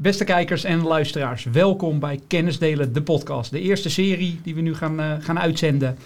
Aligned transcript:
Beste 0.00 0.24
kijkers 0.24 0.64
en 0.64 0.82
luisteraars, 0.82 1.44
welkom 1.44 1.98
bij 1.98 2.20
Kennisdelen, 2.26 2.92
de 2.92 3.02
podcast. 3.02 3.50
De 3.50 3.60
eerste 3.60 3.90
serie 3.90 4.40
die 4.42 4.54
we 4.54 4.60
nu 4.60 4.74
gaan, 4.74 5.00
uh, 5.00 5.14
gaan 5.20 5.38
uitzenden 5.38 5.96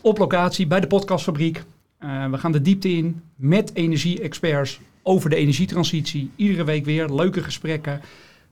op 0.00 0.18
locatie 0.18 0.66
bij 0.66 0.80
de 0.80 0.86
podcastfabriek. 0.86 1.62
Uh, 2.00 2.30
we 2.30 2.38
gaan 2.38 2.52
de 2.52 2.62
diepte 2.62 2.88
in 2.88 3.22
met 3.36 3.74
energie-experts 3.74 4.80
over 5.02 5.30
de 5.30 5.36
energietransitie. 5.36 6.30
Iedere 6.36 6.64
week 6.64 6.84
weer 6.84 7.08
leuke 7.08 7.42
gesprekken. 7.42 8.00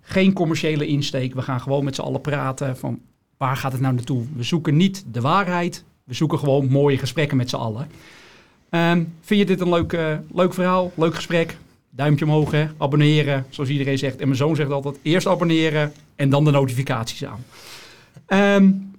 Geen 0.01 0.33
commerciële 0.33 0.87
insteek. 0.87 1.35
We 1.35 1.43
gaan 1.43 1.61
gewoon 1.61 1.85
met 1.85 1.95
z'n 1.95 2.03
allen 2.03 2.21
praten 2.21 2.77
van 2.77 3.01
waar 3.37 3.57
gaat 3.57 3.73
het 3.73 3.81
nou 3.81 3.95
naartoe. 3.95 4.25
We 4.37 4.43
zoeken 4.43 4.77
niet 4.77 5.05
de 5.13 5.21
waarheid. 5.21 5.85
We 6.05 6.15
zoeken 6.15 6.39
gewoon 6.39 6.69
mooie 6.69 6.99
gesprekken 6.99 7.37
met 7.37 7.49
z'n 7.49 7.57
allen. 7.57 7.89
Um, 8.71 9.15
vind 9.21 9.41
je 9.41 9.47
dit 9.47 9.61
een 9.61 9.69
leuk, 9.69 9.93
uh, 9.93 10.15
leuk 10.33 10.55
verhaal, 10.55 10.93
leuk 10.95 11.15
gesprek? 11.15 11.57
Duimpje 11.91 12.25
omhoog, 12.25 12.51
hè? 12.51 12.67
abonneren, 12.79 13.47
zoals 13.49 13.71
iedereen 13.71 13.99
zegt. 13.99 14.17
En 14.17 14.25
mijn 14.25 14.39
zoon 14.39 14.57
zegt 14.57 14.71
altijd, 14.71 14.99
eerst 15.03 15.27
abonneren 15.27 15.93
en 16.17 16.31
dan 16.31 16.45
de 16.45 16.51
notificaties 16.51 17.25
aan. 17.25 17.45
Um, 18.57 18.93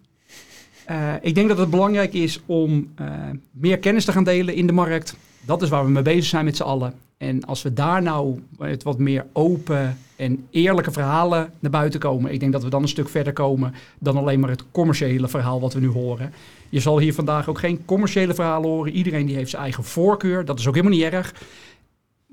uh, 0.90 1.14
ik 1.22 1.36
denk 1.36 1.48
dat 1.48 1.58
het 1.58 1.70
belangrijk 1.70 2.14
is 2.14 2.40
om 2.45 2.91
uh, 3.02 3.08
meer 3.52 3.77
kennis 3.77 4.05
te 4.05 4.12
gaan 4.12 4.23
delen 4.23 4.55
in 4.55 4.67
de 4.67 4.73
markt. 4.73 5.16
Dat 5.45 5.62
is 5.62 5.70
waar 5.70 5.86
we 5.86 5.91
mee 5.91 6.04
bezig 6.04 6.26
zijn 6.26 6.45
met 6.45 6.55
z'n 6.55 6.64
allen. 6.64 6.94
En 7.17 7.45
als 7.45 7.62
we 7.62 7.73
daar 7.73 8.02
nou 8.02 8.40
met 8.58 8.84
wat 8.84 8.98
meer 8.98 9.26
open 9.34 9.98
en 10.16 10.48
eerlijke 10.50 10.92
verhalen 10.92 11.53
naar 11.59 11.72
buiten 11.72 12.00
komen, 12.00 12.31
ik 12.34 12.39
denk 12.39 12.52
dat 12.52 12.64
we 12.64 12.70
dan 12.70 12.81
een 12.81 12.88
stuk 12.88 13.09
verder 13.09 13.34
komen 13.34 13.73
dan 14.00 14.17
alleen 14.17 14.39
maar 14.39 14.50
het 14.50 14.64
commerciële 14.72 15.28
verhaal 15.28 15.62
wat 15.62 15.73
we 15.73 15.80
nu 15.80 15.88
horen. 15.88 16.34
Je 16.70 16.80
zal 16.80 17.00
hier 17.00 17.14
vandaag 17.14 17.50
ook 17.50 17.59
geen 17.59 17.86
commerciële 17.86 18.34
verhalen 18.34 18.70
horen. 18.70 18.92
Iedereen 18.92 19.26
die 19.26 19.36
heeft 19.36 19.50
zijn 19.50 19.62
eigen 19.62 19.84
voorkeur. 19.84 20.45
Dat 20.45 20.59
is 20.59 20.67
ook 20.67 20.76
helemaal 20.76 20.98
niet 20.98 21.14
erg. 21.14 21.34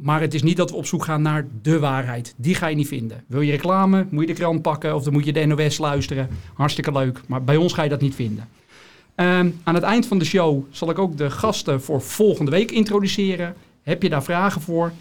Maar 0.02 0.20
het 0.20 0.34
is 0.34 0.43
niet 0.43 0.57
dat 0.57 0.70
we 0.70 0.77
op 0.77 0.87
zoek 0.87 1.05
gaan 1.05 1.23
naar 1.23 1.47
de 1.62 1.79
waarheid. 1.79 2.34
Die 2.37 2.55
ga 2.55 2.66
je 2.66 2.77
niet 2.77 2.89
vinden. 2.89 3.25
Wil 3.27 3.41
je 3.41 3.51
reclame, 3.51 4.06
moet 4.11 4.20
je 4.20 4.34
de 4.34 4.41
krant 4.41 4.62
pakken 4.62 4.95
of 4.95 5.02
dan 5.02 5.12
moet 5.12 5.25
je 5.25 5.33
de 5.33 5.47
NOS 5.47 5.79
luisteren. 5.79 6.29
Hartstikke 6.55 6.93
leuk. 6.93 7.20
Maar 7.27 7.45
bij 7.45 7.56
ons 7.56 7.73
ga 7.73 7.83
je 7.83 7.89
dat 7.89 8.00
niet 8.00 8.14
vinden. 8.14 8.48
Um, 9.17 9.61
aan 9.62 9.75
het 9.75 9.83
eind 9.83 10.06
van 10.06 10.19
de 10.19 10.25
show 10.25 10.64
zal 10.70 10.91
ik 10.91 10.98
ook 10.98 11.17
de 11.17 11.31
gasten 11.31 11.83
voor 11.83 12.00
volgende 12.03 12.50
week 12.50 12.70
introduceren. 12.70 13.55
Heb 13.83 14.03
je 14.03 14.08
daar 14.08 14.23
vragen 14.23 14.61
voor? 14.61 14.92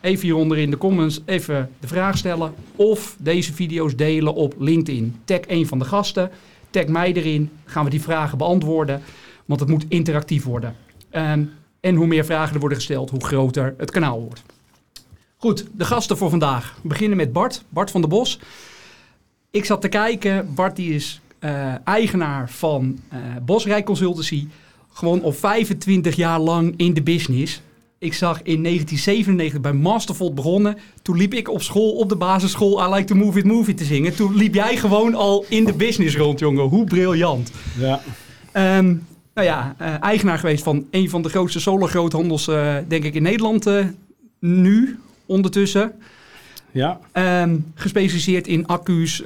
Even 0.00 0.22
hieronder 0.22 0.58
in 0.58 0.70
de 0.70 0.78
comments 0.78 1.20
even 1.24 1.70
de 1.80 1.86
vraag 1.86 2.18
stellen. 2.18 2.54
Of 2.76 3.16
deze 3.18 3.52
video's 3.52 3.96
delen 3.96 4.34
op 4.34 4.54
LinkedIn. 4.58 5.16
Tag 5.24 5.40
een 5.46 5.66
van 5.66 5.78
de 5.78 5.84
gasten. 5.84 6.30
Tag 6.70 6.86
mij 6.86 7.12
erin. 7.12 7.50
Gaan 7.64 7.84
we 7.84 7.90
die 7.90 8.02
vragen 8.02 8.38
beantwoorden. 8.38 9.02
Want 9.44 9.60
het 9.60 9.68
moet 9.68 9.84
interactief 9.88 10.44
worden. 10.44 10.74
Um, 11.12 11.50
en 11.86 11.94
hoe 11.94 12.06
meer 12.06 12.24
vragen 12.24 12.54
er 12.54 12.60
worden 12.60 12.78
gesteld, 12.78 13.10
hoe 13.10 13.24
groter 13.24 13.74
het 13.78 13.90
kanaal 13.90 14.20
wordt. 14.20 14.42
Goed, 15.36 15.66
de 15.72 15.84
gasten 15.84 16.16
voor 16.16 16.30
vandaag. 16.30 16.78
We 16.82 16.88
beginnen 16.88 17.16
met 17.16 17.32
Bart, 17.32 17.64
Bart 17.68 17.90
van 17.90 18.00
der 18.00 18.10
Bos. 18.10 18.38
Ik 19.50 19.64
zat 19.64 19.80
te 19.80 19.88
kijken, 19.88 20.54
Bart 20.54 20.76
die 20.76 20.94
is 20.94 21.20
uh, 21.40 21.74
eigenaar 21.84 22.50
van 22.50 22.98
uh, 23.12 23.18
Bosrijk 23.42 23.84
Consultancy. 23.84 24.46
Gewoon 24.92 25.22
al 25.22 25.32
25 25.32 26.16
jaar 26.16 26.40
lang 26.40 26.74
in 26.76 26.94
de 26.94 27.02
business. 27.02 27.60
Ik 27.98 28.14
zag 28.14 28.42
in 28.42 28.62
1997 28.62 29.60
bij 29.60 29.72
Mastervolt 29.72 30.34
begonnen. 30.34 30.78
Toen 31.02 31.16
liep 31.16 31.34
ik 31.34 31.48
op 31.48 31.62
school, 31.62 31.92
op 31.92 32.08
de 32.08 32.16
basisschool, 32.16 32.86
I 32.86 32.94
like 32.94 33.04
to 33.04 33.14
move 33.14 33.38
it, 33.38 33.44
move 33.44 33.70
it 33.70 33.76
te 33.76 33.84
zingen. 33.84 34.16
Toen 34.16 34.36
liep 34.36 34.54
jij 34.54 34.76
gewoon 34.76 35.14
al 35.14 35.44
in 35.48 35.64
de 35.64 35.74
business 35.74 36.16
rond, 36.16 36.38
jongen. 36.38 36.64
Hoe 36.64 36.84
briljant. 36.84 37.50
Ja. 37.78 38.00
Um, 38.78 39.06
nou 39.36 39.48
ja, 39.48 39.76
uh, 39.80 40.02
eigenaar 40.02 40.38
geweest 40.38 40.62
van 40.62 40.86
een 40.90 41.10
van 41.10 41.22
de 41.22 41.28
grootste 41.28 41.60
solar-groothandels, 41.60 42.48
uh, 42.48 42.74
denk 42.88 43.04
ik, 43.04 43.14
in 43.14 43.22
Nederland 43.22 43.66
uh, 43.66 43.84
nu, 44.38 44.98
ondertussen. 45.26 45.92
Ja. 46.70 47.00
Um, 47.42 47.72
gespecialiseerd 47.74 48.46
in 48.46 48.66
accu's, 48.66 49.22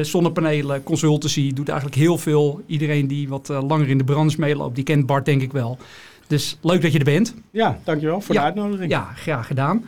zonnepanelen, 0.00 0.82
consultancy. 0.82 1.52
Doet 1.52 1.68
eigenlijk 1.68 1.98
heel 1.98 2.18
veel. 2.18 2.62
Iedereen 2.66 3.06
die 3.06 3.28
wat 3.28 3.48
langer 3.48 3.88
in 3.88 3.98
de 3.98 4.04
branche 4.04 4.40
meeloopt, 4.40 4.74
die 4.74 4.84
kent 4.84 5.06
Bart 5.06 5.24
denk 5.24 5.42
ik 5.42 5.52
wel. 5.52 5.78
Dus 6.26 6.58
leuk 6.62 6.82
dat 6.82 6.92
je 6.92 6.98
er 6.98 7.04
bent. 7.04 7.34
Ja, 7.50 7.78
dankjewel 7.84 8.20
voor 8.20 8.34
ja, 8.34 8.40
de 8.40 8.46
uitnodiging. 8.46 8.90
Ja, 8.90 9.12
graag 9.16 9.46
gedaan. 9.46 9.84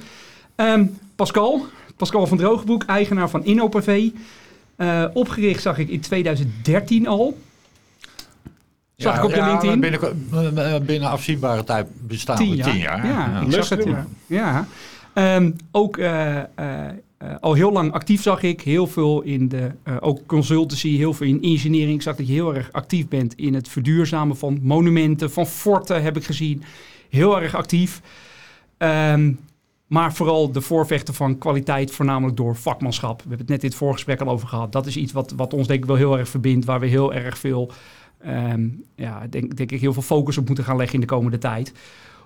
Um, 0.56 0.98
Pascal, 1.16 1.66
Pascal 1.96 2.26
van 2.26 2.38
Droogboek, 2.38 2.84
eigenaar 2.84 3.30
van 3.30 3.44
InnoPV. 3.44 4.08
opgericht 5.12 5.62
zag 5.62 5.78
ik 5.78 5.88
in 5.88 6.00
2013 6.00 7.06
al. 7.06 7.36
Zag 8.98 9.14
ja, 9.14 9.18
ik 9.18 9.24
op 9.24 9.34
ja, 9.34 9.46
LinkedIn? 9.46 9.80
Binnen, 9.80 10.86
binnen 10.86 11.08
afzienbare 11.08 11.64
tijd 11.64 11.86
bestaan 12.06 12.36
tien 12.36 12.54
jaar. 12.54 12.70
tien 12.70 12.78
jaar. 12.78 13.06
Ja, 13.06 13.12
ja. 13.12 13.40
ik 13.40 13.52
zag 13.52 13.68
het. 13.68 13.84
Ja. 14.26 14.66
ja. 15.14 15.36
Um, 15.36 15.56
ook 15.70 15.96
uh, 15.96 16.36
uh, 16.36 16.42
uh, 17.22 17.34
al 17.40 17.54
heel 17.54 17.72
lang 17.72 17.92
actief 17.92 18.22
zag 18.22 18.42
ik. 18.42 18.60
Heel 18.60 18.86
veel 18.86 19.22
in 19.22 19.48
de 19.48 19.70
ook 20.00 20.26
consultancy, 20.26 20.96
heel 20.96 21.14
veel 21.14 21.26
in 21.26 21.42
engineering. 21.42 21.94
Ik 21.94 22.02
zag 22.02 22.16
dat 22.16 22.26
je 22.26 22.32
heel 22.32 22.54
erg 22.54 22.72
actief 22.72 23.08
bent 23.08 23.34
in 23.34 23.54
het 23.54 23.68
verduurzamen 23.68 24.36
van 24.36 24.58
monumenten, 24.62 25.30
van 25.30 25.46
forten 25.46 26.02
heb 26.02 26.16
ik 26.16 26.24
gezien. 26.24 26.62
Heel 27.08 27.40
erg 27.40 27.54
actief. 27.54 28.00
Um, 28.78 29.38
maar 29.86 30.14
vooral 30.14 30.52
de 30.52 30.60
voorvechten 30.60 31.14
van 31.14 31.38
kwaliteit, 31.38 31.90
voornamelijk 31.90 32.36
door 32.36 32.56
vakmanschap. 32.56 33.16
We 33.22 33.28
hebben 33.28 33.38
het 33.38 33.48
net 33.48 33.62
in 33.62 33.68
het 33.68 33.78
voorgesprek 33.78 34.20
al 34.20 34.28
over 34.28 34.48
gehad. 34.48 34.72
Dat 34.72 34.86
is 34.86 34.96
iets 34.96 35.12
wat, 35.12 35.32
wat 35.36 35.54
ons 35.54 35.66
denk 35.66 35.80
ik 35.80 35.86
wel 35.86 35.96
heel 35.96 36.18
erg 36.18 36.28
verbindt, 36.28 36.64
waar 36.64 36.80
we 36.80 36.86
heel 36.86 37.14
erg 37.14 37.38
veel 37.38 37.72
Um, 38.26 38.84
ja, 38.94 39.26
denk, 39.30 39.56
denk 39.56 39.70
ik 39.70 39.80
heel 39.80 39.92
veel 39.92 40.02
focus 40.02 40.38
op 40.38 40.46
moeten 40.46 40.64
gaan 40.64 40.76
leggen 40.76 40.94
in 40.94 41.00
de 41.00 41.06
komende 41.06 41.38
tijd. 41.38 41.72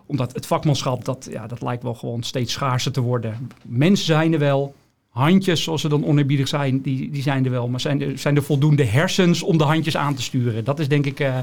Omdat 0.07 0.33
het 0.35 0.47
vakmanschap, 0.47 1.05
dat, 1.05 1.29
ja, 1.31 1.47
dat 1.47 1.63
lijkt 1.63 1.83
wel 1.83 1.95
gewoon 1.95 2.23
steeds 2.23 2.53
schaarser 2.53 2.93
te 2.93 3.01
worden. 3.01 3.51
Mensen 3.63 4.07
zijn 4.07 4.33
er 4.33 4.39
wel, 4.39 4.75
handjes, 5.09 5.63
zoals 5.63 5.81
ze 5.81 5.89
dan 5.89 6.05
oneerbiedig 6.05 6.49
zijn, 6.49 6.81
die, 6.81 7.11
die 7.11 7.23
zijn 7.23 7.45
er 7.45 7.51
wel. 7.51 7.69
Maar 7.69 7.81
zijn 7.81 8.03
er, 8.03 8.19
zijn 8.19 8.37
er 8.37 8.43
voldoende 8.43 8.85
hersens 8.85 9.43
om 9.43 9.59
de 9.59 9.65
handjes 9.65 9.97
aan 9.97 10.15
te 10.15 10.23
sturen? 10.23 10.65
Dat 10.65 10.79
is 10.79 10.89
denk 10.89 11.07
ik 11.07 11.21
uh, 11.21 11.39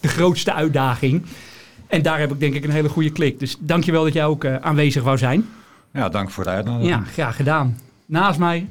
de 0.00 0.08
grootste 0.08 0.52
uitdaging. 0.52 1.22
En 1.86 2.02
daar 2.02 2.18
heb 2.18 2.32
ik 2.32 2.40
denk 2.40 2.54
ik 2.54 2.64
een 2.64 2.70
hele 2.70 2.88
goede 2.88 3.10
klik. 3.10 3.38
Dus 3.38 3.56
dankjewel 3.60 4.04
dat 4.04 4.12
jij 4.12 4.26
ook 4.26 4.44
uh, 4.44 4.56
aanwezig 4.56 5.02
wou 5.02 5.18
zijn. 5.18 5.46
Ja, 5.92 6.08
dank 6.08 6.30
voor 6.30 6.44
de 6.44 6.50
uitnodiging. 6.50 6.90
Ja, 6.90 7.02
graag 7.04 7.36
gedaan. 7.36 7.78
Naast 8.06 8.38
mij 8.38 8.66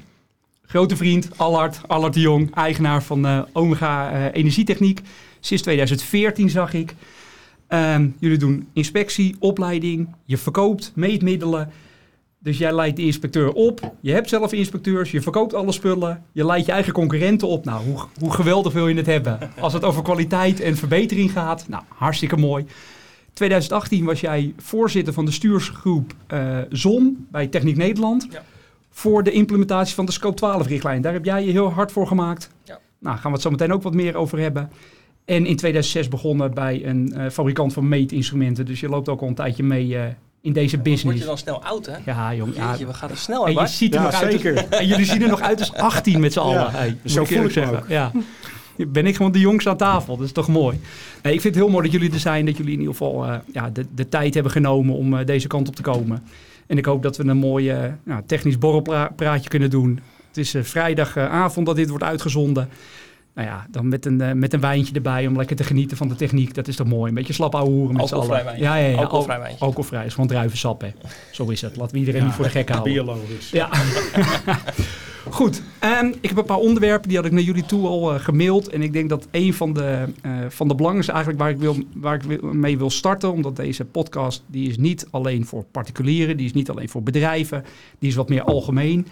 grote 0.66 0.96
vriend, 0.96 1.30
Allard, 1.36 1.80
Allard 1.88 2.14
de 2.14 2.20
Jong, 2.20 2.56
eigenaar 2.56 3.03
van 3.03 3.26
uh, 3.26 3.42
Omega 3.53 4.14
uh, 4.14 4.26
Energietechniek. 4.34 5.02
Sinds 5.40 5.64
2014 5.64 6.50
zag 6.50 6.74
ik. 6.74 6.96
Um, 7.70 8.16
jullie 8.20 8.38
doen 8.38 8.68
inspectie, 8.74 9.36
opleiding, 9.40 10.16
je 10.26 10.38
verkoopt 10.38 10.92
meetmiddelen. 10.96 11.72
Dus 12.40 12.58
jij 12.58 12.76
leidt 12.76 12.96
de 12.96 13.06
inspecteur 13.06 13.52
op. 13.52 13.94
Je 14.02 14.12
hebt 14.12 14.30
zelf 14.30 14.53
inspecteurs, 14.53 15.12
je 15.12 15.22
verkoopt 15.22 15.53
alle 15.53 15.72
spullen. 15.72 16.24
Je 16.31 16.46
leidt 16.46 16.66
je 16.66 16.72
eigen 16.72 16.94
concurrenten 16.94 17.47
op. 17.47 17.66
Nou, 17.66 17.86
hoe, 17.86 18.00
hoe 18.20 18.34
geweldig 18.34 18.74
wil 18.74 18.88
je 18.88 18.96
het 18.96 19.06
hebben? 19.06 19.40
Als 19.59 19.74
het 19.74 19.84
over 19.84 20.03
kwaliteit 20.03 20.59
en 20.59 20.76
verbetering 20.76 21.32
gaat, 21.32 21.66
nou, 21.68 21.84
hartstikke 21.88 22.38
mooi. 22.38 22.66
2018 23.34 24.06
was 24.06 24.22
jij 24.22 24.53
voorzitter 24.58 25.14
van 25.14 25.26
de 25.26 25.32
stuursgroep 25.32 26.14
uh, 26.34 26.58
Zon 26.70 27.28
bij 27.32 27.47
Techniek 27.47 27.78
Nederland. 27.78 28.28
Ja 28.32 28.44
voor 28.95 29.23
de 29.23 29.31
implementatie 29.31 29.95
van 29.95 30.06
de 30.06 30.11
Scope 30.11 30.41
12-richtlijn. 30.41 31.01
Daar 31.01 31.13
heb 31.13 31.25
jij 31.25 31.45
je 31.45 31.51
heel 31.51 31.72
hard 31.72 31.91
voor 31.91 32.07
gemaakt. 32.07 32.50
Ja. 32.63 32.79
Nou, 33.00 33.16
gaan 33.16 33.25
we 33.25 33.31
het 33.31 33.41
zo 33.41 33.50
meteen 33.50 33.73
ook 33.73 33.83
wat 33.83 33.94
meer 33.94 34.16
over 34.16 34.39
hebben. 34.39 34.72
En 35.25 35.45
in 35.45 35.56
2006 35.56 36.07
begonnen 36.07 36.53
bij 36.53 36.85
een 36.85 37.13
uh, 37.16 37.29
fabrikant 37.29 37.73
van 37.73 37.88
meetinstrumenten. 37.88 38.66
Dus 38.66 38.79
je 38.79 38.89
loopt 38.89 39.09
ook 39.09 39.22
al 39.22 39.28
een 39.28 39.35
tijdje 39.35 39.63
mee 39.63 39.88
uh, 39.88 40.03
in 40.41 40.53
deze 40.53 40.78
business. 40.78 41.03
Word 41.03 41.17
je 41.17 41.25
dan 41.25 41.38
snel 41.38 41.63
oud, 41.63 41.85
hè? 41.85 42.11
Ja, 42.11 42.35
jong. 42.35 42.55
Ja. 42.55 42.78
we 42.78 42.94
gaan 42.94 43.09
er 43.09 43.17
snel 43.17 43.47
en 43.47 43.53
je 43.53 43.67
ziet 43.67 43.95
er 43.95 44.01
ja, 44.01 44.05
nog 44.05 44.16
zeker. 44.16 44.57
Uit 44.57 44.69
als, 44.69 44.79
en 44.79 44.88
jullie 44.88 45.05
zien 45.05 45.22
er 45.22 45.29
nog 45.29 45.41
uit 45.41 45.59
als 45.59 45.73
18 45.73 46.19
met 46.19 46.34
z'n 46.34 46.39
allen. 46.39 46.72
Hey, 46.72 46.97
zo 47.05 47.25
voel 47.25 47.44
ik 47.44 47.51
zeggen. 47.51 47.84
Ja. 47.88 48.11
Ben 48.88 49.05
ik 49.05 49.16
gewoon 49.16 49.31
de 49.31 49.39
jongste 49.39 49.69
aan 49.69 49.78
tafel. 49.78 50.17
Dat 50.17 50.25
is 50.25 50.31
toch 50.31 50.47
mooi. 50.47 50.79
Nee, 51.22 51.34
ik 51.34 51.41
vind 51.41 51.55
het 51.55 51.63
heel 51.63 51.72
mooi 51.72 51.84
dat 51.84 51.91
jullie 51.91 52.13
er 52.13 52.19
zijn. 52.19 52.45
Dat 52.45 52.57
jullie 52.57 52.73
in 52.73 52.79
ieder 52.79 52.94
geval 52.94 53.25
uh, 53.25 53.35
ja, 53.53 53.69
de, 53.69 53.85
de 53.95 54.09
tijd 54.09 54.34
hebben 54.34 54.51
genomen 54.51 54.95
om 54.95 55.13
uh, 55.13 55.25
deze 55.25 55.47
kant 55.47 55.67
op 55.67 55.75
te 55.75 55.81
komen. 55.81 56.23
En 56.68 56.78
ik 56.78 56.86
hoop 56.86 57.03
dat 57.03 57.18
we 57.18 57.24
een 57.24 57.38
mooi 57.38 57.72
uh, 57.72 57.92
nou, 58.03 58.22
technisch 58.26 58.58
borrelpraatje 58.58 59.50
kunnen 59.50 59.70
doen. 59.70 60.00
Het 60.28 60.38
is 60.38 60.56
uh, 60.56 60.64
vrijdagavond 60.64 61.66
dat 61.66 61.76
dit 61.76 61.90
wordt 61.90 62.03
uitgezonden. 62.03 62.70
Nou 63.35 63.47
ja, 63.47 63.66
dan 63.70 63.88
met 63.88 64.06
een, 64.06 64.22
uh, 64.22 64.32
met 64.32 64.53
een 64.53 64.59
wijntje 64.59 64.94
erbij 64.94 65.28
om 65.28 65.38
lekker 65.38 65.56
te 65.56 65.64
genieten 65.64 65.97
van 65.97 66.08
de 66.08 66.16
techniek. 66.16 66.53
Dat 66.53 66.67
is 66.67 66.76
toch 66.76 66.88
mooi. 66.88 67.09
Een 67.09 67.16
beetje 67.16 67.34
slap 67.34 67.56
ouwe 67.56 67.70
hoeren 67.70 67.96
met 67.96 68.08
z'n 68.08 68.16
allen. 68.16 68.29
Wijntje. 68.29 68.64
Ja, 68.64 68.76
ja, 68.76 68.88
ja. 68.88 68.97
Alcoholvrij 68.97 69.40
wijntje. 69.40 69.66
Alcoholvrij 69.66 70.06
is 70.06 70.14
gewoon 70.14 70.29
druivensap, 70.29 70.82
hè. 70.82 70.90
Zo 71.32 71.50
is 71.50 71.62
het. 71.62 71.76
Laten 71.76 71.94
we 71.94 72.00
iedereen 72.00 72.22
ja, 72.22 72.26
niet 72.26 72.35
voor 72.35 72.46
de 72.46 72.52
gek 72.52 72.70
houden. 72.70 72.94
Biologisch. 72.94 73.50
Ja. 73.50 73.70
Goed, 75.35 75.61
um, 76.02 76.14
ik 76.22 76.29
heb 76.29 76.37
een 76.37 76.46
paar 76.46 76.58
onderwerpen 76.58 77.08
die 77.08 77.17
had 77.17 77.26
ik 77.26 77.32
naar 77.32 77.41
jullie 77.41 77.66
toe 77.66 77.87
al 77.87 78.14
uh, 78.14 78.20
gemaild. 78.20 78.67
En 78.67 78.82
ik 78.82 78.93
denk 78.93 79.09
dat 79.09 79.28
een 79.32 79.53
van 79.53 79.73
de, 79.73 80.05
uh, 80.26 80.32
van 80.49 80.67
de 80.67 80.76
belangen 80.76 80.99
is 80.99 81.08
eigenlijk 81.08 81.40
waar 81.40 81.49
ik, 81.49 81.58
wil, 81.58 81.76
waar 81.93 82.16
ik 82.16 82.41
mee 82.41 82.78
wil 82.78 82.90
starten. 82.90 83.32
Omdat 83.32 83.55
deze 83.55 83.85
podcast, 83.85 84.43
die 84.47 84.70
is 84.70 84.78
niet 84.78 85.08
alleen 85.11 85.46
voor 85.46 85.66
particulieren, 85.72 86.37
die 86.37 86.46
is 86.46 86.53
niet 86.53 86.70
alleen 86.70 86.90
voor 86.90 87.03
bedrijven. 87.03 87.64
Die 87.99 88.09
is 88.09 88.16
wat 88.16 88.29
meer 88.29 88.43
algemeen. 88.43 89.08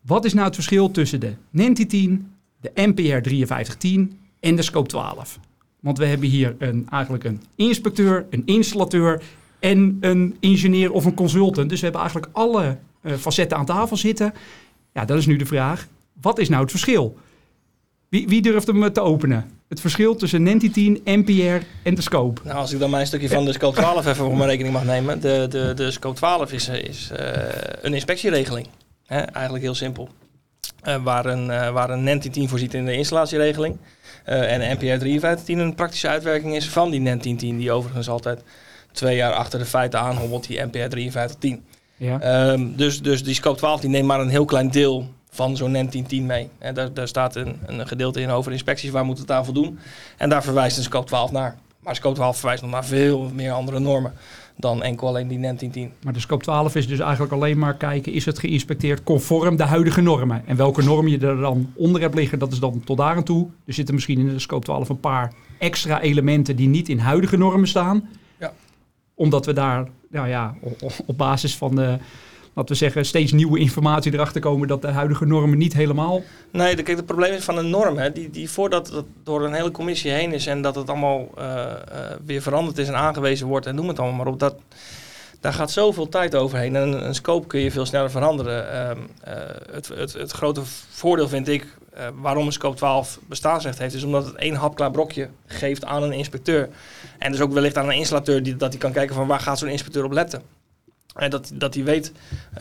Wat 0.00 0.24
is 0.24 0.32
nou 0.32 0.46
het 0.46 0.54
verschil 0.54 0.90
tussen 0.90 1.20
de 1.20 1.34
NENTI 1.50 1.86
10, 1.86 2.30
de 2.60 2.70
NPR 2.74 3.28
5310 3.28 4.18
en 4.40 4.56
de 4.56 4.62
Scope 4.62 4.88
12? 4.88 5.38
Want 5.80 5.98
we 5.98 6.06
hebben 6.06 6.28
hier 6.28 6.54
een, 6.58 6.86
eigenlijk 6.90 7.24
een 7.24 7.42
inspecteur, 7.54 8.26
een 8.30 8.42
installateur 8.44 9.22
en 9.58 9.96
een 10.00 10.36
ingenieur 10.40 10.92
of 10.92 11.04
een 11.04 11.14
consultant. 11.14 11.68
Dus 11.68 11.78
we 11.78 11.84
hebben 11.84 12.02
eigenlijk 12.02 12.32
alle 12.36 12.78
uh, 13.02 13.12
facetten 13.12 13.58
aan 13.58 13.66
tafel 13.66 13.96
zitten. 13.96 14.32
Ja, 14.94 15.04
dat 15.04 15.18
is 15.18 15.26
nu 15.26 15.36
de 15.36 15.46
vraag. 15.46 15.86
Wat 16.20 16.38
is 16.38 16.48
nou 16.48 16.62
het 16.62 16.70
verschil? 16.70 17.18
Wie, 18.08 18.28
wie 18.28 18.42
durft 18.42 18.66
hem 18.66 18.92
te 18.92 19.00
openen? 19.00 19.50
Het 19.68 19.80
verschil 19.80 20.16
tussen 20.16 20.42
NENTI 20.42 20.70
10, 20.70 21.00
NPR 21.04 21.66
en 21.82 21.94
de 21.94 22.02
scope. 22.02 22.40
Nou, 22.44 22.56
als 22.56 22.72
ik 22.72 22.78
dan 22.78 22.90
mijn 22.90 23.06
stukje 23.06 23.28
van 23.28 23.44
de 23.44 23.52
scope 23.52 23.76
12 23.76 23.98
even 23.98 24.16
voor 24.16 24.36
mijn 24.36 24.48
rekening 24.48 24.74
mag 24.74 24.84
nemen. 24.84 25.20
De, 25.20 25.46
de, 25.50 25.72
de 25.74 25.90
scope 25.90 26.16
12 26.16 26.52
is, 26.52 26.68
is 26.68 27.10
uh, 27.12 27.18
een 27.82 27.94
inspectieregeling. 27.94 28.66
Hè? 29.06 29.18
Eigenlijk 29.18 29.64
heel 29.64 29.74
simpel. 29.74 30.08
Waar 31.02 31.26
een, 31.26 31.46
uh, 31.46 31.70
waar 31.70 31.90
een 31.90 32.04
NENTI 32.04 32.30
10 32.30 32.48
voorziet 32.48 32.74
in 32.74 32.84
de 32.84 32.96
installatieregeling. 32.96 33.76
en 34.24 34.60
de 34.60 34.66
NPR 34.66 34.84
5310 34.84 35.58
een 35.58 35.74
praktische 35.74 36.08
uitwerking 36.08 36.54
is 36.54 36.68
van 36.68 36.90
die 36.90 37.00
NENTI 37.00 37.36
10. 37.36 37.56
Die 37.56 37.72
overigens 37.72 38.08
altijd 38.08 38.42
twee 38.92 39.16
jaar 39.16 39.32
achter 39.32 39.58
de 39.58 39.64
feiten 39.64 40.00
aanhobbelt, 40.00 40.46
die 40.46 40.60
NPR 40.60 40.88
5310. 40.90 41.64
Ja. 42.04 42.50
Um, 42.52 42.76
dus, 42.76 43.02
dus 43.02 43.24
die 43.24 43.34
scope 43.34 43.58
12 43.58 43.80
die 43.80 43.90
neemt 43.90 44.06
maar 44.06 44.20
een 44.20 44.28
heel 44.28 44.44
klein 44.44 44.70
deel 44.70 45.08
van 45.30 45.56
zo'n 45.56 45.70
NEN 45.70 45.90
1010 45.90 46.26
mee. 46.26 46.48
En 46.58 46.74
daar, 46.74 46.92
daar 46.92 47.08
staat 47.08 47.36
een, 47.36 47.58
een 47.66 47.86
gedeelte 47.86 48.20
in 48.20 48.30
over 48.30 48.52
inspecties, 48.52 48.90
waar 48.90 49.04
moet 49.04 49.18
het 49.18 49.30
aan 49.30 49.44
voldoen. 49.44 49.78
En 50.16 50.28
daar 50.28 50.42
verwijst 50.42 50.76
een 50.76 50.82
scope 50.82 51.06
12 51.06 51.32
naar. 51.32 51.56
Maar 51.80 51.94
scope 51.94 52.14
12 52.14 52.36
verwijst 52.38 52.62
nog 52.62 52.70
naar 52.70 52.84
veel 52.84 53.30
meer 53.34 53.52
andere 53.52 53.78
normen 53.78 54.12
dan 54.56 54.82
enkel 54.82 55.08
alleen 55.08 55.28
die 55.28 55.38
NEN 55.38 55.56
1010. 55.56 55.92
Maar 56.02 56.12
de 56.12 56.20
scope 56.20 56.42
12 56.42 56.74
is 56.74 56.86
dus 56.86 56.98
eigenlijk 56.98 57.32
alleen 57.32 57.58
maar 57.58 57.76
kijken, 57.76 58.12
is 58.12 58.24
het 58.24 58.38
geïnspecteerd 58.38 59.02
conform 59.02 59.56
de 59.56 59.62
huidige 59.62 60.00
normen? 60.00 60.42
En 60.46 60.56
welke 60.56 60.82
norm 60.82 61.08
je 61.08 61.18
er 61.18 61.40
dan 61.40 61.72
onder 61.74 62.00
hebt 62.00 62.14
liggen, 62.14 62.38
dat 62.38 62.52
is 62.52 62.58
dan 62.58 62.82
tot 62.84 62.96
daar 62.96 63.16
aan 63.16 63.24
toe. 63.24 63.48
Er 63.66 63.72
zitten 63.72 63.94
misschien 63.94 64.18
in 64.18 64.28
de 64.28 64.38
scope 64.38 64.64
12 64.64 64.88
een 64.88 65.00
paar 65.00 65.32
extra 65.58 66.00
elementen 66.00 66.56
die 66.56 66.68
niet 66.68 66.88
in 66.88 66.98
huidige 66.98 67.36
normen 67.36 67.68
staan. 67.68 68.08
Ja. 68.38 68.52
Omdat 69.14 69.46
we 69.46 69.52
daar 69.52 69.88
nou 70.14 70.28
ja, 70.28 70.54
op 71.06 71.16
basis 71.18 71.56
van 71.56 71.74
de 71.74 71.98
we 72.54 72.74
zeggen, 72.74 73.04
steeds 73.04 73.32
nieuwe 73.32 73.58
informatie 73.58 74.12
erachter 74.12 74.40
komen 74.40 74.68
dat 74.68 74.82
de 74.82 74.88
huidige 74.88 75.26
normen 75.26 75.58
niet 75.58 75.72
helemaal. 75.72 76.22
Nee, 76.50 76.74
kijk, 76.74 76.96
het 76.96 77.06
probleem 77.06 77.32
is 77.32 77.44
van 77.44 77.58
een 77.58 77.70
norm, 77.70 77.96
hè, 77.96 78.12
die, 78.12 78.30
die 78.30 78.50
voordat 78.50 78.90
het 78.90 79.04
door 79.22 79.44
een 79.44 79.52
hele 79.52 79.70
commissie 79.70 80.10
heen 80.10 80.32
is 80.32 80.46
en 80.46 80.62
dat 80.62 80.74
het 80.74 80.88
allemaal 80.88 81.28
uh, 81.38 81.44
uh, 81.44 81.72
weer 82.24 82.42
veranderd 82.42 82.78
is 82.78 82.88
en 82.88 82.96
aangewezen 82.96 83.46
wordt 83.46 83.66
en 83.66 83.74
noem 83.74 83.88
het 83.88 83.98
allemaal 83.98 84.16
maar 84.16 84.32
op, 84.32 84.38
dat, 84.38 84.54
daar 85.40 85.52
gaat 85.52 85.70
zoveel 85.70 86.08
tijd 86.08 86.34
overheen. 86.34 86.76
En 86.76 87.06
een, 87.06 87.14
scope 87.14 87.46
kun 87.46 87.60
je 87.60 87.70
veel 87.70 87.86
sneller 87.86 88.10
veranderen. 88.10 88.66
Uh, 88.74 89.34
het, 89.72 89.88
het, 89.88 90.12
het 90.12 90.30
grote 90.30 90.60
voordeel 90.90 91.28
vind 91.28 91.48
ik, 91.48 91.66
waarom 92.14 92.46
een 92.46 92.52
scope 92.52 92.76
12 92.76 93.18
bestaansrecht 93.28 93.78
heeft, 93.78 93.94
is 93.94 94.04
omdat 94.04 94.26
het 94.26 94.34
één 94.34 94.54
hapklaar 94.54 94.90
brokje 94.90 95.28
geeft 95.46 95.84
aan 95.84 96.02
een 96.02 96.12
inspecteur. 96.12 96.68
En 97.18 97.32
dus 97.32 97.40
ook 97.40 97.52
wellicht 97.52 97.76
aan 97.76 97.88
een 97.88 97.96
installateur 97.96 98.42
die, 98.42 98.56
dat 98.56 98.70
hij 98.70 98.80
kan 98.80 98.92
kijken 98.92 99.14
van 99.14 99.26
waar 99.26 99.40
gaat 99.40 99.58
zo'n 99.58 99.68
inspecteur 99.68 100.04
op 100.04 100.12
letten. 100.12 100.42
En 101.14 101.30
dat, 101.30 101.50
dat 101.54 101.74
hij 101.74 101.84
weet 101.84 102.12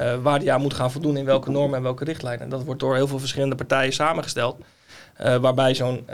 uh, 0.02 0.16
waar 0.16 0.40
hij 0.40 0.52
aan 0.52 0.62
moet 0.62 0.74
gaan 0.74 0.92
voldoen 0.92 1.18
in 1.18 1.26
welke 1.26 1.52
normen 1.52 1.78
en 1.78 1.84
welke 1.84 2.04
richtlijnen. 2.04 2.50
Dat 2.50 2.64
wordt 2.64 2.80
door 2.80 2.96
heel 2.96 3.08
veel 3.08 3.20
verschillende 3.20 3.56
partijen 3.56 3.94
samengesteld. 3.94 4.58
Uh, 5.22 5.36
waarbij 5.36 5.76
zo'n 5.76 6.08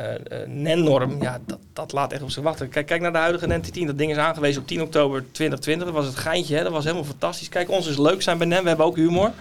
NEN-norm, 0.45 1.21
ja, 1.21 1.39
dat, 1.45 1.59
dat 1.73 1.91
laat 1.91 2.11
echt 2.11 2.21
op 2.21 2.29
zich 2.29 2.43
wachten. 2.43 2.69
Kijk, 2.69 2.85
kijk 2.85 3.01
naar 3.01 3.11
de 3.11 3.17
huidige 3.17 3.47
NEN 3.47 3.61
10. 3.61 3.87
Dat 3.87 3.97
ding 3.97 4.11
is 4.11 4.17
aangewezen 4.17 4.61
op 4.61 4.67
10 4.67 4.81
oktober 4.81 5.19
2020. 5.31 5.87
Dat 5.87 5.95
was 5.95 6.05
het 6.05 6.15
geintje, 6.15 6.55
hè? 6.55 6.63
dat 6.63 6.71
was 6.71 6.83
helemaal 6.83 7.05
fantastisch. 7.05 7.49
Kijk, 7.49 7.69
ons 7.69 7.87
is 7.87 7.97
leuk 7.97 8.21
zijn 8.21 8.37
bij 8.37 8.47
NEN, 8.47 8.61
we 8.61 8.67
hebben 8.67 8.85
ook 8.85 8.95
humor. 8.95 9.31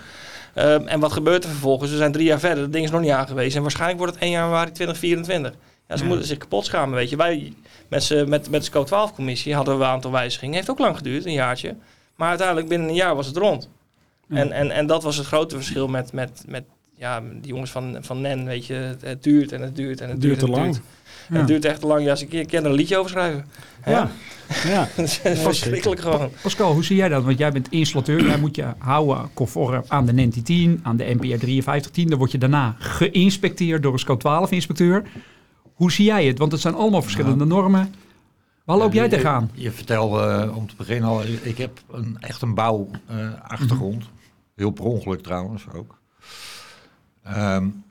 En 0.87 1.01
wat 1.01 1.13
gebeurt 1.13 1.45
er 1.45 1.51
vervolgens? 1.51 1.91
We 1.91 1.97
zijn 1.97 2.13
drie 2.13 2.27
jaar 2.27 2.41
verder, 2.41 2.63
dat 2.63 2.73
ding 2.73 2.85
is 2.85 2.91
nog 2.91 3.01
niet 3.01 3.11
aangewezen. 3.11 3.57
En 3.57 3.63
waarschijnlijk 3.63 3.99
wordt 3.99 4.15
het 4.15 4.23
1 4.23 4.33
januari 4.33 4.71
2024. 4.73 5.53
Ja, 5.89 5.97
ze 5.97 6.03
ja. 6.03 6.09
moeten 6.09 6.27
zich 6.27 6.39
kapot 6.39 6.65
schamen, 6.65 6.95
weet 6.95 7.11
je. 7.11 7.17
Wij 7.17 7.53
met, 7.89 8.09
met, 8.27 8.51
met 8.51 8.51
de 8.51 8.63
SCO 8.63 8.87
12-commissie 8.87 9.55
hadden 9.55 9.79
we 9.79 9.85
een 9.85 9.91
aantal 9.91 10.11
wijzigingen. 10.11 10.55
Heeft 10.55 10.71
ook 10.71 10.79
lang 10.79 10.97
geduurd, 10.97 11.27
een 11.27 11.33
jaartje. 11.33 11.77
Maar 12.17 12.29
uiteindelijk 12.29 12.69
binnen 12.69 12.89
een 12.89 12.95
jaar 12.95 13.15
was 13.15 13.27
het 13.27 13.37
rond. 13.37 13.69
Ja. 14.29 14.37
En, 14.37 14.53
en, 14.53 14.71
en 14.71 14.87
dat 14.87 15.03
was 15.03 15.17
het 15.17 15.27
grote 15.27 15.57
verschil 15.57 15.89
met, 15.89 16.13
met, 16.13 16.45
met 16.47 16.65
ja, 16.97 17.21
die 17.21 17.53
jongens 17.53 17.71
van, 17.71 17.97
van 18.01 18.21
NEN, 18.21 18.45
weet 18.45 18.67
je. 18.67 18.75
Het, 18.75 19.03
het 19.03 19.23
duurt 19.23 19.53
en 19.53 19.63
het 19.63 19.77
duurt 19.77 20.01
en 20.01 20.09
het 20.09 20.21
duurt. 20.21 20.41
duurt 20.41 20.53
te 20.53 20.59
lang. 20.59 20.73
Duurt. 20.73 20.85
Ja. 21.29 21.37
Het 21.37 21.47
duurt 21.47 21.65
echt 21.65 21.81
te 21.81 21.87
lang. 21.87 22.05
Ja, 22.05 22.11
als 22.11 22.23
ik, 22.23 22.33
ik 22.33 22.49
kan 22.49 22.65
er 22.65 22.71
een 22.71 22.73
liedje 22.73 22.97
over 22.97 23.11
schrijven. 23.11 23.47
Ja. 23.87 24.11
ja. 24.65 24.89
dat 24.97 25.05
is 25.05 25.21
verschrikkelijk 25.23 26.01
gewoon. 26.01 26.31
Pascal, 26.43 26.73
hoe 26.73 26.85
zie 26.85 26.97
jij 26.97 27.09
dat? 27.09 27.25
Want 27.25 27.39
jij 27.39 27.53
bent 27.53 27.71
installateur. 27.71 28.27
jij 28.27 28.39
moet 28.39 28.57
je 28.57 28.65
houden 28.79 29.31
conform 29.35 29.83
aan 29.89 30.07
de 30.07 30.13
NEN 30.13 30.43
10, 30.43 30.81
aan 30.83 30.97
de 30.97 31.05
NPR 31.05 31.27
5310. 31.27 32.09
Dan 32.09 32.19
word 32.19 32.33
je 32.33 32.39
daarna 32.39 32.77
geïnspecteerd 32.79 33.83
door 33.83 33.93
een 33.93 33.99
SCO 33.99 34.17
12 34.17 34.51
inspecteur. 34.51 35.03
Hoe 35.75 35.93
zie 35.93 36.05
jij 36.05 36.27
het? 36.27 36.39
Want 36.39 36.53
het 36.53 36.61
zijn 36.61 36.75
allemaal 36.75 37.03
verschillende 37.03 37.45
normen. 37.45 37.95
Waar 38.65 38.77
loop 38.77 38.93
jij 38.93 39.09
tegenaan? 39.09 39.51
Je, 39.55 39.63
je 39.63 39.71
vertelde 39.71 40.45
uh, 40.47 40.57
om 40.57 40.69
te 40.69 40.75
beginnen 40.77 41.09
al, 41.09 41.23
ik 41.43 41.59
heb 41.59 41.81
een, 41.91 42.17
echt 42.21 42.43
een 42.43 42.55
bouwachtergrond. 42.55 44.03
Uh, 44.03 44.09
mm 44.09 44.13
-hmm. 44.13 44.17
Heel 44.57 44.71
per 44.71 44.85
ongeluk 44.85 45.23
trouwens 45.23 45.65
ook. 45.75 45.99
Um, 47.37 47.85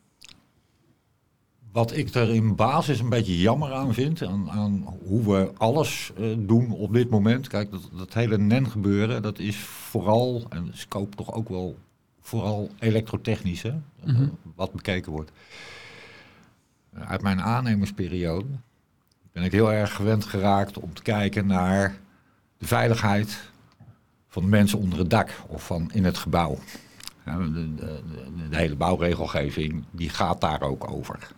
wat 1.77 1.95
ik 1.95 2.13
er 2.13 2.29
in 2.29 2.55
basis 2.55 2.99
een 2.99 3.09
beetje 3.09 3.39
jammer 3.39 3.73
aan 3.73 3.93
vind, 3.93 4.23
aan, 4.23 4.49
aan 4.49 4.97
hoe 5.05 5.23
we 5.23 5.51
alles 5.57 6.11
uh, 6.19 6.35
doen 6.39 6.71
op 6.71 6.93
dit 6.93 7.09
moment. 7.09 7.47
Kijk, 7.47 7.71
dat, 7.71 7.89
dat 7.97 8.13
hele 8.13 8.37
NEN 8.37 8.69
gebeuren, 8.69 9.21
dat 9.21 9.39
is 9.39 9.57
vooral, 9.57 10.45
en 10.49 10.69
scope 10.73 11.15
toch 11.15 11.33
ook 11.33 11.49
wel 11.49 11.77
vooral 12.21 12.69
elektrotechnisch, 12.79 13.61
hè, 13.61 13.71
mm 13.71 14.15
-hmm. 14.15 14.37
wat 14.55 14.71
bekeken 14.71 15.11
wordt. 15.11 15.31
Uit 16.93 17.21
mijn 17.21 17.41
aannemersperiode 17.41 18.49
ben 19.31 19.43
ik 19.43 19.51
heel 19.51 19.73
erg 19.73 19.95
gewend 19.95 20.25
geraakt 20.25 20.79
om 20.79 20.93
te 20.93 21.01
kijken 21.01 21.47
naar 21.47 21.97
de 22.57 22.67
veiligheid 22.67 23.49
van 24.27 24.41
de 24.41 24.49
mensen 24.49 24.79
onder 24.79 24.99
het 24.99 25.09
dak 25.09 25.41
of 25.47 25.65
van 25.65 25.91
in 25.93 26.05
het 26.05 26.17
gebouw. 26.17 26.57
De, 27.23 27.73
de, 27.75 28.01
de, 28.49 28.55
hele 28.57 28.75
bouwregelgeving 28.75 29.83
die 29.91 30.09
gaat 30.09 30.41
daar 30.41 30.61
ook 30.61 30.91
over. 30.91 31.35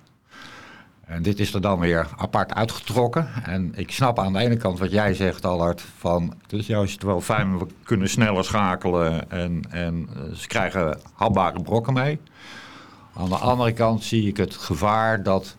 En 1.09 1.21
dit 1.21 1.39
is 1.39 1.53
er 1.53 1.61
dan 1.61 1.79
weer 1.79 2.07
apart 2.17 2.53
uitgetrokken. 2.53 3.29
En 3.43 3.71
ik 3.75 3.91
snap 3.91 4.19
aan 4.19 4.33
de 4.33 4.39
ene 4.39 4.57
kant 4.57 4.79
wat 4.79 4.91
jij 4.91 5.13
zegt, 5.13 5.45
Allard, 5.45 5.81
van 5.97 6.33
het 6.41 6.53
is 6.53 6.67
juist 6.67 7.03
wel 7.03 7.21
fijn, 7.21 7.57
we 7.57 7.67
kunnen 7.83 8.09
sneller 8.09 8.43
schakelen 8.43 9.31
en, 9.31 9.61
en 9.69 10.09
ze 10.33 10.47
krijgen 10.47 10.99
hapbare 11.13 11.61
brokken 11.61 11.93
mee. 11.93 12.19
Aan 13.13 13.29
de 13.29 13.35
andere 13.35 13.73
kant 13.73 14.03
zie 14.03 14.27
ik 14.27 14.37
het 14.37 14.55
gevaar 14.55 15.23
dat 15.23 15.55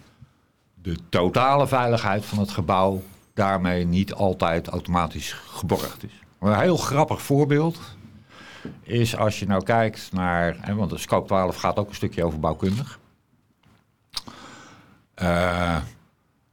de 0.82 0.96
totale 1.08 1.66
veiligheid 1.66 2.24
van 2.24 2.38
het 2.38 2.50
gebouw 2.50 3.02
daarmee 3.34 3.86
niet 3.86 4.14
altijd 4.14 4.68
automatisch 4.68 5.32
geborgd 5.32 6.04
is. 6.04 6.22
Een 6.40 6.58
heel 6.58 6.76
grappig 6.76 7.22
voorbeeld 7.22 7.80
is 8.82 9.16
als 9.16 9.38
je 9.38 9.46
nou 9.46 9.62
kijkt 9.62 10.12
naar, 10.12 10.74
want 10.76 10.90
de 10.90 10.98
scope 10.98 11.26
12 11.26 11.56
gaat 11.56 11.76
ook 11.76 11.88
een 11.88 11.94
stukje 11.94 12.24
over 12.24 12.40
bouwkundig. 12.40 12.99
Uh, 15.22 15.76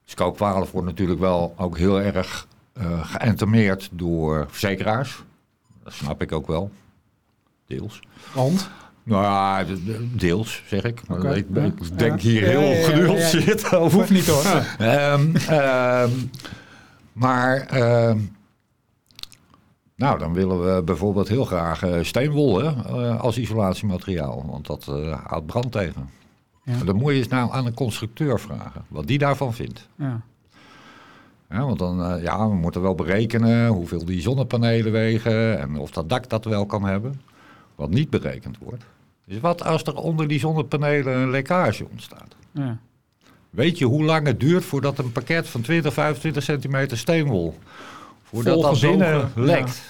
scope 0.05 0.37
12 0.37 0.71
wordt 0.71 0.87
natuurlijk 0.87 1.19
wel 1.19 1.53
ook 1.57 1.77
heel 1.77 2.01
erg 2.01 2.47
uh, 2.81 3.71
door 3.91 4.45
verzekeraars. 4.49 5.23
Dat 5.83 5.93
snap 5.93 6.21
ik 6.21 6.31
ook 6.31 6.47
wel, 6.47 6.71
deels. 7.67 7.99
Want? 8.33 8.69
Nou 9.03 9.23
ja, 9.23 9.65
deels 10.13 10.63
zeg 10.65 10.83
ik. 10.83 11.01
Okay. 11.09 11.37
Ik, 11.37 11.47
ik 11.55 11.97
denk 11.97 12.19
ja. 12.19 12.29
hier 12.29 12.43
heel 12.43 12.61
ja, 12.61 12.77
ja, 12.77 12.85
genuanceerd 12.85 13.61
ja, 13.61 13.77
over. 13.77 13.97
Hoeft 13.97 14.09
niet 14.09 14.27
hoor. 14.27 14.65
um, 14.79 15.33
um, 15.51 16.31
maar 17.13 17.81
um, 18.09 18.35
nou, 19.95 20.19
dan 20.19 20.33
willen 20.33 20.75
we 20.75 20.83
bijvoorbeeld 20.83 21.27
heel 21.27 21.45
graag 21.45 21.83
uh, 21.83 22.03
steenwol 22.03 22.59
hè, 22.59 22.71
uh, 22.71 23.19
als 23.19 23.37
isolatiemateriaal. 23.37 24.45
Want 24.47 24.65
dat 24.65 24.87
uh, 24.89 25.17
houdt 25.23 25.45
brand 25.45 25.71
tegen. 25.71 26.09
Dan 26.85 26.95
moet 26.95 27.11
je 27.11 27.17
eens 27.17 27.27
nou 27.27 27.51
aan 27.51 27.65
een 27.65 27.73
constructeur 27.73 28.39
vragen. 28.39 28.85
Wat 28.87 29.07
die 29.07 29.17
daarvan 29.17 29.53
vindt. 29.53 29.87
Ja. 29.95 30.21
Ja, 31.49 31.65
want 31.65 31.79
dan, 31.79 32.21
ja, 32.21 32.49
we 32.49 32.55
moeten 32.55 32.81
wel 32.81 32.95
berekenen 32.95 33.67
hoeveel 33.67 34.05
die 34.05 34.21
zonnepanelen 34.21 34.91
wegen 34.91 35.59
en 35.59 35.77
of 35.77 35.91
dat 35.91 36.09
dak 36.09 36.29
dat 36.29 36.45
wel 36.45 36.65
kan 36.65 36.83
hebben. 36.83 37.21
Wat 37.75 37.89
niet 37.89 38.09
berekend 38.09 38.57
wordt, 38.57 38.83
dus 39.25 39.39
wat 39.39 39.63
als 39.63 39.83
er 39.83 39.95
onder 39.95 40.27
die 40.27 40.39
zonnepanelen 40.39 41.17
een 41.17 41.29
lekkage 41.29 41.87
ontstaat? 41.91 42.35
Ja. 42.51 42.77
Weet 43.49 43.77
je 43.77 43.85
hoe 43.85 44.03
lang 44.03 44.27
het 44.27 44.39
duurt 44.39 44.65
voordat 44.65 44.97
een 44.97 45.11
pakket 45.11 45.47
van 45.47 45.61
20, 45.61 45.93
25 45.93 46.43
centimeter 46.43 46.97
steenwol, 46.97 47.57
voordat 48.23 48.61
dat 48.61 48.79
binnen 48.79 49.31
lekt? 49.35 49.75
Ja. 49.75 49.81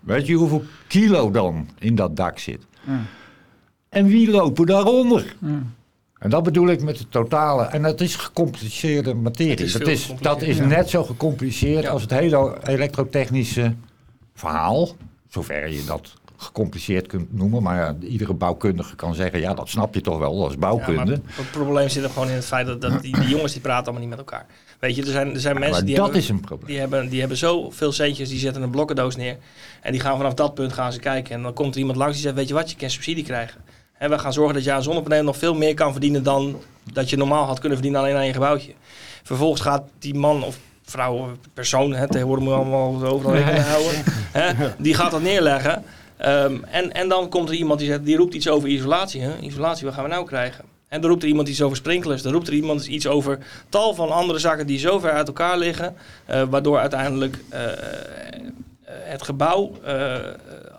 Weet 0.00 0.26
je 0.26 0.34
hoeveel 0.34 0.64
kilo 0.86 1.30
dan 1.30 1.68
in 1.78 1.94
dat 1.94 2.16
dak 2.16 2.38
zit? 2.38 2.66
Ja. 2.86 3.00
En 3.88 4.06
wie 4.06 4.30
lopen 4.30 4.66
daaronder? 4.66 5.36
En 6.18 6.30
dat 6.30 6.42
bedoel 6.42 6.68
ik 6.68 6.82
met 6.82 6.98
de 6.98 7.08
totale. 7.08 7.62
En 7.62 7.82
dat 7.82 8.00
is 8.00 8.16
gecompliceerde 8.16 9.14
materie. 9.14 9.64
Is 9.64 9.72
dat 9.72 9.86
is, 9.86 10.12
dat 10.20 10.42
is 10.42 10.58
net 10.58 10.90
zo 10.90 11.04
gecompliceerd 11.04 11.88
als 11.88 12.02
het 12.02 12.10
hele 12.10 12.58
elektrotechnische 12.66 13.74
verhaal. 14.34 14.88
Zover 15.28 15.68
je 15.68 15.84
dat 15.84 16.14
gecompliceerd 16.36 17.06
kunt 17.06 17.32
noemen. 17.32 17.62
Maar 17.62 17.76
ja, 17.76 17.96
iedere 18.00 18.34
bouwkundige 18.34 18.96
kan 18.96 19.14
zeggen, 19.14 19.40
ja, 19.40 19.54
dat 19.54 19.68
snap 19.68 19.94
je 19.94 20.00
toch 20.00 20.18
wel 20.18 20.44
als 20.44 20.58
bouwkunde. 20.58 21.12
Ja, 21.12 21.20
het 21.24 21.50
probleem 21.50 21.88
zit 21.88 22.04
er 22.04 22.10
gewoon 22.10 22.28
in 22.28 22.34
het 22.34 22.44
feit 22.44 22.66
dat, 22.66 22.80
dat 22.80 23.02
die, 23.02 23.20
die, 23.20 23.28
jongens 23.28 23.52
die 23.52 23.60
praten 23.60 23.84
allemaal 23.84 24.00
niet 24.00 24.10
met 24.10 24.18
elkaar. 24.18 24.46
Weet 24.78 24.96
je, 24.96 25.02
er 25.02 25.08
zijn, 25.08 25.34
er 25.34 25.40
zijn 25.40 25.54
ja, 25.54 25.60
mensen 25.60 25.86
die 25.86 25.94
dat 25.94 26.04
hebben, 26.04 26.22
is 26.22 26.28
een 26.28 26.40
probleem. 26.40 26.68
Die 26.68 26.78
hebben, 26.78 27.08
die 27.08 27.20
hebben 27.20 27.38
zoveel 27.38 27.92
centjes, 27.92 28.28
die 28.28 28.38
zetten 28.38 28.62
een 28.62 28.70
blokkendoos 28.70 29.16
neer. 29.16 29.36
En 29.82 29.92
die 29.92 30.00
gaan 30.00 30.16
vanaf 30.16 30.34
dat 30.34 30.54
punt 30.54 30.72
gaan 30.72 30.92
ze 30.92 30.98
kijken. 30.98 31.34
En 31.34 31.42
dan 31.42 31.52
komt 31.52 31.74
er 31.74 31.80
iemand 31.80 31.98
langs 31.98 32.14
die 32.14 32.22
zegt, 32.22 32.34
weet 32.34 32.48
je 32.48 32.54
wat, 32.54 32.70
je 32.70 32.76
kan 32.76 32.90
subsidie 32.90 33.24
krijgen. 33.24 33.60
En 34.04 34.10
we 34.10 34.18
gaan 34.18 34.32
zorgen 34.32 34.54
dat 34.54 34.64
je 34.64 34.72
aan 34.72 34.82
zonnepanelen 34.82 35.24
nog 35.24 35.36
veel 35.36 35.54
meer 35.54 35.74
kan 35.74 35.92
verdienen 35.92 36.22
dan 36.22 36.60
dat 36.92 37.10
je 37.10 37.16
normaal 37.16 37.44
had 37.44 37.58
kunnen 37.58 37.78
verdienen 37.78 38.00
alleen 38.00 38.16
aan 38.16 38.26
je 38.26 38.32
gebouwtje. 38.32 38.72
Vervolgens 39.22 39.60
gaat 39.60 39.82
die 39.98 40.14
man 40.14 40.44
of 40.44 40.58
vrouw 40.82 41.14
of 41.14 41.28
persoon, 41.54 41.94
hè, 41.94 42.08
tegenwoordig 42.08 42.44
moet 42.44 42.52
je 42.52 42.58
allemaal 42.58 43.04
overal 43.04 43.34
rekening 43.34 43.58
mee 43.58 43.66
houden, 43.66 44.04
hè, 44.40 44.72
die 44.78 44.94
gaat 44.94 45.10
dat 45.10 45.22
neerleggen. 45.22 45.84
Ehm, 46.16 46.56
en, 46.70 46.92
en 46.92 47.08
dan 47.08 47.28
komt 47.28 47.48
er 47.48 47.54
iemand 47.54 47.78
die, 47.78 47.88
zegt, 47.88 48.04
die 48.04 48.16
roept 48.16 48.34
iets 48.34 48.48
over 48.48 48.68
isolatie. 48.68 49.20
Hè? 49.20 49.38
Isolatie, 49.40 49.84
wat 49.84 49.94
gaan 49.94 50.04
we 50.04 50.10
nou 50.10 50.26
krijgen? 50.26 50.64
En 50.88 51.00
dan 51.00 51.10
roept 51.10 51.22
er 51.22 51.28
iemand 51.28 51.48
iets 51.48 51.62
over 51.62 51.76
sprinklers. 51.76 52.22
Dan 52.22 52.32
roept 52.32 52.46
er 52.46 52.54
iemand 52.54 52.86
iets 52.86 53.06
over 53.06 53.38
tal 53.68 53.94
van 53.94 54.10
andere 54.10 54.38
zaken 54.38 54.66
die 54.66 54.78
zo 54.78 54.98
ver 54.98 55.10
uit 55.10 55.26
elkaar 55.26 55.58
liggen. 55.58 55.96
eh, 56.26 56.42
waardoor 56.50 56.78
uiteindelijk 56.78 57.38
eh, 57.48 57.60
het 59.02 59.22
gebouw 59.22 59.72
eh, 59.84 60.14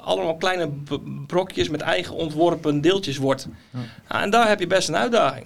allemaal 0.02 0.36
kleine 0.36 0.70
brokjes 1.28 1.70
met 1.70 1.82
eigen 1.82 2.16
ontworpen 2.16 2.82
deeltjes 2.82 3.18
wordt. 3.18 3.48
Nou, 4.10 4.24
en 4.24 4.30
daar 4.30 4.48
heb 4.48 4.60
je 4.60 4.68
best 4.68 4.88
een 4.88 4.96
uitdaging. 4.98 5.46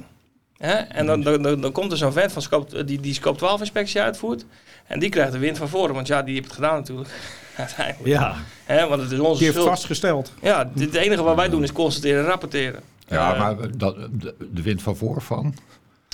Hè? 0.58 0.74
En 0.74 1.06
dan, 1.06 1.22
dan, 1.22 1.42
dan, 1.42 1.62
dan 1.62 1.72
komt 1.72 1.92
er 1.92 1.98
zo'n 1.98 2.12
vent 2.12 2.32
van 2.32 2.42
scope, 2.42 2.84
die, 2.84 3.00
die 3.00 3.14
scope 3.14 3.38
12 3.38 3.60
inspectie 3.60 4.02
uitvoert. 4.02 4.46
En 4.88 5.00
die 5.00 5.10
krijgt 5.10 5.32
de 5.32 5.38
wind 5.40 5.58
van 5.58 5.70
voren. 5.70 5.96
Want 5.96 6.08
ja, 6.08 6.22
die 6.24 6.34
heeft 6.34 6.46
het 6.46 6.56
gedaan 6.56 6.76
natuurlijk. 6.76 7.10
Uiteindelijk. 7.58 8.08
Ja, 8.08 8.36
Hè? 8.66 8.88
Want 8.88 9.02
het 9.02 9.12
is 9.12 9.20
onze 9.20 9.34
die 9.38 9.44
heeft 9.44 9.54
schuld. 9.54 9.70
vastgesteld. 9.70 10.34
Ja, 10.42 10.72
het 10.78 10.94
enige 10.96 11.24
wat 11.24 11.36
wij 11.36 11.50
doen 11.50 11.64
is 11.64 11.72
constateren 11.72 12.22
en 12.24 12.30
rapporteren. 12.30 12.82
Ja, 13.08 13.34
Eh, 13.34 13.40
maar 13.40 13.78
dat, 13.78 13.96
de, 14.12 14.36
de 14.52 14.62
wind 14.62 14.82
van 14.82 14.96
voor 14.96 15.22
van. 15.22 15.56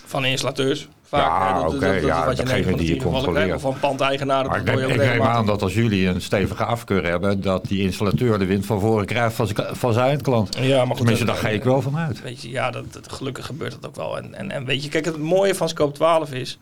Van 0.06 0.26
installateurs. 0.26 0.88
Vaak, 1.08 1.22
Ja, 1.22 1.68
oké, 1.68 1.96
is 1.96 2.04
ja, 2.04 2.26
wat 2.26 2.38
je 2.38 2.44
degene 2.44 2.78
die 2.78 2.96
je 2.96 3.04
controleert. 3.04 3.62
van 3.62 3.80
pandeigenaren. 3.80 4.50
Maar 4.50 4.60
ik 4.60 4.66
neem, 4.66 4.90
ik 4.90 4.98
neem 4.98 5.22
aan 5.22 5.46
dat 5.46 5.62
als 5.62 5.74
jullie 5.74 6.08
een 6.08 6.22
stevige 6.22 6.64
afkeur 6.66 7.06
hebben, 7.06 7.42
dat 7.42 7.66
die 7.66 7.82
installateur 7.82 8.40
de 8.40 8.46
wind 8.46 8.66
van 8.66 8.80
voren 8.80 9.06
krijgt 9.06 9.36
van 9.36 9.48
zijn, 9.48 9.76
van 9.76 9.94
zijn 9.94 10.08
eindklant. 10.08 10.58
Ja, 10.62 10.78
maar 10.78 10.88
goed, 10.88 10.98
Tenminste, 10.98 11.26
daar 11.26 11.36
ga 11.36 11.48
ik 11.50 11.64
wel 11.64 11.82
van 11.82 11.98
uit. 11.98 12.22
Weet 12.22 12.42
je, 12.42 12.50
ja, 12.50 12.72
dat, 12.72 12.94
dat- 12.94 13.12
gelukkig 13.12 13.46
gebeurt 13.46 13.72
dat 13.72 13.88
ook 13.88 13.96
wel. 13.96 14.18
En, 14.18 14.34
en, 14.34 14.52
en 14.52 14.66
weet 14.66 14.84
je, 14.84 14.90
kijk, 14.90 15.06
het 15.06 15.18
mooie 15.18 15.56
van 15.56 15.70
Scope 15.70 15.94
12 15.94 16.32
is, 16.32 16.60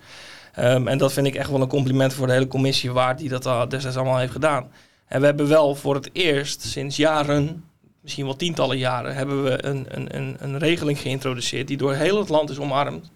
ehm, 0.54 0.88
en 0.88 0.98
dat 0.98 1.14
vind 1.14 1.28
ik 1.28 1.36
echt 1.36 1.50
wel 1.50 1.62
een 1.62 1.68
compliment 1.68 2.14
voor 2.14 2.28
de 2.28 2.34
hele 2.34 2.48
commissie 2.48 2.92
waard 2.92 3.18
die 3.18 3.30
dat 3.30 3.46
al 3.46 3.70
destijds 3.70 3.98
allemaal 3.98 4.18
heeft 4.18 4.32
gedaan. 4.32 4.68
En 5.08 5.20
we 5.20 5.26
hebben 5.26 5.48
wel 5.48 5.76
voor 5.76 5.96
het 5.96 6.10
eerst 6.14 6.62
sinds 6.62 6.96
jaren, 6.96 7.64
misschien 8.04 8.26
wel 8.26 8.36
tientallen 8.36 8.78
jaren, 8.78 9.16
hebben 9.16 9.44
we 9.44 9.66
een, 9.66 9.86
een, 9.90 10.16
een, 10.16 10.36
een 10.40 10.58
regeling 10.58 11.00
geïntroduceerd 11.00 11.68
die 11.68 11.78
door 11.78 11.94
heel 11.94 12.20
het 12.20 12.30
land 12.30 12.50
is 12.50 12.60
omarmd. 12.60 13.12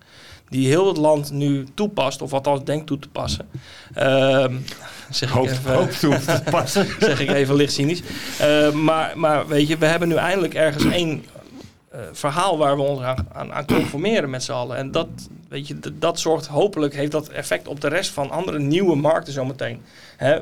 Die 0.50 0.68
heel 0.68 0.88
het 0.88 0.98
land 0.98 1.32
nu 1.32 1.66
toepast, 1.74 2.22
of 2.22 2.34
althans 2.34 2.64
denkt 2.64 2.88
toe 2.88 3.00
te 3.00 3.10
passen. 3.10 3.48
Ehm, 3.94 4.56
zeg 5.10 5.36
ik 5.36 5.44
even, 5.44 5.74
hoop 5.74 5.92
toe 5.92 6.20
te 6.20 6.42
passen. 6.50 6.88
zeg 7.00 7.20
ik 7.20 7.32
even 7.32 7.56
licht 7.56 7.74
cynisch. 7.74 8.02
Eh, 8.40 8.72
maar, 8.72 9.14
maar 9.16 9.48
weet 9.48 9.68
je, 9.68 9.78
we 9.78 9.86
hebben 9.86 10.08
nu 10.08 10.16
eindelijk 10.16 10.54
ergens 10.54 10.86
één 10.86 11.24
verhaal 12.12 12.58
waar 12.58 12.76
we 12.76 12.82
ons 12.82 13.02
aan, 13.34 13.54
aan, 13.54 13.66
conformeren 13.66 14.30
met 14.30 14.44
z'n 14.44 14.52
allen. 14.52 14.78
En 14.78 14.92
dat, 14.92 15.08
weet 15.50 15.68
je, 15.68 15.80
dat 15.94 16.20
zorgt 16.20 16.48
hopelijk, 16.48 16.94
heeft 16.94 17.12
dat 17.12 17.28
effect 17.28 17.68
op 17.68 17.82
de 17.82 17.88
rest 17.88 18.12
van 18.12 18.30
andere 18.30 18.60
nieuwe 18.60 18.96
markten 18.96 19.34
zometeen. 19.34 19.82
Hè? 20.18 20.40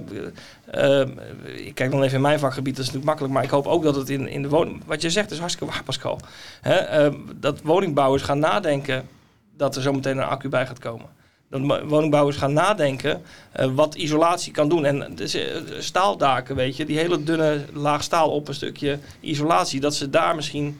eh, 0.65 1.01
eh, 1.01 1.07
ik 1.55 1.75
kijk 1.75 1.91
dan 1.91 2.03
even 2.03 2.15
in 2.15 2.21
mijn 2.21 2.39
vakgebied, 2.39 2.75
dat 2.75 2.85
is 2.85 2.91
natuurlijk 2.91 3.05
makkelijk, 3.05 3.33
maar 3.33 3.43
ik 3.43 3.49
hoop 3.49 3.67
ook 3.67 3.83
dat 3.83 3.95
het 3.95 4.09
in, 4.09 4.27
in 4.27 4.41
de 4.41 4.49
woning... 4.49 4.81
Wat 4.85 5.01
je 5.01 5.09
zegt 5.09 5.31
is 5.31 5.39
hartstikke 5.39 5.73
waar, 5.73 5.83
Pascal. 5.83 6.19
Hè? 6.61 6.75
eh, 6.75 7.13
dat 7.35 7.61
woningbouwers 7.61 8.23
gaan 8.23 8.39
nadenken 8.39 9.07
dat 9.57 9.75
er 9.75 9.81
zometeen 9.81 10.17
een 10.17 10.23
accu 10.23 10.49
bij 10.49 10.67
gaat 10.67 10.79
komen. 10.79 11.07
Dat 11.49 11.83
woningbouwers 11.87 12.37
gaan 12.37 12.53
nadenken 12.53 13.21
eh, 13.51 13.69
wat 13.75 13.95
isolatie 13.95 14.51
kan 14.51 14.69
doen. 14.69 14.85
En 14.85 15.15
dus, 15.15 15.33
eh, 15.33 15.55
staaldaken, 15.79 16.55
weet 16.55 16.77
je, 16.77 16.85
die 16.85 16.97
hele 16.97 17.23
dunne 17.23 17.65
laag 17.73 18.03
staal 18.03 18.29
op 18.29 18.47
een 18.47 18.53
stukje 18.53 18.99
isolatie, 19.19 19.79
dat 19.79 19.95
ze 19.95 20.09
daar 20.09 20.35
misschien 20.35 20.79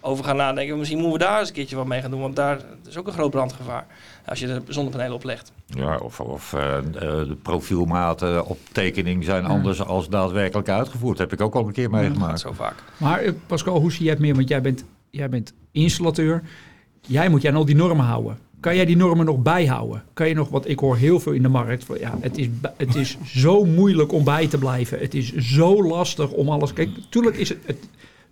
over 0.00 0.24
gaan 0.24 0.36
nadenken. 0.36 0.78
Misschien 0.78 0.98
moeten 0.98 1.18
we 1.18 1.24
daar 1.24 1.38
eens 1.38 1.48
een 1.48 1.54
keertje 1.54 1.76
wat 1.76 1.86
mee 1.86 2.00
gaan 2.00 2.10
doen, 2.10 2.20
want 2.20 2.36
daar 2.36 2.60
is 2.88 2.96
ook 2.96 3.06
een 3.06 3.12
groot 3.12 3.30
brandgevaar 3.30 3.86
als 4.24 4.38
je 4.38 4.46
de 4.46 4.62
zonnepanelen 4.68 5.14
oplegt. 5.14 5.52
Ja, 5.66 5.96
of, 5.96 6.20
of 6.20 6.52
eh, 6.52 6.78
eh, 6.78 6.84
de 6.92 7.36
profielmaten 7.42 8.46
op 8.46 8.58
tekening 8.72 9.24
zijn 9.24 9.44
anders 9.44 9.82
als 9.82 10.08
daadwerkelijk 10.08 10.68
uitgevoerd. 10.68 11.18
Heb 11.18 11.32
ik 11.32 11.40
ook 11.40 11.54
al 11.54 11.66
een 11.66 11.72
keer 11.72 11.90
meegemaakt. 11.90 12.40
zo 12.40 12.52
vaak. 12.52 12.74
Maar 12.96 13.20
eh, 13.20 13.32
Pascal, 13.46 13.80
hoe 13.80 13.92
zie 13.92 14.02
jij 14.02 14.12
het 14.12 14.20
meer? 14.20 14.34
Want 14.34 14.48
jij 14.48 14.60
bent, 14.60 14.84
jij 15.10 15.28
bent 15.28 15.52
installateur. 15.72 16.42
Jij 17.00 17.28
moet 17.28 17.42
jij 17.42 17.50
aan 17.50 17.56
al 17.56 17.64
die 17.64 17.76
normen 17.76 18.04
houden. 18.04 18.38
Kan 18.60 18.76
jij 18.76 18.84
die 18.84 18.96
normen 18.96 19.26
nog 19.26 19.38
bijhouden? 19.42 20.02
Kan 20.12 20.28
je 20.28 20.34
nog, 20.34 20.48
wat 20.48 20.68
ik 20.68 20.78
hoor 20.78 20.96
heel 20.96 21.20
veel 21.20 21.32
in 21.32 21.42
de 21.42 21.48
markt. 21.48 21.84
van, 21.84 21.98
Ja, 21.98 22.18
het, 22.20 22.38
is, 22.38 22.48
het 22.76 22.94
is 22.94 23.16
zo 23.24 23.64
moeilijk 23.64 24.12
om 24.12 24.24
bij 24.24 24.46
te 24.46 24.58
blijven. 24.58 24.98
Het 24.98 25.14
is 25.14 25.34
zo 25.34 25.84
lastig 25.84 26.30
om 26.30 26.48
alles. 26.48 26.72
Kijk, 26.72 26.88
tuurlijk 27.08 27.36
is 27.36 27.48
het, 27.48 27.58
het. 27.64 27.88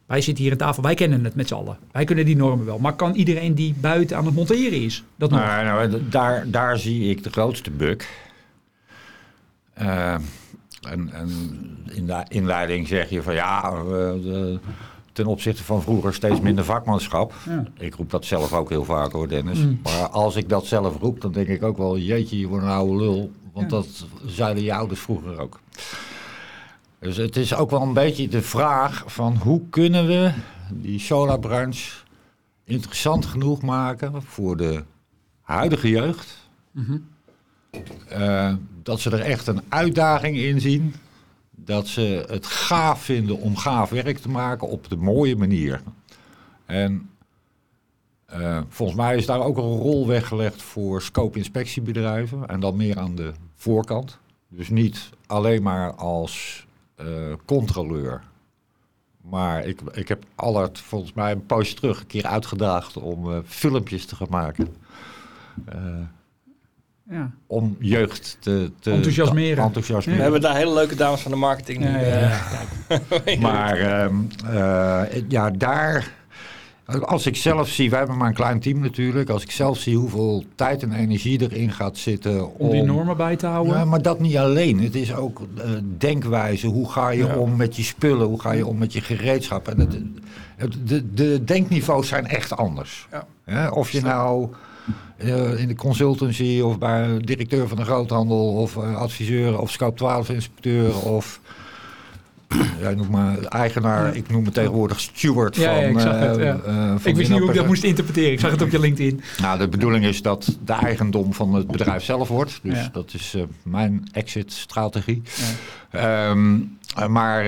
Wij 0.09 0.21
zitten 0.21 0.43
hier 0.45 0.53
aan 0.53 0.59
tafel, 0.59 0.83
wij 0.83 0.95
kennen 0.95 1.25
het 1.25 1.35
met 1.35 1.49
z'n 1.49 1.55
allen. 1.55 1.79
Wij 1.93 2.05
kunnen 2.05 2.25
die 2.25 2.37
normen 2.37 2.67
wel. 2.67 2.79
Maar 2.79 2.95
kan 2.97 3.15
iedereen 3.15 3.55
die 3.55 3.75
buiten 3.81 4.17
aan 4.17 4.25
het 4.27 4.35
monteren 4.35 4.81
is 4.83 5.05
dat 5.17 5.31
nog? 5.31 5.41
Nou, 5.41 5.65
nou, 5.65 6.09
daar, 6.09 6.51
daar 6.51 6.79
zie 6.79 7.11
ik 7.11 7.23
de 7.23 7.31
grootste 7.31 7.71
bug. 7.71 8.09
Eh, 9.75 10.15
en, 10.89 11.11
en 11.13 11.29
in 11.91 12.07
de 12.07 12.25
inleiding 12.29 12.89
zeg 12.89 13.11
je 13.11 13.23
van 13.23 13.35
ja, 13.35 13.73
eh, 13.73 13.83
de- 13.87 14.59
ten 15.13 15.27
opzichte 15.27 15.65
van 15.65 15.83
vroeger 15.83 16.15
steeds 16.15 16.41
minder 16.41 16.65
vakmanschap. 16.65 17.33
Ja. 17.49 17.65
Ik 17.79 17.95
roep 17.95 18.11
dat 18.11 18.25
zelf 18.25 18.53
ook 18.53 18.69
heel 18.69 18.85
vaak 18.85 19.13
hoor, 19.13 19.29
Dennis. 19.29 19.59
Mm. 19.59 19.81
Maar 19.83 20.09
als 20.09 20.37
ik 20.37 20.49
dat 20.49 20.67
zelf 20.67 20.99
roep, 21.01 21.21
dan 21.21 21.33
denk 21.33 21.49
ik 21.49 21.63
ook 21.63 21.77
wel, 21.77 21.99
jeetje, 21.99 22.39
je 22.39 22.47
wordt 22.47 22.65
een 22.65 22.71
oude 22.71 22.97
lul. 22.97 23.31
Want 23.53 23.71
Ja. 23.71 23.77
dat 23.77 24.07
zeiden 24.27 24.63
je 24.63 24.75
ouders 24.75 25.01
vroeger 25.01 25.41
ook. 25.41 25.61
Dus 26.99 27.17
het 27.17 27.37
is 27.37 27.55
ook 27.55 27.71
wel 27.71 27.83
een 27.83 27.93
beetje 27.93 28.29
de 28.29 28.43
vraag 28.43 29.05
van 29.07 29.37
hoe 29.37 29.61
kunnen 29.71 30.07
we 30.07 30.33
die 30.73 30.99
solarbranche 30.99 32.05
interessant 32.65 33.27
genoeg 33.27 33.63
maken 33.63 34.23
voor 34.23 34.57
de 34.57 34.85
huidige 35.41 35.89
jeugd. 35.89 36.49
Mhm. 36.71 36.99
Eh, 38.09 38.55
dat 38.83 39.01
ze 39.01 39.11
er 39.11 39.21
echt 39.21 39.47
een 39.47 39.63
uitdaging 39.69 40.37
in 40.37 40.61
zien. 40.61 40.95
Dat 41.51 41.87
ze 41.87 42.25
het 42.29 42.47
gaaf 42.47 43.03
vinden 43.03 43.39
om 43.39 43.57
gaaf 43.57 43.91
werk 43.91 44.19
te 44.19 44.29
maken 44.29 44.69
op 44.69 44.89
de 44.89 44.97
mooie 44.97 45.37
manier. 45.37 45.81
En 46.67 47.11
eh, 48.27 48.61
volgens 48.69 48.99
mij 48.99 49.17
is 49.17 49.27
daar 49.27 49.41
ook 49.41 49.57
een 49.57 49.77
rol 49.77 50.07
weggelegd 50.07 50.63
voor 50.63 51.03
scope-inspectiebedrijven. 51.03 52.47
En 52.47 52.61
dan 52.61 52.77
meer 52.77 52.99
aan 52.99 53.15
de 53.15 53.33
voorkant. 53.55 54.19
Dus 54.49 54.69
niet 54.69 55.11
alleen 55.27 55.63
maar 55.63 55.95
als 55.95 56.67
eh, 56.99 57.07
controleur. 57.45 58.23
Maar 59.21 59.65
ik, 59.67 59.81
ik 59.93 60.09
heb 60.09 60.25
Allard 60.35 60.79
volgens 60.81 61.13
mij 61.13 61.33
een 61.33 61.47
poosje 61.47 61.75
terug 61.75 62.01
een 62.01 62.07
keer 62.07 62.27
uitgedaagd 62.27 62.97
om 62.97 63.33
eh, 63.33 63.39
filmpjes 63.47 64.07
te 64.07 64.17
gaan 64.17 64.27
maken. 64.31 64.77
Eh, 65.65 65.79
Ja. 67.11 67.31
om 67.47 67.77
jeugd 67.81 68.37
te, 68.41 68.71
te 68.81 68.91
Enthousiasmeren. 68.93 69.65
We 70.17 70.23
hebben 70.23 70.41
daar 70.41 70.57
hele 70.57 70.75
leuke 70.75 70.95
dames 70.95 71.21
van 71.21 71.31
de 71.31 71.37
marketing 71.37 71.79
nu. 71.79 71.89
Ja, 71.91 71.99
ja, 71.99 72.41
eh, 72.89 72.99
ja. 73.27 73.41
Maar 73.49 73.77
ehm, 73.77 74.15
eh, 74.47 75.23
ja, 75.29 75.51
daar. 75.51 76.17
Als 77.01 77.27
ik 77.27 77.37
zelf 77.37 77.69
zie, 77.69 77.91
wij 77.91 77.99
hebben 77.99 78.17
maar 78.17 78.29
een 78.29 78.35
klein 78.35 78.61
team 78.61 78.79
natuurlijk. 78.81 79.31
Als 79.31 79.43
ik 79.43 79.51
zelf 79.51 79.79
zie 79.79 79.97
hoeveel 79.97 80.45
tijd 80.55 80.83
en 80.83 80.93
energie 80.93 81.41
erin 81.43 81.73
gaat 81.73 81.97
zitten. 81.99 82.55
Om 82.59 82.71
die 82.71 82.83
normen 82.83 83.17
bij 83.17 83.37
te 83.37 83.47
houden. 83.47 83.79
Ja, 83.79 83.85
maar 83.85 84.03
dat 84.03 84.21
niet 84.21 84.37
alleen. 84.37 84.81
Het 84.83 84.95
is 84.95 85.15
ook 85.15 85.41
eh, 85.57 85.71
denkwijze. 85.99 86.67
Hoe 86.67 86.91
ga 86.91 87.11
je 87.11 87.25
Ja. 87.25 87.37
om 87.37 87.57
met 87.57 87.77
je 87.77 87.83
spullen? 87.83 88.27
Hoe 88.27 88.41
ga 88.41 88.53
je 88.53 88.67
om 88.67 88.79
met 88.79 88.93
je 88.93 89.01
gereedschap? 89.01 89.69
En 89.69 89.79
het, 89.81 89.99
het- 90.57 90.89
de, 90.89 91.15
de 91.15 91.45
denkniveaus 91.45 92.09
zijn 92.09 92.27
echt 92.27 92.57
anders. 92.57 93.09
Ja. 93.47 93.71
Of 93.71 93.91
je 93.91 94.01
nou 94.01 94.49
eh, 95.17 95.61
in 95.61 95.69
de 95.69 95.75
consultancy 95.75 96.61
of 96.65 96.79
bij 96.79 97.19
directeur 97.19 97.69
van 97.69 97.79
een 97.79 97.85
groothandel 97.85 98.53
of 98.53 98.77
eh, 98.77 98.97
adviseur 98.97 99.61
of 99.61 99.71
scope 99.71 99.97
12 99.97 100.29
inspecteur 100.31 100.99
of 101.03 101.41
ja, 102.83 102.91
noem 102.91 103.11
maar 103.11 103.39
eigenaar. 103.39 104.17
Ik 104.17 104.29
noem 104.31 104.43
me 104.43 104.51
tegenwoordig 104.51 105.01
steward 105.01 105.57
Ja, 105.57 105.75
van. 105.75 105.83
ja, 105.83 105.89
ik 105.89 106.01
zag 106.01 106.15
eh, 106.15 106.21
het, 106.21 106.37
ja. 106.39 106.59
eh, 106.65 106.75
van 106.75 107.01
ik 107.05 107.17
wist 107.17 107.31
niet 107.31 107.39
hoe 107.41 107.49
ik 107.49 107.57
dat 107.57 107.67
moest 107.67 107.85
interpreteren. 107.85 108.33
Ik 108.33 108.41
zag 108.41 108.51
het 108.51 108.63
op 108.63 108.71
je 108.71 108.79
LinkedIn. 108.81 109.21
nou, 109.41 109.59
de 109.59 109.69
bedoeling 109.69 110.05
is 110.05 110.23
dat 110.23 110.59
de 110.65 110.73
eigendom 110.73 111.35
van 111.35 111.55
het 111.55 111.67
bedrijf 111.67 112.05
zelf 112.05 112.29
wordt. 112.29 112.61
Dus 112.63 112.89
dat 112.93 113.15
is 113.15 113.35
eh, 113.35 113.43
mijn 113.63 114.09
exit-strategie. 114.13 115.23
Ja. 115.91 116.29
Ehm, 116.31 116.61
eh, 116.97 117.07
maar 117.07 117.45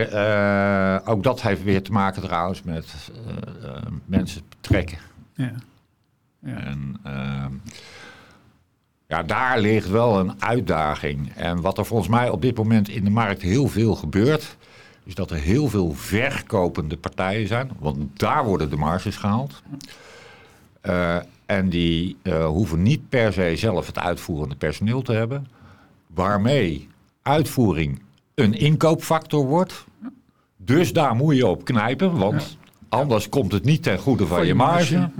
ook 1.05 1.23
dat 1.23 1.43
heeft 1.43 1.63
weer 1.63 1.83
te 1.83 1.93
maken 1.93 2.23
trouwens 2.23 2.63
met 2.63 2.87
eh, 3.63 3.71
mensen 4.05 4.43
betrekken. 4.49 4.99
Ja. 5.35 5.53
Ja. 6.45 6.57
En 6.57 6.97
ehm, 7.05 7.53
ja, 9.07 9.23
daar 9.23 9.61
ligt 9.61 9.89
wel 9.89 10.19
een 10.19 10.43
uitdaging. 10.43 11.33
En 11.37 11.61
wat 11.61 11.79
er 11.79 11.87
volgens 11.87 12.09
mij 12.09 12.29
op 12.31 12.43
dit 12.43 12.57
moment 12.57 12.89
in 12.89 13.05
de 13.05 13.11
markt 13.11 13.43
heel 13.43 13.69
veel 13.69 13.95
gebeurt, 13.95 14.57
is 15.11 15.17
dat 15.17 15.31
er 15.31 15.37
heel 15.37 15.69
veel 15.69 15.93
verkopende 15.93 16.97
partijen 16.97 17.47
zijn. 17.47 17.71
Want 17.79 18.19
daar 18.19 18.45
worden 18.45 18.71
de 18.71 18.77
marges 18.77 19.17
gehaald. 19.17 19.63
Eh, 20.81 21.17
en 21.47 21.69
die 21.69 22.17
eh, 22.23 22.47
hoeven 22.47 22.83
niet 22.83 23.09
per 23.09 23.33
se 23.33 23.53
zelf 23.57 23.87
het 23.87 23.99
uitvoerende 23.99 24.55
personeel 24.55 25.03
te 25.03 25.13
hebben. 25.13 25.47
Waarmee 26.07 26.89
uitvoering 27.23 28.03
een 28.35 28.55
inkoopfactor 28.55 29.47
wordt. 29.47 29.85
Dus 30.57 30.93
daar 30.93 31.15
moet 31.15 31.37
je 31.37 31.47
op 31.47 31.65
knijpen, 31.65 32.17
want 32.17 32.59
Anders 32.89 33.29
komt 33.29 33.53
het 33.53 33.65
niet 33.65 33.83
ten 33.83 33.99
goede 33.99 34.27
van, 34.27 34.47
je 34.47 34.55
marge. 34.55 35.11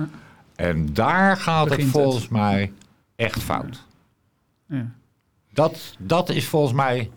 En 0.57 0.95
daar 0.95 1.37
gaat 1.37 1.69
Begint 1.69 1.83
het 1.83 1.93
het. 1.93 2.03
volgens 2.03 2.29
mij 2.29 2.73
echt 3.17 3.43
fout. 3.43 3.85
Ja. 4.67 4.91
Dat, 5.53 5.95
dat 5.99 6.29
is 6.29 6.47
volgens 6.47 6.73
mij 6.73 7.11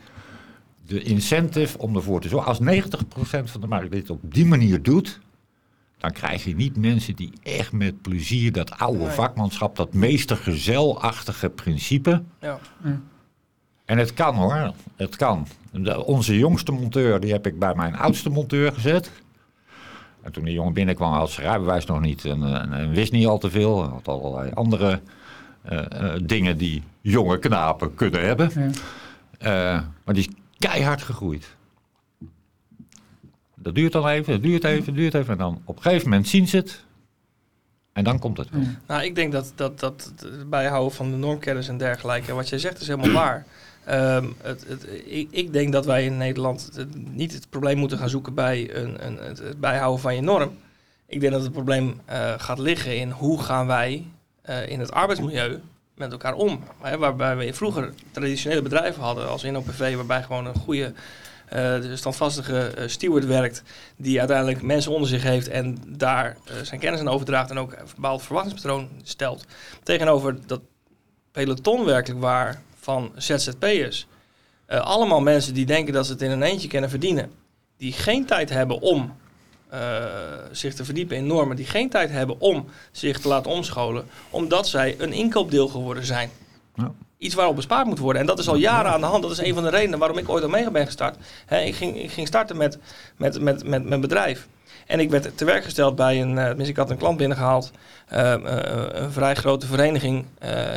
de 0.86 1.02
incentive 1.02 1.78
om 1.78 1.96
ervoor 1.96 2.22
te 2.22 2.28
zorgen. 2.28 2.48
Als 2.50 2.60
90% 2.60 3.50
van 3.52 3.62
de 3.62 3.68
markt 3.68 3.92
dit 3.92 4.10
op 4.10 4.20
die 4.24 4.46
manier 4.46 4.82
doet, 4.82 5.20
dan 5.98 6.12
krijg 6.12 6.44
je 6.44 6.56
niet 6.56 6.78
mensen 6.78 7.16
die 7.16 7.34
echt 7.44 7.72
met 7.72 8.02
plezier 8.02 8.52
dat 8.52 8.78
oude 8.80 8.98
Nee. 9.04 9.10
vakmanschap, 9.10 9.76
dat 9.76 9.94
meestergezelachtige 9.94 11.50
principe. 11.50 12.24
Ja. 12.40 12.60
En 13.86 13.98
het 13.98 14.14
kan 14.14 14.36
hoor, 14.36 14.74
het 14.96 15.16
kan. 15.16 15.48
De- 15.72 16.06
onze 16.06 16.38
jongste 16.38 16.72
monteur, 16.72 17.20
die 17.20 17.32
heb 17.32 17.48
ik 17.48 17.60
bij 17.60 17.76
mijn 17.76 17.96
oudste 17.96 18.30
monteur 18.30 18.72
gezet. 18.74 19.12
En 20.22 20.32
toen 20.32 20.44
die 20.44 20.54
jongen 20.54 20.74
binnenkwam, 20.74 21.14
had 21.14 21.30
zijn 21.30 21.48
rijbewijs 21.48 21.86
nog 21.86 22.00
niet 22.02 22.26
en, 22.26 22.44
eh, 22.44 22.62
en, 22.62 22.74
en 22.74 22.90
wist 22.92 23.12
niet 23.12 23.28
al 23.28 23.38
te 23.38 23.50
veel. 23.50 23.82
Hij 23.82 23.90
had 23.92 24.08
allerlei 24.08 24.52
andere 24.54 25.02
eh, 25.62 26.14
eh, 26.14 26.20
dingen 26.24 26.58
die 26.58 26.84
jonge 27.02 27.40
knapen 27.40 27.96
kunnen 27.96 28.26
hebben. 28.26 28.52
Ja. 28.56 28.70
Eh, 29.38 29.82
maar 30.06 30.14
die 30.16 30.30
keihard 30.68 31.02
gegroeid. 31.02 31.56
Dat 33.56 33.76
duurt 33.76 33.92
dan 33.92 34.08
even, 34.08 34.34
dat 34.34 34.42
duurt 34.42 34.64
even, 34.64 34.86
dat 34.86 34.96
duurt 34.96 35.14
even. 35.14 35.32
En 35.32 35.38
dan 35.38 35.62
op 35.66 35.76
een 35.76 35.82
gegeven 35.82 36.10
moment 36.10 36.28
zien 36.28 36.48
ze 36.48 36.58
het. 36.58 36.84
En 37.94 38.04
dan 38.04 38.20
komt 38.20 38.38
het 38.38 38.50
wel. 38.50 38.62
Nou, 38.88 39.04
ik 39.04 39.16
denk 39.16 39.32
dat, 39.32 39.52
dat, 39.56 39.80
dat 39.80 40.12
het 40.20 40.50
bijhouden 40.50 40.94
van 40.94 41.12
de 41.12 41.18
normkennis 41.18 41.68
en 41.68 41.78
dergelijke, 41.78 42.34
wat 42.34 42.50
jij 42.50 42.60
zegt 42.60 42.82
is 42.82 42.88
helemaal 42.88 43.12
waar. 43.24 43.46
Ehm, 43.86 44.26
het, 44.42 44.66
het, 44.68 44.88
ik, 45.06 45.28
ik 45.32 45.54
denk 45.54 45.72
dat 45.74 45.86
wij 45.86 46.06
in 46.06 46.18
Nederland 46.18 46.70
het- 46.76 47.14
niet 47.16 47.34
het 47.34 47.50
probleem 47.50 47.78
moeten 47.78 47.98
gaan 47.98 48.10
zoeken 48.10 48.34
bij 48.34 48.76
een, 48.76 49.06
een, 49.06 49.18
het, 49.18 49.38
het 49.38 49.60
bijhouden 49.60 50.02
van 50.02 50.16
je 50.16 50.22
norm. 50.22 50.58
Ik 51.08 51.20
denk 51.20 51.34
dat 51.34 51.42
het 51.42 51.52
probleem 51.52 52.02
eh, 52.06 52.34
gaat 52.38 52.60
liggen 52.60 52.98
in 52.98 53.10
hoe 53.12 53.42
gaan 53.42 53.68
wij 53.68 54.06
eh, 54.42 54.70
in 54.70 54.80
het 54.80 54.92
arbeidsmilieu 54.92 55.60
met 56.04 56.12
elkaar 56.12 56.34
om. 56.34 56.64
Hè, 56.82 56.98
waarbij 56.98 57.38
we 57.38 57.54
vroeger 57.54 57.94
traditionele 58.12 58.62
bedrijven 58.62 59.04
hadden 59.04 59.30
als 59.30 59.44
InnoPV, 59.44 59.96
waarbij 59.96 60.24
gewoon 60.24 60.46
een 60.46 60.56
goede, 60.56 60.94
eh, 61.50 61.76
standvastige 61.94 62.68
eh, 62.68 62.88
steward 62.88 63.26
werkt, 63.26 63.64
die 63.96 64.20
uiteindelijk 64.20 64.62
mensen 64.62 64.92
onder 64.92 65.10
zich 65.10 65.24
heeft 65.24 65.48
en 65.48 65.78
daar 65.88 66.38
eh, 66.46 66.56
zijn 66.64 66.80
kennis 66.80 67.00
aan 67.00 67.10
overdraagt 67.10 67.50
en 67.50 67.58
ook 67.58 67.72
een 67.72 67.86
bepaald 67.96 68.22
verwachtingspatroon 68.22 68.90
stelt. 69.04 69.46
Tegenover 69.84 70.48
dat 70.48 70.62
peloton 71.32 71.86
werkelijk 71.86 72.22
waar 72.22 72.62
van 72.80 73.12
ZZP'ers. 73.16 74.08
Eh, 74.66 74.80
allemaal 74.80 75.22
mensen 75.22 75.54
die 75.54 75.66
denken 75.66 75.94
dat 75.94 76.06
ze 76.06 76.12
het 76.12 76.22
in 76.22 76.32
een 76.32 76.44
eentje 76.44 76.68
kunnen 76.68 76.90
verdienen. 76.90 77.32
Die 77.78 77.94
geen 77.94 78.26
tijd 78.26 78.50
hebben 78.50 78.80
om 78.80 79.16
eh, 79.74 80.04
zich 80.52 80.74
te 80.74 80.86
verdiepen 80.86 81.18
in 81.18 81.28
normen. 81.28 81.56
Die 81.56 81.66
geen 81.66 81.90
tijd 81.90 82.10
hebben 82.10 82.40
om 82.40 82.66
zich 82.92 83.20
te 83.20 83.28
laten 83.28 83.52
omscholen. 83.52 84.06
Omdat 84.30 84.68
zij 84.68 84.96
een 84.98 85.14
inkoopdeel 85.14 85.68
geworden 85.68 86.06
zijn. 86.06 86.30
Ja. 86.76 86.92
Iets 87.18 87.36
waarop 87.36 87.56
bespaard 87.56 87.88
moet 87.88 88.00
worden. 88.00 88.22
En 88.22 88.28
dat 88.28 88.40
is 88.40 88.48
al 88.48 88.56
jaren 88.56 88.92
aan 88.92 89.00
de 89.00 89.06
hand. 89.06 89.22
Dat 89.22 89.32
is 89.32 89.38
een 89.38 89.54
van 89.54 89.64
de 89.64 89.70
redenen 89.70 90.00
waarom 90.00 90.18
ik 90.18 90.30
ooit 90.30 90.44
Omega 90.44 90.72
ben 90.72 90.86
gestart. 90.86 91.18
Ik, 91.50 91.76
ging, 91.76 92.04
ik 92.04 92.12
ging 92.12 92.28
starten 92.28 92.58
met, 92.58 92.78
met, 93.18 93.42
met, 93.42 93.68
met 93.68 93.84
mijn 93.84 94.02
bedrijf. 94.02 94.48
En 94.88 95.00
ik 95.00 95.10
werd 95.10 95.38
te 95.38 95.46
werk 95.46 95.64
gesteld 95.64 95.96
bij 95.96 96.22
een, 96.22 96.36
tenminste 96.36 96.72
ik 96.72 96.78
had 96.78 96.90
een 96.90 96.98
klant 96.98 97.18
binnengehaald, 97.18 97.72
eh, 98.08 98.36
een 98.92 99.12
vrij 99.12 99.36
grote 99.36 99.68
vereniging 99.68 100.26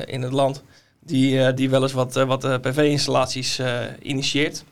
in 0.07 0.23
het 0.23 0.33
land, 0.33 0.63
die, 1.01 1.55
die 1.55 1.71
wel 1.71 1.83
eens 1.83 1.93
wat, 1.93 2.15
wat 2.15 2.61
PV-installaties 2.63 3.61
initieert. 4.01 4.65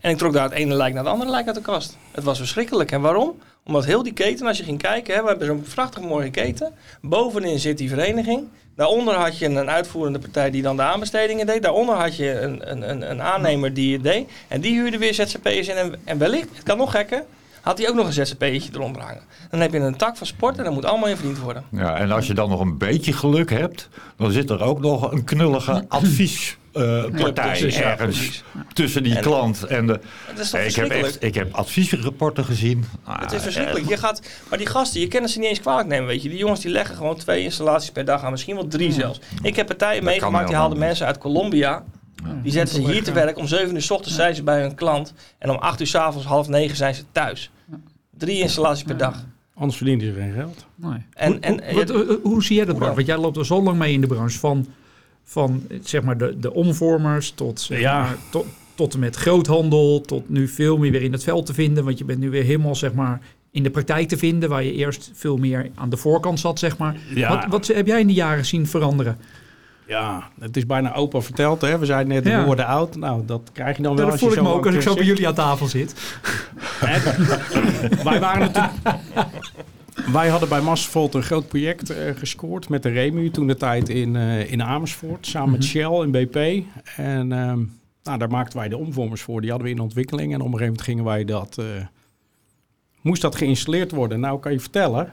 En 0.00 0.10
ik 0.10 0.18
trok 0.18 0.32
daar 0.32 0.44
het 0.44 0.52
ene 0.52 0.74
lijk 0.74 0.94
naar 0.94 1.04
het 1.04 1.12
andere 1.12 1.30
lijk 1.30 1.46
uit 1.46 1.56
de 1.56 1.62
kast. 1.62 1.96
Het 2.10 2.24
was 2.24 2.38
verschrikkelijk. 2.38 2.92
En 2.92 3.00
waarom? 3.00 3.38
Omdat 3.64 3.84
heel 3.84 4.02
die 4.02 4.12
keten, 4.12 4.46
als 4.46 4.58
je 4.58 4.64
ging 4.64 4.78
kijken, 4.78 5.14
hè, 5.14 5.22
we 5.22 5.28
hebben 5.28 5.46
zo'n 5.46 5.64
prachtig 5.74 6.02
mooie 6.02 6.30
keten. 6.30 6.72
Bovenin 7.00 7.58
zit 7.58 7.78
die 7.78 7.88
vereniging. 7.88 8.48
Daaronder 8.76 9.14
had 9.14 9.38
je 9.38 9.46
een 9.46 9.70
uitvoerende 9.70 10.18
partij 10.18 10.50
die 10.50 10.62
dan 10.62 10.76
de 10.76 10.82
aanbestedingen 10.82 11.46
deed. 11.46 11.62
Daaronder 11.62 11.94
had 11.94 12.16
je 12.16 12.40
een, 12.40 12.70
een, 12.70 12.90
een, 12.90 13.10
een 13.10 13.22
aannemer 13.22 13.74
die 13.74 13.92
het 13.92 14.02
deed. 14.02 14.30
En 14.48 14.60
die 14.60 14.80
huurde 14.80 14.98
weer 14.98 15.14
ZZP'ers 15.14 15.68
in. 15.68 15.76
En, 15.76 15.94
en 16.04 16.18
wellicht, 16.18 16.48
het 16.52 16.62
kan 16.62 16.78
nog 16.78 16.90
gekker, 16.90 17.24
had 17.60 17.78
hij 17.78 17.88
ook 17.88 17.94
nog 17.94 18.06
een 18.06 18.12
ZZP'tje 18.12 18.70
eronder 18.74 19.02
hangen. 19.02 19.22
Dan 19.50 19.60
heb 19.60 19.72
je 19.72 19.78
een 19.78 19.96
tak 19.96 20.16
van 20.16 20.26
sport 20.26 20.58
en 20.58 20.64
dat 20.64 20.72
moet 20.72 20.84
allemaal 20.84 21.08
in 21.08 21.16
verdiend 21.16 21.38
worden. 21.38 21.64
Ja, 21.70 21.96
en 21.96 22.10
als 22.10 22.26
je 22.26 22.34
dan 22.34 22.48
nog 22.48 22.60
een 22.60 22.78
beetje 22.78 23.12
geluk 23.12 23.50
hebt, 23.50 23.88
dan 24.16 24.30
zit 24.32 24.50
er 24.50 24.62
ook 24.62 24.80
nog 24.80 25.12
een 25.12 25.24
knullige 25.24 25.84
tussen, 26.72 27.70
ja, 27.72 27.98
ergens 27.98 28.42
tussen 28.72 29.02
die 29.02 29.14
En- 29.16 29.22
klant 29.22 29.62
en 29.62 29.86
de. 29.86 30.00
Het 30.26 30.38
is 30.38 30.50
toch 30.50 30.60
ik 30.60 30.64
heb 30.66 30.72
verschrikkelijk? 30.74 31.06
echt, 31.06 31.22
ik 31.22 31.34
heb 31.34 31.52
adviesrapporten 31.54 32.44
gezien. 32.44 32.84
Het 33.04 33.30
is 33.32 33.36
Ah, 33.38 33.42
verschrikkelijk. 33.44 33.88
Je 33.88 33.96
gaat, 33.96 34.22
maar 34.48 34.58
die 34.58 34.66
gasten, 34.66 35.00
je 35.00 35.08
kan 35.08 35.28
ze 35.28 35.38
niet 35.38 35.48
eens 35.48 35.60
kwalijk 35.60 35.88
nemen, 35.88 36.06
weet 36.06 36.22
je. 36.22 36.28
Die 36.28 36.38
jongens 36.38 36.60
die 36.60 36.70
leggen 36.70 36.96
gewoon 36.96 37.16
twee 37.16 37.42
installaties 37.42 37.90
per 37.90 38.04
dag 38.04 38.22
aan, 38.24 38.30
misschien 38.30 38.54
wel 38.54 38.66
drie 38.68 38.92
zelfs. 38.92 39.20
Ik 39.42 39.56
heb 39.56 39.66
partijen 39.66 40.04
meegemaakt, 40.04 40.46
die 40.48 40.56
haalden 40.56 40.78
mensen 40.78 41.06
uit 41.06 41.18
Colombia. 41.18 41.84
Die 42.42 42.52
zetten 42.52 42.74
ze 42.84 42.90
hier 42.92 43.02
te 43.02 43.12
werk. 43.12 43.38
Om 43.38 43.46
7 43.46 43.74
uur 43.74 43.82
s 43.82 43.90
ochtends 43.90 44.14
zijn 44.16 44.34
ze 44.34 44.42
bij 44.42 44.60
hun 44.60 44.74
klant. 44.74 45.12
En 45.38 45.50
om 45.50 45.56
8 45.56 45.80
uur 45.80 45.86
s 45.86 45.94
avonds, 45.94 46.26
half 46.26 46.48
negen 46.48 46.76
zijn 46.76 46.94
ze 46.94 47.02
thuis. 47.12 47.50
Drie 48.18 48.40
installaties 48.40 48.84
per 48.84 48.96
dag. 48.96 49.24
Anders 49.54 49.76
verdienen 49.76 50.06
ze 50.06 50.20
geen 50.20 50.32
geld. 50.32 50.66
Nee. 50.74 50.92
En- 51.14 51.30
hoe, 51.32 51.40
en- 51.40 51.60
hoe, 51.74 51.74
wat- 51.84 51.88
hoe- 52.06 52.18
hoe 52.22 52.42
zie 52.44 52.56
jij 52.56 52.64
dat, 52.64 52.74
Bart? 52.74 52.86
dan? 52.86 52.94
Want 52.94 53.06
jij 53.06 53.16
loopt 53.18 53.36
er 53.36 53.46
zo 53.46 53.62
lang 53.62 53.78
mee 53.78 53.92
in 53.92 54.00
de 54.00 54.06
branche. 54.06 54.38
Van, 54.38 54.66
van 55.30 55.62
zeg 55.82 56.02
maar 56.02 56.18
de, 56.18 56.36
de 56.38 56.52
omvormers 56.54 57.30
tot, 57.30 57.60
zeg 57.60 57.80
Ja. 57.80 58.00
maar, 58.00 58.16
tot, 58.30 58.46
tot 58.74 58.94
en 58.94 59.00
met 59.00 59.16
groothandel. 59.16 60.00
Tot 60.00 60.28
nu 60.28 60.48
veel 60.48 60.78
meer 60.78 60.90
weer 60.90 61.02
in 61.02 61.12
het 61.12 61.24
veld 61.24 61.46
te 61.46 61.54
vinden. 61.54 61.84
Want 61.84 61.98
je 61.98 62.04
bent 62.04 62.18
nu 62.18 62.30
weer 62.30 62.42
helemaal 62.44 62.74
zeg 62.74 62.92
maar, 62.92 63.20
in 63.50 63.62
de 63.62 63.70
praktijk 63.70 64.08
te 64.08 64.16
vinden. 64.18 64.48
Waar 64.48 64.62
je 64.64 64.72
eerst 64.72 65.10
veel 65.14 65.36
meer 65.36 65.70
aan 65.74 65.90
de 65.90 65.96
voorkant 65.96 66.40
zat. 66.40 66.58
Zeg 66.58 66.76
maar. 66.78 66.96
Ja. 67.14 67.28
Wat, 67.28 67.46
wat 67.48 67.66
heb 67.66 67.86
jij 67.86 68.00
in 68.00 68.06
die 68.06 68.16
jaren 68.16 68.44
zien 68.46 68.66
veranderen? 68.66 69.16
Ja, 69.86 70.28
het 70.40 70.56
is 70.56 70.66
bijna 70.66 70.94
opa 70.94 71.20
verteld. 71.20 71.60
Hè? 71.60 71.78
We 71.78 71.86
zijn 71.86 72.08
net 72.08 72.24
de 72.24 72.30
Ja. 72.30 72.44
woorden 72.44 72.66
oud. 72.66 72.96
Nou, 72.96 73.22
dat 73.26 73.50
krijg 73.52 73.76
je 73.76 73.82
dan 73.82 73.96
wel 73.96 74.04
dat 74.04 74.12
als 74.12 74.20
voel 74.20 74.32
ik 74.32 74.42
me 74.42 74.52
ook 74.52 74.66
als 74.66 74.74
ik 74.74 74.82
zo 74.82 74.94
bij 74.94 75.04
jullie 75.04 75.26
aan 75.28 75.34
tafel 75.34 75.66
zit. 75.66 75.94
Wij 78.04 78.20
waren 78.20 78.40
natuurlijk... 78.40 78.72
Wij 80.12 80.28
hadden 80.28 80.48
bij 80.48 80.60
Mastervolt 80.60 81.14
een 81.14 81.22
groot 81.22 81.48
project 81.48 81.90
eh, 81.90 82.16
gescoord 82.16 82.68
met 82.68 82.82
de 82.82 82.88
Remu 82.88 83.30
toen 83.30 83.46
de 83.46 83.56
tijd 83.56 83.88
in, 83.88 84.16
eh, 84.16 84.52
in 84.52 84.62
Amersfoort. 84.62 85.26
Samen 85.26 85.50
met 85.50 85.64
Shell 85.64 86.00
en 86.00 86.10
BP. 86.10 86.64
En 86.96 87.32
ehm, 87.32 87.62
nou, 88.02 88.18
daar 88.18 88.30
maakten 88.30 88.58
wij 88.58 88.68
de 88.68 88.76
omvormers 88.76 89.22
voor. 89.22 89.40
Die 89.40 89.50
hadden 89.50 89.68
we 89.68 89.74
in 89.74 89.80
ontwikkeling. 89.80 90.32
En 90.32 90.40
op 90.40 90.46
een 90.46 90.58
gegeven 90.58 90.66
moment 90.66 90.82
gingen 90.82 91.04
wij 91.04 91.24
dat... 91.24 91.58
eh, 91.58 91.66
moest 93.00 93.22
dat 93.22 93.36
geïnstalleerd 93.36 93.90
worden? 93.90 94.20
Nou, 94.20 94.40
kan 94.40 94.52
je 94.52 94.60
vertellen... 94.60 95.12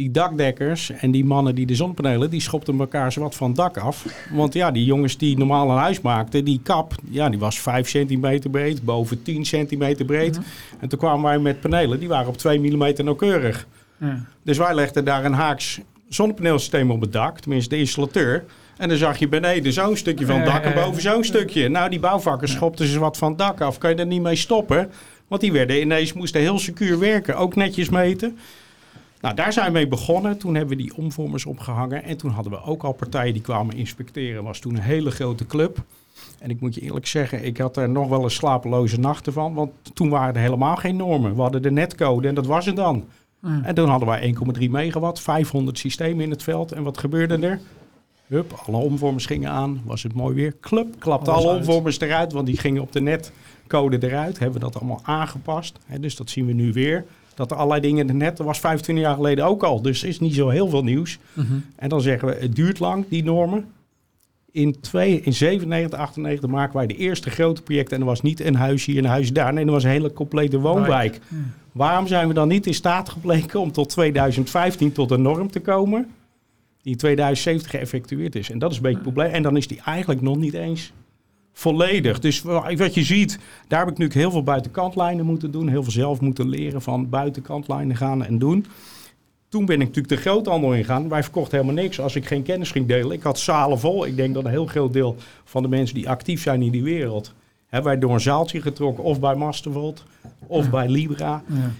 Die 0.00 0.10
dakdekkers 0.10 0.90
en 0.90 1.10
die 1.10 1.24
mannen 1.24 1.54
die 1.54 1.66
de 1.66 1.74
zonnepanelen, 1.74 2.30
die 2.30 2.40
schopten 2.40 2.78
elkaar 2.78 3.14
wat 3.18 3.34
van 3.34 3.54
dak 3.54 3.76
af. 3.76 4.06
Want 4.30 4.54
ja, 4.54 4.70
die 4.70 4.84
jongens 4.84 5.16
die 5.16 5.38
normaal 5.38 5.70
een 5.70 5.76
huis 5.76 6.00
maakten, 6.00 6.44
die 6.44 6.60
kap, 6.62 6.94
ja, 7.10 7.28
die 7.28 7.38
was 7.38 7.60
5 7.60 7.88
centimeter 7.88 8.50
breed, 8.50 8.84
boven 8.84 9.22
10 9.22 9.44
centimeter 9.44 10.04
breed. 10.04 10.40
En 10.78 10.88
toen 10.88 10.98
kwamen 10.98 11.22
wij 11.22 11.38
met 11.38 11.60
panelen, 11.60 11.98
die 11.98 12.08
waren 12.08 12.28
op 12.28 12.36
2 12.36 12.60
mm 12.60 12.92
nauwkeurig. 13.04 13.66
Ja. 13.96 14.24
Dus 14.42 14.58
wij 14.58 14.74
legden 14.74 15.04
daar 15.04 15.24
een 15.24 15.32
haaks 15.32 15.80
zonnepaneelsysteem 16.08 16.90
op 16.90 17.00
het 17.00 17.12
dak, 17.12 17.40
tenminste 17.40 17.74
de 17.74 17.80
installateur. 17.80 18.44
En 18.76 18.88
dan 18.88 18.98
zag 18.98 19.18
je 19.18 19.28
beneden 19.28 19.72
zo'n 19.72 19.96
stukje 19.96 20.26
van 20.26 20.36
het 20.36 20.46
dak 20.46 20.64
en 20.64 20.74
boven 20.74 21.02
zo'n 21.02 21.24
stukje. 21.24 21.68
Nou, 21.68 21.90
die 21.90 22.00
bouwvakkers 22.00 22.52
schopten 22.52 22.86
ze 22.86 22.98
wat 22.98 23.16
van 23.16 23.28
het 23.28 23.38
dak 23.38 23.60
af. 23.60 23.78
Kan 23.78 23.90
je 23.90 23.96
er 23.96 24.06
niet 24.06 24.22
mee 24.22 24.36
stoppen? 24.36 24.90
Want 25.28 25.40
die 25.40 25.52
werden 25.52 25.80
ineens, 25.80 26.12
moesten 26.12 26.40
heel 26.40 26.58
secuur 26.58 26.98
werken, 26.98 27.36
ook 27.36 27.56
netjes 27.56 27.88
meten. 27.88 28.38
Nou, 29.20 29.34
daar 29.34 29.52
zijn 29.52 29.66
we 29.66 29.72
mee 29.72 29.88
begonnen. 29.88 30.38
Toen 30.38 30.54
hebben 30.54 30.76
we 30.76 30.82
die 30.82 30.96
omvormers 30.96 31.46
opgehangen. 31.46 32.04
En 32.04 32.16
toen 32.16 32.30
hadden 32.30 32.52
we 32.52 32.62
ook 32.62 32.82
al 32.82 32.92
partijen 32.92 33.32
die 33.32 33.42
kwamen 33.42 33.76
inspecteren. 33.76 34.44
was 34.44 34.58
toen 34.58 34.74
een 34.74 34.82
hele 34.82 35.10
grote 35.10 35.46
club. 35.46 35.82
En 36.38 36.50
ik 36.50 36.60
moet 36.60 36.74
je 36.74 36.80
eerlijk 36.80 37.06
zeggen, 37.06 37.44
ik 37.44 37.58
had 37.58 37.76
er 37.76 37.88
nog 37.88 38.08
wel 38.08 38.22
eens 38.22 38.34
slapeloze 38.34 39.00
nachten 39.00 39.32
van. 39.32 39.54
Want 39.54 39.70
toen 39.94 40.08
waren 40.08 40.34
er 40.34 40.40
helemaal 40.40 40.76
geen 40.76 40.96
normen. 40.96 41.34
We 41.34 41.40
hadden 41.40 41.62
de 41.62 41.70
netcode 41.70 42.28
en 42.28 42.34
dat 42.34 42.46
was 42.46 42.66
het 42.66 42.76
dan. 42.76 43.04
Ja. 43.42 43.60
En 43.64 43.74
toen 43.74 43.88
hadden 43.88 44.08
wij 44.08 44.34
1,3 44.58 44.70
megawatt, 44.70 45.20
500 45.20 45.78
systemen 45.78 46.24
in 46.24 46.30
het 46.30 46.42
veld. 46.42 46.72
En 46.72 46.82
wat 46.82 46.98
gebeurde 46.98 47.46
er? 47.46 47.60
Hup, 48.26 48.62
alle 48.66 48.76
omvormers 48.76 49.26
gingen 49.26 49.50
aan. 49.50 49.82
Was 49.84 50.02
het 50.02 50.14
mooi 50.14 50.34
weer. 50.34 50.54
Club, 50.60 50.94
klapte 50.98 51.30
Alles 51.30 51.44
alle 51.44 51.52
uit. 51.52 51.66
omvormers 51.66 52.00
eruit, 52.00 52.32
want 52.32 52.46
die 52.46 52.56
gingen 52.56 52.82
op 52.82 52.92
de 52.92 53.00
netcode 53.00 54.08
eruit. 54.08 54.38
Hebben 54.38 54.60
we 54.60 54.66
dat 54.66 54.76
allemaal 54.76 55.00
aangepast. 55.02 55.78
Dus 56.00 56.16
dat 56.16 56.30
zien 56.30 56.46
we 56.46 56.52
nu 56.52 56.72
weer. 56.72 57.04
Dat 57.34 57.50
er 57.50 57.56
allerlei 57.56 57.80
dingen 57.80 58.16
net, 58.16 58.36
dat 58.36 58.46
was 58.46 58.60
25 58.60 59.04
jaar 59.04 59.14
geleden 59.14 59.44
ook 59.44 59.62
al. 59.62 59.82
Dus 59.82 60.02
is 60.02 60.20
niet 60.20 60.34
zo 60.34 60.48
heel 60.48 60.68
veel 60.68 60.84
nieuws. 60.84 61.18
Mhm. 61.32 61.52
En 61.76 61.88
dan 61.88 62.00
zeggen 62.00 62.28
we, 62.28 62.36
het 62.40 62.54
duurt 62.54 62.78
lang, 62.78 63.04
die 63.08 63.24
normen. 63.24 63.64
In, 64.52 64.80
twee, 64.80 65.20
in 65.20 65.32
97, 65.34 65.98
98 65.98 66.50
maken 66.50 66.76
wij 66.76 66.86
de 66.86 66.96
eerste 66.96 67.30
grote 67.30 67.62
projecten. 67.62 67.94
En 67.94 68.00
er 68.00 68.08
was 68.08 68.22
niet 68.22 68.40
een 68.40 68.54
huis 68.54 68.84
hier, 68.84 68.98
een 68.98 69.04
huis 69.04 69.32
daar. 69.32 69.52
Nee, 69.52 69.64
er 69.64 69.70
was 69.70 69.84
een 69.84 69.90
hele 69.90 70.12
complete 70.12 70.58
woonwijk. 70.58 71.14
Ja. 71.14 71.36
Waarom 71.72 72.06
zijn 72.06 72.28
we 72.28 72.34
dan 72.34 72.48
niet 72.48 72.66
in 72.66 72.74
staat 72.74 73.08
gebleken 73.08 73.60
om 73.60 73.72
tot 73.72 73.88
2015 73.88 74.92
tot 74.92 75.10
een 75.10 75.22
norm 75.22 75.50
te 75.50 75.60
komen? 75.60 76.08
Die 76.82 76.92
in 76.92 76.98
2070 76.98 77.70
geëffectueerd 77.70 78.34
is. 78.34 78.50
En 78.50 78.58
dat 78.58 78.70
is 78.70 78.76
een 78.76 78.82
beetje 78.82 78.98
het 78.98 79.12
probleem. 79.12 79.32
En 79.32 79.42
dan 79.42 79.56
is 79.56 79.66
die 79.66 79.80
eigenlijk 79.84 80.20
nog 80.20 80.36
niet 80.36 80.54
eens 80.54 80.92
Volledig. 81.52 82.18
Dus 82.20 82.42
wa- 82.42 82.74
wat 82.76 82.94
je 82.94 83.02
ziet, 83.04 83.38
daar 83.68 83.78
heb 83.80 83.88
ik 83.90 83.98
nu 83.98 84.08
heel 84.12 84.30
veel 84.30 84.42
buitenkantlijnen 84.42 85.26
moeten 85.26 85.50
doen. 85.50 85.68
Heel 85.68 85.82
veel 85.82 85.92
zelf 85.92 86.20
moeten 86.20 86.48
leren 86.48 86.82
van 86.82 87.08
buitenkantlijnen 87.08 87.96
gaan 87.96 88.24
en 88.24 88.38
doen. 88.38 88.66
Toen 89.48 89.64
ben 89.66 89.80
ik 89.80 89.86
natuurlijk 89.86 90.08
de 90.14 90.20
groothandel 90.30 90.72
ingegaan. 90.74 91.08
Wij 91.08 91.22
verkochten 91.22 91.58
helemaal 91.60 91.82
niks 91.82 92.00
als 92.00 92.16
ik 92.16 92.26
geen 92.26 92.42
kennis 92.42 92.70
ging 92.70 92.86
delen. 92.86 93.12
Ik 93.12 93.22
had 93.22 93.38
zalen 93.38 93.78
vol. 93.78 94.06
Ik 94.06 94.16
denk 94.16 94.34
dat 94.34 94.44
een 94.44 94.50
heel 94.50 94.66
groot 94.66 94.92
deel 94.92 95.16
van 95.44 95.62
de 95.62 95.68
mensen 95.68 95.94
die 95.94 96.08
actief 96.08 96.42
zijn 96.42 96.62
in 96.62 96.70
die 96.70 96.82
wereld... 96.82 97.32
hebben 97.66 97.90
wij 97.90 98.00
door 98.00 98.12
een 98.14 98.20
zaaltje 98.20 98.60
getrokken. 98.62 99.04
Of 99.04 99.20
bij 99.20 99.34
Mastervolt, 99.34 100.04
of 100.46 100.70
bij 100.70 100.88
Libra. 100.88 101.42
Ja. 101.46 101.70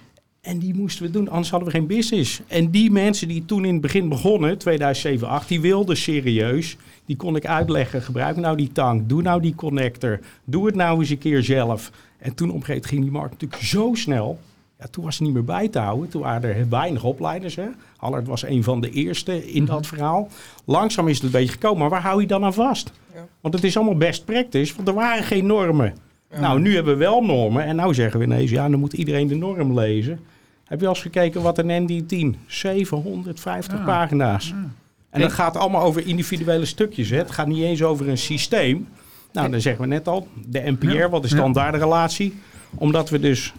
En 0.40 0.58
die 0.58 0.74
moesten 0.74 1.04
we 1.04 1.10
doen, 1.10 1.28
anders 1.28 1.50
hadden 1.50 1.68
we 1.68 1.74
geen 1.74 1.86
business. 1.86 2.40
En 2.46 2.70
die 2.70 2.90
mensen 2.90 3.28
die 3.28 3.44
toen 3.44 3.64
in 3.64 3.72
het 3.72 3.82
begin 3.82 4.08
begonnen, 4.08 4.58
2007, 4.58 5.18
2008, 5.18 5.48
die 5.48 5.60
wilden 5.60 5.96
serieus. 5.96 6.76
Die 7.04 7.16
kon 7.16 7.36
ik 7.36 7.46
uitleggen, 7.46 8.02
gebruik 8.02 8.36
nou 8.36 8.56
die 8.56 8.72
tank, 8.72 9.08
doe 9.08 9.22
nou 9.22 9.40
die 9.40 9.54
connector, 9.54 10.20
doe 10.44 10.66
het 10.66 10.74
nou 10.74 10.98
eens 10.98 11.10
een 11.10 11.18
keer 11.18 11.42
zelf. 11.42 11.90
En 12.18 12.34
toen 12.34 12.48
op 12.48 12.54
een 12.54 12.64
gegeven 12.64 12.74
moment 12.74 12.86
ging 12.86 13.02
die 13.02 13.10
markt 13.10 13.30
natuurlijk 13.30 13.62
zo 13.62 13.90
snel. 13.94 14.38
Ja, 14.78 14.86
toen 14.90 15.04
was 15.04 15.14
het 15.14 15.24
niet 15.24 15.34
meer 15.34 15.44
bij 15.44 15.68
te 15.68 15.78
houden. 15.78 16.08
Toen 16.08 16.22
waren 16.22 16.56
er 16.56 16.68
weinig 16.68 17.04
opleiders. 17.04 17.56
Hè. 17.56 17.66
Allard 17.96 18.26
was 18.26 18.42
een 18.42 18.64
van 18.64 18.80
de 18.80 18.90
eerste 18.90 19.52
in 19.52 19.64
dat 19.64 19.86
verhaal. 19.86 20.28
Langzaam 20.64 21.08
is 21.08 21.14
het 21.14 21.24
een 21.24 21.30
beetje 21.30 21.52
gekomen. 21.52 21.78
Maar 21.78 21.90
waar 21.90 22.02
hou 22.02 22.20
je 22.20 22.26
dan 22.26 22.44
aan 22.44 22.54
vast? 22.54 22.92
Ja. 23.14 23.26
Want 23.40 23.54
het 23.54 23.64
is 23.64 23.76
allemaal 23.76 23.96
best 23.96 24.24
practice, 24.24 24.74
want 24.76 24.88
er 24.88 24.94
waren 24.94 25.24
geen 25.24 25.46
normen. 25.46 25.94
Nou, 26.38 26.60
nu 26.60 26.74
hebben 26.74 26.92
we 26.92 26.98
wel 26.98 27.22
normen. 27.22 27.64
En 27.64 27.76
nou 27.76 27.94
zeggen 27.94 28.18
we 28.18 28.24
ineens, 28.24 28.50
ja, 28.50 28.68
dan 28.68 28.80
moet 28.80 28.92
iedereen 28.92 29.26
de 29.28 29.34
norm 29.34 29.74
lezen. 29.78 30.20
Heb 30.64 30.80
je 30.80 30.86
al 30.86 30.92
eens 30.92 31.02
gekeken 31.02 31.42
wat 31.42 31.58
een 31.58 31.88
ND10? 31.88 32.38
750 32.46 33.78
Ja. 33.78 33.84
pagina's. 33.84 34.54
En 35.10 35.20
dat 35.20 35.32
gaat 35.32 35.56
allemaal 35.56 35.82
over 35.82 36.06
individuele 36.06 36.64
stukjes. 36.64 37.10
Hè. 37.10 37.16
Het 37.16 37.30
gaat 37.30 37.46
niet 37.46 37.62
eens 37.62 37.82
over 37.82 38.08
een 38.08 38.18
systeem. 38.18 38.88
Nou, 39.32 39.50
dan 39.50 39.60
zeggen 39.60 39.82
we 39.82 39.88
net 39.88 40.08
al, 40.08 40.28
de 40.46 40.60
NPR, 40.78 41.08
wat 41.08 41.22
de 41.22 41.28
Ja. 41.28 41.36
standaardenrelatie. 41.36 42.34
Omdat 42.74 43.10
we 43.10 43.18
dus 43.20 43.52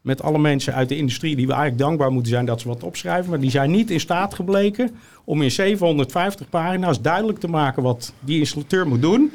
met 0.00 0.22
alle 0.22 0.38
mensen 0.38 0.74
uit 0.74 0.88
de 0.88 0.96
industrie 0.96 1.36
die 1.36 1.46
we 1.46 1.52
eigenlijk 1.52 1.82
dankbaar 1.82 2.10
moeten 2.12 2.32
zijn 2.32 2.44
dat 2.46 2.60
ze 2.60 2.68
wat 2.68 2.82
opschrijven. 2.82 3.30
Maar 3.30 3.40
die 3.40 3.50
zijn 3.50 3.70
niet 3.70 3.90
in 3.90 4.00
staat 4.00 4.34
gebleken 4.34 4.94
om 5.28 5.42
in 5.42 5.50
750 5.50 6.48
pagina's 6.48 7.00
duidelijk 7.00 7.38
te 7.38 7.48
maken 7.48 7.82
wat 7.82 8.12
die 8.20 8.38
installateur 8.38 8.86
moet 8.88 9.02
doen. 9.02 9.32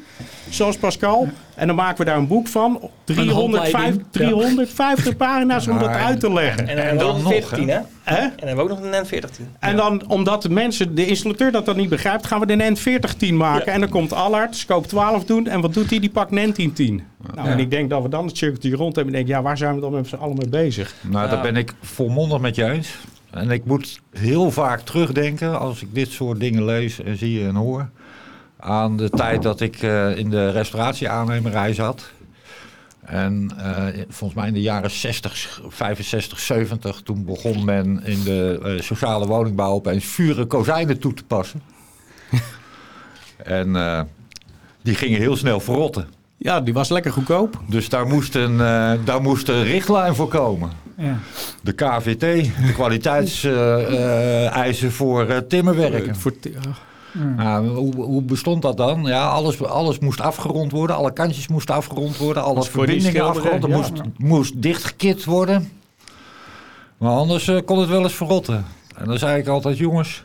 Zoals 0.49 0.77
Pascal. 0.77 1.27
En 1.55 1.67
dan 1.67 1.75
maken 1.75 1.97
we 1.97 2.05
daar 2.05 2.17
een 2.17 2.27
boek 2.27 2.47
van. 2.47 2.89
305, 3.03 3.41
handleiding. 3.71 4.05
350 4.11 5.17
pagina's 5.17 5.67
om 5.67 5.79
dat 5.79 5.87
uit 5.89 6.19
te 6.19 6.33
leggen. 6.33 6.67
En 6.67 6.75
dan, 6.75 6.85
En 6.85 6.87
hebben 6.87 6.97
we 6.97 7.11
dan 7.13 7.15
ook 7.15 7.23
nog 7.23 7.33
nog, 7.33 7.47
14, 7.49 7.69
hè? 7.69 7.79
Hè? 8.03 8.15
En 8.15 8.31
dan 8.37 8.47
hebben 8.47 8.65
we 8.65 8.71
ook 8.71 8.79
nog 8.79 8.91
een 8.93 9.05
N14. 9.05 9.59
En 9.59 9.75
dan, 9.75 10.07
omdat 10.07 10.41
de 10.41 10.49
mensen, 10.49 10.95
de 10.95 11.05
installateur 11.05 11.51
dat 11.51 11.65
dan 11.65 11.77
niet 11.77 11.89
begrijpt, 11.89 12.25
gaan 12.27 12.39
we 12.39 12.45
de 12.45 12.55
NEN 12.55 12.77
4010 12.77 13.37
maken. 13.37 13.65
Ja. 13.65 13.71
En 13.71 13.79
dan 13.79 13.89
komt 13.89 14.13
Allard, 14.13 14.55
scope 14.55 14.87
12 14.87 15.25
doen. 15.25 15.47
En 15.47 15.61
wat 15.61 15.73
doet 15.73 15.89
hij? 15.89 15.99
Die 15.99 16.09
pakt 16.09 16.31
NEN 16.31 16.53
1010. 16.53 17.03
Nou, 17.35 17.47
Ja. 17.47 17.53
en 17.53 17.59
ik 17.59 17.69
denk 17.69 17.89
dat 17.89 18.01
we 18.01 18.09
dan 18.09 18.25
het 18.25 18.37
cirkeltje 18.37 18.75
rond 18.75 18.95
hebben. 18.95 19.13
En 19.13 19.19
denk, 19.19 19.31
ja, 19.35 19.41
waar 19.41 19.57
zijn 19.57 19.75
we 19.75 19.81
dan 19.81 19.91
met 19.91 20.07
z'n 20.07 20.15
allen 20.15 20.37
mee 20.37 20.49
bezig? 20.49 20.95
Nou, 21.01 21.29
daar 21.29 21.41
ben 21.41 21.55
ik 21.55 21.73
volmondig 21.81 22.39
met 22.39 22.55
je 22.55 22.63
eens. 22.71 22.97
En 23.31 23.49
ik 23.49 23.65
moet 23.65 24.01
heel 24.11 24.51
vaak 24.51 24.79
terugdenken 24.79 25.59
als 25.59 25.81
ik 25.81 25.95
dit 25.95 26.11
soort 26.11 26.39
dingen 26.39 26.65
lees 26.65 26.99
en 26.99 27.17
zie 27.17 27.45
en 27.45 27.55
hoor. 27.55 27.89
Aan 28.57 28.97
de 28.97 29.09
tijd 29.09 29.41
dat 29.41 29.61
ik 29.61 29.81
eh, 29.81 30.17
in 30.17 30.29
de 30.29 30.49
restauratieaannemerij 30.49 31.73
zat. 31.73 32.11
En 33.01 33.51
eh, 33.57 34.03
volgens 34.09 34.39
mij 34.39 34.47
in 34.47 34.53
de 34.53 34.61
jaren 34.61 34.91
60, 34.91 35.61
65, 35.67 36.39
70, 36.39 37.01
toen 37.01 37.25
begon 37.25 37.65
men 37.65 38.03
in 38.03 38.23
de 38.23 38.59
eh, 38.63 38.81
sociale 38.81 39.27
woningbouw 39.27 39.71
opeens 39.71 40.05
vuren 40.05 40.47
kozijnen 40.47 40.99
toe 40.99 41.13
te 41.13 41.23
passen. 41.23 41.61
en 43.37 44.07
die 44.81 44.95
gingen 44.95 45.19
heel 45.19 45.37
snel 45.37 45.59
verrotten. 45.59 46.20
Ja, 46.43 46.61
die 46.61 46.73
was 46.73 46.89
lekker 46.89 47.11
goedkoop. 47.11 47.61
Dus 47.67 47.89
daar 47.89 48.07
moest 48.07 48.35
een, 48.35 48.61
eh, 48.61 48.93
daar 49.05 49.21
moest 49.21 49.49
een 49.49 49.63
richtlijn 49.63 50.15
voor 50.15 50.27
komen. 50.27 50.71
Ja. 50.97 51.17
De 51.63 51.71
KVT, 51.71 52.19
de 52.65 52.73
kwaliteitseisen 52.73 54.91
voor 54.91 55.27
eh, 55.27 55.37
timmerwerken. 55.37 56.15
Voor 56.15 56.33
ja. 56.41 56.59
Nou, 57.35 57.67
hoe, 57.67 57.95
hoe 57.95 58.21
bestond 58.21 58.61
dat 58.61 58.77
dan? 58.77 59.03
Ja, 59.03 59.27
alles, 59.27 59.63
alles 59.63 59.99
moest 59.99 60.21
afgerond 60.21 60.71
worden, 60.71 60.95
alle 60.95 61.13
kantjes 61.13 61.47
moesten 61.47 61.75
afgerond 61.75 62.17
worden, 62.17 62.43
alle 62.43 62.63
voor 62.63 62.85
die 62.85 63.01
verbindingen 63.01 63.29
afgerond, 63.29 63.63
er 63.63 63.69
ja. 63.69 63.77
moest, 63.77 63.91
moest 64.17 64.61
dichtgekit 64.61 65.25
worden. 65.25 65.71
Maar 66.97 67.11
anders 67.11 67.47
eh, 67.47 67.57
kon 67.65 67.79
het 67.79 67.89
wel 67.89 68.03
eens 68.03 68.13
verrotten. 68.13 68.65
En 68.95 69.05
dan 69.05 69.17
zei 69.17 69.39
ik 69.39 69.47
altijd, 69.47 69.77
jongens, 69.77 70.23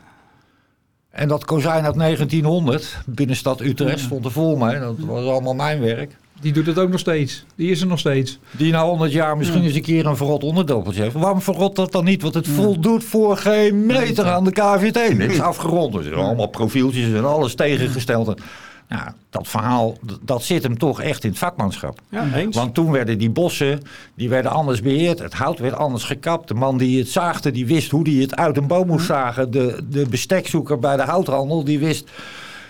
en 1.17 1.27
dat 1.27 1.45
kozijn 1.45 1.85
uit 1.85 1.95
1900, 1.95 2.97
binnenstad 3.05 3.61
Utrecht, 3.61 3.99
stond 3.99 4.25
er 4.25 4.31
vol 4.31 4.55
mee, 4.55 4.79
dat 4.79 4.95
was 4.99 5.25
allemaal 5.25 5.53
mijn 5.53 5.79
werk. 5.79 6.15
Die 6.41 6.53
doet 6.53 6.65
het 6.65 6.79
ook 6.79 6.89
nog 6.89 6.99
steeds. 6.99 7.45
Die 7.55 7.71
is 7.71 7.81
er 7.81 7.87
nog 7.87 7.99
steeds. 7.99 8.39
Die 8.51 8.71
na 8.71 8.83
100 8.83 9.11
jaar 9.11 9.37
misschien 9.37 9.63
eens 9.63 9.75
een 9.75 9.81
keer 9.81 10.05
een 10.05 10.17
verrot 10.17 10.43
onderdoppeltje 10.43 11.01
heeft. 11.01 11.13
Waarom 11.13 11.41
verrot 11.41 11.75
dat 11.75 11.91
dan 11.91 12.05
niet? 12.05 12.21
Want 12.21 12.33
het 12.33 12.47
voldoet 12.47 13.03
voor 13.03 13.37
geen 13.37 13.85
meter 13.85 14.25
aan 14.25 14.43
de 14.43 14.51
KVT. 14.51 15.17
Niks 15.17 15.39
afgerond. 15.39 15.95
Er 15.95 16.03
zijn 16.03 16.15
allemaal 16.15 16.47
profieltjes 16.47 17.13
en 17.13 17.25
alles 17.25 17.55
tegengesteld. 17.55 18.41
Nou, 18.87 19.09
dat 19.29 19.47
verhaal, 19.47 19.97
dat 20.21 20.43
zit 20.43 20.63
hem 20.63 20.77
toch 20.77 21.01
echt 21.01 21.23
in 21.23 21.29
het 21.29 21.39
vakmanschap. 21.39 21.99
ja, 22.09 22.33
eens. 22.33 22.55
Want 22.55 22.73
toen 22.73 22.91
werden 22.91 23.17
die 23.17 23.29
bossen, 23.29 23.81
die 24.15 24.29
werden 24.29 24.51
anders 24.51 24.81
beheerd. 24.81 25.19
Het 25.19 25.33
hout 25.33 25.59
werd 25.59 25.75
anders 25.75 26.03
gekapt. 26.03 26.47
De 26.47 26.53
man 26.53 26.77
die 26.77 26.99
het 26.99 27.09
zaagde, 27.09 27.51
die 27.51 27.65
wist 27.65 27.91
hoe 27.91 28.09
hij 28.09 28.21
het 28.21 28.35
uit 28.35 28.57
een 28.57 28.67
boom 28.67 28.87
moest 28.87 29.05
zagen. 29.05 29.51
De, 29.51 29.85
de 29.89 30.07
bestekzoeker 30.09 30.79
bij 30.79 30.95
de 30.95 31.03
houthandel, 31.03 31.63
die 31.63 31.79
wist... 31.79 32.09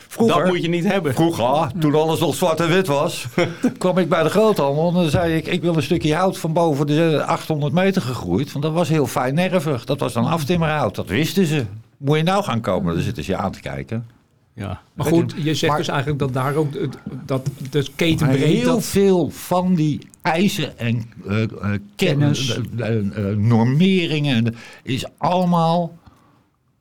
Vroeger, 0.08 0.44
dat 0.44 0.48
moet 0.48 0.62
je 0.62 0.70
niet 0.70 0.88
hebben. 0.92 1.14
Vroeger, 1.14 1.72
toen 1.80 1.96
alles 1.96 2.20
nog 2.20 2.36
zwart 2.36 2.60
en 2.60 2.70
wit 2.70 2.88
was, 2.88 3.26
kwam 3.78 3.98
ik 3.98 4.10
bij 4.10 4.24
de 4.24 4.30
groothandel 4.30 4.88
en 4.88 4.94
dan 4.94 5.10
zei 5.10 5.36
ik, 5.36 5.48
ik 5.48 5.62
wil 5.62 5.76
een 5.76 5.84
stukje 5.84 6.16
hout 6.16 6.38
van 6.38 6.54
boven 6.54 6.88
de 6.88 7.24
800 7.26 7.74
meter 7.74 8.02
gegroeid. 8.02 8.52
Want 8.52 8.64
dat 8.64 8.74
was 8.74 8.90
heel 8.90 9.08
fijn 9.08 9.34
nervig. 9.34 9.86
Dat 9.86 10.00
was 10.00 10.14
dan 10.14 10.26
aftimmerhout. 10.26 10.96
Dat 10.96 11.08
wisten 11.08 11.46
ze. 11.46 11.66
Moet 11.98 12.18
je 12.18 12.24
nou 12.24 12.44
gaan 12.44 12.62
komen? 12.62 12.94
Dan 12.94 13.04
zitten 13.04 13.24
ze 13.24 13.32
je 13.32 13.38
aan 13.38 13.52
te 13.52 13.62
kijken. 13.62 14.06
Ja. 14.58 14.82
Maar 14.94 15.06
goed, 15.06 15.34
je 15.38 15.54
zegt 15.56 15.68
Maar- 15.72 15.78
dus 15.78 15.88
eigenlijk 15.88 16.20
dat 16.20 16.34
daar 16.34 16.56
ook 16.56 16.74
het- 16.74 16.98
dat 17.26 17.46
de 17.46 17.78
Maar 17.80 17.90
ketenbreed 17.96 18.40
heel 18.44 18.66
dat 18.66 18.84
veel 18.86 19.30
van 19.30 19.76
die 19.76 20.08
eisen 20.22 20.78
en 20.78 21.12
eh, 21.28 21.44
eh, 21.44 21.50
Kennis. 21.96 22.54
kennis, 22.54 22.60
eh, 22.78 23.30
eh, 23.32 23.38
normeringen 23.38 24.46
en- 24.46 24.56
is 24.84 25.06
allemaal 25.18 25.98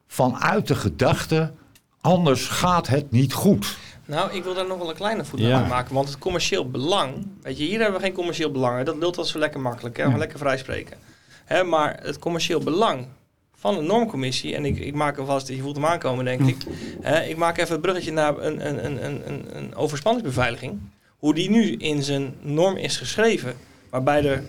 vanuit 0.07 0.67
de 0.67 0.75
gedachte, 0.75 1.53
anders 2.01 2.47
gaat 2.49 2.87
het 2.87 3.11
niet 3.11 3.33
goed. 3.33 3.77
Nou, 4.05 4.33
ik 4.33 4.45
wil 4.45 4.55
daar 4.55 4.67
nog 4.67 4.79
wel 4.79 4.89
een 4.89 4.95
kleine 4.95 5.25
voetnoot 5.25 5.49
Ja. 5.49 5.63
aan 5.63 5.69
maken. 5.69 5.95
Want 5.95 6.09
het 6.09 6.19
commercieel 6.19 6.71
belang... 6.71 7.27
Weet 7.43 7.59
je, 7.59 7.65
hier 7.65 7.81
hebben 7.81 8.01
we 8.01 8.07
geen 8.07 8.15
commercieel 8.15 8.51
belang. 8.51 8.79
hè. 8.79 8.85
Dat 8.85 8.97
lult 8.97 9.15
dat 9.15 9.29
zo 9.29 9.39
lekker 9.39 9.61
makkelijk. 9.61 9.97
Hè? 9.97 10.11
We 10.13 10.19
lekker 10.19 10.39
vrij 10.39 10.59
spreken. 10.59 10.97
Hè, 11.45 11.63
maar 11.65 11.99
het 12.03 12.19
commercieel 12.19 12.61
belang 12.61 13.07
van 13.67 13.77
de 13.77 13.83
normcommissie... 13.83 14.55
En 14.55 14.65
ik, 14.65 14.79
ik 14.79 14.95
maak 14.95 15.19
alvast... 15.19 15.49
Je 15.49 15.61
voelt 15.61 15.77
hem 15.77 15.87
aankomen, 15.87 16.25
denk 16.25 16.41
ik. 16.41 16.57
Ik 17.29 17.37
maak 17.37 17.59
even 17.59 17.73
het 17.73 17.81
bruggetje 17.81 18.13
naar 18.13 18.39
een, 18.39 18.67
een, 18.67 18.85
een, 18.85 19.05
een, 19.05 19.29
een, 19.29 19.57
een 19.57 19.75
overspanningsbeveiliging. 19.75 20.79
Hoe 21.19 21.35
die 21.35 21.51
nu 21.51 21.73
in 21.73 22.03
zijn 22.03 22.35
norm 22.41 22.77
is 22.77 22.97
geschreven. 22.97 23.55
Waarbij 23.91 24.25
er, 24.25 24.43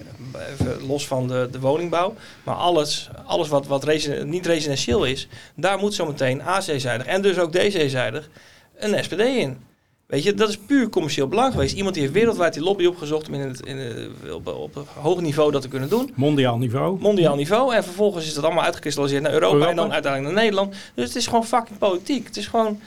los 0.87 1.07
van 1.07 1.27
de, 1.27 1.47
de 1.51 1.59
woningbouw... 1.59 2.13
Maar 2.43 2.55
alles, 2.55 3.09
alles 3.25 3.47
wat, 3.47 3.67
wat 3.67 3.85
niet 4.23 4.45
residentieel 4.45 5.05
is... 5.05 5.27
Daar 5.55 5.77
moet 5.77 5.93
zometeen 5.93 6.41
AC-zijdig 6.41 7.05
en 7.05 7.21
dus 7.21 7.39
ook 7.39 7.51
DC-zijdig 7.51 8.29
een 8.77 9.03
SPD 9.03 9.19
in. 9.19 9.57
Weet 10.07 10.23
je, 10.23 10.33
dat 10.33 10.49
is 10.49 10.57
puur 10.57 10.89
commercieel 10.89 11.27
belang 11.27 11.51
geweest. 11.51 11.75
Iemand 11.75 11.93
die 11.93 12.03
heeft 12.03 12.15
wereldwijd 12.15 12.53
die 12.53 12.63
lobby 12.63 12.85
opgezocht 12.85 13.27
om 13.27 13.33
in 13.33 13.39
het, 13.39 13.59
in 13.65 13.77
het- 13.77 14.09
op, 14.33 14.85
hoog 15.01 15.21
niveau 15.21 15.51
dat 15.51 15.61
te 15.61 15.67
kunnen 15.67 15.89
doen. 15.89 16.11
Mondiaal 16.15 16.57
niveau. 16.57 16.99
Mondiaal 16.99 17.35
niveau. 17.35 17.75
En 17.75 17.83
vervolgens 17.83 18.25
is 18.27 18.33
dat 18.33 18.43
allemaal 18.43 18.63
uitgekristalliseerd 18.63 19.21
naar 19.23 19.31
Europa, 19.33 19.53
Europa. 19.53 19.69
en 19.71 19.75
dan 19.75 19.91
uiteindelijk 19.93 20.33
naar 20.33 20.43
Nederland. 20.43 20.75
Dus 20.95 21.05
het 21.07 21.15
is 21.15 21.27
gewoon 21.27 21.45
fucking 21.45 21.77
politiek. 21.77 22.25
Het 22.25 22.37
is 22.37 22.47
gewoon 22.47 22.79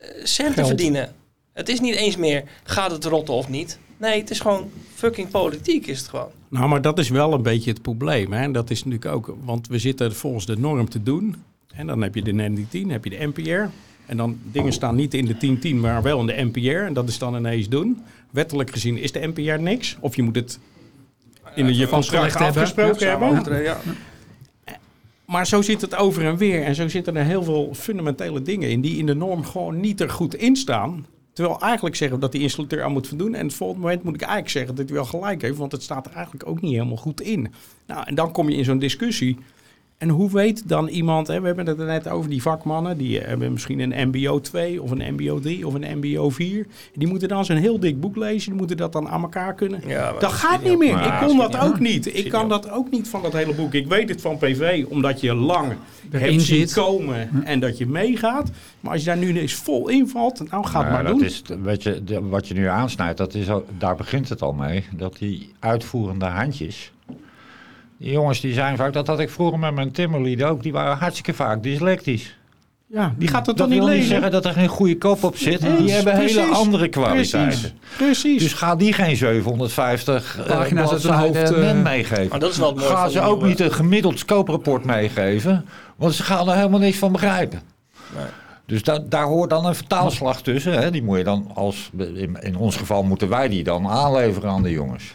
eh, 0.00 0.08
centen 0.24 0.54
Geld. 0.54 0.66
verdienen. 0.66 1.14
Het 1.52 1.68
is 1.68 1.80
niet 1.80 1.94
eens 1.94 2.16
meer 2.16 2.42
gaat 2.64 2.90
het 2.90 3.04
rotten 3.04 3.34
of 3.34 3.48
niet. 3.48 3.78
Nee, 3.96 4.20
het 4.20 4.30
is 4.30 4.40
gewoon 4.40 4.70
fucking 4.94 5.30
politiek 5.30 5.86
is 5.86 5.98
het 5.98 6.08
gewoon. 6.08 6.30
Nou, 6.48 6.68
maar 6.68 6.82
dat 6.82 6.98
is 6.98 7.08
wel 7.08 7.32
een 7.32 7.42
beetje 7.42 7.70
het 7.70 7.82
probleem. 7.82 8.32
Hè? 8.32 8.50
Dat 8.50 8.70
is 8.70 8.84
natuurlijk 8.84 9.14
ook, 9.14 9.36
want 9.44 9.68
we 9.68 9.78
zitten 9.78 10.14
volgens 10.14 10.46
de 10.46 10.58
norm 10.58 10.88
te 10.88 11.02
doen. 11.02 11.36
En 11.74 11.86
dan 11.86 12.02
heb 12.02 12.14
je 12.14 12.22
de 12.22 12.32
ND10, 12.32 12.86
heb 12.90 13.04
je 13.04 13.10
de 13.10 13.26
NPR. 13.34 13.70
En 14.06 14.16
dan 14.16 14.38
dingen 14.42 14.72
staan 14.72 14.94
niet 14.94 15.14
in 15.14 15.26
de 15.26 15.36
1010, 15.36 15.80
maar 15.80 16.02
wel 16.02 16.20
in 16.20 16.26
de 16.26 16.50
NPR. 16.52 16.84
En 16.84 16.92
dat 16.92 17.08
is 17.08 17.18
dan 17.18 17.36
ineens 17.36 17.68
doen. 17.68 18.02
Wettelijk 18.30 18.70
gezien 18.70 18.98
is 18.98 19.12
de 19.12 19.30
NPR 19.34 19.60
niks. 19.60 19.96
Of 20.00 20.16
je 20.16 20.22
moet 20.22 20.34
het 20.34 20.58
in 21.54 21.66
je 21.66 21.88
contract 21.88 21.88
vastgelegd 21.88 22.38
hebben. 22.38 22.62
afgesproken 22.62 23.08
hebben. 23.08 23.62
Ja. 23.62 23.80
Maar 25.24 25.46
zo 25.46 25.62
zit 25.62 25.80
het 25.80 25.94
over 25.94 26.24
en 26.24 26.36
weer. 26.36 26.62
En 26.62 26.74
zo 26.74 26.88
zitten 26.88 27.16
er 27.16 27.24
heel 27.24 27.42
veel 27.42 27.70
fundamentele 27.74 28.42
dingen 28.42 28.70
in 28.70 28.80
die 28.80 28.96
in 28.96 29.06
de 29.06 29.14
norm 29.14 29.44
gewoon 29.44 29.80
niet 29.80 30.00
er 30.00 30.10
goed 30.10 30.34
in 30.34 30.56
staan. 30.56 31.06
Terwijl 31.32 31.60
eigenlijk 31.60 31.96
zeggen 31.96 32.16
we 32.16 32.22
dat 32.22 32.32
die 32.32 32.42
installateur 32.42 32.82
aan 32.82 32.92
moet 32.92 33.08
voldoen. 33.08 33.34
En 33.34 33.46
het 33.46 33.54
volgende 33.54 33.82
moment 33.82 34.02
moet 34.02 34.14
ik 34.14 34.20
eigenlijk 34.20 34.50
zeggen 34.50 34.74
dat 34.74 34.84
hij 34.84 34.94
wel 34.94 35.04
gelijk 35.04 35.42
heeft. 35.42 35.56
Want 35.56 35.72
het 35.72 35.82
staat 35.82 36.06
er 36.06 36.12
eigenlijk 36.12 36.46
ook 36.48 36.60
niet 36.60 36.72
helemaal 36.72 36.96
goed 36.96 37.20
in. 37.20 37.52
Nou, 37.86 38.06
en 38.06 38.14
dan 38.14 38.32
kom 38.32 38.48
je 38.48 38.56
in 38.56 38.64
zo'n 38.64 38.78
discussie. 38.78 39.38
En 40.02 40.08
hoe 40.08 40.30
weet 40.30 40.68
dan 40.68 40.88
iemand, 40.88 41.26
hè, 41.26 41.40
we 41.40 41.46
hebben 41.46 41.66
het 41.66 41.78
er 41.78 41.86
net 41.86 42.08
over 42.08 42.30
die 42.30 42.42
vakmannen, 42.42 42.98
die 42.98 43.20
hebben 43.20 43.52
misschien 43.52 43.80
een 43.80 44.08
MBO 44.08 44.40
2 44.40 44.82
of 44.82 44.90
een 44.90 45.14
MBO 45.14 45.40
3 45.40 45.66
of 45.66 45.74
een 45.74 45.98
MBO 45.98 46.30
4. 46.30 46.66
Die 46.94 47.08
moeten 47.08 47.28
dan 47.28 47.44
zo'n 47.44 47.56
heel 47.56 47.80
dik 47.80 48.00
boek 48.00 48.16
lezen, 48.16 48.50
die 48.50 48.58
moeten 48.58 48.76
dat 48.76 48.92
dan 48.92 49.08
aan 49.08 49.22
elkaar 49.22 49.54
kunnen. 49.54 49.80
Ja, 49.86 50.12
Dat 50.18 50.32
gaat 50.32 50.62
niet 50.62 50.78
meer. 50.78 50.94
Maar 50.94 51.22
ik 51.22 51.28
kon 51.28 51.36
dat 51.36 51.58
ook 51.60 51.78
niet. 51.80 52.16
Ik 52.16 52.30
kan 52.30 52.48
dat 52.48 52.70
ook 52.70 52.90
niet 52.90 53.08
van 53.08 53.22
dat 53.22 53.32
hele 53.32 53.54
boek. 53.54 53.74
Ik 53.74 53.86
weet 53.86 54.08
het 54.08 54.20
van 54.20 54.38
PV, 54.38 54.84
omdat 54.88 55.20
je 55.20 55.34
lang 55.34 55.72
Erin 56.10 56.30
hebt 56.30 56.42
zien 56.42 56.68
zit. 56.68 56.72
komen 56.72 57.44
en 57.44 57.60
dat 57.60 57.78
je 57.78 57.86
meegaat. 57.86 58.50
Maar 58.80 58.92
als 58.92 59.00
je 59.00 59.06
daar 59.06 59.16
nu 59.16 59.38
eens 59.38 59.54
vol 59.54 59.88
invalt, 59.88 60.50
nou 60.50 60.66
ga 60.66 60.78
het 60.78 60.88
Ja, 60.88 60.92
maar 60.92 61.04
dat 61.04 61.18
doen. 61.18 61.24
Is, 61.24 61.42
wat, 61.58 61.82
je, 61.82 62.02
wat 62.28 62.48
je 62.48 62.54
nu 62.54 62.66
aansnijdt, 62.66 63.18
dat 63.18 63.34
is 63.34 63.50
al, 63.50 63.64
daar 63.78 63.96
begint 63.96 64.28
het 64.28 64.42
al 64.42 64.52
mee. 64.52 64.84
Dat 64.96 65.16
die 65.18 65.52
uitvoerende 65.58 66.24
handjes. 66.26 66.92
Die 68.02 68.10
jongens 68.12 68.40
die 68.40 68.52
zijn 68.52 68.76
vaak, 68.76 68.92
dat 68.92 69.06
had 69.06 69.20
ik 69.20 69.30
vroeger 69.30 69.58
met 69.58 69.74
mijn 69.74 69.90
timmerlieden 69.92 70.48
ook, 70.48 70.62
die 70.62 70.72
waren 70.72 70.96
hartstikke 70.96 71.34
vaak 71.34 71.62
dyslectisch. 71.62 72.36
Ja, 72.86 73.14
die 73.18 73.28
gaat 73.28 73.46
het 73.46 73.56
Dat 73.56 73.56
toch 73.56 73.68
niet 73.68 73.78
wil 73.78 73.86
niet 73.86 73.96
lezen? 73.96 74.10
zeggen 74.12 74.30
dat 74.30 74.44
er 74.44 74.52
geen 74.52 74.68
goede 74.68 74.98
kop 74.98 75.24
op 75.24 75.36
zit. 75.36 75.62
Ja, 75.62 75.76
die 75.76 75.90
hebben 75.90 76.16
hele 76.16 76.42
andere 76.44 76.88
kwaliteiten. 76.88 77.38
Precies. 77.60 77.72
Precies. 77.96 78.42
Dus 78.42 78.52
ga 78.52 78.76
die 78.76 78.92
geen 78.92 79.16
750 79.16 80.38
eh, 80.38 80.46
Pagina's 80.46 80.90
uit 80.92 81.02
hoofd, 81.04 81.52
eh, 81.52 81.82
meegeven. 81.82 82.28
Maar 82.28 82.38
dat 82.38 82.50
is 82.50 82.56
wel 82.58 82.68
het 82.68 82.76
mooie 82.76 82.88
Ga 82.90 83.08
ze 83.08 83.20
ook 83.20 83.32
nieuwe- 83.34 83.48
niet 83.48 83.60
een 83.60 83.72
gemiddeld 83.72 84.18
scooprapport 84.18 84.84
meegeven, 84.84 85.64
want 85.96 86.14
ze 86.14 86.22
gaan 86.22 86.48
er 86.48 86.56
helemaal 86.56 86.78
niks 86.80 86.98
van 86.98 87.12
begrijpen. 87.12 87.60
Nee. 88.16 88.24
Dus 88.66 88.82
da- 88.82 89.02
daar 89.08 89.24
hoort 89.26 89.50
dan 89.50 89.66
een 89.66 89.74
vertaalslag 89.74 90.42
tussen. 90.42 90.72
Hè? 90.72 90.90
Die 90.90 91.02
moet 91.02 91.18
je 91.18 91.24
dan 91.24 91.50
als, 91.54 91.90
in, 91.98 92.36
in 92.40 92.56
ons 92.56 92.76
geval 92.76 93.02
moeten 93.02 93.28
wij 93.28 93.48
die 93.48 93.64
dan 93.64 93.86
aanleveren 93.88 94.50
aan 94.50 94.62
de 94.62 94.70
jongens. 94.70 95.14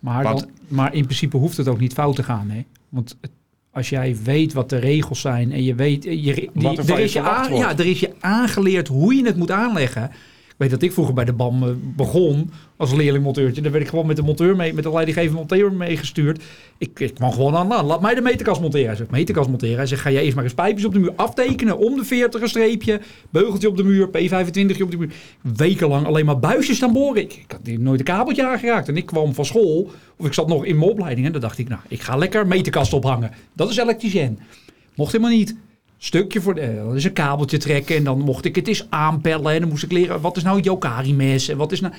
Maar, 0.00 0.22
Want- 0.22 0.38
dan, 0.40 0.48
maar 0.68 0.94
in 0.94 1.04
principe 1.04 1.36
hoeft 1.36 1.56
het 1.56 1.68
ook 1.68 1.80
niet 1.80 1.92
fout 1.92 2.16
te 2.16 2.22
gaan. 2.22 2.50
Hè? 2.50 2.64
Want 2.88 3.16
het- 3.20 3.30
als 3.70 3.88
jij 3.88 4.16
weet 4.24 4.52
wat 4.52 4.70
de 4.70 4.76
regels 4.78 5.20
zijn 5.20 5.52
en 5.52 5.64
je 5.64 5.74
weet... 5.74 6.04
Je, 6.04 6.10
die, 6.54 6.68
er 6.78 6.90
er, 6.92 6.98
is 6.98 7.12
je 7.12 7.20
aan- 7.20 7.54
ja, 7.54 7.78
er 7.78 7.86
is 7.86 8.00
je 8.00 8.14
aangeleerd 8.20 8.88
hoe 8.88 9.14
je 9.14 9.24
het 9.26 9.36
moet 9.36 9.50
aanleggen. 9.50 10.10
Weet 10.56 10.70
dat 10.70 10.82
ik 10.82 10.92
vroeger 10.92 11.14
bij 11.14 11.24
de 11.24 11.32
BAM 11.32 11.62
eh, 11.62 11.68
begon 11.96 12.50
als 12.76 12.92
leerlingmonteurtje. 12.92 13.62
Daar 13.62 13.72
werd 13.72 13.84
ik 13.84 13.90
gewoon 13.90 14.06
met 14.06 14.16
de 14.16 14.22
monteur 14.22 14.56
mee, 14.56 14.74
met 14.74 14.84
de 14.84 14.92
leidinggevende 14.92 15.38
monteur 15.38 15.72
meegestuurd. 15.72 16.42
Ik, 16.78 17.00
ik 17.00 17.14
kwam 17.14 17.32
gewoon 17.32 17.56
aan, 17.56 17.68
nou, 17.68 17.84
laat 17.84 18.00
mij 18.00 18.14
de 18.14 18.20
meterkast 18.20 18.60
monteren. 18.60 18.86
Hij 18.86 18.96
zegt, 18.96 19.10
meterkast 19.10 19.48
monteren. 19.48 19.76
Hij 19.76 19.86
zegt, 19.86 20.00
ga 20.00 20.10
jij 20.10 20.22
eerst 20.22 20.34
maar 20.34 20.44
eens 20.44 20.54
pijpjes 20.54 20.84
op 20.84 20.92
de 20.92 20.98
muur 20.98 21.12
aftekenen. 21.16 21.78
Om 21.78 21.96
de 21.96 22.04
40 22.04 22.40
een 22.40 22.48
streepje, 22.48 23.00
beugeltje 23.30 23.68
op 23.68 23.76
de 23.76 23.84
muur, 23.84 24.08
P25 24.08 24.82
op 24.82 24.90
de 24.90 24.96
muur. 24.96 25.12
Wekenlang 25.56 26.06
alleen 26.06 26.26
maar 26.26 26.38
buisjes 26.38 26.76
staan 26.76 26.92
boren. 26.92 27.22
Ik, 27.22 27.32
ik 27.32 27.50
had 27.52 27.76
nooit 27.78 27.98
een 27.98 28.04
kabeltje 28.04 28.46
aangeraakt. 28.46 28.88
En 28.88 28.96
ik 28.96 29.06
kwam 29.06 29.34
van 29.34 29.44
school, 29.44 29.90
of 30.16 30.26
ik 30.26 30.32
zat 30.32 30.48
nog 30.48 30.64
in 30.64 30.78
mijn 30.78 30.90
opleiding. 30.90 31.26
En 31.26 31.32
dan 31.32 31.40
dacht 31.40 31.58
ik, 31.58 31.68
nou, 31.68 31.80
ik 31.88 32.00
ga 32.00 32.16
lekker 32.16 32.46
meterkast 32.46 32.92
ophangen. 32.92 33.30
Dat 33.52 33.70
is 33.70 33.76
elektricien. 33.76 34.38
Mocht 34.94 35.12
helemaal 35.12 35.36
niet. 35.36 35.56
Stukje 35.98 36.40
voor 36.40 36.54
de, 36.54 36.60
eh, 36.60 36.94
is 36.94 37.04
een 37.04 37.12
kabeltje 37.12 37.58
trekken 37.58 37.96
en 37.96 38.04
dan 38.04 38.20
mocht 38.20 38.44
ik 38.44 38.54
het 38.56 38.68
eens 38.68 38.86
aanpellen. 38.90 39.52
En 39.52 39.60
dan 39.60 39.68
moest 39.68 39.82
ik 39.82 39.92
leren, 39.92 40.20
wat 40.20 40.36
is 40.36 40.42
nou 40.42 40.56
het 40.56 40.64
Yokari-mes 40.64 41.48
en 41.48 41.56
wat 41.56 41.72
is 41.72 41.80
nou... 41.80 41.94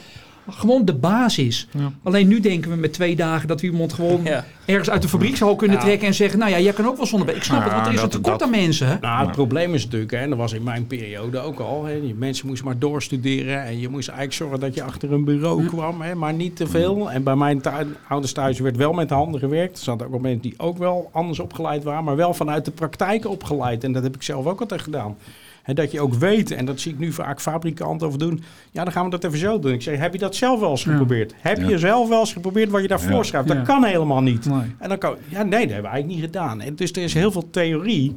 Gewoon 0.49 0.85
de 0.85 0.93
basis. 0.93 1.67
Ja. 1.71 1.91
Alleen 2.03 2.27
nu 2.27 2.39
denken 2.39 2.69
we 2.71 2.75
met 2.77 2.93
twee 2.93 3.15
dagen 3.15 3.47
dat 3.47 3.61
we 3.61 3.67
iemand 3.67 3.93
gewoon 3.93 4.23
Ja. 4.23 4.45
ergens 4.65 4.89
uit 4.89 5.01
de 5.01 5.07
fabriekshal 5.07 5.55
kunnen 5.55 5.77
Ja. 5.77 5.83
trekken 5.83 6.07
en 6.07 6.13
zeggen, 6.13 6.39
nou 6.39 6.51
ja, 6.51 6.59
jij 6.59 6.73
kan 6.73 6.85
ook 6.87 6.97
wel 6.97 7.05
zonder... 7.05 7.35
Ik 7.35 7.43
snap 7.43 7.63
het, 7.63 7.73
want 7.73 7.87
er 7.87 7.93
is 7.93 8.01
een 8.01 8.09
tekort 8.09 8.39
dat- 8.39 8.41
aan 8.41 8.49
mensen. 8.49 8.97
Nou, 9.01 9.25
het 9.25 9.31
probleem 9.35 9.73
is 9.73 9.83
natuurlijk, 9.83 10.11
hè, 10.11 10.17
en 10.17 10.29
dat 10.29 10.37
was 10.37 10.53
in 10.53 10.63
mijn 10.63 10.87
periode 10.87 11.39
ook 11.39 11.59
al. 11.59 11.85
Hè, 11.85 12.01
die 12.01 12.13
mensen 12.15 12.47
moesten 12.47 12.65
maar 12.65 12.79
doorstuderen 12.79 13.63
en 13.63 13.79
je 13.79 13.89
moest 13.89 14.07
eigenlijk 14.07 14.37
zorgen 14.37 14.59
dat 14.59 14.73
je 14.75 14.83
achter 14.83 15.11
een 15.13 15.23
bureau 15.23 15.65
kwam, 15.65 16.01
hè, 16.01 16.15
maar 16.15 16.33
niet 16.33 16.55
te 16.55 16.67
veel. 16.67 17.11
En 17.11 17.23
bij 17.23 17.35
mijn 17.35 17.61
ouders 18.07 18.33
thuis 18.33 18.59
werd 18.59 18.77
wel 18.77 18.93
met 18.93 19.09
de 19.09 19.15
handen 19.15 19.39
gewerkt. 19.39 19.77
Er 19.77 19.83
zaten 19.83 20.13
ook 20.13 20.21
mensen 20.21 20.41
die 20.41 20.53
ook 20.57 20.77
wel 20.77 21.09
anders 21.13 21.39
opgeleid 21.39 21.83
waren, 21.83 22.03
maar 22.03 22.15
wel 22.15 22.33
vanuit 22.33 22.65
de 22.65 22.71
praktijk 22.71 23.27
opgeleid. 23.29 23.83
En 23.83 23.91
dat 23.91 24.03
heb 24.03 24.15
ik 24.15 24.23
zelf 24.23 24.45
ook 24.45 24.59
altijd 24.61 24.81
gedaan. 24.81 25.15
En 25.67 25.75
dat 25.75 25.91
je 25.91 26.01
ook 26.01 26.13
weet, 26.13 26.51
en 26.51 26.65
dat 26.65 26.79
zie 26.79 26.91
ik 26.93 26.99
nu 26.99 27.11
vaak 27.11 27.41
fabrikanten 27.41 28.07
over 28.07 28.19
doen. 28.19 28.41
Ja, 28.71 28.83
dan 28.83 28.93
gaan 28.93 29.03
we 29.03 29.09
dat 29.09 29.23
even 29.23 29.37
zo 29.37 29.59
doen. 29.59 29.71
Ik 29.73 29.81
zeg, 29.81 29.99
heb 29.99 30.13
je 30.13 30.19
dat 30.19 30.35
zelf 30.35 30.59
wel 30.59 30.69
eens 30.69 30.83
Ja. 30.83 30.91
geprobeerd? 30.91 31.33
Heb 31.37 31.57
Ja. 31.57 31.67
je 31.67 31.77
zelf 31.77 32.09
wel 32.09 32.19
eens 32.19 32.33
geprobeerd 32.33 32.69
wat 32.69 32.81
je 32.81 32.87
daarvoor 32.87 33.11
Ja. 33.15 33.23
schrijft? 33.23 33.47
Ja. 33.47 33.53
Dat 33.53 33.65
kan 33.65 33.83
helemaal 33.83 34.21
niet. 34.21 34.45
Nee. 34.45 34.75
En 34.79 34.89
dan 34.89 34.97
kan, 34.97 35.15
ja, 35.29 35.43
nee, 35.43 35.49
dat 35.49 35.59
hebben 35.59 35.67
we 35.67 35.73
eigenlijk 35.73 36.07
niet 36.07 36.19
gedaan. 36.21 36.61
En 36.61 36.75
dus 36.75 36.91
er 36.91 37.03
is 37.03 37.13
heel 37.13 37.31
veel 37.31 37.49
theorie. 37.49 38.15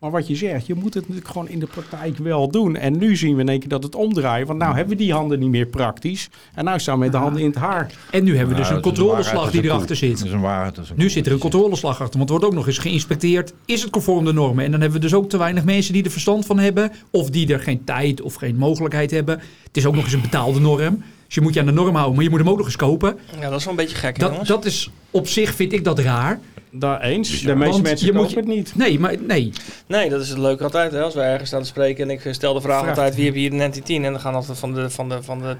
Maar 0.00 0.10
wat 0.10 0.28
je 0.28 0.36
zegt, 0.36 0.66
je 0.66 0.74
moet 0.74 0.94
het 0.94 1.02
natuurlijk 1.02 1.28
gewoon 1.28 1.48
in 1.48 1.58
de 1.58 1.66
praktijk 1.66 2.16
wel 2.18 2.50
doen. 2.50 2.76
En 2.76 2.98
nu 2.98 3.16
zien 3.16 3.34
we 3.34 3.40
in 3.40 3.48
één 3.48 3.58
keer 3.60 3.68
dat 3.68 3.82
het 3.82 3.94
omdraait. 3.94 4.46
Want 4.46 4.58
nou 4.58 4.74
hebben 4.74 4.96
we 4.96 5.02
die 5.02 5.12
handen 5.12 5.38
niet 5.38 5.50
meer 5.50 5.66
praktisch. 5.66 6.28
En 6.54 6.64
nou 6.64 6.78
staan 6.78 6.94
we 6.94 7.00
met 7.00 7.12
de 7.12 7.18
handen 7.18 7.42
in 7.42 7.48
het 7.48 7.58
haar. 7.58 7.92
En 8.10 8.24
nu 8.24 8.36
hebben 8.36 8.54
we 8.54 8.60
Nou, 8.60 8.66
dus 8.66 8.76
een 8.76 8.82
controleslag 8.82 9.32
waarheid, 9.32 9.52
die 9.52 9.62
een 9.62 9.68
erachter 9.68 9.96
zit. 9.96 10.18
Dat 10.18 10.26
is 10.26 10.32
een 10.32 10.40
waarheid. 10.40 10.74
dat 10.74 10.84
is 10.84 10.90
een 10.90 10.96
Nu 10.98 11.10
zit 11.10 11.26
er 11.26 11.32
een 11.32 11.38
controleslag 11.38 12.00
achter, 12.00 12.18
want 12.18 12.30
er 12.30 12.36
wordt 12.36 12.44
ook 12.44 12.54
nog 12.58 12.66
eens 12.66 12.78
geïnspecteerd. 12.78 13.52
Is 13.64 13.82
het 13.82 13.90
conform 13.90 14.24
de 14.24 14.32
normen? 14.32 14.64
En 14.64 14.70
dan 14.70 14.80
hebben 14.80 15.00
we 15.00 15.06
dus 15.06 15.14
ook 15.14 15.28
te 15.28 15.38
weinig 15.38 15.64
mensen 15.64 15.92
die 15.92 16.04
er 16.04 16.10
verstand 16.10 16.46
van 16.46 16.58
hebben. 16.58 16.92
Of 17.10 17.30
die 17.30 17.52
er 17.52 17.60
geen 17.60 17.84
tijd 17.84 18.20
of 18.20 18.34
geen 18.34 18.56
mogelijkheid 18.56 19.10
hebben. 19.10 19.40
Het 19.62 19.76
is 19.76 19.86
ook 19.86 19.94
nog 19.94 20.04
eens 20.04 20.12
een 20.12 20.20
betaalde 20.20 20.60
norm. 20.60 21.02
Dus 21.26 21.34
je 21.34 21.40
moet 21.40 21.54
je 21.54 21.60
aan 21.60 21.66
de 21.66 21.72
norm 21.72 21.94
houden, 21.94 22.14
maar 22.14 22.24
je 22.24 22.30
moet 22.30 22.38
hem 22.38 22.48
ook 22.48 22.56
nog 22.56 22.66
eens 22.66 22.76
kopen. 22.76 23.18
Ja, 23.40 23.50
dat 23.50 23.58
is 23.58 23.64
wel 23.64 23.72
een 23.72 23.80
beetje 23.80 23.96
gek, 23.96 24.16
hè, 24.16 24.22
Dat, 24.22 24.30
jongens. 24.30 24.48
dat 24.48 24.64
is 24.64 24.90
op 25.10 25.28
zich, 25.28 25.54
vind 25.54 25.72
ik 25.72 25.84
dat 25.84 25.98
raar. 25.98 26.40
Daar 26.70 27.00
eens. 27.00 27.42
De 27.42 27.54
meeste 27.54 27.82
mensen 27.82 28.06
je 28.06 28.12
moet 28.12 28.34
het 28.34 28.46
niet. 28.46 28.76
Nee, 28.76 28.98
maar 28.98 29.14
nee. 29.20 29.52
Nee, 29.86 30.10
dat 30.10 30.20
is 30.20 30.28
het 30.28 30.38
leuke 30.38 30.64
altijd. 30.64 30.92
Hè? 30.92 31.02
Als 31.02 31.14
we 31.14 31.20
ergens 31.20 31.48
staan 31.48 31.62
te 31.62 31.66
spreken 31.66 32.10
en 32.10 32.10
ik 32.10 32.34
stel 32.34 32.54
de 32.54 32.60
vraag 32.60 32.80
Vraag. 32.80 32.88
altijd 32.96 33.14
wie 33.14 33.24
heb 33.24 33.34
je 33.34 33.40
hier 33.40 33.52
een 33.52 33.72
NT10 33.72 33.86
en 33.86 34.02
dan 34.02 34.20
gaan 34.20 34.34
altijd 34.34 34.58
van 34.58 34.74
de, 34.74 34.90
van 34.90 35.08
de, 35.08 35.22
van 35.22 35.40
de, 35.40 35.56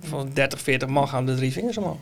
van 0.00 0.26
de 0.26 0.32
30, 0.32 0.60
40 0.60 0.88
man 0.88 1.08
gaan 1.08 1.26
de 1.26 1.34
drie 1.34 1.52
vingers 1.52 1.78
omhoog. 1.78 1.98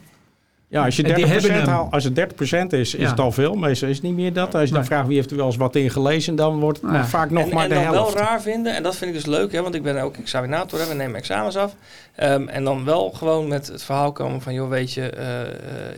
Ja, 0.70 0.84
als 0.84 0.96
je 0.96 1.02
En 1.02 1.14
die 1.14 1.24
30% 1.26 1.30
hebben 1.30 1.52
hem. 1.52 1.66
haalt, 1.68 1.92
als 1.92 2.04
het 2.04 2.14
30% 2.14 2.72
is, 2.72 2.94
is 2.94 3.00
Ja. 3.02 3.10
het 3.10 3.20
al 3.20 3.32
veel. 3.32 3.54
Meestal 3.54 3.88
is 3.88 3.94
het 3.94 4.04
niet 4.04 4.14
meer 4.14 4.32
dat. 4.32 4.54
Als 4.54 4.62
je 4.62 4.68
dan 4.68 4.78
Nee. 4.78 4.84
vraagt 4.88 5.06
wie 5.06 5.16
heeft 5.16 5.30
er 5.30 5.36
wel 5.36 5.46
eens 5.46 5.56
wat 5.56 5.76
in 5.76 5.90
gelezen, 5.90 6.36
dan 6.36 6.60
wordt 6.60 6.80
het 6.82 6.90
Ja. 6.90 7.06
vaak 7.06 7.30
nog 7.30 7.48
en, 7.48 7.54
maar 7.54 7.62
en 7.62 7.68
de 7.68 7.74
dan 7.74 7.84
helft. 7.84 8.14
wel 8.14 8.22
raar 8.22 8.42
vinden, 8.42 8.74
en 8.76 8.82
dat 8.82 8.96
vind 8.96 9.10
ik 9.10 9.16
dus 9.16 9.26
leuk, 9.26 9.52
hè, 9.52 9.62
want 9.62 9.74
ik 9.74 9.82
ben 9.82 10.02
ook 10.02 10.16
examinator, 10.16 10.78
hè, 10.80 10.86
we 10.88 10.94
nemen 10.94 11.16
examens 11.16 11.56
af. 11.56 11.74
Ehm, 12.14 12.48
en 12.48 12.64
dan 12.64 12.84
wel 12.84 13.10
gewoon 13.10 13.48
met 13.48 13.66
het 13.66 13.82
verhaal 13.84 14.12
komen 14.12 14.40
van, 14.40 14.54
joh, 14.54 14.68
weet 14.68 14.92
je, 14.92 15.10
eh, 15.10 15.40
eh, 15.40 15.46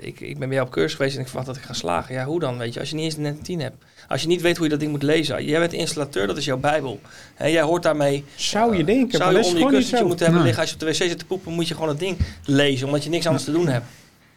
ik, 0.01 0.21
ik 0.21 0.39
ben 0.39 0.49
bij 0.49 0.57
jou 0.57 0.67
op 0.69 0.73
cursus 0.73 0.95
geweest 0.95 1.15
en 1.15 1.21
ik 1.21 1.27
verwacht 1.27 1.47
dat 1.47 1.57
ik 1.57 1.63
ga 1.63 1.73
slagen. 1.73 2.15
Ja, 2.15 2.25
hoe 2.25 2.41
dan, 2.41 2.59
weet 2.59 2.75
je, 2.75 2.81
als 2.81 2.89
je 2.91 2.95
niet 2.95 3.05
eens 3.05 3.17
een 3.17 3.23
net 3.23 3.45
10 3.45 3.61
hebt. 3.61 3.85
Als 4.09 4.21
je 4.23 4.27
niet 4.29 4.41
weet 4.41 4.55
hoe 4.57 4.65
je 4.65 4.71
dat 4.71 4.81
ding 4.81 4.91
moet 4.93 5.03
lezen. 5.03 5.45
Jij 5.45 5.59
bent 5.59 5.73
installateur, 5.73 6.27
dat 6.27 6.37
is 6.37 6.45
jouw 6.45 6.57
bijbel. 6.59 7.01
Hè, 7.35 7.47
jij 7.47 7.63
hoort 7.63 7.83
daarmee, 7.83 8.25
Zou 8.35 8.77
je 8.77 8.85
denken, 8.85 9.11
zou 9.19 9.23
maar 9.25 9.33
je 9.33 9.39
dat 9.47 9.53
onder 9.55 9.71
je 9.71 9.77
kussentje 9.77 10.07
moeten 10.07 10.25
hebben 10.27 10.43
liggen. 10.45 10.61
Als 10.61 10.71
je 10.71 10.75
op 10.77 10.81
de 10.81 10.87
wc 10.87 10.95
zit 10.95 11.19
te 11.19 11.25
poepen, 11.27 11.53
moet 11.53 11.69
je 11.69 11.75
gewoon 11.75 11.89
het 11.89 11.99
ding 11.99 12.17
lezen, 12.45 12.87
omdat 12.87 13.05
je 13.05 13.11
niks 13.11 13.27
anders 13.27 13.45
te 13.45 13.53
doen 13.53 13.69
hebt. 13.69 13.85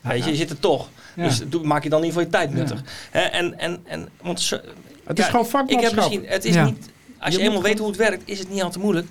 Weet 0.04 0.24
je, 0.24 0.30
je 0.30 0.36
zit 0.36 0.50
er 0.50 0.60
toch. 0.60 0.90
Ja. 1.16 1.24
Dus 1.24 1.42
doe, 1.48 1.64
maak 1.64 1.84
je 1.84 1.90
dan 1.90 2.00
in 2.04 2.06
ieder 2.06 2.22
geval 2.22 2.40
je 2.42 2.48
tijd 2.48 2.58
nuttig. 2.60 2.82
Hè, 3.12 3.20
en, 3.22 3.60
en, 3.60 3.80
en, 3.86 4.10
want 4.22 4.42
zo- 4.42 4.60
Het 5.04 5.20
is 5.20 5.26
ja, 5.26 5.32
gewoon 5.32 5.46
ik 5.46 5.52
heb 5.52 5.60
vakmanschap. 5.70 5.96
misschien, 5.96 6.24
het 6.26 6.46
is 6.46 6.54
Ja. 6.54 6.66
niet, 6.66 6.90
als 7.20 7.34
je, 7.34 7.40
Je 7.40 7.44
eenmaal 7.46 7.60
moet 7.60 7.68
weet 7.70 7.80
hoe 7.80 7.88
het 7.88 7.98
werkt, 7.98 8.22
is 8.26 8.40
het 8.40 8.50
niet 8.50 8.62
al 8.64 8.70
te 8.70 8.80
moeilijk. 8.80 9.08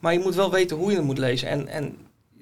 Maar 0.00 0.12
je 0.12 0.18
moet 0.18 0.34
wel 0.34 0.50
weten 0.50 0.76
hoe 0.76 0.90
je 0.90 0.96
het 0.96 1.04
moet 1.06 1.18
lezen. 1.18 1.48
En, 1.48 1.68
en 1.68 1.96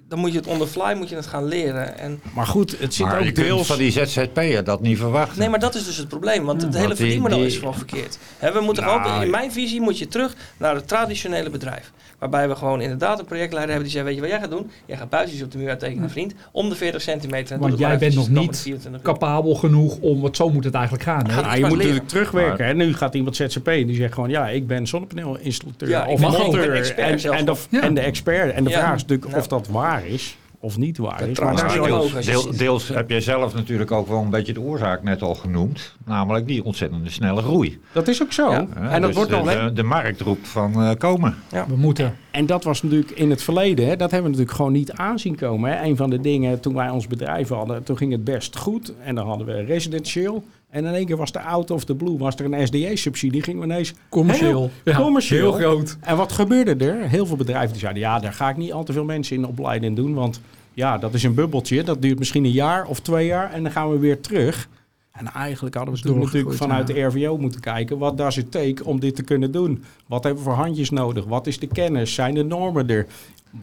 dan 0.08 0.18
moet 0.18 0.32
je 0.32 0.38
het 0.38 0.46
on 0.46 0.58
the 0.58 0.66
fly 0.66 0.92
moet 0.96 1.08
je 1.08 1.14
het 1.16 1.26
gaan 1.26 1.44
leren. 1.44 1.98
En, 1.98 2.20
Maar 2.34 2.46
goed, 2.46 2.78
het 2.78 2.94
zit 2.94 3.06
Maar 3.06 3.20
ook 3.26 3.34
deels... 3.34 3.66
van 3.66 3.78
die 3.78 3.90
ZZP'er 3.90 4.64
dat 4.64 4.80
niet 4.80 4.98
verwachten. 4.98 5.38
nee, 5.38 5.48
maar 5.48 5.58
dat 5.60 5.74
is 5.74 5.84
dus 5.84 5.96
het 5.96 6.08
probleem. 6.08 6.44
Want 6.44 6.62
het 6.62 6.74
hele 6.76 6.96
verdienmodel 6.96 7.38
die- 7.38 7.46
is 7.46 7.56
gewoon 7.56 7.74
verkeerd. 7.74 8.18
Hè, 8.38 8.52
we 8.52 8.60
moeten 8.60 8.84
Nou, 8.84 9.02
gewoon, 9.02 9.22
in 9.22 9.30
mijn 9.30 9.52
visie 9.52 9.80
moet 9.80 9.98
je 9.98 10.08
terug 10.08 10.34
naar 10.56 10.74
het 10.74 10.88
traditionele 10.88 11.50
bedrijf. 11.50 11.92
Waarbij 12.22 12.48
we 12.48 12.54
gewoon 12.56 12.80
inderdaad 12.80 13.18
een 13.18 13.24
projectleider 13.24 13.74
hebben 13.74 13.88
die 13.90 13.98
zegt, 13.98 14.04
weet 14.04 14.14
je 14.14 14.20
wat 14.20 14.30
jij 14.30 14.40
gaat 14.40 14.50
doen? 14.50 14.70
Jij 14.86 14.96
gaat 14.96 15.08
buitens 15.08 15.42
op 15.42 15.52
de 15.52 15.58
muur 15.58 15.68
uittekenen, 15.68 16.10
vriend. 16.10 16.34
Om 16.52 16.68
de 16.68 16.74
40 16.74 17.02
centimeter. 17.02 17.54
En 17.54 17.60
Want 17.60 17.78
jij 17.78 17.98
bent 17.98 18.14
nog 18.14 18.28
niet 18.28 18.36
komende 18.36 18.58
24 18.58 19.00
uur. 19.00 19.12
Capabel 19.12 19.54
genoeg 19.54 19.96
om, 20.00 20.20
want 20.20 20.36
zo 20.36 20.50
moet 20.50 20.64
het 20.64 20.74
eigenlijk 20.74 21.04
gaan. 21.04 21.26
Hè? 21.30 21.34
Ja, 21.34 21.40
Nou, 21.40 21.46
moet 21.48 21.54
je 21.58 21.60
moet 21.60 21.70
leren. 21.70 21.78
natuurlijk 21.78 22.08
terugwerken. 22.08 22.66
Hè? 22.66 22.74
Nu 22.74 22.94
gaat 22.94 23.14
iemand 23.14 23.36
ZZP 23.36 23.68
en 23.68 23.86
die 23.86 23.96
zegt 23.96 24.14
gewoon... 24.14 24.30
ja, 24.30 24.48
ik 24.48 24.66
ben 24.66 24.86
zonnepaneelinstallateur 24.86 25.88
Ja, 25.88 26.06
of 26.06 26.20
monteur. 26.20 26.74
en, 26.96 27.18
en, 27.18 27.36
de, 27.38 27.42
nog. 27.44 27.58
Ja. 27.70 27.80
en 27.82 27.94
de 27.94 28.00
expert. 28.00 28.52
En 28.52 28.64
de 28.64 28.70
Ja. 28.70 28.78
vraag 28.78 28.94
is 28.94 29.00
natuurlijk 29.00 29.28
Nou. 29.28 29.40
of 29.40 29.46
dat 29.48 29.66
waar 29.68 30.06
is 30.06 30.36
of 30.62 30.78
niet 30.78 30.98
waar 30.98 31.28
is. 31.28 31.38
Maar 31.38 31.56
daar 31.56 32.56
deels, 32.56 32.88
heb 32.88 33.10
jij 33.10 33.20
zelf 33.20 33.54
natuurlijk 33.54 33.90
ook 33.90 34.08
wel 34.08 34.20
een 34.20 34.30
beetje 34.30 34.52
de 34.52 34.60
oorzaak 34.60 35.02
net 35.02 35.22
al 35.22 35.34
genoemd. 35.34 35.94
Namelijk 36.04 36.46
die 36.46 36.64
ontzettende 36.64 37.10
snelle 37.10 37.42
groei. 37.42 37.80
dat 37.92 38.08
is 38.08 38.22
ook 38.22 38.32
zo. 38.32 38.50
Ja. 38.50 38.66
En 38.74 39.00
dat 39.00 39.02
Dus 39.10 39.14
wordt 39.14 39.30
de, 39.30 39.36
al... 39.36 39.46
hè, 39.46 39.64
de, 39.64 39.72
de 39.72 39.82
markt 39.82 40.20
roept 40.20 40.48
van 40.48 40.82
eh, 40.82 40.90
komen. 40.98 41.36
We 41.48 41.76
moeten. 41.76 42.16
En 42.30 42.46
dat 42.46 42.64
was 42.64 42.82
natuurlijk 42.82 43.10
in 43.10 43.30
het 43.30 43.42
verleden, 43.42 43.86
hè, 43.86 43.96
dat 43.96 44.10
hebben 44.10 44.22
we 44.30 44.36
natuurlijk 44.36 44.56
gewoon 44.56 44.72
niet 44.72 44.92
aanzien 44.92 45.36
komen. 45.36 45.70
Hè. 45.70 45.84
Een 45.84 45.96
van 45.96 46.10
de 46.10 46.20
dingen 46.20 46.60
toen 46.60 46.74
wij 46.74 46.88
ons 46.88 47.06
bedrijf 47.06 47.48
hadden, 47.48 47.82
toen 47.82 47.96
ging 47.96 48.12
het 48.12 48.24
best 48.24 48.56
goed. 48.56 48.92
En 49.04 49.14
dan 49.14 49.26
hadden 49.26 49.46
we 49.46 49.64
residentieel. 49.64 50.44
En 50.72 50.84
in 50.84 50.94
één 50.94 51.06
keer 51.06 51.16
was 51.16 51.32
de 51.32 51.40
out 51.40 51.70
of 51.70 51.84
the 51.84 51.94
blue, 51.94 52.18
was 52.18 52.36
er 52.36 52.52
een 52.52 52.66
SDA-subsidie. 52.66 53.42
Gingen 53.42 53.60
we 53.60 53.66
ineens 53.66 53.94
Commercieel. 54.08 54.70
Heel 54.84 54.94
commercieel. 54.94 55.56
Heel 55.56 55.70
groot. 55.70 55.96
En 56.00 56.16
wat 56.16 56.32
gebeurde 56.32 56.84
er? 56.84 57.08
Heel 57.08 57.26
veel 57.26 57.36
bedrijven 57.36 57.70
die 57.70 57.80
zeiden, 57.80 58.02
ja, 58.02 58.18
daar 58.18 58.32
ga 58.32 58.48
ik 58.48 58.56
niet 58.56 58.72
al 58.72 58.84
te 58.84 58.92
veel 58.92 59.04
mensen 59.04 59.36
in 59.36 59.46
opleiden 59.46 59.88
en 59.88 59.94
doen. 59.94 60.14
Want 60.14 60.40
ja, 60.74 60.98
dat 60.98 61.14
is 61.14 61.22
een 61.22 61.34
bubbeltje. 61.34 61.84
Dat 61.84 62.02
duurt 62.02 62.18
misschien 62.18 62.44
een 62.44 62.50
jaar 62.50 62.86
of 62.86 63.00
twee 63.00 63.26
jaar 63.26 63.52
en 63.52 63.62
dan 63.62 63.72
gaan 63.72 63.90
we 63.90 63.98
weer 63.98 64.20
terug. 64.20 64.68
En 65.12 65.26
eigenlijk 65.32 65.74
hadden 65.74 65.94
we 65.94 66.00
toen 66.00 66.18
natuurlijk 66.18 66.56
vanuit 66.56 66.88
ja. 66.88 66.94
de 66.94 67.00
RVO 67.00 67.38
moeten 67.38 67.60
kijken. 67.60 67.98
Wat 67.98 68.16
does 68.18 68.36
it 68.36 68.50
take 68.50 68.84
om 68.84 69.00
dit 69.00 69.14
te 69.14 69.22
kunnen 69.22 69.52
doen? 69.52 69.84
Wat 70.06 70.24
hebben 70.24 70.42
we 70.42 70.48
voor 70.48 70.58
handjes 70.58 70.90
nodig? 70.90 71.24
Wat 71.24 71.46
is 71.46 71.58
de 71.58 71.66
kennis? 71.66 72.14
Zijn 72.14 72.34
de 72.34 72.44
normen 72.44 72.88
er? 72.88 73.06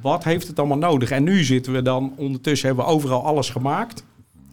Wat 0.02 0.24
heeft 0.24 0.48
het 0.48 0.60
allemaal 0.60 0.78
nodig? 0.78 1.12
En 1.12 1.24
nu 1.24 1.44
zitten 1.44 1.74
we 1.74 1.82
dan, 1.82 2.14
ondertussen 2.16 2.68
hebben 2.68 2.86
we 2.86 2.92
overal 2.92 3.26
alles 3.26 3.50
gemaakt. 3.50 4.04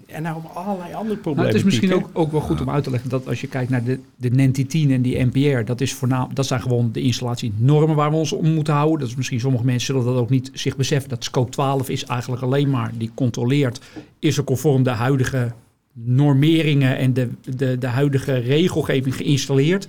En 0.06 0.22
nou 0.22 0.42
allerlei 0.54 0.92
andere 0.92 1.04
Nou, 1.04 1.18
problemen. 1.18 1.46
het 1.46 1.54
is 1.54 1.64
misschien 1.64 1.94
ook, 1.94 2.10
ook 2.12 2.32
wel 2.32 2.40
goed 2.40 2.60
om 2.60 2.70
uit 2.70 2.84
te 2.84 2.90
leggen 2.90 3.10
dat 3.10 3.28
als 3.28 3.40
je 3.40 3.46
kijkt 3.46 3.70
naar 3.70 3.84
de, 3.84 4.00
de 4.16 4.30
NENTI 4.30 4.66
10 4.66 4.90
en 4.90 5.02
die 5.02 5.24
NPR, 5.24 5.64
dat, 5.64 5.80
is 5.80 5.94
voornaam, 5.94 6.28
dat 6.34 6.46
zijn 6.46 6.60
gewoon 6.62 6.92
de 6.92 7.00
installatienormen 7.00 7.96
waar 7.96 8.10
we 8.10 8.16
ons 8.16 8.32
om 8.32 8.54
moeten 8.54 8.74
houden. 8.74 8.98
Dat 9.00 9.08
is 9.08 9.14
misschien 9.14 9.40
sommige 9.40 9.64
mensen 9.64 9.86
zullen 9.86 10.12
dat 10.12 10.22
ook 10.22 10.30
niet 10.30 10.50
zich 10.52 10.76
beseffen. 10.76 11.08
Dat 11.08 11.24
scope 11.24 11.50
12 11.50 11.88
is 11.88 12.04
eigenlijk 12.04 12.42
alleen 12.42 12.70
maar 12.70 12.90
die 12.94 13.10
controleert, 13.14 13.80
is 14.18 14.36
er 14.36 14.44
conform 14.44 14.82
de 14.82 14.90
huidige 14.90 15.52
normeringen 15.92 16.96
en 16.98 17.12
de, 17.12 17.28
de, 17.56 17.78
de 17.78 17.86
huidige 17.86 18.34
regelgeving 18.34 19.16
geïnstalleerd. 19.16 19.88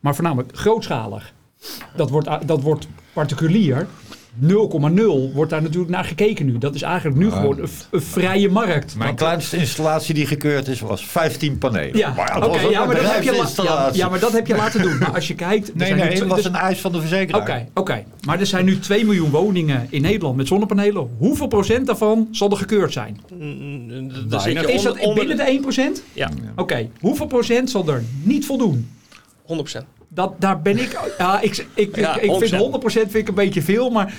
Maar 0.00 0.14
voornamelijk 0.14 0.56
grootschalig. 0.56 1.32
Dat 1.96 2.10
wordt, 2.10 2.28
dat 2.46 2.62
wordt 2.62 2.88
particulier. 3.12 3.86
0,0 4.38 5.32
wordt 5.34 5.50
daar 5.50 5.62
natuurlijk 5.62 5.90
naar 5.90 6.04
gekeken 6.04 6.46
nu. 6.46 6.58
Dat 6.58 6.74
is 6.74 6.82
eigenlijk 6.82 7.16
nu 7.16 7.30
gewoon 7.30 7.58
een, 7.90 8.00
vrije 8.00 8.50
markt. 8.50 8.96
Mijn 8.96 9.10
Dat- 9.10 9.18
kleinste 9.18 9.56
installatie 9.56 10.14
die 10.14 10.26
gekeurd 10.26 10.68
is, 10.68 10.80
was 10.80 11.06
15 11.06 11.58
panelen. 11.58 11.96
ja, 11.96 12.12
Maar 12.16 12.40
dat 12.40 12.54
ja, 12.70 12.80
een 12.80 12.86
maar 12.86 12.96
dat 12.96 13.12
heb 13.14 13.22
je 13.22 13.62
ja, 13.62 13.90
ja, 13.92 14.08
maar 14.08 14.18
dat 14.20 14.32
heb 14.32 14.46
je 14.46 14.56
laten 14.64 14.82
doen. 14.82 14.98
Maar 14.98 15.14
als 15.14 15.28
je 15.28 15.34
kijkt... 15.34 15.68
er 15.68 15.76
Nee, 15.76 15.94
nee, 15.94 16.02
het 16.18 16.26
was 16.26 16.36
dus- 16.36 16.46
een 16.46 16.54
eis 16.54 16.80
van 16.80 16.92
de 16.92 17.00
verzekeraar. 17.00 17.40
Oké, 17.40 17.66
oké. 17.74 18.04
Maar 18.26 18.40
er 18.40 18.46
zijn 18.46 18.64
nu 18.64 18.78
2 18.78 19.04
miljoen 19.04 19.30
woningen 19.30 19.86
in 19.90 20.02
Nederland 20.02 20.36
met 20.36 20.46
zonnepanelen. 20.46 21.08
Hoeveel 21.18 21.46
procent 21.46 21.86
daarvan 21.86 22.28
zal 22.30 22.50
er 22.50 22.56
gekeurd 22.56 22.92
zijn? 22.92 23.20
Is 24.66 24.82
dat 24.82 24.98
onder 24.98 25.14
binnen 25.14 25.36
de 25.36 25.42
1 25.42 25.60
procent? 25.60 26.02
Ja, 26.12 26.30
Oké. 26.56 26.88
Hoeveel 27.00 27.26
procent 27.26 27.70
zal 27.70 27.88
er 27.88 28.02
niet 28.22 28.46
voldoen? 28.46 28.90
100%. 29.46 29.99
Dat, 30.12 30.34
daar 30.38 30.60
ben 30.62 30.78
ik... 30.78 30.98
Ja, 31.18 31.40
ik, 31.40 31.66
ik, 31.74 31.96
Ja, 31.96 32.16
ik, 32.16 32.22
ik 32.22 32.38
vind 32.38 32.52
100%. 32.52 32.56
100 32.56 32.80
procent 32.80 33.10
vind 33.10 33.22
ik 33.22 33.28
een 33.28 33.34
beetje 33.34 33.62
veel, 33.62 33.90
maar... 33.90 34.14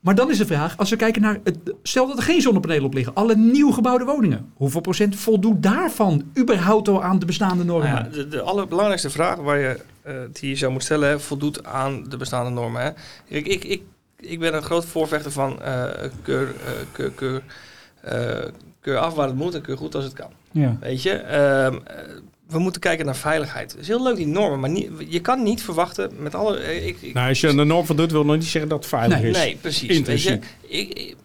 Maar 0.00 0.14
dan 0.14 0.30
is 0.30 0.38
de 0.38 0.46
vraag, 0.46 0.76
als 0.76 0.90
we 0.90 0.96
kijken 0.96 1.22
naar... 1.22 1.40
Het, 1.44 1.58
stel 1.82 2.06
dat 2.06 2.16
er 2.16 2.22
geen 2.22 2.40
zonnepanelen 2.40 2.84
op 2.84 2.94
liggen. 2.94 3.14
Alle 3.14 3.36
nieuw 3.36 3.70
gebouwde 3.70 4.04
woningen. 4.04 4.52
Hoeveel 4.54 4.80
procent 4.80 5.16
voldoet 5.16 5.62
daarvan 5.62 6.24
überhaupt 6.38 6.88
al 6.88 7.02
aan 7.02 7.18
de 7.18 7.26
bestaande 7.26 7.64
normen? 7.64 7.92
Nou 7.92 8.04
ja, 8.04 8.10
de, 8.10 8.28
de 8.28 8.40
allerbelangrijkste 8.40 9.10
vraag 9.10 9.36
waar 9.36 9.58
je, 9.58 9.80
eh, 10.02 10.14
die 10.32 10.48
je 10.48 10.56
zou 10.56 10.70
moeten 10.70 10.88
stellen, 10.88 11.08
hè, 11.08 11.20
voldoet 11.20 11.64
aan 11.64 12.04
de 12.08 12.16
bestaande 12.16 12.50
normen. 12.50 12.82
Hè. 12.82 12.90
Ik, 13.36 13.46
ik, 13.46 13.64
ik, 13.64 13.82
ik 14.20 14.38
ben 14.38 14.54
een 14.54 14.62
groot 14.62 14.84
voorvechter 14.84 15.32
van 15.32 15.62
eh, 15.62 15.84
keur, 16.22 16.54
keur, 16.92 17.10
keur, 17.10 17.42
keur 18.80 18.98
af 18.98 19.14
waar 19.14 19.26
het 19.26 19.36
moet 19.36 19.54
en 19.54 19.60
keur 19.60 19.76
goed 19.76 19.94
als 19.94 20.04
het 20.04 20.12
kan. 20.12 20.30
Ja. 20.50 20.76
Weet 20.80 21.02
je, 21.02 21.12
Ehm, 21.12 21.74
eh, 21.84 21.96
we 22.48 22.58
moeten 22.58 22.80
kijken 22.80 23.04
naar 23.06 23.16
veiligheid. 23.16 23.70
Het 23.72 23.80
is 23.80 23.86
heel 23.88 24.02
leuk 24.02 24.16
die 24.16 24.26
normen, 24.26 24.60
maar 24.60 24.70
niet, 24.70 24.90
je 25.08 25.20
kan 25.20 25.42
niet 25.42 25.62
verwachten 25.62 26.10
met 26.18 26.34
alle... 26.34 26.84
Ik, 26.86 26.96
ik, 27.00 27.14
Nou, 27.14 27.28
als 27.28 27.40
je 27.40 27.54
de 27.54 27.64
norm 27.64 27.86
van 27.86 27.96
doet, 27.96 28.10
wil 28.12 28.24
nog 28.24 28.36
niet 28.36 28.44
zeggen 28.44 28.70
dat 28.70 28.78
het 28.78 28.88
veilig 28.88 29.20
Nee, 29.20 29.30
is. 29.30 29.36
Nee, 29.36 29.56
precies. 29.60 29.80
Weet 29.80 29.90
je, 29.90 29.94
Intrinsiek. 29.96 30.44
ik- 30.66 31.16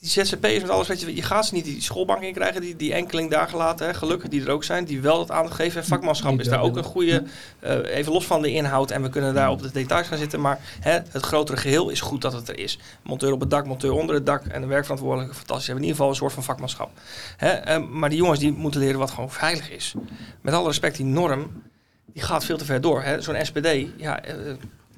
die 0.00 0.10
ZZP'ers 0.10 0.60
met 0.60 0.70
alles, 0.70 0.88
weet 0.88 1.00
je, 1.00 1.14
je 1.14 1.22
gaat 1.22 1.46
ze 1.46 1.54
niet 1.54 1.64
die 1.64 1.82
schoolbank 1.82 2.22
in 2.22 2.32
krijgen, 2.32 2.60
die, 2.60 2.76
die 2.76 2.94
enkeling 2.94 3.30
daar 3.30 3.48
gelaten, 3.48 3.86
hè, 3.86 3.94
gelukkig 3.94 4.28
die 4.28 4.44
er 4.44 4.50
ook 4.50 4.64
zijn, 4.64 4.84
die 4.84 5.00
wel 5.00 5.18
dat 5.18 5.30
aandacht 5.30 5.54
geven. 5.54 5.80
En 5.80 5.86
vakmanschap 5.86 6.40
is 6.40 6.48
daar 6.48 6.60
ook 6.60 6.76
een 6.76 6.84
goede, 6.84 7.22
eh, 7.60 7.96
even 7.96 8.12
los 8.12 8.26
van 8.26 8.42
de 8.42 8.52
inhoud 8.52 8.90
en 8.90 9.02
we 9.02 9.08
kunnen 9.08 9.34
daar 9.34 9.50
op 9.50 9.62
de 9.62 9.70
details 9.70 10.06
gaan 10.06 10.18
zitten, 10.18 10.40
maar 10.40 10.60
hè, 10.80 10.92
het 10.92 11.22
grotere 11.22 11.58
geheel 11.58 11.88
is 11.88 12.00
goed 12.00 12.22
dat 12.22 12.32
het 12.32 12.48
er 12.48 12.58
is. 12.58 12.78
Monteur 13.02 13.32
op 13.32 13.40
het 13.40 13.50
dak, 13.50 13.66
monteur 13.66 13.92
onder 13.92 14.14
het 14.14 14.26
dak 14.26 14.44
en 14.46 14.60
de 14.60 14.66
werkverantwoordelijke, 14.66 15.34
fantastisch. 15.34 15.66
We 15.66 15.72
hebben 15.72 15.88
in 15.88 15.90
ieder 15.90 15.96
geval 15.96 16.08
een 16.08 16.16
soort 16.16 16.32
van 16.32 16.44
vakmanschap. 16.44 16.90
Hè, 17.36 17.48
eh, 17.48 17.82
maar 17.90 18.08
die 18.08 18.18
jongens 18.18 18.38
die 18.38 18.52
moeten 18.52 18.80
leren 18.80 18.98
wat 18.98 19.10
gewoon 19.10 19.30
veilig 19.30 19.70
is. 19.70 19.94
Met 20.40 20.54
alle 20.54 20.66
respect, 20.66 20.96
die 20.96 21.06
norm, 21.06 21.62
die 22.06 22.22
gaat 22.22 22.44
veel 22.44 22.58
te 22.58 22.64
ver 22.64 22.80
door. 22.80 23.04
Zo'n 23.18 23.44
SPD, 23.44 23.86
ja, 23.96 24.22
eh, 24.22 24.34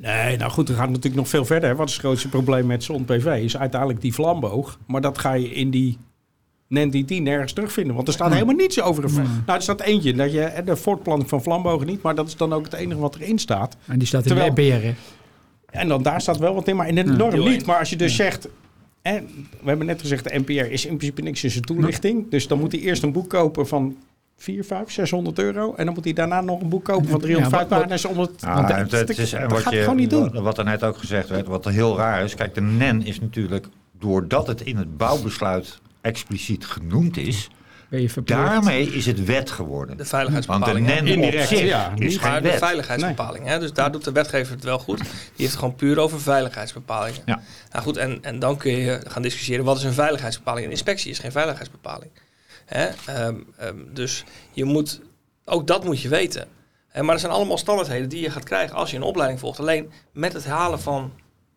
Nee, 0.03 0.37
nou 0.37 0.51
goed, 0.51 0.69
er 0.69 0.75
gaat 0.75 0.89
natuurlijk 0.89 1.15
nog 1.15 1.29
veel 1.29 1.45
verder. 1.45 1.69
hè. 1.69 1.75
Wat 1.75 1.87
is 1.89 1.93
het 1.95 2.03
grootste 2.03 2.29
probleem 2.29 2.67
met 2.67 2.85
zon 2.85 3.05
PV? 3.05 3.43
Is 3.45 3.57
uiteindelijk 3.57 4.01
die 4.01 4.15
vlamboog. 4.15 4.79
Maar 4.87 5.01
dat 5.01 5.19
ga 5.19 5.33
je 5.33 5.49
in 5.55 5.71
die 5.71 5.99
10 7.05 7.23
nergens 7.23 7.53
terugvinden. 7.53 7.95
Want 7.95 8.09
er 8.09 8.15
staat 8.15 8.33
helemaal 8.33 8.55
niets 8.55 8.81
over. 8.81 9.05
een- 9.05 9.13
Nou, 9.15 9.57
er 9.59 9.63
staat 9.63 9.81
eentje. 9.81 10.13
Dat 10.15 10.33
je, 10.33 10.53
de 10.65 10.77
voortplanting 10.77 11.29
van 11.29 11.43
vlambogen 11.43 11.87
niet. 11.87 12.03
Maar 12.03 12.15
dat 12.15 12.27
is 12.27 12.37
dan 12.37 12.53
ook 12.53 12.65
het 12.65 12.73
enige 12.73 13.01
wat 13.01 13.15
erin 13.17 13.39
staat. 13.39 13.77
En 13.87 13.99
die 13.99 14.09
staat 14.09 14.21
in 14.23 14.27
Terwijl- 14.29 14.55
de 14.55 14.63
NPR, 14.63 14.85
hè? 14.85 14.95
En 15.81 15.89
dan 15.89 16.03
daar 16.03 16.21
staat 16.21 16.39
wel 16.39 16.55
wat 16.55 16.69
in, 16.69 16.77
maar 16.77 16.89
in 16.89 16.95
de 16.95 17.05
norm 17.05 17.31
Deel 17.31 17.45
niet. 17.49 17.67
Maar 17.67 17.79
als 17.79 17.91
je 17.91 17.97
dus 17.97 18.17
zegt... 18.17 18.49
En 19.03 19.29
we 19.63 19.69
hebben 19.69 19.87
net 19.87 20.01
gezegd, 20.01 20.25
de 20.25 20.39
NPR 20.39 20.53
is 20.53 20.87
in 20.87 20.97
principe 20.97 21.23
niks 21.23 21.45
in 21.45 21.51
zijn 21.51 21.65
toelichting. 21.65 22.31
Dus 22.31 22.49
dan 22.49 22.59
moet 22.59 22.73
hij 22.73 22.81
eerst 22.81 23.03
een 23.03 23.13
boek 23.13 23.29
kopen 23.29 23.69
van 23.69 23.97
4, 24.43 24.65
5, 24.65 24.91
600 24.91 25.39
euro. 25.39 25.75
En 25.75 25.85
dan 25.85 25.95
moet 25.95 26.05
hij 26.05 26.13
daarna 26.13 26.41
nog 26.41 26.61
een 26.61 26.69
boek 26.69 26.85
kopen 26.85 27.09
van 27.09 27.21
305 27.29 27.61
Ja, 27.61 27.67
pagina's. 27.77 28.05
Om 28.05 28.19
het, 28.19 28.31
want 28.45 28.71
en 28.71 28.77
het, 28.79 28.91
het 28.91 29.19
is, 29.19 29.33
en 29.33 29.49
dat 29.49 29.59
gaat 29.59 29.73
je, 29.73 29.81
gewoon 29.81 29.97
niet 29.97 30.11
doen. 30.11 30.43
wat- 30.43 30.59
er 30.59 30.65
net 30.65 30.85
ook 30.85 30.97
gezegd 30.99 31.29
werd, 31.29 31.47
wat 31.47 31.67
er 31.67 31.73
heel 31.73 31.97
raar 31.97 32.25
is. 32.25 32.35
Kijk, 32.35 32.55
de 32.55 32.61
NEN 32.61 33.05
is 33.07 33.21
natuurlijk, 33.21 33.67
doordat 33.99 34.47
het 34.47 34.61
in 34.61 34.77
het 34.77 34.97
bouwbesluit 34.97 35.79
expliciet 36.01 36.67
genoemd 36.67 37.17
is, 37.17 37.49
Ben 37.89 38.03
je 38.03 38.11
verplicht. 38.11 38.41
daarmee 38.41 38.87
is 38.93 39.07
het 39.07 39.25
wet 39.25 39.51
geworden. 39.51 39.87
de 39.87 39.87
Want 39.97 39.99
de 39.99 40.05
veiligheidsbepaling. 40.17 40.87
NEN 40.87 41.07
Indirect, 41.07 41.51
op 41.51 41.57
zich 41.57 41.67
ja. 41.67 41.93
is 41.97 42.21
Maar 42.21 42.33
geen 42.33 42.43
de 42.43 42.59
veiligheidsbepaling. 42.59 43.47
Hè? 43.47 43.59
Dus 43.59 43.73
daar 43.73 43.93
doet 43.93 44.05
de 44.05 44.13
wetgever 44.13 44.55
het 44.55 44.65
wel 44.65 44.79
goed. 44.79 44.99
Die 44.99 45.07
heeft 45.37 45.51
het 45.51 45.59
gewoon 45.59 45.75
puur 45.75 45.99
over 45.99 46.21
veiligheidsbepalingen. 46.21 47.21
Ja. 47.27 47.41
Nou 47.73 47.85
goed, 47.85 47.97
en, 47.97 48.19
en 48.23 48.39
dan 48.39 48.57
kun 48.57 48.73
je 48.73 49.01
gaan 49.07 49.23
discussiëren 49.23 49.65
wat 49.65 49.77
is 49.77 49.85
een 49.85 49.93
veiligheidsbepaling. 49.93 50.65
Een 50.65 50.71
inspectie 50.71 51.11
is 51.11 51.19
geen 51.19 51.33
veiligheidsbepaling. 51.33 52.11
Hè? 52.75 52.87
Ehm, 53.07 53.35
ehm, 53.57 53.77
dus 53.93 54.25
je 54.53 54.65
moet, 54.65 55.01
ook 55.45 55.67
dat 55.67 55.85
moet 55.85 56.01
je 56.01 56.09
weten. 56.09 56.49
Hè, 56.89 57.03
maar 57.03 57.15
er 57.15 57.21
zijn 57.21 57.33
allemaal 57.33 57.59
standaardheden 57.59 58.09
die 58.09 58.21
je 58.21 58.31
gaat 58.31 58.45
krijgen 58.45 58.77
als 58.77 58.91
je 58.91 58.97
een 58.97 59.03
opleiding 59.03 59.41
volgt. 59.41 59.59
Alleen 59.61 59.91
met 60.13 60.33
het 60.33 60.45
halen 60.47 60.81
van 60.81 61.13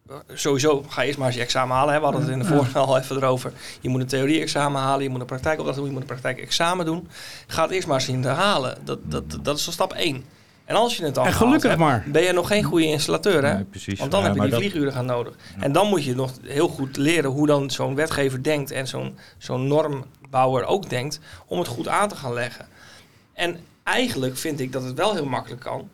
eh, 0.10 0.16
Sowieso 0.34 0.84
ga 0.88 1.04
eerst 1.04 1.18
maar 1.18 1.28
eens 1.28 1.36
je 1.36 1.42
examen 1.42 1.76
halen. 1.76 1.94
Hè. 1.94 2.00
We 2.00 2.06
hadden 2.06 2.22
het 2.24 2.32
in 2.32 2.40
de 2.40 2.46
vorige 2.46 2.78
al 2.78 2.98
even 2.98 3.16
erover. 3.16 3.52
Je 3.82 3.90
moet 3.90 4.02
een 4.02 4.08
theorie-examen 4.08 4.82
halen, 4.82 5.04
je 5.04 5.10
moet 5.10 5.20
een 5.20 5.26
praktijkopdracht 5.26 5.78
doen, 5.78 5.86
je 5.88 5.92
moet 5.94 6.02
een 6.02 6.08
praktijkexamen 6.08 6.86
doen. 6.86 7.08
Ga 7.48 7.62
het 7.62 7.72
eerst 7.72 7.88
maar 7.88 7.96
eens 7.96 8.06
zien 8.06 8.22
te 8.22 8.28
halen. 8.28 8.78
Dat, 8.84 9.00
dat, 9.04 9.24
dat 9.42 9.58
is 9.58 9.66
al 9.66 9.72
stap 9.72 9.94
1. 9.94 10.24
En 10.66 10.76
als 10.76 10.98
je 10.98 11.04
het 11.06 11.16
dan 11.16 11.26
En 11.26 11.34
gelukkig 11.34 11.70
hebt, 11.70 11.80
maar. 11.82 12.04
ben 12.08 12.24
je 12.24 12.32
nog 12.32 12.48
geen 12.48 12.64
goede 12.64 12.86
installateur. 12.86 13.46
Hè? 13.46 13.54
Nee, 13.54 13.64
precies. 13.64 14.00
Want 14.00 14.12
dan 14.12 14.20
Ja, 14.22 14.26
heb 14.26 14.36
je 14.36 14.42
die 14.42 14.50
dat- 14.52 14.60
vlieguren 14.60 14.94
gaan 14.94 15.06
nodig. 15.06 15.34
En 15.60 15.72
dan 15.72 15.88
moet 15.88 16.04
je 16.04 16.16
nog 16.16 16.32
heel 16.44 16.68
goed 16.68 16.98
leren 16.98 17.30
hoe 17.30 17.48
dan 17.48 17.72
zo'n 17.72 17.96
wetgever 17.96 18.44
denkt 18.44 18.72
en 18.72 18.88
zo'n 18.88 19.18
zo'n 19.38 19.68
normbouwer 20.34 20.66
ook 20.66 20.90
denkt 20.90 21.20
om 21.46 21.60
het 21.60 21.68
goed 21.68 21.88
aan 21.88 22.10
te 22.10 22.16
gaan 22.16 22.34
leggen. 22.34 22.66
En 23.34 23.58
eigenlijk 23.84 24.38
vind 24.38 24.60
ik 24.60 24.72
dat 24.72 24.84
het 24.84 24.98
wel 24.98 25.14
heel 25.14 25.26
makkelijk 25.26 25.62
kan. 25.62 25.90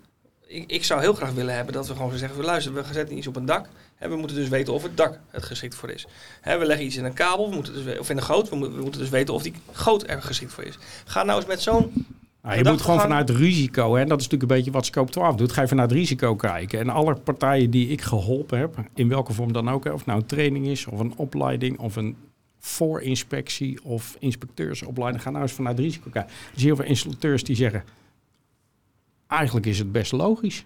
Ik, 0.47 0.63
ik 0.71 0.83
zou 0.83 1.01
heel 1.01 1.13
graag 1.13 1.31
willen 1.31 1.55
hebben 1.55 1.73
dat 1.73 1.87
we 1.87 1.95
gewoon 1.95 2.17
zeggen, 2.17 2.37
we 2.39 2.45
luisteren, 2.45 2.83
we 2.87 2.93
zetten 2.93 3.17
iets 3.17 3.27
op 3.27 3.35
een 3.35 3.45
dak. 3.45 3.69
Hè, 3.95 4.09
we 4.09 4.15
moeten 4.15 4.35
dus 4.37 4.47
weten 4.49 4.73
of 4.73 4.83
het 4.83 4.97
dak 4.97 5.19
het 5.29 5.43
geschikt 5.43 5.75
voor 5.75 5.89
is. 5.89 6.07
Hè, 6.41 6.57
we 6.57 6.65
leggen 6.65 6.85
iets 6.85 6.95
in 6.95 7.05
een 7.05 7.13
kabel, 7.13 7.49
we 7.49 7.55
moeten 7.55 7.73
dus, 7.73 7.99
of 7.99 8.09
in 8.09 8.17
een 8.17 8.23
goot, 8.23 8.49
we, 8.49 8.55
moeten- 8.55 8.77
we 8.77 8.83
moeten 8.83 9.01
dus 9.01 9.09
weten 9.09 9.33
of 9.33 9.43
die 9.43 9.53
goot 9.71 10.09
er 10.09 10.21
geschikt 10.21 10.53
voor 10.53 10.63
is. 10.63 10.77
Ga 11.05 11.23
nou 11.23 11.37
eens 11.39 11.47
met 11.47 11.61
zo'n 11.61 12.05
Nou, 12.41 12.57
je 12.57 12.69
moet 12.69 12.81
gewoon 12.81 12.99
vanuit 12.99 13.29
risico, 13.29 13.95
hè, 13.95 14.05
dat 14.05 14.19
is 14.19 14.23
natuurlijk 14.23 14.51
een 14.51 14.57
beetje 14.57 14.71
wat 14.71 14.85
Scope 14.85 15.11
12 15.11 15.35
doet, 15.35 15.51
ga 15.51 15.61
je 15.61 15.67
vanuit 15.67 15.91
risico 15.91 16.35
kijken. 16.35 16.79
En 16.79 16.89
alle 16.89 17.15
partijen 17.15 17.69
die 17.69 17.87
ik 17.87 18.01
geholpen 18.01 18.59
heb, 18.59 18.75
in 18.95 19.09
welke 19.09 19.33
vorm 19.33 19.53
dan 19.53 19.69
ook, 19.69 19.85
of 19.85 20.05
nou 20.05 20.19
een 20.19 20.25
training 20.25 20.67
is, 20.67 20.85
of 20.85 20.99
een 20.99 21.13
opleiding, 21.15 21.79
of 21.79 21.95
een 21.95 22.15
voorinspectie 22.59 23.83
of 23.83 24.15
inspecteursopleiding, 24.19 25.23
ga 25.23 25.29
nou 25.29 25.43
eens 25.43 25.51
vanuit 25.53 25.79
risico 25.79 26.09
kijken. 26.09 26.31
Er 26.31 26.37
zijn 26.53 26.65
heel 26.65 26.75
veel 26.75 26.85
installateurs 26.85 27.43
die 27.43 27.55
zeggen, 27.55 27.83
eigenlijk 29.27 29.65
is 29.65 29.79
het 29.79 29.91
best 29.91 30.11
logisch. 30.11 30.65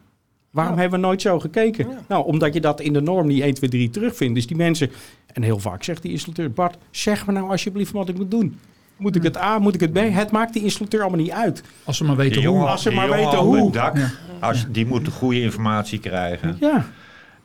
Waarom 0.52 0.74
Ja. 0.76 0.82
hebben 0.82 1.00
we 1.00 1.06
nooit 1.06 1.22
zo 1.22 1.40
gekeken? 1.40 1.90
Ja. 1.90 2.04
Nou, 2.08 2.26
omdat 2.26 2.54
je 2.54 2.62
dat 2.62 2.82
in 2.82 2.94
de 2.94 3.02
norm 3.02 3.28
niet 3.28 3.42
1, 3.42 3.54
2, 3.54 3.70
3 3.70 3.90
terugvindt. 3.90 4.36
Dus 4.36 4.48
die 4.48 4.58
mensen, 4.58 4.92
en 5.28 5.42
heel 5.42 5.60
vaak 5.60 5.84
zegt 5.84 6.02
die 6.02 6.12
installateur, 6.12 6.52
Bart, 6.52 6.78
zeg 6.92 7.26
me 7.26 7.32
nou 7.34 7.50
alsjeblieft 7.50 7.92
wat 7.92 8.10
ik 8.10 8.16
moet 8.18 8.32
doen. 8.32 8.60
Moet 8.98 9.16
ik 9.16 9.24
het 9.24 9.38
A, 9.38 9.60
moet 9.60 9.74
ik 9.74 9.80
het 9.80 9.94
B? 9.94 9.98
Het 9.98 10.32
maakt 10.32 10.54
die 10.54 10.64
installateur 10.64 11.02
allemaal 11.02 11.20
niet 11.20 11.32
uit. 11.32 11.64
Als 11.84 11.98
ze 11.98 12.04
maar 12.04 12.16
weten 12.16 12.40
Die 12.42 12.50
hoe. 12.50 12.66
als 12.66 12.82
ze 12.82 12.92
maar 12.92 13.10
weten 13.10 13.38
hoe. 13.38 13.64
het 13.64 13.74
dak, 13.74 13.98
Ja. 13.98 14.10
als, 14.40 14.66
die 14.70 14.86
moet 14.86 15.08
goede 15.08 15.42
informatie 15.42 16.00
krijgen 16.00 16.58
Ja, 16.60 16.86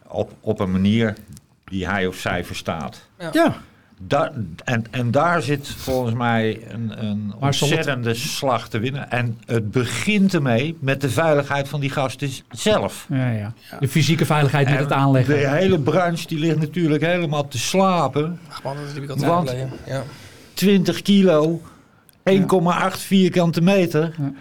op, 0.08 0.32
op 0.40 0.60
een 0.60 0.70
manier 0.72 1.16
die 1.64 1.88
hij 1.88 2.06
of 2.06 2.16
zij 2.16 2.44
verstaat. 2.44 3.08
ja. 3.32 3.62
Da 4.00 4.32
en, 4.64 4.84
en 4.90 5.10
daar 5.10 5.42
zit 5.42 5.68
volgens 5.68 6.14
mij 6.14 6.60
een, 6.68 7.04
een 7.04 7.34
ontzettende 7.40 8.14
slag 8.14 8.68
te 8.68 8.78
winnen. 8.78 9.10
En 9.10 9.38
het 9.46 9.70
begint 9.70 10.34
ermee 10.34 10.76
met 10.80 11.00
de 11.00 11.10
veiligheid 11.10 11.68
van 11.68 11.80
die 11.80 11.90
gasten 11.90 12.30
zelf. 12.50 13.06
Ja, 13.08 13.30
ja. 13.30 13.52
De 13.80 13.88
fysieke 13.88 14.26
veiligheid 14.26 14.66
met 14.68 14.76
En 14.76 14.82
het 14.82 14.92
aanleggen. 14.92 15.34
De 15.34 15.48
hele 15.48 15.78
branche 15.80 16.26
die 16.26 16.38
ligt 16.38 16.58
natuurlijk 16.58 17.04
helemaal 17.04 17.48
te 17.48 17.58
slapen. 17.58 18.38
Ach 18.48 18.62
man, 18.62 18.76
dat 19.06 19.22
al 19.22 19.28
Want- 19.28 19.54
Ja. 19.86 20.02
20 20.54 21.02
kilo, 21.02 21.60
1,8 22.22 22.98
vierkante 22.98 23.60
meter. 23.60 24.14
Ja. 24.18 24.32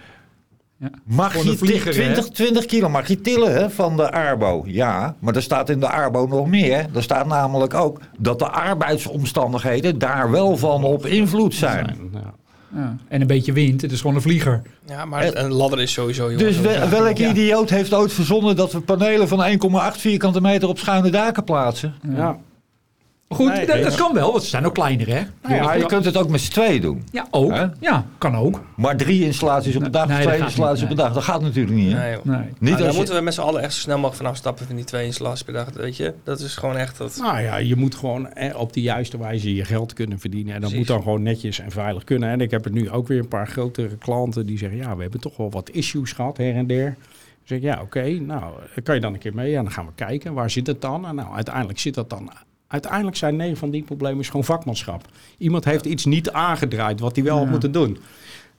Ja. 0.80 0.90
Mag 1.04 1.44
je 1.44 1.50
een 1.50 1.58
vlieger, 1.58 1.92
ti- 1.92 1.98
20, 2.00 2.28
20 2.30 2.66
kilo 2.66 2.90
mag 2.90 3.08
je 3.08 3.22
tillen 3.22 3.54
hè, 3.54 3.70
van 3.70 3.98
de 3.98 4.12
Arbo? 4.12 4.64
Ja, 4.66 5.16
maar 5.20 5.36
er 5.36 5.42
staat 5.42 5.70
in 5.70 5.80
de 5.80 5.90
Arbo 5.90 6.26
nog 6.26 6.48
meer. 6.48 6.86
Er 6.96 7.04
staat 7.04 7.28
namelijk 7.28 7.74
ook 7.74 8.00
dat 8.18 8.40
de 8.40 8.48
arbeidsomstandigheden 8.50 10.00
daar 10.00 10.32
wel 10.32 10.58
van 10.58 10.84
op 10.84 11.06
invloed 11.06 11.54
zijn. 11.54 11.98
Ja. 12.14 12.20
Ja. 12.76 12.96
En 13.08 13.22
een 13.22 13.28
beetje 13.28 13.54
wind. 13.54 13.82
Het 13.82 13.92
is 13.92 14.02
gewoon 14.02 14.16
een 14.16 14.22
vlieger. 14.22 14.62
ja, 14.86 15.06
maar 15.06 15.36
een 15.36 15.52
ladder 15.54 15.80
is 15.80 15.92
sowieso... 15.94 16.36
Dus 16.36 16.60
welke 16.90 17.22
Ja. 17.22 17.30
idioot 17.30 17.70
heeft 17.70 17.94
ooit 17.94 18.14
verzonnen 18.14 18.56
dat 18.56 18.72
we 18.72 18.80
panelen 18.82 19.28
van 19.28 19.44
1,8 19.94 19.98
vierkante 19.98 20.42
meter 20.42 20.68
op 20.70 20.80
schuine 20.80 21.10
daken 21.10 21.44
plaatsen? 21.44 21.94
Ja. 22.16 22.38
Goed, 23.30 23.48
Nee, 23.54 23.66
dat, 23.66 23.84
dat 23.84 23.96
kan 23.96 24.14
wel, 24.14 24.32
want 24.32 24.44
ze 24.44 24.50
zijn 24.50 24.66
ook 24.66 24.74
kleiner, 24.74 25.08
hè? 25.08 25.22
Nou 25.42 25.56
ja, 25.56 25.64
maar 25.64 25.78
je 25.78 25.86
kunt 25.86 26.06
het 26.06 26.18
ook 26.18 26.30
met 26.30 26.42
z'n 26.42 26.52
tweeën 26.52 26.82
doen. 26.82 27.04
Ja, 27.12 27.28
ook. 27.32 27.52
Hè? 27.52 27.66
Ja, 27.80 28.06
kan 28.18 28.36
ook. 28.36 28.62
Maar 28.76 28.98
drie 28.98 29.24
installaties 29.24 29.76
op 29.76 29.84
een 29.84 29.92
dag, 29.92 30.08
Nee, 30.08 30.22
twee 30.26 30.40
installaties 30.40 30.82
niet, 30.82 30.92
op 30.92 30.98
een 30.98 31.04
dag, 31.04 31.14
dat 31.14 31.24
gaat 31.24 31.42
natuurlijk 31.42 31.76
niet. 31.76 31.92
Hè? 31.92 31.98
Nee. 31.98 32.16
Niet 32.24 32.26
Nou, 32.60 32.72
als 32.74 32.82
daar 32.82 32.92
je- 32.92 32.98
moeten 32.98 33.16
we 33.16 33.22
met 33.22 33.34
z'n 33.34 33.42
allen 33.42 33.62
echt 33.62 33.74
zo 33.74 33.80
snel 33.80 33.96
mogelijk 33.96 34.18
vanaf 34.18 34.36
stappen 34.36 34.66
van 34.68 34.76
die 34.76 34.86
twee 34.86 35.06
installaties 35.06 35.44
per 35.44 35.54
dag. 35.54 35.70
Weet 35.74 35.98
je, 35.98 36.14
dat 36.24 36.40
is 36.40 36.56
gewoon 36.56 36.76
echt 36.78 36.98
dat. 36.98 37.18
Nou 37.22 37.42
ja, 37.42 37.58
je 37.58 37.76
moet 37.76 37.96
gewoon 37.96 38.34
eh, 38.34 38.60
op 38.60 38.74
de 38.74 38.82
juiste 38.82 39.18
wijze 39.18 39.56
je 39.56 39.66
geld 39.66 39.94
kunnen 39.94 40.20
verdienen. 40.20 40.54
En 40.54 40.62
dat 40.62 40.70
Precies. 40.70 40.78
moet 40.78 40.96
dan 40.96 41.04
gewoon 41.04 41.24
netjes 41.24 41.60
en 41.60 41.72
veilig 41.72 42.04
kunnen. 42.04 42.30
En 42.30 42.42
ik 42.42 42.52
heb 42.52 42.66
er 42.66 42.72
nu 42.72 42.90
ook 42.90 43.08
weer 43.08 43.20
een 43.20 43.28
paar 43.28 43.48
grotere 43.48 43.98
klanten 43.98 44.46
die 44.46 44.58
zeggen... 44.58 44.78
ja, 44.78 44.96
we 44.96 45.02
hebben 45.02 45.20
toch 45.20 45.38
wel 45.38 45.52
wat 45.52 45.70
issues 45.70 46.12
gehad 46.12 46.38
her 46.38 46.56
en 46.56 46.68
der. 46.68 46.84
Dan 46.86 46.96
zeg 47.44 47.58
ik, 47.58 47.64
ja, 47.64 47.82
oké, 47.82 48.10
nou, 48.10 48.54
kan 48.84 48.96
je 48.96 49.02
dan 49.02 49.14
een 49.14 49.20
keer 49.20 49.34
mee? 49.36 49.52
Ja, 49.52 49.62
dan 49.62 49.72
gaan 49.72 49.86
we 49.86 49.92
kijken. 49.96 50.34
Waar 50.34 50.50
zit 50.50 50.68
het 50.68 50.82
dan? 50.82 51.06
En 51.08 51.16
nou, 51.16 51.36
uiteindelijk 51.36 51.80
zit 51.80 51.94
dat 51.94 52.10
dan... 52.10 52.32
Uiteindelijk 52.68 53.16
zijn 53.18 53.36
negen 53.36 53.58
van 53.58 53.70
die 53.70 53.84
problemen 53.84 54.20
is 54.20 54.28
gewoon 54.28 54.44
vakmanschap. 54.46 55.06
Iemand 55.38 55.66
heeft 55.66 55.86
iets 55.86 56.06
niet 56.06 56.32
aangedraaid 56.32 57.00
wat 57.00 57.16
hij 57.16 57.26
wel 57.26 57.38
had 57.38 57.50
moeten 57.50 57.72
doen. 57.72 57.98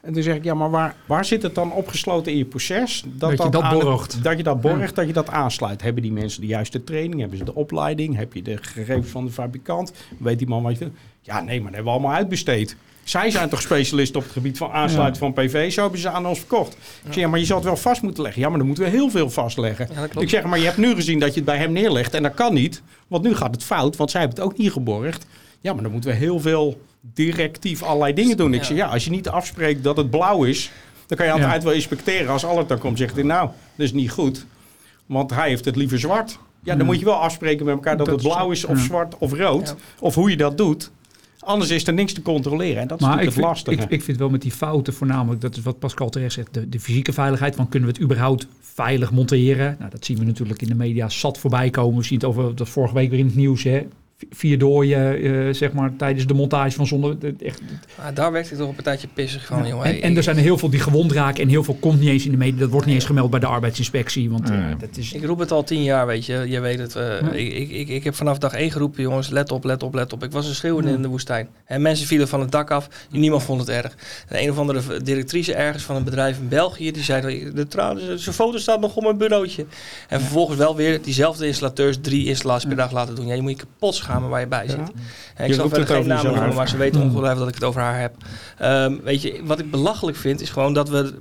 En 0.00 0.12
dan 0.12 0.22
zeg 0.22 0.34
ik, 0.36 0.44
ja, 0.44 0.54
maar 0.54 0.70
waar, 0.70 0.94
waar 1.06 1.24
zit 1.24 1.42
het 1.42 1.54
dan 1.54 1.72
opgesloten 1.72 2.32
in 2.32 2.38
je 2.38 2.44
proces? 2.44 3.04
Dat 3.06 3.30
je 3.30 3.36
dat 3.36 3.62
aan 3.62 3.74
het- 3.76 3.82
borgt. 3.84 4.22
dat 4.24 4.36
je 4.36 4.42
dat 4.42 4.60
borgt, 4.60 4.94
dat 4.94 5.06
je 5.06 5.12
dat 5.12 5.28
aansluit. 5.28 5.82
Hebben 5.82 6.02
die 6.02 6.12
mensen 6.12 6.40
de 6.40 6.46
juiste 6.46 6.84
training? 6.84 7.20
Hebben 7.20 7.38
ze 7.38 7.44
de 7.44 7.54
opleiding? 7.54 8.16
Heb 8.16 8.32
je 8.32 8.42
de 8.42 8.56
gegevens 8.56 9.08
van 9.08 9.24
de 9.24 9.30
fabrikant? 9.30 9.92
Weet 10.18 10.38
die 10.38 10.48
man 10.48 10.62
wat 10.62 10.78
je? 10.78 10.90
Ja, 11.20 11.40
nee, 11.40 11.56
maar 11.56 11.64
dat 11.66 11.74
hebben 11.74 11.84
we 11.84 11.98
allemaal 11.98 12.16
uitbesteed. 12.16 12.76
Zij 13.08 13.30
zijn 13.30 13.48
toch 13.48 13.60
specialisten 13.60 14.16
op 14.18 14.22
het 14.24 14.32
gebied 14.32 14.56
van 14.58 14.70
aansluiten 14.70 15.20
van 15.20 15.32
PV? 15.32 15.72
Zo 15.72 15.82
hebben 15.82 16.00
ze 16.00 16.10
aan 16.10 16.26
ons 16.26 16.38
verkocht. 16.38 16.72
Ik 16.72 16.78
zeg, 17.12 17.14
ja, 17.14 17.28
maar 17.28 17.38
je 17.38 17.44
zal 17.44 17.56
het 17.56 17.64
wel 17.64 17.76
vast 17.76 18.02
moeten 18.02 18.22
leggen. 18.22 18.42
Ja, 18.42 18.48
maar 18.48 18.58
dan 18.58 18.66
moeten 18.66 18.84
we 18.84 18.90
heel 18.90 19.10
veel 19.10 19.30
vastleggen. 19.30 19.88
Ik 20.18 20.28
zeg, 20.28 20.42
maar 20.44 20.58
je 20.58 20.64
hebt 20.64 20.76
nu 20.76 20.94
gezien 20.94 21.18
dat 21.18 21.28
je 21.28 21.34
het 21.34 21.44
bij 21.44 21.56
hem 21.58 21.72
neerlegt. 21.72 22.14
En 22.14 22.22
dat 22.22 22.34
kan 22.34 22.54
niet, 22.54 22.82
want 23.06 23.22
nu 23.22 23.34
gaat 23.34 23.50
het 23.54 23.64
fout. 23.64 23.96
Want 23.96 24.10
zij 24.10 24.20
hebben 24.20 24.38
het 24.38 24.52
ook 24.52 24.58
niet 24.58 24.72
geborgd. 24.72 25.26
Ja, 25.60 25.72
maar 25.72 25.82
dan 25.82 25.92
moeten 25.92 26.10
we 26.10 26.16
heel 26.16 26.40
veel 26.40 26.80
directief 27.00 27.82
allerlei 27.82 28.14
dingen 28.14 28.36
doen. 28.36 28.54
Ik 28.54 28.60
Ja. 28.60 28.66
zeg, 28.66 28.76
ja, 28.76 28.86
als 28.86 29.04
je 29.04 29.10
niet 29.10 29.28
afspreekt 29.28 29.82
dat 29.84 29.96
het 29.96 30.10
blauw 30.10 30.44
is... 30.44 30.70
dan 31.06 31.16
kan 31.16 31.26
je 31.26 31.32
Ja. 31.32 31.42
altijd 31.44 31.62
wel 31.64 31.72
inspecteren. 31.72 32.28
Als 32.28 32.44
Allert 32.44 32.68
dan 32.68 32.78
komt, 32.78 32.98
zegt 32.98 33.14
hij, 33.14 33.22
nou, 33.24 33.48
dat 33.76 33.86
is 33.86 33.92
niet 33.92 34.10
goed. 34.10 34.46
Want 35.06 35.34
hij 35.34 35.48
heeft 35.48 35.64
het 35.64 35.76
liever 35.76 35.98
zwart. 35.98 36.38
Ja, 36.62 36.74
dan 36.76 36.86
moet 36.86 36.98
je 36.98 37.04
wel 37.04 37.14
afspreken 37.20 37.64
met 37.64 37.74
elkaar 37.74 37.96
dat, 37.96 38.06
Dat 38.06 38.14
het 38.22 38.32
blauw 38.32 38.50
is 38.50 38.64
of 38.64 38.78
ja. 38.78 38.84
zwart 38.84 39.14
of 39.18 39.32
rood. 39.32 39.68
Ja. 39.68 39.74
Of 40.00 40.14
hoe 40.14 40.30
je 40.30 40.36
dat 40.36 40.56
doet. 40.56 40.90
Anders 41.38 41.70
is 41.70 41.86
er 41.86 41.92
niks 41.92 42.12
te 42.12 42.22
controleren. 42.22 42.82
En 42.82 42.88
dat 42.88 43.00
is 43.00 43.06
Maar 43.06 43.18
ik 43.18 43.24
natuurlijk 43.24 43.56
vind, 43.56 43.66
het 43.66 43.84
ik, 43.84 43.90
ik 43.90 44.02
vind 44.02 44.18
wel 44.18 44.30
met 44.30 44.42
die 44.42 44.52
fouten 44.52 44.94
voornamelijk, 44.94 45.40
dat 45.40 45.56
is 45.56 45.62
wat 45.62 45.78
Pascal 45.78 46.08
terecht 46.08 46.32
zegt, 46.32 46.54
de, 46.54 46.68
de 46.68 46.80
fysieke 46.80 47.12
veiligheid. 47.12 47.54
Van 47.54 47.68
kunnen 47.68 47.88
we 47.88 47.94
het 47.94 48.04
überhaupt 48.04 48.46
veilig 48.60 49.10
monteren? 49.10 49.76
Nou, 49.78 49.90
dat 49.90 50.04
zien 50.04 50.18
we 50.18 50.24
natuurlijk 50.24 50.62
in 50.62 50.68
de 50.68 50.74
media 50.74 51.08
zat 51.08 51.38
voorbij 51.38 51.70
komen. 51.70 51.98
We 51.98 52.04
zien 52.04 52.18
het 52.18 52.26
over, 52.26 52.56
dat 52.56 52.68
vorige 52.68 52.94
week 52.94 53.10
weer 53.10 53.18
in 53.18 53.26
het 53.26 53.34
nieuws, 53.34 53.62
hè. 53.62 53.86
Vier 54.30 54.58
dooien, 54.58 55.16
eh, 55.22 55.54
zeg 55.54 55.72
maar, 55.72 55.96
tijdens 55.96 56.26
de 56.26 56.34
montage 56.34 56.76
van 56.76 56.86
zonder... 56.86 57.18
de- 57.18 57.34
Echt, 57.42 57.60
Ah, 57.98 58.14
daar 58.14 58.32
werkte 58.32 58.52
ik 58.52 58.58
toch 58.58 58.76
een 58.76 58.82
tijdje 58.82 59.08
pissig 59.14 59.46
van, 59.46 59.66
jongen. 59.68 59.84
en, 59.86 60.02
en 60.02 60.16
er 60.16 60.22
zijn 60.22 60.36
heel 60.36 60.58
veel 60.58 60.70
die 60.70 60.80
gewond 60.80 61.12
raken 61.12 61.42
en 61.42 61.48
heel 61.48 61.64
veel 61.64 61.74
komt 61.80 62.00
niet 62.00 62.08
eens 62.08 62.24
in 62.24 62.30
de 62.30 62.36
media. 62.36 62.58
Dat 62.60 62.70
wordt 62.70 62.86
niet 62.86 62.94
eens 62.94 63.04
gemeld 63.04 63.30
bij 63.30 63.40
de 63.40 63.46
arbeidsinspectie, 63.46 64.30
want 64.30 64.50
eh, 64.50 64.56
Nee. 64.56 64.76
dat 64.76 64.96
is... 64.96 65.12
Ik 65.12 65.24
roep 65.24 65.38
het 65.38 65.50
al 65.52 65.64
tien 65.64 65.82
jaar, 65.82 66.06
weet 66.06 66.26
je. 66.26 66.44
Je 66.48 66.60
weet 66.60 66.78
het. 66.78 66.96
eh, 66.96 67.20
Ja. 67.20 67.30
ik, 67.32 67.52
ik, 67.52 67.70
ik, 67.70 67.88
ik 67.88 68.04
heb 68.04 68.14
vanaf 68.14 68.38
dag 68.38 68.52
één 68.54 68.70
geroepen, 68.70 69.02
jongens, 69.02 69.28
let 69.28 69.52
op, 69.52 69.64
let 69.64 69.82
op, 69.82 69.94
let 69.94 70.12
op. 70.12 70.22
Ik 70.24 70.32
was 70.32 70.48
een 70.48 70.54
schreeuwende 70.54 70.90
Ja. 70.90 70.96
in 70.96 71.02
de 71.02 71.08
woestijn. 71.08 71.48
En 71.64 71.82
mensen 71.82 72.06
vielen 72.06 72.28
van 72.28 72.40
het 72.40 72.50
dak 72.52 72.70
af. 72.70 72.88
Niemand 73.10 73.42
vond 73.42 73.60
het 73.60 73.68
erg. 73.68 73.96
En 74.28 74.42
een 74.42 74.50
of 74.50 74.58
andere 74.58 75.02
directrice 75.02 75.54
ergens 75.54 75.82
van 75.84 75.96
een 75.96 76.04
bedrijf 76.04 76.38
in 76.38 76.48
België, 76.48 76.90
die 76.92 77.02
zei, 77.02 77.50
de 77.54 77.66
trouwens, 77.68 78.22
zijn 78.22 78.34
foto 78.34 78.58
staat 78.58 78.80
nog 78.80 78.96
op 78.96 79.02
mijn 79.02 79.18
bureautje. 79.18 79.66
En 80.08 80.20
vervolgens 80.20 80.58
wel 80.58 80.76
weer 80.76 81.02
diezelfde 81.02 81.46
installateurs 81.46 81.96
drie 82.00 82.26
installaties 82.26 82.68
per 82.68 82.76
dag 82.76 82.92
laten 82.92 83.14
doen. 83.14 83.26
Ja, 83.26 83.34
je 83.34 83.42
moet 83.42 83.50
je 83.50 83.56
kapot 83.56 83.94
schamen 84.08 84.28
waar 84.28 84.40
je 84.40 84.46
bij 84.46 84.68
zit. 84.68 84.76
Ja. 84.76 84.82
En 85.34 85.44
ik 85.44 85.50
Je 85.50 85.54
zal 85.54 85.68
verder 85.68 85.86
het 85.88 85.96
geen 85.96 86.06
namen 86.06 86.16
jezelf. 86.22 86.36
noemen, 86.36 86.54
maar 86.56 86.68
ze 86.68 86.76
weten 86.76 87.00
Mm. 87.00 87.06
ongetwijfeld 87.06 87.38
dat 87.40 87.48
ik 87.48 87.54
het 87.54 87.64
over 87.64 87.80
haar 87.80 88.00
heb. 88.00 88.14
Ehm, 88.58 88.96
weet 89.02 89.22
je, 89.22 89.40
wat 89.44 89.58
ik 89.58 89.70
belachelijk 89.70 90.16
vind, 90.16 90.40
is 90.40 90.50
gewoon 90.50 90.72
dat 90.72 90.88
we, 90.88 91.14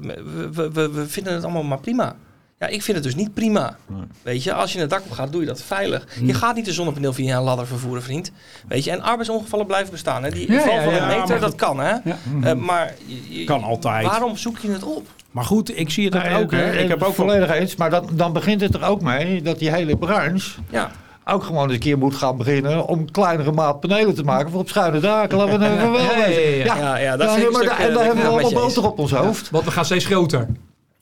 we, 0.52 0.72
we, 0.72 1.08
vinden 1.08 1.34
het 1.34 1.44
allemaal 1.44 1.64
maar 1.64 1.80
prima. 1.80 2.16
Ja, 2.60 2.68
ik 2.68 2.82
vind 2.84 2.98
het 2.98 3.06
dus 3.06 3.16
niet 3.16 3.34
prima. 3.34 3.78
Nee. 3.88 4.02
Weet 4.22 4.44
je, 4.44 4.54
als 4.54 4.74
je 4.74 4.80
het 4.80 4.90
dak 4.90 5.02
op 5.04 5.12
gaat, 5.12 5.32
doe 5.32 5.42
je 5.42 5.48
dat 5.48 5.62
veilig. 5.62 6.06
Mm. 6.20 6.28
Je 6.28 6.34
gaat 6.34 6.56
niet 6.56 6.68
een 6.68 6.74
zonnepaneel 6.74 7.14
via 7.14 7.38
een 7.38 7.44
ladder 7.44 7.68
vervoeren, 7.68 8.04
vriend. 8.04 8.32
Weet 8.68 8.84
je, 8.84 8.92
en 8.92 9.02
arbeidsongevallen 9.02 9.66
blijven 9.66 9.92
bestaan. 9.92 10.24
Hè? 10.24 10.30
Die 10.30 10.52
Ja, 10.52 10.60
val 10.62 10.82
van 10.84 10.94
ja, 10.94 11.02
een 11.02 11.08
meter, 11.08 11.28
maar 11.30 11.40
dat 11.40 11.56
kan, 11.56 11.80
hè? 11.80 11.90
Ja. 12.04 12.18
Eh, 12.44 12.54
maar 12.54 12.94
je- 13.06 13.40
je- 13.40 13.46
Kan 13.46 13.64
altijd. 13.64 14.06
waarom 14.06 14.38
zoek 14.38 14.58
je 14.58 14.70
het 14.72 14.84
op? 14.84 15.08
Maar 15.32 15.44
goed, 15.46 15.78
ik 15.80 15.90
zie 15.90 16.06
het 16.06 16.14
Nou, 16.14 16.44
ook. 16.44 16.52
Hè. 16.52 16.64
eh, 16.72 16.82
Ik 16.84 16.88
heb 16.90 17.04
ook 17.04 17.14
volledig 17.14 17.50
eens, 17.50 17.76
maar 17.76 17.90
dan, 17.90 18.10
dan 18.12 18.34
begint 18.34 18.62
het 18.62 18.74
er 18.74 18.84
ook 18.84 19.02
mee 19.02 19.42
dat 19.42 19.60
die 19.60 19.72
hele 19.72 19.98
branche 19.98 20.60
Ja, 20.70 20.92
ook 21.34 21.44
gewoon 21.44 21.64
eens 21.64 21.74
een 21.74 21.80
keer 21.80 21.98
moet 21.98 22.16
gaan 22.16 22.38
beginnen 22.38 22.86
om 22.88 23.12
kleinere 23.12 23.52
maat 23.52 23.80
panelen 23.80 24.16
te 24.16 24.24
maken 24.24 24.52
voor 24.52 24.60
op 24.60 24.70
schuine 24.70 25.00
daken. 25.00 25.38
Laten 25.38 25.60
we 25.60 25.66
even 25.70 25.92
wel 25.92 26.02
Ja, 26.02 26.16
ja, 26.18 26.28
ja, 26.28 26.40
ja. 26.66 26.76
ja, 26.78 26.98
ja, 26.98 27.18
dat 27.18 27.28
Ja, 27.28 27.34
vind 27.34 27.46
ik 27.48 27.52
maar 27.54 27.62
een 27.62 27.68
da- 27.68 27.74
stuk, 27.76 27.86
en 27.86 27.90
eh, 27.90 27.94
dan 27.96 28.04
dat 28.04 28.04
hebben 28.06 28.24
we 28.24 28.30
allemaal 28.30 28.62
boter 28.68 28.86
op 28.86 29.00
ons 29.00 29.12
hoofd. 29.12 29.50
Want 29.50 29.66
we 29.66 29.72
gaan 29.72 29.86
steeds 29.86 30.06
groter. 30.06 30.48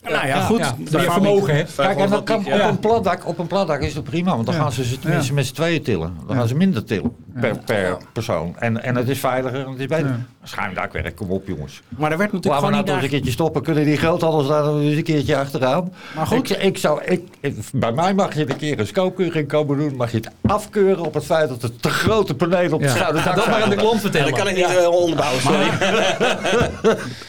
Nou 0.08 0.26
ja, 0.26 0.36
Ja, 0.36 0.40
goed. 0.40 0.58
ja. 0.58 0.70
de 0.70 0.76
Meer 0.78 0.88
fabriek- 0.90 1.12
vermogen, 1.12 1.56
hè? 1.56 1.64
Kijk, 1.76 1.98
en 1.98 2.10
dan 2.10 2.24
kan, 2.24 2.36
op, 2.38 2.44
Ja. 2.46 2.68
een 2.68 2.78
platdak, 2.78 3.26
op 3.26 3.38
een 3.38 3.46
platdak 3.46 3.80
is 3.80 3.94
het 3.94 4.04
prima, 4.04 4.30
want 4.34 4.46
dan 4.46 4.54
Ja. 4.54 4.60
gaan 4.60 4.72
ze 4.72 4.84
ze 4.84 4.98
tenminste 4.98 5.28
Ja. 5.28 5.34
met 5.34 5.46
z'n 5.46 5.54
tweeën 5.54 5.82
tillen. 5.82 6.14
Dan 6.18 6.34
Ja. 6.34 6.34
gaan 6.34 6.48
ze 6.48 6.54
minder 6.54 6.84
tillen 6.84 7.12
per, 7.40 7.58
per 7.64 7.86
Ja. 7.86 7.96
persoon. 8.12 8.54
En, 8.58 8.82
en 8.82 8.96
het 8.96 9.08
is 9.08 9.18
veiliger 9.18 9.64
en 9.64 9.70
het 9.70 9.80
is 9.80 9.86
beter. 9.86 10.06
Ja. 10.06 10.18
Schuimdakwerk, 10.42 11.16
kom 11.16 11.30
op 11.30 11.46
jongens. 11.46 11.82
Maar 11.88 12.12
er 12.12 12.18
werd 12.18 12.32
natuurlijk 12.32 12.44
Laten 12.44 12.52
we 12.52 12.56
gewoon 12.56 12.70
nou 12.72 12.84
toch 12.84 12.94
eens 12.94 13.04
een 13.04 13.10
keertje 13.10 13.30
stoppen. 13.32 13.62
Kunnen 13.62 13.84
die 13.84 13.96
groothandels 13.96 14.46
daar 14.48 14.74
eens 14.76 14.96
een 14.96 15.02
keertje 15.02 15.36
achteraan? 15.36 15.92
Maar 16.14 16.26
goed, 16.26 16.50
Ik, 16.50 16.62
ik 16.62 16.78
zou, 16.78 17.02
ik, 17.04 17.22
ik- 17.40 17.56
bij 17.72 17.92
mij 17.92 18.14
mag 18.14 18.34
je 18.34 18.50
een 18.50 18.56
keer 18.56 18.78
een 18.80 18.86
scoopkeuring 18.86 19.48
komen 19.48 19.78
doen. 19.78 19.96
Mag 19.96 20.10
je 20.10 20.16
het 20.16 20.30
afkeuren 20.46 21.04
op 21.04 21.14
het 21.14 21.24
feit 21.24 21.48
dat 21.48 21.62
er 21.62 21.76
te 21.76 21.88
grote 21.90 22.34
panelen 22.34 22.72
op 22.72 22.80
het 22.80 22.90
Ja. 22.90 22.96
schuine 22.96 23.22
dak 23.22 23.36
Dat 23.36 23.46
maar 23.46 23.62
aan 23.62 23.70
de 23.70 23.76
klant 23.76 24.00
vertellen. 24.00 24.28
dat 24.30 24.38
kan 24.38 24.48
ik 24.48 24.56
niet 24.56 24.64
eh, 24.76 24.88
onderbouwen, 24.88 25.40
sorry. 25.42 25.68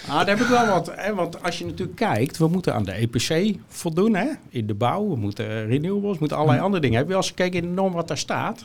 Ah, 0.07 0.15
daar 0.25 0.27
heb 0.27 0.39
ik 0.39 0.47
wel 0.47 0.67
wat. 0.67 0.91
Want 1.15 1.43
als 1.43 1.57
je 1.57 1.65
natuurlijk 1.65 1.97
kijkt, 1.97 2.37
we 2.37 2.47
moeten 2.47 2.66
aan 2.73 2.83
de 2.83 2.91
EPC 2.91 3.55
voldoen. 3.67 4.15
Hè? 4.15 4.27
In 4.49 4.67
de 4.67 4.73
bouw, 4.73 5.09
we 5.09 5.15
moeten 5.15 5.67
renewables, 5.67 6.11
we 6.11 6.17
moeten 6.19 6.37
allerlei 6.37 6.61
andere 6.61 6.81
dingen. 6.81 6.97
Heb 6.97 7.05
je 7.05 7.11
wel 7.11 7.21
eens 7.21 7.29
gekeken 7.29 7.61
in 7.61 7.67
de 7.67 7.73
norm 7.73 7.93
wat 7.93 8.07
daar 8.07 8.17
staat? 8.17 8.57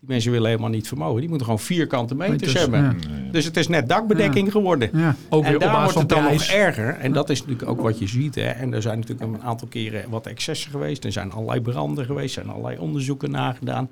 Die 0.00 0.08
mensen 0.08 0.30
willen 0.30 0.48
helemaal 0.48 0.70
niet 0.70 0.88
vermogen. 0.88 1.18
Die 1.20 1.28
moeten 1.28 1.46
gewoon 1.46 1.62
vierkante 1.62 2.14
meters 2.14 2.40
Meters, 2.40 2.60
hebben. 2.60 2.80
ja. 3.00 3.30
Dus 3.32 3.44
het 3.44 3.56
is 3.56 3.68
net 3.68 3.88
dakbedekking 3.88 4.52
geworden. 4.52 4.90
Ja, 4.92 5.16
ook 5.28 5.42
weer 5.42 5.50
En 5.50 5.54
op 5.54 5.60
daar 5.62 5.72
basis 5.72 5.94
wordt 5.94 6.12
van 6.12 6.22
het 6.22 6.28
dan 6.28 6.36
nog 6.38 6.66
erger. 6.66 6.88
En 6.88 7.12
dat 7.12 7.30
is 7.30 7.40
natuurlijk 7.40 7.68
ook 7.68 7.80
wat 7.80 7.98
je 7.98 8.06
ziet. 8.06 8.34
Hè. 8.34 8.48
En 8.48 8.74
er 8.74 8.82
zijn 8.82 8.98
natuurlijk 8.98 9.32
een 9.32 9.42
aantal 9.42 9.68
keren 9.68 10.10
wat 10.10 10.26
excessen 10.26 10.70
geweest. 10.70 11.04
Er 11.04 11.12
zijn 11.12 11.32
allerlei 11.32 11.60
branden 11.60 12.04
geweest. 12.04 12.36
Er 12.36 12.42
zijn 12.42 12.54
allerlei 12.56 12.78
onderzoeken 12.78 13.30
nagedaan. 13.30 13.90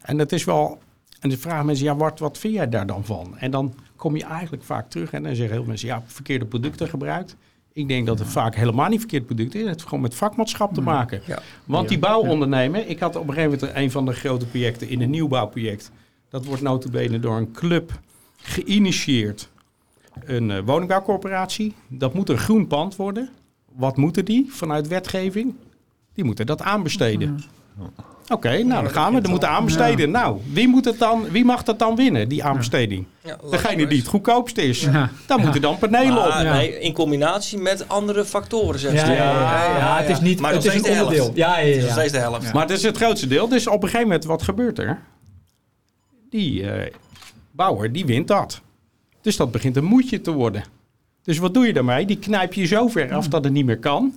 En 0.00 0.16
dat 0.16 0.32
is 0.32 0.44
wel... 0.44 0.78
En 1.20 1.28
dan 1.28 1.38
vragen 1.38 1.66
mensen, 1.66 1.84
ja, 1.84 1.96
wat, 1.96 2.18
wat 2.18 2.38
vind 2.38 2.54
jij 2.54 2.68
daar 2.68 2.86
dan 2.86 3.04
van? 3.04 3.38
En 3.38 3.50
dan 3.50 3.74
kom 3.96 4.16
je 4.16 4.24
eigenlijk 4.24 4.62
vaak 4.62 4.90
terug 4.90 5.12
en 5.12 5.22
dan 5.22 5.34
zeggen 5.34 5.50
heel 5.50 5.56
veel 5.56 5.68
mensen, 5.68 5.88
ja, 5.88 6.02
verkeerde 6.06 6.44
producten 6.44 6.88
gebruikt. 6.88 7.36
Ik 7.72 7.88
denk 7.88 8.06
dat 8.06 8.18
het 8.18 8.28
vaak 8.28 8.54
helemaal 8.54 8.88
niet 8.88 8.98
verkeerd 8.98 9.26
product 9.26 9.54
is. 9.54 9.60
Het 9.60 9.70
heeft 9.70 9.82
gewoon 9.82 10.00
met 10.00 10.14
vakmanschap 10.14 10.74
te 10.74 10.80
maken. 10.80 11.22
Ja. 11.26 11.42
Want 11.64 11.88
die 11.88 11.98
bouwondernemer, 11.98 12.86
ik 12.86 12.98
had 12.98 13.16
op 13.16 13.28
een 13.28 13.34
gegeven 13.34 13.58
moment 13.60 13.76
een 13.76 13.90
van 13.90 14.04
de 14.04 14.12
grote 14.12 14.46
projecten 14.46 14.88
in 14.88 15.00
een 15.00 15.10
nieuwbouwproject. 15.10 15.90
Dat 16.28 16.44
wordt 16.44 16.62
notabene 16.62 17.20
door 17.20 17.36
een 17.36 17.52
club 17.52 18.00
geïnitieerd. 18.36 19.48
Een 20.24 20.50
eh, 20.50 20.58
woningbouwcorporatie. 20.64 21.74
Dat 21.88 22.14
moet 22.14 22.28
een 22.28 22.38
groen 22.38 22.66
pand 22.66 22.96
worden. 22.96 23.30
Wat 23.72 23.96
moeten 23.96 24.24
die 24.24 24.46
vanuit 24.52 24.88
wetgeving? 24.88 25.54
Die 26.14 26.24
moeten 26.24 26.46
dat 26.46 26.62
aanbesteden. 26.62 27.40
Oké, 28.28 28.62
nou 28.62 28.82
dan 28.82 28.92
gaan 28.92 29.14
we. 29.14 29.20
Dan 29.20 29.30
moeten 29.30 29.48
aanbesteden. 29.48 30.10
Nou, 30.10 30.40
wie, 30.52 30.68
moet 30.68 30.84
het 30.84 30.98
dan, 30.98 31.30
wie 31.30 31.44
mag 31.44 31.62
dat 31.62 31.78
dan 31.78 31.96
winnen, 31.96 32.28
die 32.28 32.44
aanbesteding? 32.44 33.06
Ja, 33.24 33.36
Degene 33.50 33.86
die 33.86 33.98
het 33.98 34.06
goedkoopste 34.06 34.62
is. 34.62 34.80
Ja. 34.80 35.10
Dan 35.26 35.40
moeten 35.40 35.60
dan 35.60 35.78
panelen 35.78 36.16
op. 36.24 36.28
Maar, 36.28 36.44
Ja. 36.44 36.52
nee, 36.52 36.78
in 36.80 36.92
combinatie 36.92 37.58
met 37.58 37.88
andere 37.88 38.24
factoren, 38.24 38.80
zegt 38.80 39.06
Ja, 39.06 39.12
ja, 39.12 39.32
ja, 39.32 39.76
ja, 39.78 39.96
het 40.00 40.08
is 40.08 40.20
niet 40.20 40.40
Maar 40.40 40.52
het 40.52 40.64
is 40.64 40.74
een 40.74 40.84
onderdeel. 40.84 41.32
Ja, 41.34 41.58
ja, 41.58 41.64
Het 41.66 41.68
is 41.68 41.76
ja. 41.76 41.82
nog 41.82 41.92
steeds 41.92 42.12
de 42.12 42.18
helft. 42.18 42.52
Maar 42.52 42.62
het 42.62 42.70
is 42.70 42.82
het 42.82 42.96
grootste 42.96 43.26
deel. 43.26 43.48
Dus 43.48 43.66
op 43.66 43.74
een 43.74 43.80
gegeven 43.88 44.02
moment, 44.06 44.24
wat 44.24 44.42
gebeurt 44.42 44.78
er? 44.78 44.98
Die 46.30 46.70
eh, 46.70 46.92
bouwer, 47.50 47.92
die 47.92 48.06
wint 48.06 48.28
dat. 48.28 48.60
Dus 49.20 49.36
dat 49.36 49.50
begint 49.52 49.76
een 49.76 49.84
moedje 49.84 50.20
te 50.20 50.32
worden. 50.32 50.64
Dus 51.22 51.38
wat 51.38 51.54
doe 51.54 51.66
je 51.66 51.72
daarmee? 51.72 52.06
Die 52.06 52.18
knijp 52.18 52.52
je 52.54 52.66
zo 52.66 52.88
ver 52.88 53.12
af 53.14 53.28
dat 53.28 53.44
het 53.44 53.52
niet 53.52 53.64
meer 53.66 53.78
kan. 53.78 54.14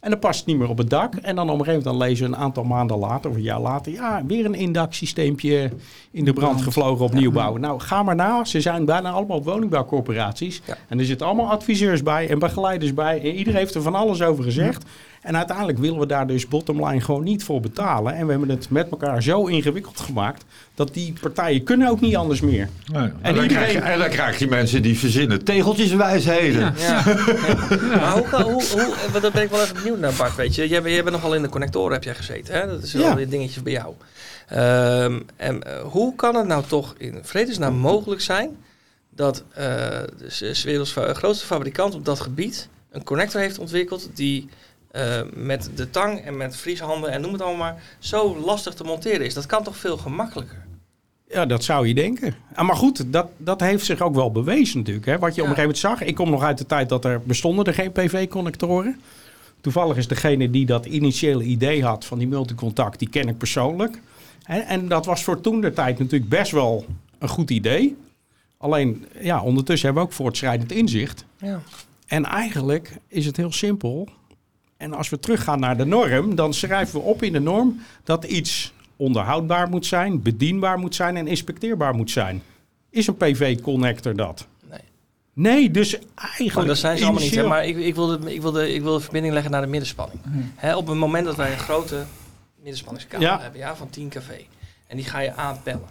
En 0.00 0.10
dan 0.10 0.18
past 0.18 0.38
het 0.38 0.46
niet 0.46 0.58
meer 0.58 0.68
op 0.68 0.78
het 0.78 0.90
dak. 0.90 1.14
En 1.14 1.36
dan 1.36 1.50
op 1.50 1.58
een 1.58 1.64
gegeven 1.64 1.82
moment 1.84 2.00
dan 2.00 2.08
lezen 2.08 2.26
een 2.26 2.36
aantal 2.36 2.64
maanden 2.64 2.98
later 2.98 3.30
of 3.30 3.36
een 3.36 3.42
jaar 3.42 3.60
later... 3.60 3.92
ja, 3.92 4.22
weer 4.26 4.44
een 4.44 4.54
indaksysteempje 4.54 5.70
in 6.10 6.24
de 6.24 6.32
brand 6.32 6.62
gevlogen 6.62 7.04
op 7.04 7.12
nieuwbouw. 7.12 7.56
Nou, 7.56 7.80
ga 7.80 8.02
maar 8.02 8.14
na. 8.14 8.44
Ze 8.44 8.60
zijn 8.60 8.84
bijna 8.84 9.10
allemaal 9.10 9.42
woningbouwcorporaties. 9.42 10.62
Ja. 10.64 10.76
En 10.88 10.98
er 10.98 11.04
zitten 11.04 11.26
allemaal 11.26 11.50
adviseurs 11.50 12.02
bij 12.02 12.28
en 12.28 12.38
begeleiders 12.38 12.94
bij. 12.94 13.20
En 13.20 13.34
iedereen 13.34 13.58
heeft 13.58 13.74
er 13.74 13.82
van 13.82 13.94
alles 13.94 14.22
over 14.22 14.44
gezegd. 14.44 14.84
En 15.20 15.36
uiteindelijk 15.36 15.78
willen 15.78 15.98
we 15.98 16.06
daar 16.06 16.26
dus 16.26 16.48
bottomline 16.48 17.00
gewoon 17.00 17.24
niet 17.24 17.44
voor 17.44 17.60
betalen. 17.60 18.14
En 18.14 18.24
we 18.24 18.30
hebben 18.30 18.48
het 18.48 18.70
met 18.70 18.88
elkaar 18.90 19.22
zo 19.22 19.46
ingewikkeld 19.46 20.00
gemaakt 20.00 20.44
dat 20.74 20.94
die 20.94 21.12
partijen 21.20 21.62
kunnen 21.64 21.88
ook 21.88 22.00
niet 22.00 22.16
anders 22.16 22.40
meer. 22.40 22.68
Nee. 22.92 23.02
En, 23.02 23.14
En 23.22 23.34
dan 23.34 23.42
iedereen- 23.42 23.48
krijg 23.48 23.72
je, 23.72 23.78
en 23.92 23.98
dan 23.98 24.08
krijg 24.08 24.38
je 24.38 24.48
mensen 24.48 24.82
die 24.82 24.98
verzinnen 24.98 25.44
tegeltjeswijsheden. 25.44 26.74
Ja. 26.78 27.02
Ja. 27.06 27.96
maar 27.96 28.12
hoe, 28.12 28.28
kan- 28.28 28.42
hoe, 28.42 28.62
hoe, 28.72 28.94
eh, 29.14 29.22
daar 29.22 29.30
ben 29.32 29.42
ik 29.42 29.50
wel 29.50 29.60
even 29.62 29.74
benieuwd 29.74 29.98
naar, 29.98 30.12
Bart. 30.18 30.34
Weet 30.36 30.54
je, 30.54 30.68
jij, 30.68 30.82
bent- 30.82 30.94
jij 30.94 31.02
bent 31.04 31.14
nogal 31.16 31.34
in 31.34 31.42
de 31.42 31.48
connectoren 31.48 31.92
heb 31.92 32.04
jij 32.04 32.14
gezeten. 32.14 32.54
Hè? 32.54 32.66
Dat 32.66 32.82
is 32.82 32.92
wel 32.92 33.02
Ja. 33.02 33.18
een 33.18 33.28
dingetje 33.28 33.62
bij 33.62 33.72
jou. 33.72 33.94
Ehm, 34.48 35.20
en 35.36 35.62
eh, 35.62 35.82
hoe 35.82 36.14
kan 36.14 36.34
het 36.34 36.46
nou 36.46 36.64
toch 36.66 36.94
in 36.98 37.18
vredesnaam 37.22 37.74
mogelijk 37.74 38.20
zijn 38.20 38.56
dat 39.14 39.44
eh 39.54 39.64
de 40.18 40.60
werelds 40.64 40.92
grootste 41.12 41.46
fabrikant 41.46 41.94
op 41.94 42.04
dat 42.04 42.20
gebied 42.20 42.68
een 42.90 43.04
connector 43.04 43.40
heeft 43.40 43.58
ontwikkeld 43.58 44.08
die 44.14 44.48
eh, 44.90 45.20
met 45.34 45.70
de 45.74 45.90
tang 45.90 46.20
en 46.20 46.36
met 46.36 46.56
vrieshanden 46.56 47.10
en 47.10 47.20
noem 47.20 47.32
het 47.32 47.42
allemaal 47.42 47.72
maar 47.72 47.82
zo 47.98 48.38
lastig 48.38 48.74
te 48.74 48.84
monteren 48.84 49.26
is? 49.26 49.34
Dat 49.34 49.46
kan 49.46 49.62
toch 49.62 49.76
veel 49.76 49.96
gemakkelijker? 49.96 50.64
Ja, 51.28 51.46
dat 51.46 51.64
zou 51.64 51.88
je 51.88 51.94
denken. 51.94 52.34
Ah, 52.54 52.66
maar 52.66 52.76
goed, 52.76 53.12
dat, 53.12 53.26
dat 53.36 53.60
heeft 53.60 53.84
zich 53.84 54.00
ook 54.00 54.14
wel 54.14 54.32
bewezen 54.32 54.78
natuurlijk. 54.78 55.06
Hè? 55.06 55.18
Wat 55.18 55.34
je 55.34 55.42
op 55.42 55.48
een 55.48 55.54
gegeven 55.54 55.60
moment 55.62 55.78
zag. 55.78 56.08
Ik 56.08 56.14
kom 56.14 56.30
nog 56.30 56.42
uit 56.42 56.58
de 56.58 56.66
tijd 56.66 56.88
dat 56.88 57.04
er 57.04 57.22
bestonden 57.22 57.64
er 57.64 57.74
geen 57.74 57.92
PV-connectoren. 57.92 59.00
Toevallig 59.60 59.96
is 59.96 60.08
degene 60.08 60.50
die 60.50 60.66
dat 60.66 60.86
initiële 60.86 61.42
idee 61.42 61.84
had 61.84 62.04
van 62.04 62.18
die 62.18 62.28
multicontact, 62.28 62.98
die 62.98 63.08
ken 63.08 63.28
ik 63.28 63.38
persoonlijk. 63.38 64.00
En, 64.44 64.66
en 64.66 64.88
dat 64.88 65.06
was 65.06 65.24
voor 65.24 65.40
toen 65.40 65.60
de 65.60 65.72
tijd 65.72 65.98
natuurlijk 65.98 66.30
best 66.30 66.52
wel 66.52 66.84
een 67.18 67.28
goed 67.28 67.50
idee. 67.50 67.96
Alleen, 68.58 69.06
ja, 69.20 69.42
ondertussen 69.42 69.86
hebben 69.86 70.04
we 70.04 70.10
ook 70.10 70.16
voortschrijdend 70.16 70.72
inzicht. 70.72 71.24
Ja. 71.38 71.60
En 72.06 72.24
eigenlijk 72.24 72.92
is 73.08 73.26
het 73.26 73.36
heel 73.36 73.52
simpel. 73.52 74.08
En 74.80 74.92
als 74.92 75.08
we 75.08 75.18
teruggaan 75.18 75.60
naar 75.60 75.76
de 75.76 75.84
norm, 75.84 76.34
dan 76.34 76.54
schrijven 76.54 77.00
we 77.00 77.06
op 77.06 77.22
in 77.22 77.32
de 77.32 77.40
norm 77.40 77.80
dat 78.04 78.24
iets 78.24 78.72
onderhoudbaar 78.96 79.68
moet 79.68 79.86
zijn, 79.86 80.22
bedienbaar 80.22 80.78
moet 80.78 80.94
zijn 80.94 81.16
en 81.16 81.26
inspecteerbaar 81.26 81.94
moet 81.94 82.10
zijn. 82.10 82.42
Is 82.90 83.06
een 83.06 83.16
PV-connector 83.16 84.16
dat? 84.16 84.46
Nee. 84.70 84.80
Nee, 85.32 85.70
dus 85.70 85.98
eigenlijk. 86.14 86.54
Maar 86.54 86.66
dat 86.66 86.78
zijn 86.78 86.98
ze 86.98 87.04
allemaal 87.04 87.22
niet. 87.22 87.34
Hè? 87.34 87.46
Maar 87.46 87.66
ik, 87.66 87.76
ik, 87.76 87.94
wil 87.94 88.06
de, 88.06 88.34
ik, 88.34 88.40
wil 88.42 88.52
de, 88.52 88.74
ik 88.74 88.82
wil 88.82 88.92
de 88.92 89.00
verbinding 89.00 89.32
leggen 89.34 89.52
naar 89.52 89.60
de 89.60 89.66
middenspanning. 89.66 90.20
Hè, 90.56 90.76
op 90.76 90.86
het 90.86 90.96
moment 90.96 91.24
dat 91.24 91.36
wij 91.36 91.52
een 91.52 91.58
grote 91.58 92.04
middenspanningskabel 92.56 93.26
Ja. 93.26 93.40
hebben 93.40 93.60
ja, 93.60 93.76
van 93.76 93.90
10 93.90 94.08
kV. 94.08 94.28
En 94.86 94.96
die 94.96 95.04
ga 95.04 95.18
je 95.18 95.34
aanpellen. 95.34 95.88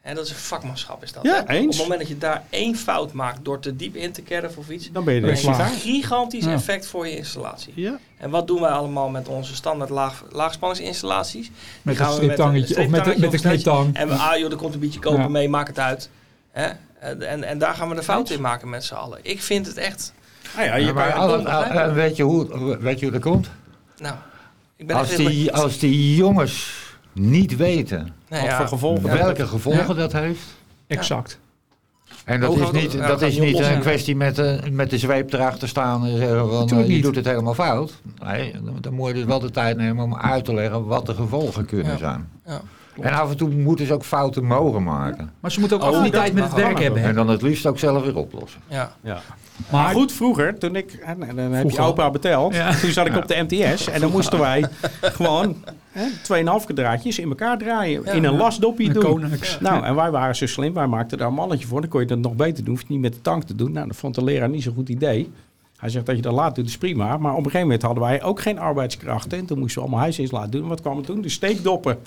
En 0.00 0.14
dat 0.14 0.24
is 0.24 0.30
een 0.30 0.36
vakmanschap 0.36 1.02
is 1.02 1.12
dat. 1.12 1.22
Ja, 1.22 1.44
hè? 1.46 1.54
eens. 1.54 1.64
Op 1.64 1.70
het 1.70 1.80
moment 1.80 1.98
dat 2.00 2.08
je 2.08 2.18
daar 2.18 2.42
één 2.50 2.76
fout 2.76 3.12
maakt 3.12 3.44
door 3.44 3.58
te 3.60 3.76
diep 3.76 3.96
in 3.96 4.12
te 4.12 4.22
kerven 4.22 4.58
of 4.58 4.68
iets. 4.70 4.90
Dan 4.92 5.04
ben 5.04 5.14
je 5.14 5.20
Dan 5.20 5.30
er 5.30 5.60
een 5.60 5.66
gigantisch 5.80 6.44
Ja. 6.44 6.52
effect 6.52 6.86
voor 6.86 7.06
je 7.06 7.16
installatie. 7.16 7.72
Ja. 7.76 7.98
En 8.16 8.30
wat 8.30 8.46
doen 8.46 8.60
wij 8.60 8.70
allemaal 8.70 9.08
met 9.08 9.28
onze 9.28 9.54
standaard 9.54 9.90
laag, 9.90 10.24
laagspanningsinstallaties? 10.32 11.50
Met 11.82 11.96
gaan 11.96 12.12
een 12.12 12.20
we 12.20 12.26
met 12.26 12.38
een 12.38 12.44
striptangetje 12.46 12.78
of 12.84 12.88
met, 12.88 13.04
de- 13.04 13.10
met 13.10 13.32
een 13.32 13.38
striptangetje 13.38 13.70
kniptang. 13.70 13.96
En 13.96 14.08
we, 14.08 14.14
ah 14.14 14.38
joh, 14.38 14.50
er 14.50 14.56
komt 14.56 14.74
een 14.74 14.80
beetje 14.80 15.00
koper 15.00 15.20
Ja. 15.20 15.28
mee, 15.28 15.48
maak 15.48 15.66
het 15.66 15.78
uit. 15.78 16.10
Hè? 16.50 16.68
En, 17.00 17.44
en, 17.44 17.58
daar 17.58 17.74
gaan 17.74 17.88
we 17.88 17.94
de 17.94 18.02
fout 18.02 18.30
in 18.30 18.40
maken 18.40 18.68
met 18.68 18.84
z'n 18.84 18.94
allen. 18.94 19.18
Ik 19.22 19.42
vind 19.42 19.66
het 19.66 19.76
echt... 19.76 20.12
Nou 20.56 20.66
ja, 20.66 20.74
je 20.74 20.92
maar 20.92 21.12
al- 21.12 21.46
al- 21.46 21.64
al- 21.64 21.92
weet, 21.92 22.16
je 22.16 22.22
hoe, 22.22 22.76
weet 22.80 22.98
je 22.98 23.04
hoe 23.04 23.14
dat 23.14 23.22
komt? 23.22 23.48
Nou, 23.98 24.14
ik 24.76 24.86
ben 24.86 24.96
Als 24.96 25.14
die, 25.16 25.52
als 25.52 25.78
die 25.78 26.14
jongens 26.16 26.70
niet 27.18 27.56
weten 27.56 28.12
wat 28.28 28.40
ja, 28.40 28.56
voor 28.56 28.66
gevolgen 28.68 29.12
welke 29.12 29.46
gevolgen 29.46 29.96
dat 29.96 30.12
heeft. 30.12 30.40
Exact. 30.86 31.38
En 32.24 32.40
dat 32.40 32.56
is 32.56 32.70
niet, 32.70 32.92
dat- 32.98 33.22
is 33.22 33.38
niet 33.38 33.58
een 33.58 33.80
kwestie 33.80 34.16
met, 34.16 34.38
eh, 34.38 34.70
met 34.70 34.90
de 34.90 34.98
zweep 34.98 35.32
erachter 35.32 35.68
staan 35.68 36.06
en 36.06 36.16
zeggen 36.16 36.48
van 36.50 36.68
eh, 36.70 36.86
je 36.86 36.92
niet. 36.92 37.02
doet 37.02 37.16
het 37.16 37.24
helemaal 37.24 37.54
fout. 37.54 38.00
Nee, 38.24 38.54
dan, 38.80 38.94
moet 38.94 39.08
je 39.08 39.14
dus 39.14 39.24
wel 39.24 39.40
de 39.40 39.50
tijd 39.50 39.76
nemen 39.76 40.04
om 40.04 40.16
uit 40.16 40.44
te 40.44 40.54
leggen 40.54 40.84
wat 40.84 41.06
de 41.06 41.14
gevolgen 41.14 41.64
kunnen 41.66 41.92
Ja. 41.92 41.98
zijn. 41.98 42.28
Ja. 42.46 42.60
En 43.00 43.12
af 43.12 43.30
en 43.30 43.36
toe 43.36 43.48
moeten 43.50 43.86
ze 43.86 43.92
ook 43.94 44.04
fouten 44.04 44.44
mogen 44.44 44.82
maken. 44.82 45.30
Maar 45.40 45.50
ze 45.52 45.60
moeten 45.60 45.76
ook 45.80 45.82
Oh, 45.82 45.88
affiniteit 45.88 46.24
dat 46.26 46.34
met 46.34 46.44
het 46.44 46.54
werk 46.54 46.78
hebben. 46.78 47.02
hè? 47.02 47.08
En 47.08 47.14
dan 47.14 47.28
het 47.28 47.42
liefst 47.42 47.66
ook 47.66 47.78
zelf 47.78 48.04
weer 48.04 48.16
oplossen. 48.16 48.60
Ja. 48.68 48.92
Ja. 49.00 49.20
Maar 49.70 49.94
goed, 49.94 50.12
vroeger, 50.12 50.58
toen 50.58 50.76
ik, 50.76 50.92
en, 50.92 51.22
en 51.28 51.36
dan 51.36 51.52
heb 51.52 51.70
je 51.70 51.78
opa 51.80 52.10
beteld, 52.10 52.54
Ja. 52.54 52.74
toen 52.74 52.90
zat 52.90 53.06
ik 53.06 53.16
op 53.16 53.28
de 53.28 53.46
MTS 53.48 53.88
en 53.88 54.00
dan 54.00 54.10
moesten 54.10 54.38
wij 54.38 54.64
gewoon 55.18 55.56
hè, 55.92 56.04
2,5 56.68 56.74
draadjes 56.74 57.18
in 57.18 57.28
elkaar 57.28 57.58
draaien, 57.58 58.04
in 58.04 58.24
een 58.24 58.36
lasdopje 58.36 58.92
doen. 58.92 59.24
Nou, 59.60 59.84
en 59.84 59.94
wij 59.94 60.10
waren 60.10 60.36
zo 60.36 60.46
slim, 60.46 60.74
wij 60.74 60.86
maakten 60.86 61.18
daar 61.18 61.28
een 61.28 61.34
mannetje 61.34 61.66
voor. 61.66 61.80
Dan 61.80 61.90
kon 61.90 62.00
je 62.00 62.06
dat 62.06 62.18
nog 62.18 62.34
beter 62.34 62.64
doen, 62.64 62.74
hoef 62.74 62.80
je 62.82 62.92
niet 62.92 63.00
met 63.00 63.12
de 63.12 63.20
tank 63.20 63.42
te 63.44 63.54
doen. 63.54 63.72
Nou, 63.72 63.86
dat 63.86 63.96
vond 63.96 64.14
de 64.14 64.24
leraar 64.24 64.48
niet 64.48 64.62
zo'n 64.62 64.74
goed 64.74 64.88
idee. 64.88 65.30
Hij 65.76 65.88
zegt 65.88 66.06
dat 66.06 66.16
je 66.16 66.22
dat 66.22 66.32
laat 66.32 66.54
doet, 66.54 66.66
is 66.66 66.78
prima. 66.78 67.16
Maar 67.16 67.32
op 67.32 67.36
een 67.38 67.44
gegeven 67.44 67.60
moment 67.60 67.82
hadden 67.82 68.02
wij 68.02 68.22
ook 68.22 68.40
geen 68.40 68.58
arbeidskrachten. 68.58 69.38
En 69.38 69.46
toen 69.46 69.58
moesten 69.58 69.76
we 69.76 69.82
allemaal 69.82 70.02
huisjes 70.02 70.30
laten 70.30 70.50
doen. 70.50 70.62
En 70.62 70.68
wat 70.68 70.80
kwam 70.80 70.98
er 70.98 71.04
toen? 71.04 71.20
De 71.20 71.28
steekdoppen. 71.28 71.98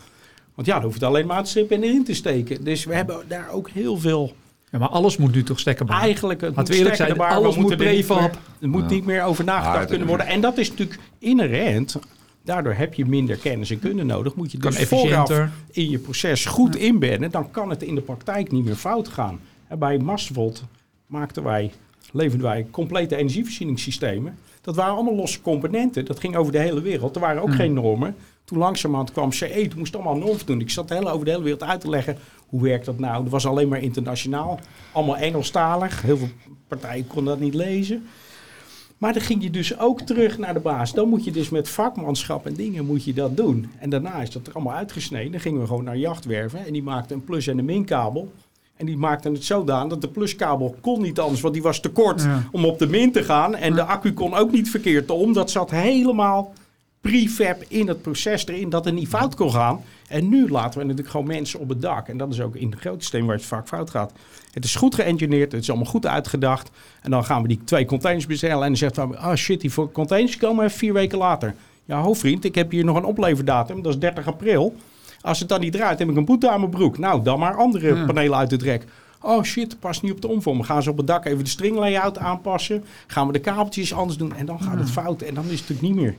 Want 0.56 0.68
ja, 0.68 0.74
dan 0.74 0.84
hoef 0.84 0.94
je 0.94 1.00
het 1.00 1.08
alleen 1.08 1.28
maar 1.28 1.38
aan 1.38 1.44
te 1.44 1.50
strippen 1.50 1.76
en 1.78 1.84
erin 1.84 2.04
te 2.04 2.14
steken. 2.14 2.64
Dus 2.64 2.86
we 2.86 2.96
hebben 2.96 3.16
daar 3.28 3.50
ook 3.52 3.70
heel 3.70 3.98
veel... 3.98 4.34
Ja, 4.72 4.80
maar 4.80 4.90
alles 4.90 5.18
moet 5.18 5.34
nu 5.34 5.44
toch 5.44 5.60
stekkenbaar. 5.60 6.02
Eigenlijk, 6.02 6.42
het 6.42 6.50
Laten 6.56 6.62
moet 6.64 6.72
we 6.72 6.78
eerlijk 6.78 6.96
sterker 6.96 7.16
zijn, 7.16 7.28
de 7.30 7.34
baar, 7.36 7.44
alles 7.44 7.56
moet 7.56 7.70
niet 7.70 7.78
prefab. 7.78 8.20
meer- 8.20 8.40
Er 8.62 8.70
moet 8.70 8.82
Ja. 8.82 8.88
niet 8.90 9.06
meer 9.06 9.24
over 9.24 9.44
nagedacht 9.44 9.86
kunnen 9.86 10.08
worden. 10.08 10.26
En 10.28 10.42
dat 10.42 10.58
is 10.58 10.70
natuurlijk 10.70 11.00
inherent. 11.20 11.96
Daardoor 12.44 12.74
heb 12.74 12.94
je 12.94 13.06
minder 13.06 13.38
kennis 13.38 13.70
en 13.72 13.80
kunde 13.80 14.04
nodig. 14.04 14.36
Moet 14.36 14.52
je 14.52 14.58
dus 14.58 14.76
vooraf 14.84 15.10
efficiënter. 15.30 15.52
in 15.72 15.90
je 15.90 15.98
proces 16.00 16.46
goed 16.46 16.76
inbennen, 16.76 17.32
dan 17.32 17.52
kan 17.52 17.70
het 17.70 17.84
in 17.84 17.96
de 17.96 18.02
praktijk 18.02 18.52
niet 18.52 18.66
meer 18.66 18.76
fout 18.76 19.08
gaan. 19.08 19.40
En 19.68 19.80
bij 19.80 19.98
Mastervolt 19.98 20.64
maakten 21.06 21.44
wij, 21.44 21.72
leverden 22.12 22.48
wij 22.48 22.66
complete 22.72 23.16
energievoorzieningssystemen. 23.16 24.38
Dat 24.62 24.76
waren 24.76 24.94
allemaal 24.94 25.16
losse 25.16 25.42
componenten. 25.42 26.06
Dat 26.06 26.20
ging 26.20 26.36
over 26.36 26.52
de 26.52 26.60
hele 26.60 26.82
wereld. 26.82 27.16
Er 27.16 27.22
waren 27.22 27.42
ook 27.42 27.48
Hmm. 27.48 27.58
geen 27.58 27.74
normen. 27.74 28.16
Toen 28.46 28.58
langzamerhand 28.58 29.12
kwam 29.12 29.32
CE, 29.32 29.66
toen 29.70 29.80
moest 29.80 29.96
allemaal 29.96 30.18
normen 30.18 30.46
doen. 30.46 30.60
Ik 30.60 30.70
zat 30.70 30.90
heel 30.90 31.10
over 31.10 31.26
de 31.26 31.32
hele 31.32 31.44
wereld 31.44 31.64
uit 31.64 31.82
te 31.82 31.90
leggen, 31.90 32.18
hoe 32.52 32.62
werkt 32.62 32.86
dat 32.86 33.00
nou? 33.00 33.24
Dat 33.24 33.32
was 33.32 33.46
alleen 33.46 33.68
maar 33.68 33.82
internationaal. 33.82 34.60
Allemaal 34.92 35.18
Engelstalig. 35.18 36.02
Heel 36.02 36.18
veel 36.18 36.30
partijen 36.68 37.08
konden 37.08 37.34
dat 37.34 37.44
niet 37.44 37.54
lezen. 37.54 38.08
Maar 38.98 39.14
dan 39.14 39.22
ging 39.22 39.44
je 39.44 39.50
dus 39.50 39.80
ook 39.80 40.02
terug 40.02 40.38
naar 40.38 40.54
de 40.54 40.60
baas. 40.60 40.94
Dan 40.94 41.10
moet 41.10 41.24
je 41.24 41.32
dus 41.32 41.50
met 41.50 41.70
vakmanschap 41.70 42.46
en 42.46 42.54
dingen 42.54 42.86
moet 42.86 43.04
je 43.04 43.14
dat 43.14 43.38
doen. 43.38 43.72
En 43.80 43.90
daarna 43.90 44.22
is 44.22 44.30
dat 44.30 44.48
er 44.48 44.54
allemaal 44.54 44.74
uitgesneden. 44.74 45.32
Dan 45.32 45.42
gingen 45.42 45.62
we 45.62 45.68
gewoon 45.68 45.84
naar 45.84 45.98
jachtwerven. 45.98 46.66
En 46.66 46.74
die 46.74 46.84
maakten 46.84 47.16
een 47.16 47.24
plus- 47.24 47.48
en 47.48 47.58
een 47.58 47.66
minkabel. 47.66 48.32
En 48.78 48.86
die 48.86 48.98
maakten 48.98 49.34
het 49.34 49.44
zodanig 49.44 49.90
dat 49.90 50.02
de 50.02 50.08
pluskabel 50.08 50.76
kon 50.82 51.02
niet 51.02 51.20
anders. 51.20 51.42
Want 51.42 51.54
die 51.54 51.64
was 51.64 51.80
te 51.80 51.90
kort 51.90 52.22
Ja. 52.22 52.44
om 52.52 52.66
op 52.66 52.80
de 52.80 52.88
min 52.88 53.12
te 53.12 53.24
gaan. 53.24 53.56
En 53.56 53.74
de 53.74 53.84
accu 53.84 54.14
kon 54.14 54.34
ook 54.34 54.52
niet 54.52 54.70
verkeerd 54.70 55.10
om. 55.12 55.34
Dat 55.34 55.52
zat 55.52 55.72
helemaal 55.72 56.54
prefab 57.02 57.64
in 57.68 57.88
het 57.88 58.02
proces 58.02 58.48
erin. 58.48 58.70
Dat 58.70 58.86
er 58.86 58.94
niet 58.94 59.08
fout 59.08 59.36
kon 59.36 59.52
gaan. 59.52 59.82
En 60.12 60.30
nu 60.30 60.50
laten 60.50 60.80
we 60.80 60.86
natuurlijk 60.86 61.10
gewoon 61.12 61.28
mensen 61.28 61.60
op 61.60 61.70
het 61.70 61.82
dak. 61.82 62.08
En 62.08 62.18
dat 62.18 62.34
is 62.34 62.42
ook 62.42 62.56
in 62.56 62.72
het 62.72 62.80
grote 62.80 63.00
systeem 63.00 63.26
waar 63.26 63.36
het 63.36 63.46
vaak 63.46 63.68
fout 63.68 63.90
gaat. 63.90 64.12
Het 64.52 64.64
is 64.64 64.76
goed 64.76 64.96
geëngineerd. 64.96 65.52
Het 65.52 65.62
is 65.62 65.70
allemaal 65.70 65.88
goed 65.90 66.06
uitgedacht. 66.06 66.72
En 67.02 67.12
dan 67.12 67.26
gaan 67.26 67.42
we 67.42 67.48
die 67.48 67.60
twee 67.64 67.86
containers 67.86 68.26
bestellen. 68.26 68.62
En 68.62 68.68
dan 68.68 68.76
zegt 68.78 68.96
hij, 68.96 69.06
ah 69.06 69.36
shit, 69.36 69.62
die 69.62 69.72
voor 69.72 69.92
containers 69.92 70.38
komen 70.38 70.66
even 70.66 70.78
vier 70.78 70.94
weken 70.94 71.18
later. 71.18 71.56
Ja, 71.86 72.02
hoofdvriend, 72.02 72.44
ik 72.46 72.56
heb 72.56 72.72
hier 72.72 72.86
nog 72.86 72.98
een 72.98 73.04
opleverdatum. 73.06 73.82
Dat 73.82 73.94
is 73.94 74.00
30 74.00 74.28
april. 74.28 74.76
Als 75.22 75.40
het 75.40 75.50
dan 75.50 75.60
niet 75.60 75.72
draait, 75.74 76.00
heb 76.00 76.10
ik 76.10 76.16
een 76.16 76.26
boete 76.26 76.50
aan 76.50 76.60
mijn 76.60 76.72
broek. 76.72 76.98
Nou, 76.98 77.24
dan 77.24 77.40
maar 77.40 77.56
andere 77.56 77.96
Ja. 77.96 78.06
panelen 78.06 78.38
uit 78.38 78.52
het 78.52 78.62
rek. 78.62 78.86
Oh 79.22 79.44
shit, 79.44 79.80
past 79.80 80.02
niet 80.02 80.12
op 80.12 80.22
de 80.22 80.28
omvormer. 80.28 80.66
Gaan 80.66 80.84
ze 80.84 80.90
op 80.90 80.98
het 80.98 81.08
dak 81.08 81.26
even 81.26 81.44
de 81.44 81.50
string 81.50 81.78
layout 81.78 82.18
aanpassen. 82.18 82.84
Gaan 83.08 83.28
we 83.28 83.34
de 83.34 83.40
kabeltjes 83.40 83.94
anders 83.94 84.18
doen. 84.18 84.36
En 84.36 84.46
dan 84.46 84.62
gaat 84.62 84.80
het 84.80 84.90
fout. 84.92 85.22
En 85.22 85.34
dan 85.34 85.44
is 85.44 85.60
het 85.60 85.70
natuurlijk 85.70 85.96
niet 85.96 86.04
meer. 86.04 86.16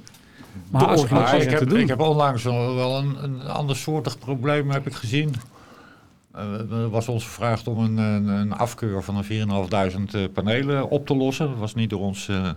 Maar 0.70 0.86
als, 0.86 1.08
Maar 1.08 1.34
ik, 1.36 1.48
te 1.48 1.54
heb, 1.54 1.68
doen. 1.68 1.78
ik 1.78 1.88
heb 1.88 2.00
onlangs 2.00 2.42
wel 2.42 2.98
een, 2.98 3.24
een 3.24 3.42
ander 3.42 3.76
soortig 3.76 4.18
probleem 4.18 4.70
heb 4.70 4.86
ik 4.86 4.94
gezien. 4.94 5.34
Eh, 6.34 6.70
er 6.70 6.88
was 6.90 7.08
ons 7.08 7.24
gevraagd 7.24 7.66
om 7.68 7.78
een, 7.78 7.96
een, 7.98 8.28
een 8.28 8.52
afkeur 8.52 9.02
van 9.02 9.16
een 9.16 9.48
4.500 10.10 10.14
eh, 10.14 10.20
panelen 10.32 10.88
op 10.90 11.06
te 11.06 11.16
lossen. 11.16 11.48
Dat 11.48 11.58
was 11.58 11.74
niet 11.74 11.90
door 11.90 12.00
ons 12.00 12.28
eh, 12.28 12.36
eh, 12.48 12.54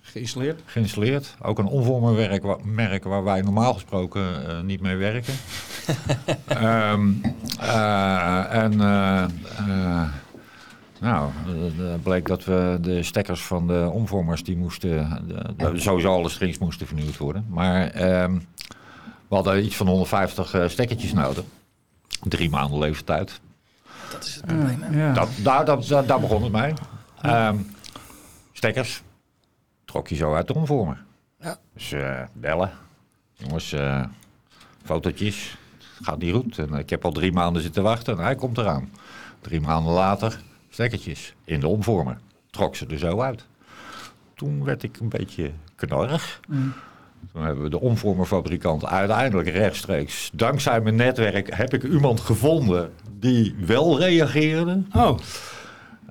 Geïnstalleerd. 0.00 0.60
geïnstalleerd. 0.64 1.34
Ook 1.42 1.58
een 1.58 1.66
onvormerwerk 1.66 2.42
wa- 2.42 2.58
merk 2.62 3.04
waar 3.04 3.24
wij 3.24 3.40
normaal 3.42 3.74
gesproken 3.74 4.48
eh, 4.48 4.60
niet 4.60 4.80
mee 4.80 4.96
werken. 4.96 5.34
Ehm, 6.46 7.10
eh, 7.60 8.54
en 8.54 8.80
nou, 11.02 11.30
eh, 11.46 11.92
eh, 11.92 12.00
bleek 12.02 12.26
dat 12.26 12.44
we 12.44 12.78
de 12.80 13.02
stekkers 13.02 13.42
van 13.42 13.66
de 13.66 13.90
omvormers, 13.92 14.42
die 14.44 14.56
moesten, 14.56 15.22
de, 15.28 15.54
de- 15.56 15.78
sowieso 15.80 16.12
alle 16.14 16.28
strings 16.28 16.58
moesten 16.58 16.86
vernieuwd 16.86 17.16
worden. 17.16 17.46
Maar 17.48 17.86
ehm, 17.90 18.34
we 19.28 19.34
hadden 19.34 19.64
iets 19.64 19.76
van 19.76 19.86
150 19.86 20.54
eh, 20.54 20.68
stekkertjes 20.68 21.12
nodig. 21.12 21.44
Drie 22.22 22.50
maanden 22.50 22.78
leeftijd. 22.78 23.40
Dat 24.12 24.24
is 24.24 24.34
het 24.34 24.46
probleem. 24.46 24.84
ja. 24.98 25.12
Dat, 25.12 25.28
daar, 25.42 25.64
dat, 25.64 25.86
daar, 25.86 26.06
daar 26.06 26.20
begon 26.20 26.42
het 26.42 26.52
mee. 26.52 26.72
Ehm, 27.22 27.56
stekkers 28.52 29.02
trok 29.84 30.08
je 30.08 30.14
zo 30.14 30.34
uit 30.34 30.46
de 30.46 30.54
omvormer. 30.54 31.04
Ja. 31.40 31.56
Dus 31.74 31.92
eh, 31.92 32.20
bellen. 32.32 32.70
Jongens, 33.32 33.72
eh 33.72 34.04
fotootjes. 34.84 35.56
Gaat 36.02 36.18
niet 36.18 36.34
goed. 36.34 36.58
En 36.58 36.74
ik 36.74 36.90
heb 36.90 37.04
al 37.04 37.12
drie 37.12 37.32
maanden 37.32 37.62
zitten 37.62 37.82
wachten 37.82 38.16
en 38.18 38.22
hij 38.24 38.34
komt 38.34 38.58
eraan. 38.58 38.90
Drie 39.40 39.60
maanden 39.60 39.92
later, 39.92 40.40
stekkertjes 40.72 41.34
in 41.44 41.60
de 41.60 41.68
omvormer. 41.68 42.18
Trok 42.50 42.76
ze 42.76 42.86
er 42.86 42.98
zo 42.98 43.20
uit. 43.20 43.46
Toen 44.34 44.64
werd 44.64 44.82
ik 44.82 44.98
een 45.00 45.08
beetje 45.08 45.50
knorrig. 45.74 46.40
Mm. 46.48 46.72
Toen 47.32 47.44
hebben 47.44 47.62
we 47.62 47.70
de 47.70 47.80
omvormerfabrikant 47.80 48.84
uiteindelijk 48.86 49.48
rechtstreeks. 49.48 50.30
Dankzij 50.34 50.80
mijn 50.80 50.94
netwerk 50.96 51.54
heb 51.54 51.74
ik 51.74 51.82
iemand 51.82 52.20
gevonden 52.20 52.92
die 53.18 53.54
wel 53.66 53.98
reageerde. 53.98 54.82
Oh, 54.94 55.18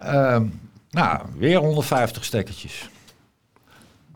Ehm, 0.02 0.46
nou, 0.90 1.22
weer 1.38 1.58
150 1.58 2.26
stekkertjes. 2.26 2.90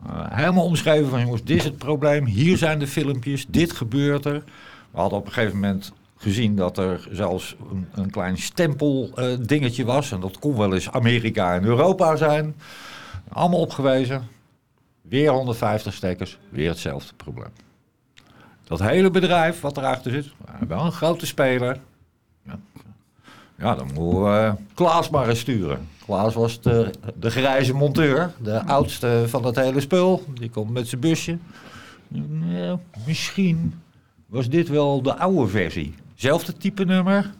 Eh, 0.06 0.24
helemaal 0.28 0.64
omschreven 0.64 1.08
van 1.10 1.20
jongens, 1.20 1.44
dit 1.44 1.56
is 1.56 1.64
het 1.64 1.76
probleem. 1.76 2.24
Hier 2.24 2.56
zijn 2.56 2.78
de 2.78 2.86
filmpjes. 2.86 3.46
Dit 3.48 3.72
gebeurt 3.72 4.24
er. 4.24 4.42
We 4.90 5.00
hadden 5.00 5.18
op 5.18 5.26
een 5.26 5.32
gegeven 5.32 5.54
moment 5.54 5.92
gezien 6.16 6.56
dat 6.56 6.78
er 6.78 7.08
zelfs 7.10 7.56
een, 7.70 7.86
een 7.94 8.10
klein 8.10 8.38
stempel 8.38 9.10
eh, 9.14 9.26
dingetje 9.40 9.84
was. 9.84 10.12
En 10.12 10.20
dat 10.20 10.38
kon 10.38 10.56
wel 10.56 10.74
eens 10.74 10.90
Amerika 10.90 11.54
en 11.54 11.64
Europa 11.64 12.16
zijn. 12.16 12.54
Allemaal 13.28 13.60
opgewezen. 13.60 14.28
Weer 15.02 15.30
150 15.30 15.94
stekkers. 15.94 16.38
Weer 16.48 16.68
hetzelfde 16.68 17.14
probleem. 17.14 17.50
Dat 18.64 18.80
hele 18.80 19.10
bedrijf 19.10 19.60
wat 19.60 19.76
erachter 19.76 20.10
zit. 20.10 20.32
eh, 20.46 20.54
Wel 20.68 20.84
een 20.84 20.92
grote 20.92 21.26
speler. 21.26 21.78
Ja, 23.58 23.74
dan 23.74 23.90
moeten 23.94 24.22
we 24.22 24.28
eh, 24.38 24.52
Klaas 24.74 25.10
maar 25.10 25.28
eens 25.28 25.38
sturen. 25.40 25.88
Klaas 26.04 26.34
was 26.34 26.60
de, 26.60 26.90
de 27.18 27.30
grijze 27.30 27.74
monteur, 27.74 28.32
de 28.42 28.64
oudste 28.64 29.24
van 29.26 29.44
het 29.44 29.56
hele 29.56 29.80
spul. 29.80 30.24
Die 30.34 30.50
komt 30.50 30.70
met 30.70 30.88
zijn 30.88 31.00
busje. 31.00 31.38
Misschien 33.06 33.80
was 34.26 34.48
dit 34.48 34.68
wel 34.68 35.02
de 35.02 35.16
oude 35.16 35.48
versie. 35.48 35.94
Zelfde 36.16 36.52
type 36.56 36.84
nummer, 36.84 37.30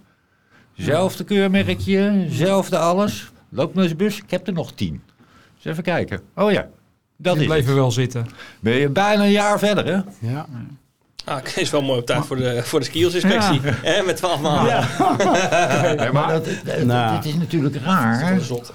zelfde 0.75 1.25
keurmerkje, 1.25 2.27
zelfde 2.31 2.79
alles. 2.79 3.31
Loopt 3.49 3.75
met 3.75 3.85
zijn 3.85 3.97
bus, 3.97 4.17
ik 4.17 4.31
heb 4.31 4.47
er 4.47 4.53
nog 4.53 4.73
tien. 4.73 5.03
Dus 5.55 5.65
even 5.73 5.83
kijken. 5.83 6.21
Oh 6.35 6.53
ja, 6.53 6.67
dat 7.17 7.33
Die 7.35 7.43
is 7.43 7.49
bleven 7.49 7.69
het. 7.69 7.77
wel 7.79 7.91
zitten. 7.91 8.27
Ben 8.61 8.75
je 8.75 8.89
bijna 8.89 9.23
een 9.23 9.31
jaar 9.31 9.59
verder, 9.59 9.87
hè? 9.87 10.29
ja. 10.31 10.47
Ah, 11.25 11.39
is 11.57 11.71
wel 11.71 11.83
mooi 11.83 12.01
op 12.01 12.07
tijd 12.07 12.27
voor 12.27 12.37
de, 12.37 12.63
voor 12.63 12.79
de 12.81 12.85
skillsinspectie. 12.85 13.61
Hè, 13.65 14.03
met 14.03 14.17
12 14.17 14.41
maanden. 14.41 14.75
Nee, 15.97 16.13
maar 16.13 16.29
dat, 16.29 16.47
Nou. 16.85 17.27
is 17.27 17.35
natuurlijk 17.35 17.77
raar. 17.77 18.39
dat 18.49 18.73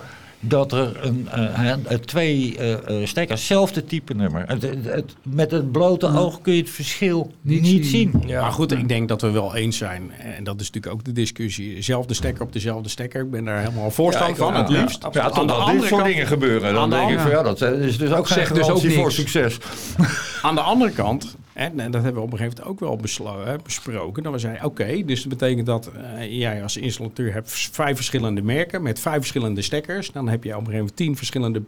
er 0.50 1.06
een, 1.06 1.28
eh, 1.32 1.39
hè, 1.52 1.76
eh, 1.88 1.98
twee 1.98 2.58
eh, 2.58 3.06
stekkers, 3.06 3.39
hetzelfde 3.39 3.84
type 3.86 4.14
nummer. 4.14 4.44
Het, 4.48 4.62
het- 4.62 4.86
het- 4.86 5.16
met 5.24 5.52
het 5.52 5.72
blote 5.72 6.08
oog 6.18 6.42
kun 6.42 6.54
je 6.54 6.62
het 6.62 6.70
verschil 6.70 7.32
Niet 7.42 7.62
niet, 7.62 7.86
zien. 7.86 8.12
zien. 8.12 8.24
Ja. 8.28 8.42
Maar 8.42 8.52
goed, 8.52 8.72
ik 8.72 8.88
denk 8.88 9.08
dat 9.08 9.22
we 9.22 9.30
wel 9.32 9.56
eens 9.56 9.78
zijn. 9.78 10.12
En 10.38 10.44
dat 10.44 10.60
is 10.60 10.66
natuurlijk 10.68 10.94
ook 10.94 11.04
de 11.04 11.12
discussie. 11.12 11.82
Zelfde 11.82 12.14
stekker 12.14 12.44
op 12.44 12.54
dezelfde 12.54 12.89
stekker. 12.89 13.22
Ik 13.24 13.32
ben 13.32 13.46
daar 13.46 13.60
helemaal 13.60 13.92
voorstander 13.92 14.38
Ja, 14.38 14.44
van, 14.52 14.56
het 14.56 14.70
Ja, 14.70 14.82
liefst. 14.82 15.08
Ja, 15.12 15.22
Aan 15.22 15.30
de 15.32 15.36
totdat 15.36 15.58
dit 15.58 15.66
andere 15.66 15.88
soort 15.88 16.02
kant- 16.02 16.14
dingen 16.14 16.28
gebeuren. 16.28 16.74
Dan 16.74 16.89
de 16.89 16.96
denk 16.96 17.10
ik 17.12 17.20
van 17.20 17.32
ja, 17.32 17.44
dat 17.44 17.62
is 17.62 17.98
dus 17.98 18.12
ook 18.12 18.28
geen 18.28 18.38
Zegt 18.38 18.50
dus 18.50 18.60
ook 18.60 18.66
garantie 18.66 18.92
voor 18.92 19.12
succes. 19.12 19.58
Aan 20.42 20.56
de 20.56 20.62
andere 20.62 20.92
kant, 20.92 21.36
en 21.54 21.76
dat 21.76 22.04
hebben 22.04 22.14
we 22.14 22.28
op 22.28 22.32
een 22.32 22.38
gegeven 22.38 22.58
moment 22.58 22.66
ook 22.66 22.80
wel 22.80 23.58
besproken. 23.64 24.24
Dat 24.24 24.32
we 24.32 24.39
zeiden, 24.39 24.66
oké, 24.66 25.04
dus 25.06 25.22
dat 25.22 25.30
betekent 25.30 25.66
dat 25.66 25.88
eh, 25.88 26.39
jij 26.39 26.64
als 26.64 26.78
installateur 26.78 27.34
hebt 27.34 27.52
vijf 27.52 27.96
verschillende 27.96 28.42
merken 28.42 28.82
met 28.82 29.00
vijf 29.00 29.18
verschillende 29.18 29.62
stekkers. 29.62 30.12
Dan 30.12 30.28
heb 30.28 30.44
je 30.44 30.50
op 30.50 30.56
een 30.56 30.66
gegeven 30.66 30.80
moment 30.80 30.96
tien 30.96 31.18
verschillende 31.18 31.64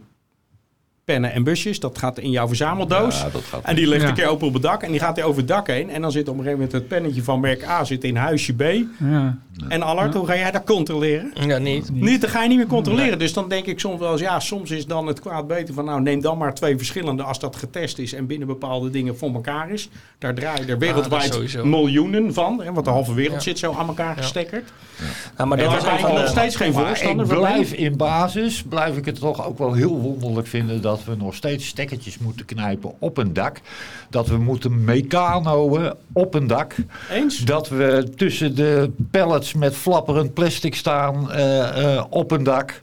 pennen 1.04 1.32
en 1.32 1.44
busjes. 1.44 1.80
Dat 1.80 1.98
gaat 1.98 2.18
in 2.18 2.30
jouw 2.30 2.46
verzameldoos. 2.46 3.20
Ja, 3.20 3.28
dat 3.30 3.42
gaat 3.42 3.64
En 3.64 3.74
die 3.76 3.86
ligt 3.88 4.02
Ja. 4.02 4.08
een 4.08 4.14
keer 4.14 4.26
open 4.28 4.46
op 4.46 4.52
het 4.52 4.62
dak 4.62 4.82
en 4.82 4.90
die 4.90 5.00
gaat 5.00 5.16
hij 5.16 5.24
over 5.24 5.38
het 5.38 5.48
dak 5.48 5.66
heen. 5.66 5.90
En 5.90 6.02
dan 6.02 6.12
zit 6.12 6.22
op 6.28 6.34
een 6.38 6.42
gegeven 6.44 6.58
moment 6.58 6.72
het 6.72 6.88
pennetje 6.88 7.22
van 7.22 7.40
merk 7.40 7.64
A 7.68 7.84
zit 7.84 8.04
in 8.04 8.16
huisje 8.16 8.52
B. 8.54 8.62
Ja. 8.98 9.38
En 9.68 9.82
Allard, 9.82 10.14
hoe 10.14 10.26
ga 10.26 10.36
jij 10.36 10.50
dat 10.50 10.64
controleren? 10.64 11.32
Ja, 11.46 11.58
niet. 11.58 11.90
Niet, 11.92 12.20
dan 12.20 12.30
ga 12.30 12.42
je 12.42 12.48
niet 12.48 12.56
meer 12.58 12.66
controleren. 12.66 13.18
Dus 13.18 13.32
dan 13.32 13.48
denk 13.48 13.66
ik 13.66 13.80
soms 13.80 14.00
wel 14.00 14.12
eens, 14.12 14.20
ja, 14.20 14.40
soms 14.40 14.70
is 14.70 14.86
dan 14.86 15.06
het 15.06 15.20
kwaad 15.20 15.46
beter 15.46 15.74
van, 15.74 15.84
nou, 15.84 16.00
neem 16.02 16.20
dan 16.20 16.38
maar 16.38 16.54
twee 16.54 16.76
verschillende 16.76 17.22
als 17.22 17.38
dat 17.38 17.56
getest 17.56 17.98
is 17.98 18.12
en 18.12 18.26
binnen 18.26 18.46
bepaalde 18.48 18.90
dingen 18.90 19.16
voor 19.18 19.34
elkaar 19.34 19.70
is. 19.70 19.88
Daar 20.18 20.34
draaien 20.34 20.68
er 20.68 20.78
wereldwijd 20.78 21.32
sowieso. 21.34 21.64
miljoenen 21.64 22.34
van, 22.34 22.62
hè, 22.62 22.72
want 22.72 22.84
de 22.84 22.90
halve 22.92 23.14
wereld 23.14 23.34
Ja. 23.34 23.40
zit 23.40 23.58
zo 23.58 23.74
aan 23.78 23.86
elkaar 23.88 24.16
gestekkerd. 24.16 24.72
Ja, 25.38 25.44
maar 25.44 25.58
En 25.58 25.64
daar 25.70 25.82
ben 25.98 26.08
ik 26.08 26.14
nog 26.18 26.28
steeds 26.28 26.56
geen 26.56 26.72
voorstander 26.72 27.26
ik 27.26 27.38
blijf 27.38 27.72
in 27.72 27.96
basis, 27.96 28.62
blijf 28.68 28.96
ik 28.96 29.04
het 29.04 29.18
toch 29.18 29.46
ook 29.46 29.58
wel 29.58 29.72
heel 29.72 29.98
wonderlijk 30.00 30.46
vinden 30.46 30.82
dat 30.82 30.93
we 31.04 31.14
nog 31.16 31.34
steeds 31.34 31.66
stekkertjes 31.66 32.18
moeten 32.18 32.46
knijpen 32.46 32.92
op 32.98 33.16
een 33.16 33.32
dak. 33.32 33.60
Dat 34.10 34.28
we 34.28 34.36
moeten 34.36 34.84
mecanoën 34.84 35.92
op 36.12 36.34
een 36.34 36.46
dak. 36.46 36.74
Eens? 37.10 37.38
Dat 37.38 37.68
we 37.68 38.12
tussen 38.16 38.54
de 38.54 38.90
pallets 39.10 39.54
met 39.54 39.76
flapperend 39.76 40.34
plastic 40.34 40.74
staan 40.74 41.32
eh, 41.32 41.96
eh, 41.96 42.04
op 42.10 42.30
een 42.30 42.42
dak. 42.42 42.82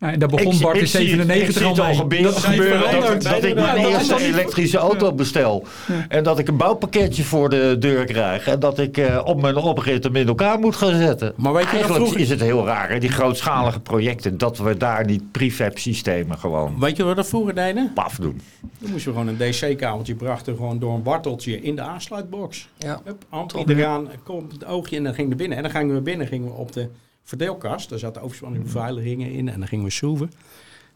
Ja, 0.00 0.12
en 0.12 0.18
daar 0.18 0.28
begon 0.28 0.58
Bart 0.60 0.78
in 0.78 0.86
zie 0.86 0.98
het- 1.00 1.08
97 1.08 1.48
ik 1.48 1.56
zie 1.56 1.64
al 1.66 1.70
het 1.70 1.80
al 1.80 1.86
mee. 1.86 1.94
gebeuren, 1.96 2.26
Dat 2.26 2.36
is 2.36 2.44
gebeuren 2.44 2.80
dat, 3.00 3.22
dat 3.22 3.44
ik 3.44 3.54
mijn 3.54 3.76
Ja, 3.76 3.82
dat 3.82 3.90
eerste 3.92 4.16
elektrische 4.24 4.78
auto 4.78 5.12
bestel. 5.12 5.64
En 6.08 6.22
dat 6.24 6.38
ik 6.38 6.48
een 6.48 6.56
bouwpakketje 6.56 7.22
voor 7.24 7.48
de 7.48 7.76
deur 7.78 8.04
krijg. 8.04 8.46
En 8.46 8.60
dat 8.60 8.78
ik 8.78 8.96
eh, 8.96 9.20
op 9.24 9.40
mijn 9.42 9.56
oprit 9.56 10.04
hem 10.04 10.16
in 10.16 10.28
elkaar 10.28 10.58
moet 10.58 10.76
gaan 10.76 10.96
zetten. 11.00 11.32
Maar 11.36 11.52
weet 11.52 11.60
je 11.62 11.66
wat 11.66 11.74
Eigenlijk 11.74 12.02
vroeger- 12.02 12.20
is 12.20 12.30
het 12.30 12.40
heel 12.40 12.66
raar, 12.66 12.90
hè, 12.90 12.98
die 12.98 13.10
grootschalige 13.10 13.80
projecten, 13.80 14.38
dat 14.38 14.58
we 14.58 14.76
daar 14.76 15.04
niet 15.04 15.32
prefab 15.32 15.78
systemen 15.78 16.38
gewoon 16.38 16.76
Weet 16.80 16.96
je 16.96 17.02
wat 17.02 17.10
we 17.14 17.16
dat 17.20 17.28
vroeger 17.28 17.54
deden? 17.54 17.90
paf 17.94 18.16
doen. 18.16 18.40
Dan 18.78 18.90
moesten 18.90 19.12
we 19.12 19.18
gewoon 19.18 19.34
een 19.40 19.50
DC-kabeltje 19.50 20.14
brachten, 20.14 20.56
gewoon 20.56 20.78
door 20.78 20.94
een 20.94 21.02
warteltje 21.02 21.60
in 21.60 21.76
de 21.76 21.82
aansluitbox. 21.82 22.68
Ja. 22.78 23.00
Hup, 23.04 23.24
amp 23.28 23.68
eraan, 23.68 24.08
komt 24.24 24.52
het 24.52 24.64
oogje 24.64 24.96
en 24.96 25.04
dan 25.04 25.14
ging 25.14 25.28
we 25.28 25.34
binnen. 25.34 25.56
En 25.56 25.62
dan 25.62 25.72
gingen 25.72 25.94
we 25.94 26.00
binnen, 26.00 26.26
gingen 26.26 26.46
we 26.48 26.54
op 26.54 26.72
de 26.72 26.88
verdeelkast. 27.28 27.88
Daar 27.88 27.98
zaten 27.98 28.22
overspanning 28.22 28.64
beveiligingen 28.64 29.32
in 29.32 29.48
en 29.48 29.58
dan 29.58 29.68
gingen 29.68 29.84
we 29.84 29.90
schroeven. 29.90 30.30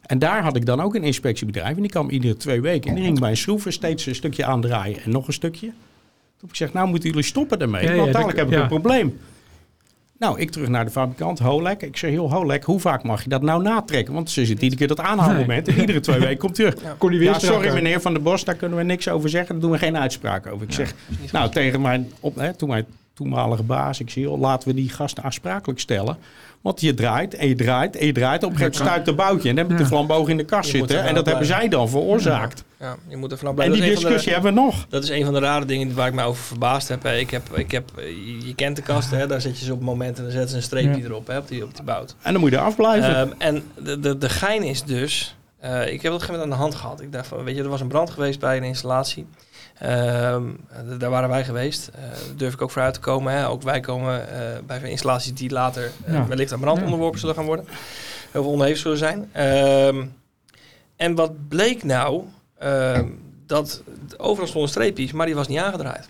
En 0.03 0.18
daar 0.18 0.43
had 0.43 0.57
ik 0.57 0.66
dan 0.66 0.80
ook 0.80 0.95
een 0.95 1.05
inspectiebedrijf. 1.05 1.76
En 1.76 1.83
die 1.83 1.91
kwam 1.91 2.11
iedere 2.11 2.37
twee 2.37 2.61
weken. 2.61 2.91
En 2.91 2.97
die 2.97 3.05
ging 3.05 3.20
bij 3.20 3.30
een 3.30 3.37
schroeven 3.37 3.72
steeds 3.72 4.07
een 4.07 4.14
stukje 4.14 4.45
aandraaien 4.45 5.03
en 5.03 5.11
nog 5.11 5.26
een 5.26 5.33
stukje. 5.33 5.66
Toen 5.66 5.76
heb 6.41 6.45
ik 6.45 6.51
gezegd, 6.51 6.72
nou 6.72 6.89
moeten 6.89 7.09
jullie 7.09 7.24
stoppen 7.24 7.59
daarmee. 7.59 7.85
Ja, 7.85 7.91
ja, 7.91 7.97
want 7.97 8.12
dadelijk 8.12 8.39
heb 8.39 8.47
ik 8.47 8.53
ja. 8.55 8.61
een 8.61 8.68
probleem. 8.68 9.18
Nou, 10.18 10.41
ik 10.41 10.51
terug 10.51 10.68
naar 10.68 10.85
de 10.85 10.91
fabrikant, 10.91 11.39
Holek. 11.39 11.83
Ik 11.83 11.97
zeg, 11.97 12.11
heel 12.11 12.33
Holek, 12.33 12.64
hoe 12.64 12.80
vaak 12.80 13.03
mag 13.03 13.22
je 13.22 13.28
dat 13.28 13.43
nou 13.43 13.62
natrekken? 13.62 14.14
Want 14.14 14.30
ze 14.30 14.47
zit 14.47 14.62
iedere 14.62 14.76
keer 14.76 14.89
dat 14.89 15.01
aanhaalmoment. 15.01 15.68
En 15.68 15.80
iedere 15.80 16.01
twee 16.01 16.18
weken 16.18 16.39
komt 16.39 16.55
terug. 16.55 16.74
Kon 16.99 17.11
die 17.11 17.18
weer 17.18 17.28
Ja, 17.28 17.39
sorry 17.39 17.72
meneer 17.72 18.01
Van 18.01 18.12
der 18.12 18.22
Bos, 18.22 18.45
daar 18.45 18.55
kunnen 18.55 18.78
we 18.78 18.85
niks 18.85 19.09
over 19.09 19.28
zeggen. 19.28 19.53
Daar 19.53 19.61
doen 19.61 19.70
we 19.70 19.78
geen 19.78 19.97
uitspraak 19.97 20.47
over. 20.47 20.66
Ik 20.66 20.72
zeg, 20.72 20.95
nou 21.33 21.51
tegen 21.51 21.80
mijn, 21.80 22.12
op, 22.20 22.37
hè, 22.37 22.55
toen 22.55 22.68
mijn 22.68 22.87
toenmalige 23.14 23.62
baas, 23.62 24.00
ik 24.00 24.10
zie, 24.10 24.22
joh, 24.22 24.40
laten 24.40 24.68
we 24.68 24.74
die 24.74 24.88
gasten 24.88 25.22
aansprakelijk 25.24 25.80
stellen. 25.80 26.16
Want 26.60 26.80
je 26.80 26.94
draait 26.94 27.34
en 27.34 27.48
je 27.48 27.54
draait 27.54 27.96
en 27.96 28.06
je 28.06 28.12
draait. 28.12 28.44
Op 28.44 28.50
een 28.50 28.56
gegeven 28.56 28.78
moment 28.78 28.90
stuit 29.04 29.04
de 29.16 29.22
boutje 29.24 29.48
en 29.48 29.54
dan 29.56 29.64
heb 29.68 29.76
je 29.76 29.82
de 29.82 29.88
flamboog 29.88 30.28
in 30.28 30.36
de 30.36 30.44
kast 30.44 30.70
Je 30.70 30.78
zitten. 30.78 31.04
En 31.04 31.14
dat 31.14 31.26
hebben 31.26 31.46
zij 31.46 31.68
dan 31.68 31.88
veroorzaakt. 31.88 32.64
Ja, 32.80 32.96
je 33.08 33.16
moet 33.16 33.32
er 33.32 33.38
vanaf 33.38 33.56
En 33.58 33.72
die 33.72 33.80
Dat 33.80 33.88
de- 33.88 33.94
discussie 33.94 34.32
hebben 34.32 34.54
we 34.54 34.60
nog. 34.60 34.86
Dat 34.88 35.02
is 35.02 35.08
een 35.08 35.24
van 35.24 35.32
de 35.34 35.40
rare 35.40 35.64
dingen 35.64 35.94
waar 35.94 36.08
ik 36.08 36.14
mij 36.14 36.24
over 36.24 36.42
verbaasd 36.44 36.88
heb. 36.88 37.02
hè. 37.02 37.16
Ik 37.16 37.30
heb, 37.30 37.42
ik 37.58 37.70
heb 37.70 37.90
je- 37.96 38.46
je 38.46 38.54
kent 38.54 38.76
de 38.76 38.82
kast, 38.82 39.10
hè, 39.10 39.26
daar 39.26 39.40
zet 39.40 39.58
je 39.58 39.64
ze 39.64 39.72
op 39.72 39.80
momenten 39.80 40.16
en 40.16 40.22
dan 40.22 40.30
zetten 40.32 40.50
ze 40.50 40.56
een 40.56 40.62
streepje 40.62 41.00
Ja. 41.00 41.04
erop, 41.06 41.26
hè, 41.26 41.38
op 41.38 41.48
die, 41.48 41.64
op 41.64 41.74
die 41.74 41.84
bout. 41.84 42.14
En 42.22 42.32
dan 42.32 42.40
moet 42.40 42.50
je 42.50 42.56
er 42.56 42.62
afblijven. 42.62 43.16
Ehm, 43.16 43.28
en 43.38 43.62
de, 43.84 44.00
de, 44.00 44.18
de 44.18 44.28
gein 44.28 44.62
is 44.62 44.82
dus, 44.82 45.36
eh, 45.58 45.70
ik 45.70 45.76
heb 45.80 45.86
het 45.86 45.92
op 45.92 46.04
een 46.04 46.10
gegeven 46.12 46.32
moment 46.32 46.42
aan 46.42 46.48
de 46.50 46.62
hand 46.62 46.74
gehad. 46.74 47.00
Ik 47.00 47.12
dacht 47.12 47.26
van, 47.26 47.44
weet 47.44 47.56
je, 47.56 47.62
er 47.62 47.68
was 47.68 47.80
een 47.80 47.88
brand 47.88 48.10
geweest 48.10 48.40
bij 48.40 48.56
een 48.56 48.62
installatie. 48.64 49.26
Ehm, 49.83 50.43
daar 50.99 51.11
waren 51.11 51.28
wij 51.28 51.45
geweest. 51.45 51.91
Eh, 51.95 52.03
durf 52.37 52.53
ik 52.53 52.62
ook 52.62 52.70
vooruit 52.70 52.95
te 52.95 53.01
komen. 53.01 53.33
Hè. 53.33 53.49
Ook 53.49 53.62
wij 53.62 53.80
komen 53.80 54.28
eh, 54.28 54.41
bij 54.66 54.91
installaties 54.91 55.35
die 55.35 55.51
later 55.51 55.91
eh, 56.05 56.14
Ja. 56.14 56.26
wellicht 56.26 56.53
aan 56.53 56.61
brand 56.61 56.78
Ja. 56.78 56.85
onderworpen 56.85 57.20
zullen 57.20 57.35
gaan 57.35 57.45
worden. 57.45 57.64
Heel 58.30 58.43
veel 58.43 58.51
onderhevig 58.51 58.83
zullen 58.83 58.99
zijn. 58.99 59.28
Ehm, 59.33 60.05
en 60.97 61.14
wat 61.14 61.49
bleek 61.49 61.83
nou? 61.83 62.22
Ehm, 62.59 63.07
dat 63.47 63.83
overal 64.16 64.49
stonden 64.49 64.70
streepjes, 64.70 65.12
maar 65.12 65.26
die 65.26 65.35
was 65.35 65.49
niet 65.49 65.59
aangedraaid. 65.59 66.09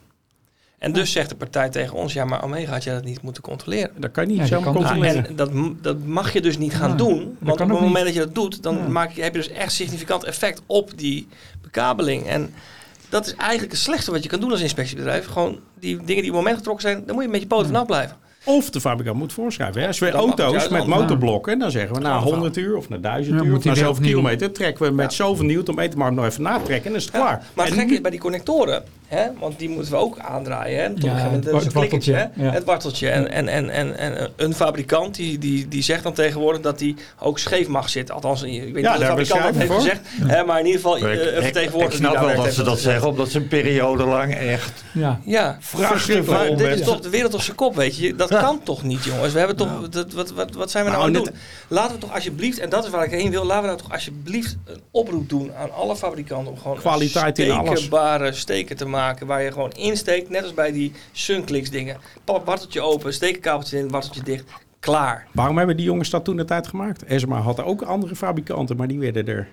En 0.78 0.92
dus 0.92 1.12
zegt 1.12 1.28
de 1.28 1.34
partij 1.36 1.68
tegen 1.68 1.96
ons, 1.96 2.12
ja, 2.12 2.24
maar 2.24 2.44
Omega 2.44 2.72
had 2.72 2.84
jij 2.84 2.94
dat 2.94 3.04
niet 3.04 3.22
moeten 3.22 3.42
controleren. 3.42 3.90
dat 3.96 4.10
kan 4.10 4.28
je 4.28 4.38
niet 4.38 4.48
Ja, 4.48 4.58
controleren. 4.60 5.26
En 5.26 5.36
dat, 5.36 5.50
dat 5.80 6.04
mag 6.04 6.32
je 6.32 6.40
dus 6.40 6.58
niet 6.58 6.74
gaan 6.74 6.90
Ja, 6.90 6.96
doen. 6.96 7.36
Want 7.40 7.60
op 7.60 7.68
het 7.68 7.80
moment 7.80 7.94
niet. 7.94 8.04
dat 8.04 8.14
je 8.14 8.20
dat 8.20 8.34
doet, 8.34 8.62
dan 8.62 8.76
Ja. 8.76 8.88
maak 8.88 9.10
je, 9.10 9.22
heb 9.22 9.34
je 9.34 9.38
dus 9.42 9.50
echt 9.50 9.72
significant 9.72 10.24
effect 10.24 10.62
op 10.66 10.98
die 10.98 11.28
bekabeling. 11.62 12.26
En 12.26 12.54
dat 13.12 13.26
is 13.26 13.34
eigenlijk 13.34 13.72
het 13.72 13.80
slechtste 13.80 14.10
wat 14.10 14.22
je 14.22 14.28
kan 14.28 14.40
doen 14.40 14.50
als 14.50 14.60
inspectiebedrijf. 14.60 15.26
Gewoon 15.26 15.60
die 15.78 15.96
dingen 15.96 16.06
die 16.06 16.16
op 16.16 16.24
het 16.24 16.32
moment 16.32 16.56
getrokken 16.56 16.82
zijn, 16.82 17.02
dan 17.06 17.14
moet 17.14 17.24
je 17.24 17.30
met 17.30 17.40
je 17.40 17.46
poten 17.46 17.66
vanaf 17.66 17.86
blijven. 17.86 18.16
Of 18.44 18.70
de 18.70 18.80
fabrikant 18.80 19.18
moet 19.18 19.32
voorschrijven. 19.32 19.80
Hè. 19.80 19.86
Als 19.86 19.98
we 19.98 20.10
Dat 20.10 20.14
auto's 20.14 20.64
ja, 20.64 20.70
met 20.70 20.86
motorblokken, 20.86 21.58
dan 21.58 21.70
zeggen 21.70 21.94
we 21.94 22.00
na 22.00 22.18
Gewoon 22.18 22.32
100 22.32 22.56
uur 22.56 22.76
of 22.76 22.88
na 22.88 22.96
1000 22.98 23.38
Ja, 23.38 23.44
uur 23.44 23.56
of 23.56 23.64
na 23.64 23.74
zoveel 23.74 24.04
kilometer 24.04 24.52
trekken 24.52 24.86
we 24.86 24.90
met 24.92 25.12
zoveel 25.12 25.44
newton 25.44 25.74
meter 25.74 25.98
maar 25.98 26.12
nog 26.12 26.24
even 26.24 26.42
natrekken 26.42 26.84
en 26.84 26.90
dan 26.90 26.94
is 26.94 27.04
het 27.04 27.14
klaar. 27.14 27.44
Maar 27.54 27.64
het 27.64 27.74
En 27.74 27.80
gekke 27.80 27.94
is, 27.94 28.00
bij 28.00 28.10
die 28.10 28.20
connectoren 28.20 28.82
Hè? 29.14 29.26
Want 29.38 29.58
die 29.58 29.68
moeten 29.68 29.92
we 29.92 29.98
ook 29.98 30.18
aandraaien. 30.18 30.82
Hè? 30.82 30.88
Tot 30.90 31.02
Ja, 31.02 31.10
een 31.10 31.16
gegeven 31.16 31.42
moment, 31.42 31.64
het 31.64 31.72
warteltje, 31.72 32.14
hè? 32.14 32.24
ja. 32.44 32.50
Het 32.52 32.64
warteltje. 32.64 33.08
En, 33.08 33.30
en, 33.30 33.48
en, 33.48 33.70
en, 33.70 33.98
en 33.98 34.30
een 34.36 34.54
fabrikant 34.54 35.14
die, 35.14 35.38
die, 35.38 35.68
die 35.68 35.82
zegt 35.82 36.02
dan 36.02 36.12
tegenwoordig 36.12 36.60
dat 36.60 36.78
die 36.78 36.96
ook 37.18 37.38
scheef 37.38 37.68
mag 37.68 37.88
zitten. 37.88 38.14
Althans, 38.14 38.42
ik 38.42 38.50
weet 38.50 38.74
niet 38.74 38.84
Ja, 38.84 38.90
wat 38.90 38.98
de 38.98 39.04
hebben 39.04 39.24
we 39.24 39.30
fabrikant 39.30 39.58
dat 39.58 39.68
heeft 39.68 39.82
gezegd. 39.82 40.00
Hè? 40.36 40.44
Maar 40.44 40.58
in 40.58 40.66
ieder 40.66 40.80
geval 40.80 40.96
Ik, 40.96 41.02
eh, 41.02 41.10
een 41.10 41.36
ik, 41.36 41.42
vertegenwoordiger 41.42 41.94
ik 42.00 42.00
die 42.10 42.18
snap 42.18 42.34
wel 42.34 42.44
dat 42.44 42.54
ze 42.54 42.62
dat 42.62 42.80
zeggen, 42.80 43.08
omdat 43.08 43.30
ze 43.30 43.38
een 43.38 43.48
periode 43.48 44.04
lang 44.04 44.34
echt 44.34 44.84
Ja. 44.92 45.20
Ja, 45.24 45.58
vol 45.60 45.80
dit 46.56 46.66
is 46.66 46.74
met... 46.78 46.84
toch 46.84 47.00
de 47.00 47.10
wereld 47.10 47.34
op 47.34 47.40
zijn 47.40 47.56
kop, 47.56 47.74
weet 47.76 47.96
je. 47.96 48.14
Dat 48.14 48.28
kan 48.28 48.60
toch 48.62 48.82
niet, 48.82 49.04
jongens. 49.04 49.32
We 49.32 49.38
hebben 49.38 49.56
toch, 49.56 49.88
dat, 49.88 50.12
wat, 50.12 50.30
wat, 50.30 50.54
wat 50.54 50.70
zijn 50.70 50.84
we 50.84 50.90
nou, 50.90 51.02
Nou, 51.02 51.16
aan 51.16 51.22
het 51.22 51.32
net- 51.32 51.42
doen? 51.68 51.76
Laten 51.78 51.94
we 51.94 52.00
toch 52.00 52.14
alsjeblieft, 52.14 52.58
en 52.58 52.68
dat 52.68 52.84
is 52.84 52.90
waar 52.90 53.04
ik 53.04 53.10
heen 53.10 53.30
wil, 53.30 53.44
laten 53.44 53.60
we 53.62 53.66
nou 53.68 53.78
toch 53.78 53.92
alsjeblieft 53.92 54.56
een 54.64 54.80
oproep 54.90 55.28
doen 55.28 55.50
aan 55.54 55.72
alle 55.72 55.96
fabrikanten 55.96 56.52
om 56.52 56.58
gewoon 56.58 56.76
Kwaliteit 56.76 57.38
in 57.38 57.50
een 57.50 57.56
alles. 57.56 58.40
steken 58.40 58.76
te 58.76 58.84
maken 58.84 59.01
waar 59.26 59.42
je 59.42 59.52
gewoon 59.52 59.70
insteekt, 59.72 60.28
net 60.28 60.42
als 60.42 60.54
bij 60.54 60.72
die 60.72 60.92
Sunclicks 61.12 61.70
dingen. 61.70 61.96
Pap, 62.24 62.46
warteltje 62.46 62.80
open, 62.80 63.12
stekenkabeltje 63.14 63.78
in, 63.78 63.88
warteltje 63.90 64.22
dicht, 64.22 64.44
klaar. 64.80 65.26
Waarom 65.32 65.56
hebben 65.58 65.76
die 65.76 65.84
jongens 65.86 66.10
dat 66.10 66.24
toen 66.24 66.36
de 66.36 66.44
tijd 66.44 66.66
gemaakt? 66.66 67.04
Esma 67.04 67.40
had 67.40 67.62
ook 67.62 67.82
andere 67.82 68.16
fabrikanten, 68.16 68.76
maar 68.76 68.88
die 68.88 68.98
werden 68.98 69.26
er 69.28 69.48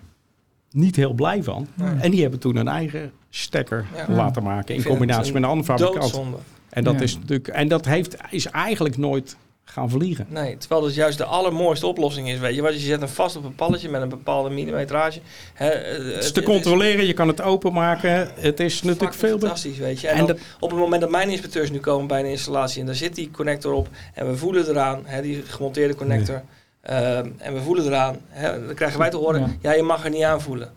niet 0.72 0.96
heel 0.96 1.14
blij 1.14 1.44
van. 1.44 1.68
En 2.00 2.12
die 2.12 2.22
hebben 2.22 2.40
toen 2.40 2.56
een 2.56 2.68
eigen 2.68 3.12
stekker 3.30 3.86
Ja. 3.96 4.14
laten 4.16 4.44
maken 4.44 4.76
in 4.76 4.84
combinatie 4.84 5.34
met 5.34 5.44
een 5.44 5.50
andere 5.50 5.66
fabrikant. 5.78 6.02
Doodzonde. 6.02 6.38
En 6.70 6.84
dat 6.84 6.94
Ja. 6.94 7.02
is 7.02 7.16
natuurlijk 7.18 7.48
en 7.48 7.68
dat 7.68 7.86
heeft 7.86 8.18
is 8.30 8.46
eigenlijk 8.46 8.98
nooit 8.98 9.38
gaan 9.72 9.90
vliegen. 9.90 10.26
Nee, 10.30 10.58
terwijl 10.58 10.82
dat 10.82 10.94
juist 10.96 11.18
de 11.18 11.24
allermooiste 11.24 11.88
oplossing 11.88 12.30
is, 12.30 12.40
weet 12.40 12.56
je. 12.56 12.62
Want 12.62 12.74
je 12.74 12.80
zet 12.80 13.00
hem 13.00 13.10
vast 13.10 13.36
op 13.36 13.44
een 13.44 13.56
palletje 13.56 13.90
met 13.90 14.02
een 14.02 14.10
bepaalde 14.10 14.50
millimetrage. 14.50 15.20
Hè, 15.54 15.68
eh, 15.70 16.14
Het 16.16 16.24
is 16.24 16.32
te 16.32 16.44
controleren, 16.44 17.06
je 17.06 17.14
kan 17.14 17.28
het 17.28 17.42
openmaken. 17.42 18.32
Het 18.36 18.60
is 18.60 18.82
natuurlijk 18.82 19.14
veel. 19.14 19.40
fantastisch, 19.40 19.78
weet 19.78 20.02
je. 20.02 20.08
En, 20.08 20.14
En 20.14 20.26
dan, 20.26 20.28
dat- 20.36 20.46
op 20.60 20.70
het 20.70 20.80
moment 20.80 21.02
dat 21.02 21.10
mijn 21.10 21.30
inspecteurs 21.30 21.72
nu 21.72 21.80
komen 21.80 22.08
bij 22.08 22.20
een 22.20 22.26
installatie 22.30 22.80
en 22.80 22.86
daar 22.86 22.96
zit 22.96 23.16
die 23.16 23.32
connector 23.32 23.74
op 23.74 23.88
en 24.14 24.28
we 24.30 24.38
voelen 24.38 24.70
eraan, 24.70 25.04
die 25.22 25.44
gemonteerde 25.48 25.96
connector, 25.96 26.42
ehm, 26.82 27.30
en 27.38 27.54
we 27.54 27.62
voelen 27.62 27.86
eraan, 27.86 28.18
hè, 28.30 28.66
dan 28.66 28.76
krijgen 28.76 29.00
wij 29.00 29.10
te 29.10 29.18
horen, 29.18 29.42
Ja. 29.42 29.50
ja. 29.62 29.74
je 29.76 29.84
mag 29.84 30.04
er 30.04 30.10
niet 30.10 30.24
aan 30.24 30.42
voelen. 30.42 30.70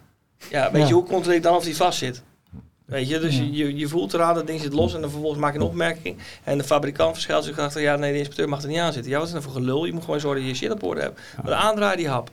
Ja, 0.51 0.71
weet 0.73 0.83
Ja. 0.83 0.89
je, 0.89 0.95
hoe 0.95 1.05
controleer 1.05 1.37
ik 1.37 1.43
dan 1.43 1.57
of 1.57 1.65
die 1.65 1.77
vast 1.77 1.99
zit? 1.99 2.23
Weet 2.85 3.09
je, 3.09 3.19
dus 3.19 3.37
Ja. 3.39 3.45
je, 3.51 3.77
je, 3.77 3.89
voelt 3.89 4.15
eraan, 4.15 4.35
dat 4.35 4.47
ding 4.47 4.61
zit 4.61 4.73
los 4.73 4.95
en 4.95 5.01
dan 5.01 5.11
vervolgens 5.11 5.41
maak 5.41 5.53
je 5.53 5.59
een 5.59 5.65
opmerking. 5.65 6.17
En 6.45 6.59
de 6.59 6.65
fabrikant 6.65 7.13
verschuilt 7.13 7.45
zich 7.45 7.59
achter, 7.59 7.81
ja 7.83 7.97
nee, 7.97 8.13
de 8.13 8.19
inspecteur 8.19 8.49
mag 8.49 8.63
er 8.63 8.69
niet 8.69 8.79
aan 8.79 8.93
zitten. 8.93 9.11
Ja, 9.11 9.19
wat 9.19 9.27
is 9.27 9.33
dat 9.33 9.43
voor 9.43 9.53
gelul? 9.53 9.85
Je 9.85 9.93
moet 9.93 10.05
gewoon 10.05 10.21
zorgen 10.21 10.41
dat 10.41 10.49
je 10.51 10.55
je 10.57 10.67
shit 10.67 10.75
op 10.83 10.83
orde 10.89 11.01
hebt. 11.01 11.21
Maar 11.45 11.53
aandraai 11.55 11.97
die 11.97 12.09
hap. 12.09 12.31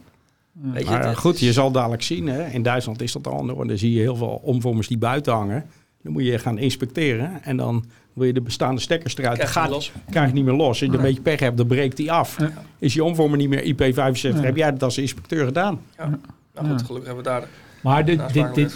Weet 0.52 0.84
je, 0.84 0.89
Maar 0.89 1.08
het- 1.08 1.18
goed, 1.18 1.32
het 1.32 1.41
je 1.41 1.54
zal 1.54 1.72
dadelijk 1.72 2.02
zien. 2.02 2.28
Hè? 2.28 2.47
In 2.50 2.64
Duitsland 2.64 3.02
is 3.02 3.12
dat 3.12 3.28
al. 3.28 3.50
hoor. 3.50 3.68
Dan 3.68 3.78
zie 3.78 3.93
je 3.93 4.00
heel 4.00 4.16
veel 4.16 4.39
omvormers 4.43 4.88
die 4.88 4.97
buiten 4.97 5.34
hangen. 5.34 5.66
Dan 6.04 6.12
moet 6.12 6.26
je 6.26 6.39
gaan 6.39 6.58
inspecteren. 6.58 7.43
En 7.43 7.58
dan 7.58 7.86
wil 8.14 8.26
je 8.28 8.34
de 8.34 8.41
bestaande 8.41 8.82
stekkers 8.82 9.18
eruit. 9.18 9.38
Krijg 9.38 9.54
je 9.54 9.60
gaat, 9.60 9.70
los. 9.70 9.91
krijg 10.10 10.28
je 10.28 10.34
niet 10.34 10.45
meer 10.45 10.54
los. 10.54 10.68
Als 10.68 10.80
je 10.80 10.86
een 10.86 11.02
beetje 11.02 11.22
pech 11.22 11.39
hebt, 11.39 11.58
dan 11.58 11.68
breekt 11.68 11.97
die 11.97 12.12
af. 12.12 12.39
Ja. 12.39 12.52
Is 12.80 12.93
je 12.93 13.04
omvormer 13.04 13.38
niet 13.38 13.50
meer 13.50 13.62
IP75, 13.64 14.36
Ja. 14.36 14.41
heb 14.45 14.56
jij 14.56 14.72
dat 14.72 14.84
als 14.84 14.97
inspecteur 14.97 15.45
gedaan. 15.45 15.82
Ja. 15.97 16.20
Nou 16.54 16.68
goed, 16.68 16.80
Ja. 16.80 16.86
gelukkig 16.86 17.08
hebben 17.14 17.24
we 17.24 17.30
daar... 17.30 17.47
Maar 17.82 18.05
dit, 18.05 18.19
dit, 18.34 18.55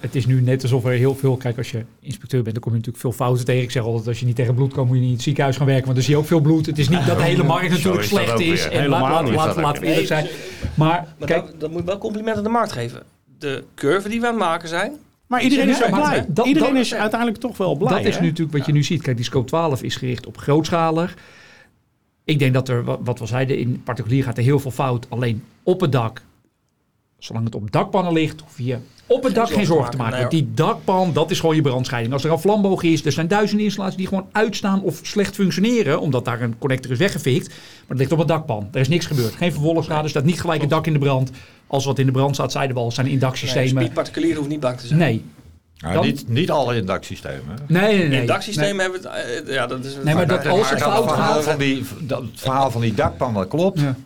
het 0.00 0.14
is 0.14 0.26
nu 0.26 0.40
net 0.40 0.62
alsof 0.62 0.84
er 0.84 0.90
heel 0.92 1.14
veel... 1.14 1.36
Kijk, 1.36 1.56
als 1.58 1.70
je 1.70 1.84
inspecteur 2.00 2.42
bent, 2.42 2.54
dan 2.54 2.62
kom 2.62 2.72
je 2.72 2.78
natuurlijk 2.78 3.04
veel 3.04 3.12
fouten 3.12 3.44
tegen. 3.44 3.62
Ik 3.62 3.70
zeg 3.70 3.82
altijd, 3.82 4.06
als 4.08 4.20
je 4.20 4.26
niet 4.26 4.36
tegen 4.36 4.54
bloed 4.54 4.72
komt, 4.74 4.86
moet 4.86 4.94
je 4.94 5.00
niet 5.00 5.08
in 5.10 5.14
het 5.16 5.24
ziekenhuis 5.24 5.56
gaan 5.56 5.66
werken. 5.66 5.84
Want 5.84 5.96
dan 5.96 6.04
zie 6.04 6.14
je 6.14 6.20
ook 6.20 6.26
veel 6.26 6.40
bloed. 6.40 6.66
Het 6.66 6.78
is 6.78 6.88
niet 6.88 7.06
dat 7.06 7.16
de 7.16 7.22
hele 7.22 7.42
markt 7.42 7.70
natuurlijk 7.70 8.02
is 8.02 8.08
slecht 8.08 8.40
is. 8.40 8.68
En 8.68 8.88
laten 8.88 9.80
we 9.80 9.86
eerlijk 9.86 10.06
zijn. 10.06 10.26
Maar 10.74 11.06
Maar 11.18 11.28
kijk, 11.28 11.46
dat, 11.46 11.60
dat 11.60 11.70
moet 11.70 11.84
wel 11.84 11.98
complimenten 11.98 12.36
aan 12.38 12.46
de 12.46 12.54
markt 12.58 12.72
geven. 12.72 13.02
De 13.38 13.64
curve 13.74 14.08
die 14.08 14.20
we 14.20 14.26
aan 14.26 14.32
het 14.34 14.42
maken 14.42 14.68
zijn, 14.68 14.92
Maar 15.26 15.42
iedereen 15.42 15.68
is 15.68 15.78
blij. 15.90 16.24
dat- 16.28 16.46
iedereen 16.46 16.72
dat- 16.74 16.82
is 16.82 16.94
uiteindelijk 16.94 17.40
toch 17.40 17.56
wel 17.56 17.76
blij. 17.76 17.90
dat 17.96 18.04
is 18.04 18.14
hè? 18.14 18.20
nu 18.20 18.26
natuurlijk 18.28 18.56
wat 18.56 18.66
je 18.66 18.72
nu 18.72 18.82
ziet. 18.82 19.02
Kijk, 19.02 19.16
die 19.16 19.24
scope 19.24 19.46
12 19.46 19.82
is 19.82 19.96
gericht 19.96 20.26
op 20.26 20.36
grootschalig. 20.38 21.14
Ik 22.24 22.38
denk 22.38 22.54
dat 22.54 22.68
er, 22.68 22.84
wa- 22.84 22.98
wat 23.00 23.18
we 23.18 23.26
zeiden, 23.26 23.58
in 23.58 23.82
particulier 23.84 24.24
gaat 24.24 24.36
er 24.38 24.42
heel 24.44 24.58
veel 24.60 24.70
fout. 24.70 25.06
Alleen 25.08 25.42
op 25.62 25.80
het 25.80 25.92
dak, 25.92 26.22
zolang 27.24 27.44
het 27.44 27.54
op 27.54 27.72
dakpannen 27.72 28.12
ligt, 28.12 28.40
hoef 28.40 28.58
je 28.58 28.76
op 29.06 29.22
het 29.22 29.34
dak 29.34 29.50
geen 29.50 29.66
zorgen 29.66 29.90
te 29.90 29.96
maken. 29.96 30.12
Nee, 30.12 30.20
Want 30.20 30.32
die 30.32 30.50
dakpan, 30.54 31.12
dat 31.12 31.30
is 31.30 31.40
gewoon 31.40 31.54
je 31.56 31.62
brandscheiding. 31.62 32.12
Als 32.12 32.24
er 32.24 32.32
een 32.32 32.38
vlamboog 32.38 32.82
is, 32.82 33.04
er 33.04 33.12
zijn 33.12 33.28
duizenden 33.28 33.64
installaties 33.64 33.96
die 33.98 34.06
gewoon 34.06 34.26
uitstaan 34.32 34.82
of 34.82 35.00
slecht 35.02 35.34
functioneren. 35.34 36.00
Omdat 36.00 36.24
daar 36.24 36.40
een 36.40 36.58
connector 36.58 36.90
is 36.92 36.98
weggefikt. 36.98 37.48
Maar 37.48 37.56
het 37.88 37.98
ligt 37.98 38.12
op 38.12 38.18
het 38.18 38.28
dakpan. 38.28 38.68
Er 38.72 38.80
is 38.80 38.88
niks 38.88 39.06
gebeurd. 39.06 39.34
Geen 39.34 39.52
vervolgschade, 39.52 40.02
er 40.02 40.08
staat 40.08 40.24
niet 40.24 40.40
gelijk 40.40 40.60
het 40.60 40.70
dak 40.70 40.86
in 40.86 40.92
de 40.92 40.98
brand. 40.98 41.30
Als 41.66 41.84
wat 41.84 41.98
in 41.98 42.06
de 42.06 42.12
brand 42.12 42.34
staat, 42.34 42.52
zeiden 42.52 42.76
we 42.76 42.82
al, 42.82 42.90
zijn 42.90 43.06
nee, 43.06 43.14
indaksystemen. 43.14 43.68
speed 43.82 43.92
particulier 43.92 44.36
hoeft 44.36 44.48
niet 44.48 44.60
bang 44.60 44.78
te 44.78 44.86
zijn. 44.86 44.98
Nee. 44.98 45.24
Nou, 45.78 45.94
Dan- 45.94 46.04
niet, 46.04 46.28
niet 46.28 46.50
alle 46.50 46.76
indaksystemen. 46.76 47.58
Nee, 47.66 47.82
nee, 47.82 47.96
nee. 47.96 48.20
In 48.20 48.54
nee. 48.54 48.80
hebben 48.80 49.02
we 49.02 49.08
het... 49.08 49.46
eh, 49.48 49.54
ja, 49.54 49.66
dat 49.66 49.84
is... 49.84 49.96
Nee, 50.04 50.14
maar 50.14 50.26
dat 50.26 50.46
als 50.46 50.70
het 50.70 50.82
fout 50.82 51.04
verhaal 51.04 51.34
gaat... 51.34 51.44
Van 51.44 51.58
die, 51.58 51.84
dat, 52.00 52.20
het 52.20 52.40
verhaal 52.40 52.70
van 52.70 52.80
die 52.80 52.94
dakpan, 52.94 53.34
dat 53.34 53.48
klopt. 53.48 53.80
Ja. 53.80 53.96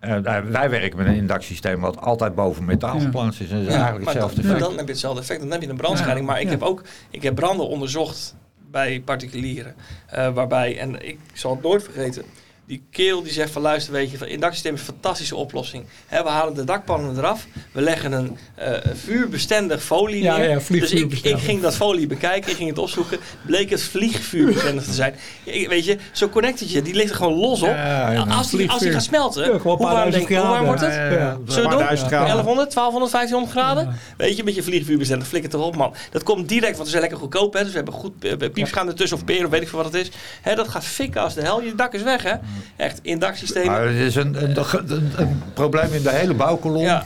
Eh, 0.00 0.18
wij- 0.18 0.44
wij 0.50 0.70
werken 0.70 0.98
met 0.98 1.06
een 1.06 1.14
indaksysteem 1.14 1.80
wat 1.80 2.00
altijd 2.00 2.34
boven 2.34 2.64
metaal 2.64 2.94
Ja. 2.96 3.00
geplaatst 3.02 3.40
is. 3.40 3.50
En 3.50 3.56
dat 3.56 3.66
is 3.66 3.72
Ja, 3.72 3.74
eigenlijk 3.80 4.04
hetzelfde 4.10 4.36
maar 4.42 4.44
effect. 4.50 4.68
dan 4.68 4.76
heb 4.76 4.86
je 4.86 4.92
hetzelfde 4.92 5.20
effect. 5.20 5.40
Dan 5.40 5.50
heb 5.50 5.62
je 5.62 5.68
een 5.68 5.76
brandscheiding. 5.76 6.26
Maar 6.26 6.38
ik 6.38 6.44
Ja. 6.44 6.50
heb 6.50 6.62
ook 6.62 6.82
ik 7.10 7.22
heb 7.22 7.34
branden 7.34 7.68
onderzocht 7.68 8.34
bij 8.70 9.02
particulieren. 9.04 9.74
eh, 10.06 10.28
waarbij, 10.32 10.78
en 10.78 11.06
ik 11.08 11.18
zal 11.32 11.50
het 11.50 11.62
nooit 11.62 11.82
vergeten... 11.82 12.24
Die 12.70 12.82
keel 12.90 13.22
die 13.22 13.32
zegt 13.32 13.50
van 13.50 13.62
luister 13.62 13.92
weet 13.92 14.10
je, 14.10 14.18
van 14.18 14.26
indaksysteem 14.26 14.74
is 14.74 14.80
een 14.80 14.86
fantastische 14.86 15.36
oplossing. 15.36 15.84
Hè, 16.06 16.22
we 16.22 16.28
halen 16.28 16.54
de 16.54 16.64
dakpannen 16.64 17.16
eraf. 17.18 17.46
We 17.72 17.80
leggen 17.80 18.12
een 18.12 18.38
eh, 18.54 18.72
vuurbestendig 18.94 19.82
folie 19.82 20.22
Ja, 20.22 20.36
neer. 20.36 20.48
ja, 20.50 20.58
dus 20.68 20.92
ik, 20.92 21.12
ik 21.22 21.38
ging 21.38 21.60
dat 21.62 21.76
folie 21.76 22.06
bekijken, 22.06 22.50
ik 22.50 22.56
ging 22.56 22.68
het 22.68 22.78
opzoeken. 22.78 23.18
Bleek 23.46 23.70
het 23.70 23.82
vliegvuurbestendig 23.82 24.84
te 24.84 24.92
zijn. 24.92 25.14
Ik- 25.44 25.68
weet 25.68 25.84
je, 25.84 25.98
zo'n 26.12 26.30
connectortje, 26.30 26.82
die 26.82 26.94
ligt 26.94 27.10
er 27.10 27.16
gewoon 27.16 27.32
los 27.38 27.62
op. 27.62 27.68
Ja, 27.68 28.10
ja. 28.12 28.22
als, 28.22 28.50
die, 28.50 28.70
als 28.70 28.80
die 28.82 28.90
gaat 28.92 29.02
smelten, 29.02 29.56
hoe, 29.58 29.76
warm 29.78 30.10
denk, 30.10 30.28
hoe 30.28 30.36
warm 30.38 30.64
wordt 30.66 30.80
het? 30.80 30.94
Ja, 30.94 31.04
ja, 31.04 31.10
ja. 31.12 31.18
Ja. 31.18 31.36
Zullen 31.46 31.46
we 31.46 31.62
Paar 31.62 31.70
doen? 31.70 31.78
duizend 31.78 32.08
graden. 32.08 32.26
1100, 32.26 32.72
1200, 32.74 33.12
1500 33.12 33.52
graden? 33.52 34.00
Weet 34.16 34.36
je, 34.36 34.44
met 34.44 34.54
je 34.54 34.62
vliegvuurbestendig, 34.62 35.28
flikker 35.28 35.50
toch 35.50 35.64
op 35.64 35.76
man. 35.76 35.94
Dat 36.10 36.22
komt 36.22 36.48
direct, 36.48 36.72
want 36.72 36.84
ze 36.84 36.90
zijn 36.90 37.00
lekker 37.00 37.18
goedkoop. 37.18 37.52
Hè? 37.54 37.60
Dus 37.60 37.70
we 37.70 37.76
hebben 37.76 37.94
goed 37.94 38.24
uh, 38.24 38.32
piepschuim 38.52 38.88
ertussen 38.88 39.16
of 39.18 39.24
peer 39.24 39.44
of 39.44 39.50
weet 39.50 39.62
ik 39.62 39.68
veel 39.68 39.82
wat 39.82 39.92
het 39.92 40.02
is. 40.06 40.10
Hè, 40.40 40.54
dat 40.54 40.68
gaat 40.68 40.84
fikken 40.84 41.20
als 41.22 41.34
de 41.34 41.42
hel. 41.42 41.62
Je 41.62 41.74
dak 41.74 41.94
is 41.94 42.02
weg 42.02 42.22
hè. 42.22 42.34
Echt, 42.76 42.98
in 43.02 43.18
daksystemen. 43.18 43.70
Maar 43.70 43.86
het 43.86 43.96
is 43.96 44.14
een, 44.14 44.44
een, 44.44 44.56
een, 44.86 45.10
een 45.16 45.42
probleem 45.54 45.92
in 45.92 46.02
de 46.02 46.10
hele 46.10 46.34
bouwkolom. 46.34 46.82
Ja. 46.82 47.04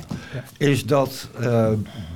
Is 0.57 0.84
dat 0.84 1.28
eh, 1.40 1.68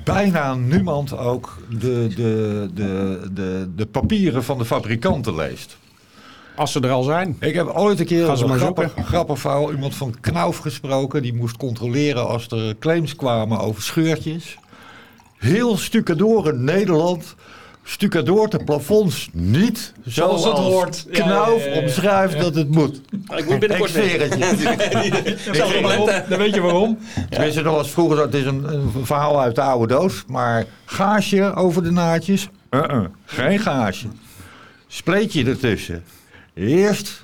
bijna 0.03 0.55
niemand 0.55 1.17
ook 1.17 1.57
de, 1.69 2.07
de, 2.15 2.69
de, 2.73 3.19
de, 3.33 3.69
de 3.75 3.85
papieren 3.85 4.43
van 4.43 4.57
de 4.57 4.65
fabrikanten 4.65 5.35
leest. 5.35 5.77
Als 6.55 6.71
ze 6.71 6.79
er 6.79 6.89
al 6.89 7.03
zijn. 7.03 7.37
Ik 7.39 7.53
heb 7.53 7.67
ooit 7.67 7.99
een 7.99 8.05
keer 8.05 8.35
ze 8.35 8.43
een 8.43 8.49
maar 8.49 8.59
grappig, 8.59 8.93
grappig 9.05 9.39
verhaal. 9.39 9.71
Iemand 9.71 9.95
van 9.95 10.15
Knauf 10.19 10.57
gesproken. 10.57 11.21
Die 11.21 11.33
moest 11.33 11.57
controleren 11.57 12.27
als 12.27 12.47
er 12.47 12.77
claims 12.77 13.15
kwamen 13.15 13.59
over 13.59 13.81
scheurtjes. 13.81 14.57
Heel 15.37 15.77
stucadoren 15.77 16.63
Nederland. 16.63 17.35
Stucadoort 17.89 18.51
de 18.51 18.63
plafonds 18.63 19.29
niet 19.33 19.93
zoals, 20.05 20.41
Zoals 20.41 20.59
het 20.59 20.67
hoort. 20.67 21.05
Knauf 21.11 21.63
ja, 21.63 21.69
ja, 21.69 21.75
ja. 21.75 21.81
omschrijft 21.81 22.39
dat 22.39 22.55
het 22.55 22.69
moet. 22.69 23.01
Ik 23.35 23.45
moet 23.49 23.59
binnenkort 23.59 23.89
zweer 23.99 24.21
het 24.21 24.33
je. 24.33 26.25
Dan 26.29 26.37
weet 26.37 26.53
je 26.53 26.61
waarom. 26.61 26.97
Tenminste, 27.29 27.61
nog 27.61 27.77
als 27.77 27.89
vroeger, 27.89 28.21
het 28.21 28.33
is 28.33 28.45
een, 28.45 28.73
een 28.73 29.05
verhaal 29.05 29.41
uit 29.41 29.55
de 29.55 29.61
oude 29.61 29.93
doos. 29.93 30.23
Maar 30.27 30.65
gaasje 30.85 31.53
over 31.53 31.83
de 31.83 31.91
naadjes? 31.91 32.49
Uh-uh, 32.71 33.05
geen 33.25 33.59
gaasje. 33.59 34.07
Spleetje 34.87 35.45
ertussen. 35.45 36.03
Eerst 36.53 37.23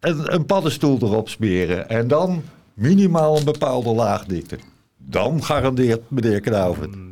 een, 0.00 0.34
een 0.34 0.46
paddenstoel 0.46 0.98
erop 1.00 1.28
smeren. 1.28 1.88
En 1.88 2.08
dan 2.08 2.42
minimaal 2.74 3.36
een 3.36 3.44
bepaalde 3.44 3.90
laagdikte. 3.90 4.58
Dan 4.96 5.44
garandeert 5.44 6.02
meneer 6.08 6.40
Knauf 6.40 6.80
het. 6.80 7.05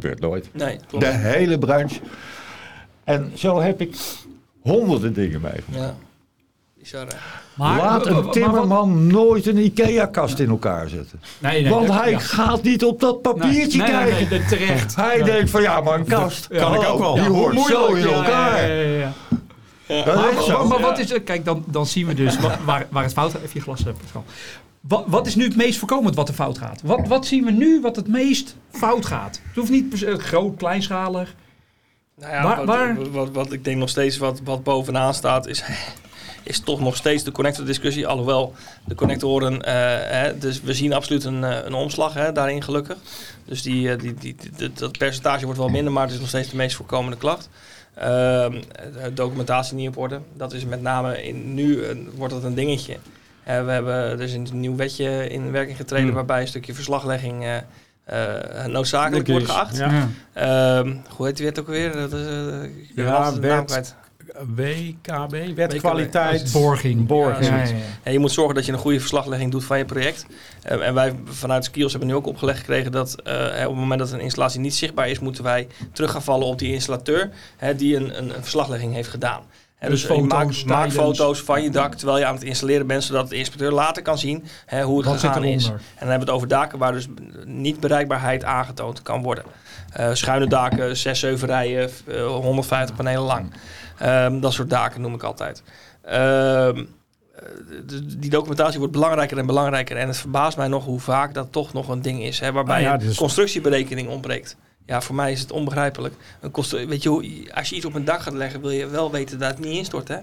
Gebeurt 0.00 0.20
nooit. 0.20 0.48
Nee, 0.52 0.78
klopt. 0.88 1.04
De 1.04 1.10
hele 1.10 1.58
branche. 1.58 2.00
En 3.04 3.32
zo 3.34 3.60
heb 3.60 3.80
ik 3.80 3.96
honderden 4.60 5.12
dingen 5.12 5.40
meegemaakt. 5.40 5.94
Ja. 6.82 7.06
Maar, 7.54 7.76
Laat 7.76 8.06
een 8.06 8.14
maar 8.14 8.32
timmerman 8.32 9.06
nooit 9.06 9.46
een 9.46 9.56
IKEA-kast 9.58 10.38
in 10.38 10.48
elkaar 10.48 10.88
zetten. 10.88 11.20
Nee, 11.38 11.62
nee, 11.62 11.70
Want 11.72 11.86
dat- 11.86 11.96
hij 12.00 12.10
ja. 12.10 12.18
gaat 12.18 12.62
niet 12.62 12.84
op 12.84 13.00
dat 13.00 13.22
papiertje 13.22 13.78
Nee, 13.78 13.90
kijken. 13.90 14.28
nee, 14.30 14.44
terecht. 14.44 14.96
Hij 14.96 15.22
denkt 15.22 15.50
van 15.50 15.62
ja, 15.62 15.80
maar 15.80 15.98
een 15.98 16.04
kast 16.06 16.48
kan 16.48 16.72
dat 16.72 16.86
ook 16.86 16.98
wel. 16.98 17.14
Die 17.14 17.22
Ja, 17.22 17.28
hoort 17.28 17.54
moeilijk. 17.54 17.80
zo 17.80 17.94
in 17.94 18.08
Ja, 18.08 18.14
elkaar. 18.14 18.66
ja, 18.68 18.74
ja, 18.82 18.98
ja. 18.98 19.12
Dat 20.04 20.14
Maar, 20.14 20.32
is 20.38 20.44
zo. 20.46 20.58
maar, 20.58 20.66
maar 20.66 20.80
wat 20.80 20.98
is? 20.98 21.22
Kijk, 21.24 21.44
dan, 21.44 21.64
dan 21.66 21.86
zien 21.86 22.06
we 22.06 22.14
dus 22.14 22.38
wa- 22.38 22.58
waar, 22.64 22.86
waar 22.90 23.02
het 23.02 23.12
fout 23.12 23.30
gaat. 23.32 23.40
Even 23.40 23.50
je 23.54 23.60
glas, 23.60 23.86
eh. 23.86 23.92
Wat, 24.80 25.04
wat 25.06 25.26
is 25.26 25.34
nu 25.34 25.44
het 25.44 25.56
meest 25.56 25.78
voorkomend 25.78 26.14
wat 26.14 26.28
er 26.28 26.34
fout 26.34 26.58
gaat? 26.58 26.80
Wat, 26.84 27.08
wat 27.08 27.26
zien 27.26 27.44
we 27.44 27.50
nu 27.50 27.80
wat 27.80 27.96
het 27.96 28.08
meest 28.08 28.56
fout 28.70 29.06
gaat? 29.06 29.40
Het 29.46 29.56
hoeft 29.56 29.70
niet 29.70 29.92
se 29.98 30.18
groot, 30.18 30.56
kleinschalig. 30.56 31.34
Nou 32.14 32.32
ja, 32.32 32.42
Waar- 32.42 32.56
wat, 32.56 32.66
waar- 32.66 33.10
Wat, 33.10 33.30
wat, 33.30 33.52
ik 33.52 33.64
denk 33.64 33.76
nog 33.78 33.88
steeds 33.88 34.18
wat, 34.18 34.40
wat 34.44 34.62
bovenaan 34.62 35.14
staat 35.14 35.46
is... 35.46 35.62
is 36.42 36.60
toch 36.60 36.80
nog 36.80 36.96
steeds 36.96 37.22
de 37.24 37.32
connector-discussie. 37.32 38.06
Alhoewel 38.06 38.54
de 38.84 38.94
connectoren, 38.94 39.62
eh, 39.62 39.74
hè, 40.20 40.38
dus 40.38 40.60
we 40.60 40.74
zien 40.74 40.92
absoluut 40.92 41.24
een, 41.24 41.44
eh, 41.44 41.58
een 41.64 41.74
omslag 41.74 42.14
hè, 42.14 42.32
daarin 42.32 42.62
gelukkig. 42.62 42.96
Dus 43.44 43.62
die, 43.62 43.90
eh, 43.92 43.98
die, 43.98 44.14
die, 44.14 44.36
die- 44.56 44.72
dat 44.72 44.98
percentage 44.98 45.44
wordt 45.44 45.58
wel 45.58 45.68
minder, 45.68 45.92
maar 45.92 46.02
het 46.04 46.12
is 46.12 46.18
nog 46.20 46.28
steeds 46.28 46.50
de 46.50 46.56
meest 46.56 46.76
voorkomende 46.76 47.16
klacht. 47.16 47.48
Ehm, 47.94 48.62
documentatie 49.14 49.74
niet 49.76 49.88
op 49.88 49.96
orde. 49.96 50.20
Dat 50.36 50.52
is 50.52 50.64
met 50.64 50.82
name 50.82 51.22
in, 51.22 51.54
nu 51.54 51.82
eh, 51.84 51.96
wordt 52.16 52.32
dat 52.34 52.44
een 52.44 52.54
dingetje. 52.54 52.96
Eh, 53.48 53.64
we 53.64 53.70
hebben 53.70 53.94
er 53.94 54.20
is 54.20 54.32
een 54.32 54.46
nieuw 54.52 54.76
wetje 54.76 55.28
in 55.28 55.50
werking 55.50 55.76
getreden 55.76 56.06
Hmm. 56.06 56.14
waarbij 56.14 56.40
een 56.40 56.48
stukje 56.48 56.74
verslaglegging 56.74 57.44
eh, 57.44 57.56
eh, 58.04 58.66
noodzakelijk 58.66 59.26
wordt 59.28 59.50
geacht. 59.50 59.76
Ja. 59.76 60.08
Ehm, 60.32 60.96
hoe 61.16 61.26
heet 61.26 61.36
die 61.36 61.46
wet 61.46 61.60
ook 61.60 61.66
weer? 61.66 61.92
Dat 61.92 62.12
is, 62.12 62.26
ik 62.88 62.94
ben 62.94 63.04
Ja, 63.04 63.14
altijd 63.14 63.42
de 63.42 63.48
naam 63.48 63.56
wet- 63.58 63.66
kwijt. 63.66 63.94
WKB, 64.56 65.54
wetkwaliteit. 65.56 66.52
Borging. 66.52 67.06
Borging. 67.06 67.46
Ja, 67.46 67.56
ja, 67.56 67.62
ja. 67.68 67.74
En 68.02 68.12
je 68.12 68.18
moet 68.18 68.32
zorgen 68.32 68.54
dat 68.54 68.66
je 68.66 68.72
een 68.72 68.78
goede 68.78 69.00
verslaglegging 69.00 69.50
doet 69.50 69.64
van 69.64 69.78
je 69.78 69.84
project. 69.84 70.26
Eh, 70.62 70.86
en 70.86 70.94
wij 70.94 71.14
vanuit 71.24 71.64
Skills 71.64 71.90
hebben 71.90 72.08
nu 72.10 72.14
ook 72.16 72.26
opgelegd 72.26 72.58
gekregen 72.58 72.92
dat 72.92 73.14
eh, 73.22 73.34
hè, 73.34 73.64
op 73.64 73.70
het 73.72 73.80
moment 73.80 74.00
dat 74.00 74.12
een 74.12 74.20
installatie 74.20 74.60
niet 74.60 74.74
zichtbaar 74.74 75.08
is, 75.08 75.18
moeten 75.18 75.44
wij 75.44 75.66
terug 75.92 76.10
gaan 76.10 76.22
vallen 76.22 76.46
op 76.46 76.58
die 76.58 76.72
installateur 76.72 77.30
hè, 77.56 77.74
die 77.76 77.96
een, 77.96 78.18
een, 78.18 78.28
een 78.36 78.42
verslaglegging 78.42 78.94
heeft 78.94 79.08
gedaan. 79.08 79.42
Hè, 79.78 79.88
Dus 79.88 80.00
dus 80.00 80.10
foto's 80.10 80.64
maak 80.64 80.90
foto's 80.90 81.40
van 81.40 81.62
je 81.62 81.70
dak 81.70 81.94
terwijl 81.94 82.18
je 82.18 82.24
aan 82.24 82.34
het 82.34 82.42
installeren 82.42 82.86
bent, 82.86 83.04
zodat 83.04 83.28
de 83.28 83.36
inspecteur 83.36 83.72
later 83.72 84.02
kan 84.02 84.18
zien 84.18 84.44
hoe 84.82 84.96
het 84.96 85.06
Wat 85.06 85.18
gegaan 85.18 85.44
is. 85.44 85.66
En 85.66 85.72
dan 85.72 85.80
hebben 85.98 86.18
we 86.18 86.24
het 86.24 86.30
over 86.30 86.48
daken 86.48 86.78
waar 86.78 86.92
dus 86.92 87.06
niet 87.44 87.80
bereikbaarheid 87.80 88.44
aangetoond 88.44 89.02
kan 89.02 89.22
worden. 89.22 89.44
Eh, 89.92 90.10
schuine 90.12 90.46
daken, 90.46 90.96
6, 90.96 91.18
7 91.18 91.48
rijen, 91.48 91.90
eh, 92.06 92.26
150 92.26 92.96
panelen 92.96 93.22
lang. 93.22 93.52
Ehm, 93.98 94.40
dat 94.40 94.52
soort 94.52 94.70
daken 94.70 95.00
noem 95.00 95.14
ik 95.14 95.22
altijd. 95.22 95.62
Ehm, 96.02 96.78
eh, 96.78 97.42
die 98.18 98.30
documentatie 98.30 98.78
wordt 98.78 98.92
belangrijker 98.92 99.38
en 99.38 99.46
belangrijker. 99.46 99.96
En 99.96 100.08
het 100.08 100.16
verbaast 100.16 100.56
mij 100.56 100.68
nog 100.68 100.84
hoe 100.84 101.00
vaak 101.00 101.34
dat 101.34 101.52
toch 101.52 101.72
nog 101.72 101.88
een 101.88 102.02
ding 102.02 102.22
is. 102.22 102.40
Hè, 102.40 102.52
waarbij 102.52 102.76
Ah 102.76 102.82
ja, 102.82 102.96
dus- 102.96 103.16
constructieberekening 103.16 104.08
ontbreekt. 104.08 104.56
Ja, 104.88 105.00
voor 105.00 105.14
mij 105.14 105.32
is 105.32 105.40
het 105.40 105.52
onbegrijpelijk. 105.52 106.14
Een 106.40 106.50
constru- 106.50 106.86
weet 106.86 107.02
je, 107.02 107.08
hoe- 107.08 107.54
als 107.54 107.68
je 107.68 107.76
iets 107.76 107.84
op 107.84 107.94
een 107.94 108.04
dak 108.04 108.20
gaat 108.20 108.32
leggen, 108.34 108.60
wil 108.60 108.70
je 108.70 108.86
wel 108.86 109.10
weten 109.10 109.38
dat 109.38 109.48
het 109.48 109.58
niet 109.58 109.76
instort. 109.76 110.08
Hè? 110.08 110.16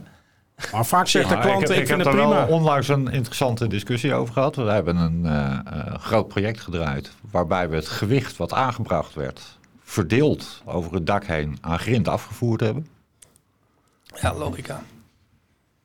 Maar 0.72 0.86
vaak 0.86 1.07
zegt 1.07 1.30
de 1.30 1.38
klant, 1.39 1.61
ik, 1.61 1.70
ik, 1.70 1.74
heb- 1.76 1.78
ik 1.82 1.88
vind 1.88 1.89
heb 1.89 1.97
het 1.97 2.07
er 2.07 2.13
prima. 2.28 2.45
wel 2.45 2.55
onlangs 2.57 2.88
een 2.88 3.07
interessante 3.11 3.68
discussie 3.68 4.13
over 4.13 4.34
gehad. 4.34 4.55
We 4.55 4.61
hebben 4.61 4.95
een 4.95 5.26
eh, 5.26 5.59
eh, 5.66 5.93
groot 5.99 6.28
project 6.28 6.59
gedraaid 6.59 7.11
waarbij 7.32 7.70
we 7.70 7.76
het 7.76 7.88
gewicht 7.88 8.38
wat 8.38 8.53
aangebracht 8.53 9.13
werd 9.13 9.57
verdeeld 9.84 10.61
over 10.66 10.93
het 10.93 11.05
dak 11.07 11.26
heen 11.26 11.57
aan 11.61 11.80
grind 11.80 12.07
afgevoerd 12.07 12.59
hebben. 12.59 12.88
Ja, 14.22 14.34
logica. 14.34 14.82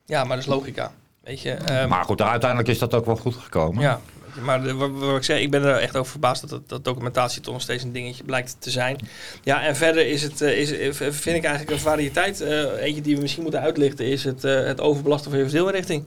Ja, 0.05 0.23
maar 0.23 0.35
dat 0.35 0.45
is 0.45 0.51
logica. 0.51 0.91
Weet 1.23 1.41
je, 1.41 1.51
ehm, 1.51 1.89
maar 1.89 2.03
goed, 2.05 2.21
uiteindelijk 2.21 2.69
is 2.69 2.79
dat 2.79 2.93
ook 2.93 3.05
wel 3.05 3.15
goed 3.15 3.35
gekomen. 3.35 3.81
Ja, 3.81 3.99
maar 4.39 4.75
wat, 4.75 5.17
ik 5.17 5.23
zeg, 5.23 5.39
ik 5.39 5.51
ben 5.51 5.63
er 5.63 5.75
echt 5.75 5.97
over 5.97 6.11
verbaasd 6.11 6.49
dat, 6.49 6.69
dat, 6.69 6.83
documentatie 6.83 7.41
toch 7.41 7.53
nog 7.53 7.61
steeds 7.61 7.83
een 7.83 7.91
dingetje 7.91 8.23
blijkt 8.23 8.55
te 8.59 8.69
zijn. 8.69 8.97
Ja, 9.43 9.63
en 9.63 9.75
verder 9.75 10.07
is 10.07 10.23
het, 10.23 10.41
eh, 10.41 10.57
is, 10.57 10.71
eh, 10.71 11.11
vind 11.11 11.37
ik 11.37 11.43
eigenlijk 11.43 11.71
een 11.71 11.79
variëteit. 11.79 12.41
eh, 12.41 12.83
eentje 12.83 13.01
die 13.01 13.15
we 13.15 13.21
misschien 13.21 13.43
moeten 13.43 13.61
uitlichten 13.61 14.05
is 14.05 14.23
het, 14.23 14.41
het 14.41 14.81
overbelasten 14.81 15.31
van 15.31 15.39
je 15.39 15.49
verdeelinrichting. 15.49 16.05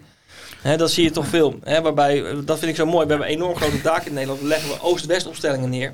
Hè, 0.62 0.77
dat 0.77 0.91
zie 0.91 1.05
je 1.05 1.11
toch 1.11 1.27
veel. 1.27 1.59
Waarbij, 1.64 2.25
dat 2.45 2.59
vind 2.59 2.70
ik 2.70 2.77
zo 2.77 2.87
mooi. 2.87 3.05
We 3.05 3.11
hebben 3.11 3.29
enorm 3.29 3.57
grote 3.57 3.81
daken 3.83 4.07
in 4.07 4.12
Nederland. 4.12 4.41
Dan 4.41 4.49
leggen 4.49 4.68
we 4.68 4.83
oost-west 4.83 5.27
opstellingen 5.27 5.70
neer. 5.70 5.93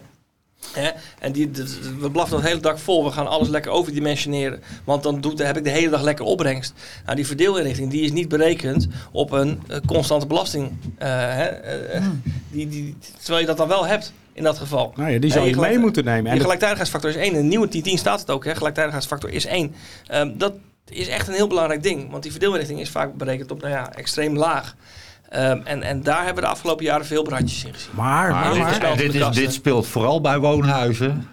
Hè? 0.73 0.91
En 1.19 1.33
die, 1.33 1.51
de- 1.51 1.63
de- 1.65 1.97
we 2.01 2.11
blaffen 2.11 2.37
dat 2.37 2.47
hele 2.47 2.61
dak 2.61 2.79
vol. 2.79 3.05
We 3.05 3.11
gaan 3.11 3.27
alles 3.27 3.49
lekker 3.49 3.71
overdimensioneren. 3.71 4.63
Want 4.85 5.03
dan 5.03 5.21
doet, 5.21 5.39
heb 5.39 5.57
ik 5.57 5.65
de 5.65 5.71
hele 5.71 5.89
dag 5.91 6.03
lekker 6.03 6.25
opbrengst. 6.25 6.73
Nou, 7.05 7.17
die 7.17 7.27
verdeelinrichting 7.27 7.91
die 7.91 8.03
is 8.03 8.13
niet 8.13 8.29
berekend 8.29 8.89
op 9.13 9.33
een 9.33 9.61
eh, 9.69 9.77
constante 9.87 10.27
belasting. 10.27 10.71
eh, 10.99 11.09
hè? 11.09 11.45
eh, 11.45 11.97
eh, 11.97 12.05
die, 12.51 12.69
die, 12.69 12.97
terwijl 13.19 13.41
je 13.41 13.47
dat 13.47 13.57
dan 13.57 13.69
wel 13.69 13.87
hebt 13.87 14.13
in 14.33 14.43
dat 14.43 14.59
geval. 14.59 14.93
Nou 14.97 15.11
ja, 15.11 15.19
die 15.19 15.31
zou 15.33 15.45
je 15.45 15.51
je 15.55 15.61
mee 15.61 15.79
moeten 15.79 16.05
nemen. 16.05 16.27
En 16.27 16.33
dat- 16.37 16.43
gelijktijdigheidsfactor 16.43 17.11
is 17.11 17.17
één. 17.17 17.33
In 17.33 17.37
de 17.41 17.43
nieuwe 17.49 17.69
1010 17.69 17.99
staat 17.99 18.21
het 18.21 18.31
ook. 18.31 18.45
Hè? 18.45 18.55
Gelijktijdigheidsfactor 18.55 19.31
is 19.31 19.47
één. 19.47 19.75
Ehm, 20.07 20.31
dat 20.39 20.53
is 20.89 21.09
echt 21.09 21.29
een 21.29 21.35
heel 21.35 21.47
belangrijk 21.49 21.83
ding. 21.83 22.11
Want 22.11 22.23
die 22.23 22.31
verdeelrichting 22.33 22.81
is 22.81 22.89
vaak 22.91 23.15
berekend 23.15 23.51
op 23.51 23.61
nou 23.61 23.73
ja, 23.73 23.93
extreem 23.93 24.37
laag. 24.37 24.75
Ehm, 25.31 25.61
en, 25.65 25.83
en 25.83 26.03
daar 26.03 26.17
hebben 26.25 26.35
we 26.35 26.41
de 26.41 26.47
afgelopen 26.55 26.85
jaren 26.85 27.07
veel 27.07 27.23
brandjes 27.23 27.65
in 27.65 27.75
gezien. 27.75 27.91
maar, 27.95 28.31
Maar 28.31 28.57
maar, 28.57 28.97
dit, 28.97 29.15
is, 29.15 29.29
dit 29.29 29.53
speelt 29.53 29.87
vooral 29.87 30.21
bij 30.21 30.39
woonhuizen. 30.39 31.29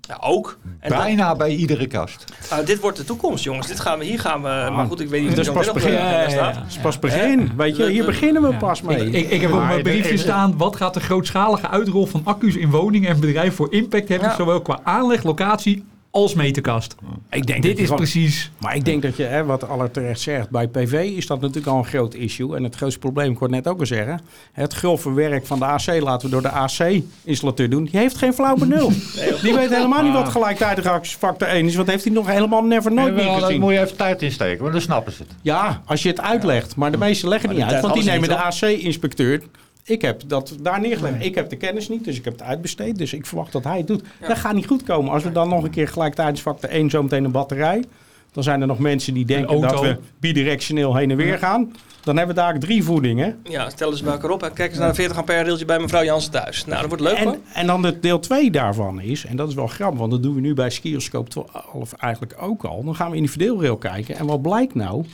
Ja, 0.00 0.16
ook. 0.20 0.58
En 0.80 0.88
dat- 0.90 0.98
bijna 0.98 1.36
bij 1.36 1.50
iedere 1.50 1.86
kast. 1.86 2.24
Nou, 2.50 2.64
dit 2.64 2.80
wordt 2.80 2.96
de 2.96 3.04
toekomst, 3.04 3.44
jongens. 3.44 3.66
Dit 3.66 3.80
gaan 3.80 3.98
we, 3.98 4.04
hier 4.04 4.20
gaan 4.20 4.42
we. 4.42 4.68
maar 4.72 4.86
goed, 4.86 5.00
ik 5.00 5.08
weet 5.08 5.22
niet 5.28 5.48
of 5.48 5.64
de 5.64 5.72
begin. 5.72 5.92
Ja, 5.92 6.20
ja, 6.22 6.28
staat. 6.28 6.54
het 6.56 6.64
is 6.68 6.76
pas 6.78 6.98
begin. 6.98 7.50
Weet 7.56 7.76
je, 7.76 7.88
hier 7.88 8.04
beginnen 8.04 8.42
we 8.42 8.48
Ja. 8.50 8.56
pas 8.56 8.82
mee. 8.82 9.06
Ik, 9.06 9.12
ik, 9.12 9.30
ik 9.30 9.40
heb 9.40 9.52
op 9.52 9.60
mijn 9.64 9.82
briefje 9.82 10.16
staan, 10.16 10.56
wat 10.56 10.76
gaat 10.76 10.94
de 10.94 11.00
grootschalige 11.00 11.68
uitrol 11.68 12.06
van 12.06 12.20
accu's 12.24 12.54
in 12.54 12.70
woningen 12.70 13.10
en 13.10 13.20
bedrijven 13.20 13.52
voor 13.54 13.72
impact 13.72 14.08
hebben, 14.08 14.28
Ja. 14.28 14.34
zowel 14.34 14.60
qua 14.62 14.80
aanleg, 14.82 15.22
locatie 15.22 15.84
als 16.12 16.34
meterkast. 16.34 16.94
Ik 17.30 17.46
denk 17.46 17.62
Dit 17.62 17.76
is 17.78 17.82
gewoon- 17.82 17.96
precies... 17.96 18.50
Maar 18.58 18.76
ik 18.76 18.84
denk 18.84 19.02
dat 19.02 19.16
je, 19.16 19.22
hè, 19.22 19.44
wat 19.44 19.68
Aller 19.68 19.90
terecht 19.90 20.20
zegt, 20.20 20.50
bij 20.50 20.68
PV 20.68 20.92
is 21.16 21.26
dat 21.26 21.40
natuurlijk 21.40 21.66
al 21.66 21.78
een 21.78 21.84
groot 21.84 22.14
issue. 22.14 22.56
En 22.56 22.62
het 22.64 22.74
grootste 22.76 22.98
probleem, 22.98 23.32
ik 23.32 23.38
hoorde 23.38 23.54
net 23.54 23.68
ook 23.68 23.80
al 23.80 23.86
zeggen, 23.86 24.20
het 24.52 24.72
grove 24.72 25.12
werk 25.12 25.46
van 25.46 25.58
de 25.58 25.64
AC 25.64 25.86
laten 26.00 26.26
we 26.28 26.32
door 26.32 26.42
de 26.42 26.50
AC-installateur 26.50 27.70
doen. 27.70 27.84
Die 27.84 27.98
heeft 28.00 28.16
geen 28.16 28.32
flauw 28.34 28.54
benul. 28.54 28.88
Die 29.42 29.54
weet 29.54 29.70
helemaal 29.74 30.02
niet 30.02 30.12
wat 30.12 30.28
gelijktijdigheidsfactor 30.28 31.48
1 31.48 31.66
is. 31.66 31.74
Wat 31.74 31.86
heeft 31.86 32.04
hij 32.04 32.12
nog 32.12 32.26
helemaal 32.26 32.62
never 32.64 32.92
nooit 32.92 33.14
meer 33.14 33.30
gezien. 33.40 33.60
moet 33.60 33.72
je 33.72 33.80
even 33.80 33.96
tijd 33.96 34.22
in 34.22 34.32
steken, 34.32 34.60
want 34.60 34.72
dan 34.72 34.82
snappen 34.82 35.12
ze 35.12 35.22
het. 35.22 35.32
Ja, 35.42 35.82
als 35.86 36.02
je 36.02 36.08
het 36.08 36.20
uitlegt. 36.20 36.76
Maar 36.76 36.90
de 36.90 36.98
meesten 36.98 37.28
leggen 37.28 37.48
Maar 37.48 37.58
niet 37.58 37.68
uit, 37.72 37.82
want 37.82 37.94
die 37.94 38.04
nemen 38.04 38.28
de 38.28 38.36
AC-inspecteur. 38.36 39.42
Ik 39.84 40.02
heb 40.02 40.22
dat 40.26 40.56
daar 40.60 40.80
neergelegd. 40.80 41.24
Ik 41.24 41.34
heb 41.34 41.48
de 41.50 41.56
kennis 41.56 41.88
niet, 41.88 42.04
dus 42.04 42.16
ik 42.16 42.24
heb 42.24 42.32
het 42.32 42.42
uitbesteed. 42.42 42.98
Dus 42.98 43.12
ik 43.12 43.26
verwacht 43.26 43.52
dat 43.52 43.64
hij 43.64 43.78
het 43.78 43.86
doet. 43.86 44.02
Dat 44.20 44.38
gaat 44.38 44.54
niet 44.54 44.66
goed 44.66 44.82
komen. 44.82 45.12
Als 45.12 45.22
we 45.22 45.32
dan 45.32 45.48
nog 45.48 45.64
een 45.64 45.70
keer 45.70 45.88
gelijktijdigheidsfactor 45.88 46.70
1 46.70 46.90
zometeen 46.90 47.24
een 47.24 47.30
batterij. 47.30 47.84
Dan 48.32 48.42
zijn 48.42 48.60
er 48.60 48.66
nog 48.66 48.78
mensen 48.78 49.14
die 49.14 49.24
denken 49.24 49.60
dat 49.60 49.80
we 49.80 49.98
bidirectioneel 50.20 50.96
heen 50.96 51.10
en 51.10 51.16
weer 51.16 51.38
gaan. 51.38 51.72
Dan 52.02 52.16
hebben 52.16 52.34
we 52.34 52.40
daar 52.40 52.58
drie 52.58 52.84
voedingen. 52.84 53.40
Ja, 53.44 53.70
stel 53.70 53.90
eens 53.90 54.02
bij 54.02 54.12
elkaar 54.12 54.30
op. 54.30 54.42
En 54.42 54.52
kijk 54.52 54.70
eens 54.70 54.78
naar 54.78 54.88
een 54.88 54.94
40 54.94 55.16
ampère 55.16 55.42
railtje 55.42 55.64
bij 55.64 55.78
mevrouw 55.78 56.04
Jansen 56.04 56.30
thuis. 56.30 56.64
Nou, 56.64 56.80
dat 56.80 56.88
wordt 56.88 57.02
leuk 57.02 57.18
hoor. 57.18 57.32
En, 57.32 57.40
en 57.54 57.66
dan 57.66 57.82
de 57.82 58.00
deel 58.00 58.18
2 58.18 58.50
daarvan 58.50 59.00
is, 59.00 59.24
en 59.24 59.36
dat 59.36 59.48
is 59.48 59.54
wel 59.54 59.66
grappig, 59.66 59.98
want 59.98 60.10
dat 60.10 60.22
doen 60.22 60.34
we 60.34 60.40
nu 60.40 60.54
bij 60.54 60.70
Skioscope 60.70 61.30
12 61.30 61.92
eigenlijk 61.92 62.34
ook 62.40 62.64
al. 62.64 62.84
Dan 62.84 62.94
gaan 62.94 63.10
we 63.10 63.16
in 63.16 63.22
die 63.22 63.30
verdeelrail 63.30 63.76
kijken. 63.76 64.16
En 64.16 64.26
wat 64.26 64.42
blijkt 64.42 64.74
nou? 64.74 65.04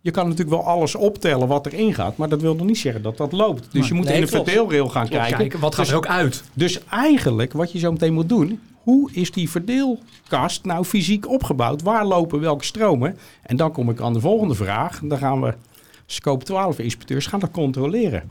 Je 0.00 0.10
kan 0.10 0.24
natuurlijk 0.28 0.56
wel 0.56 0.66
alles 0.66 0.94
optellen 0.94 1.48
wat 1.48 1.66
erin 1.66 1.94
gaat, 1.94 2.16
maar 2.16 2.28
dat 2.28 2.40
wil 2.40 2.54
nog 2.54 2.66
niet 2.66 2.78
zeggen 2.78 3.02
dat 3.02 3.16
dat 3.16 3.32
loopt. 3.32 3.72
Dus 3.72 3.88
je 3.88 3.94
moet 3.94 4.04
Nee, 4.04 4.14
in 4.14 4.20
de 4.20 4.26
verdeelrail 4.26 4.88
gaan 4.88 5.08
kijken. 5.08 5.36
Kijken, 5.36 5.60
wat 5.60 5.74
gaat 5.74 5.84
Dus- 5.84 5.92
er 5.92 5.98
ook 5.98 6.06
uit? 6.06 6.42
Dus 6.52 6.84
eigenlijk, 6.84 7.52
wat 7.52 7.72
je 7.72 7.78
zo 7.78 7.92
meteen 7.92 8.12
moet 8.12 8.28
doen, 8.28 8.60
hoe 8.82 9.10
is 9.12 9.32
die 9.32 9.50
verdeelkast 9.50 10.64
nou 10.64 10.84
fysiek 10.84 11.28
opgebouwd? 11.28 11.82
Waar 11.82 12.06
lopen 12.06 12.40
welke 12.40 12.64
stromen? 12.64 13.18
En 13.42 13.56
dan 13.56 13.72
kom 13.72 13.90
ik 13.90 14.00
aan 14.00 14.12
de 14.12 14.20
volgende 14.20 14.54
vraag. 14.54 15.00
Dan 15.02 15.18
gaan 15.18 15.40
we 15.40 15.54
scope 16.06 16.44
12 16.44 16.78
inspecteurs 16.78 17.26
gaan 17.26 17.40
dat 17.40 17.50
controleren. 17.50 18.30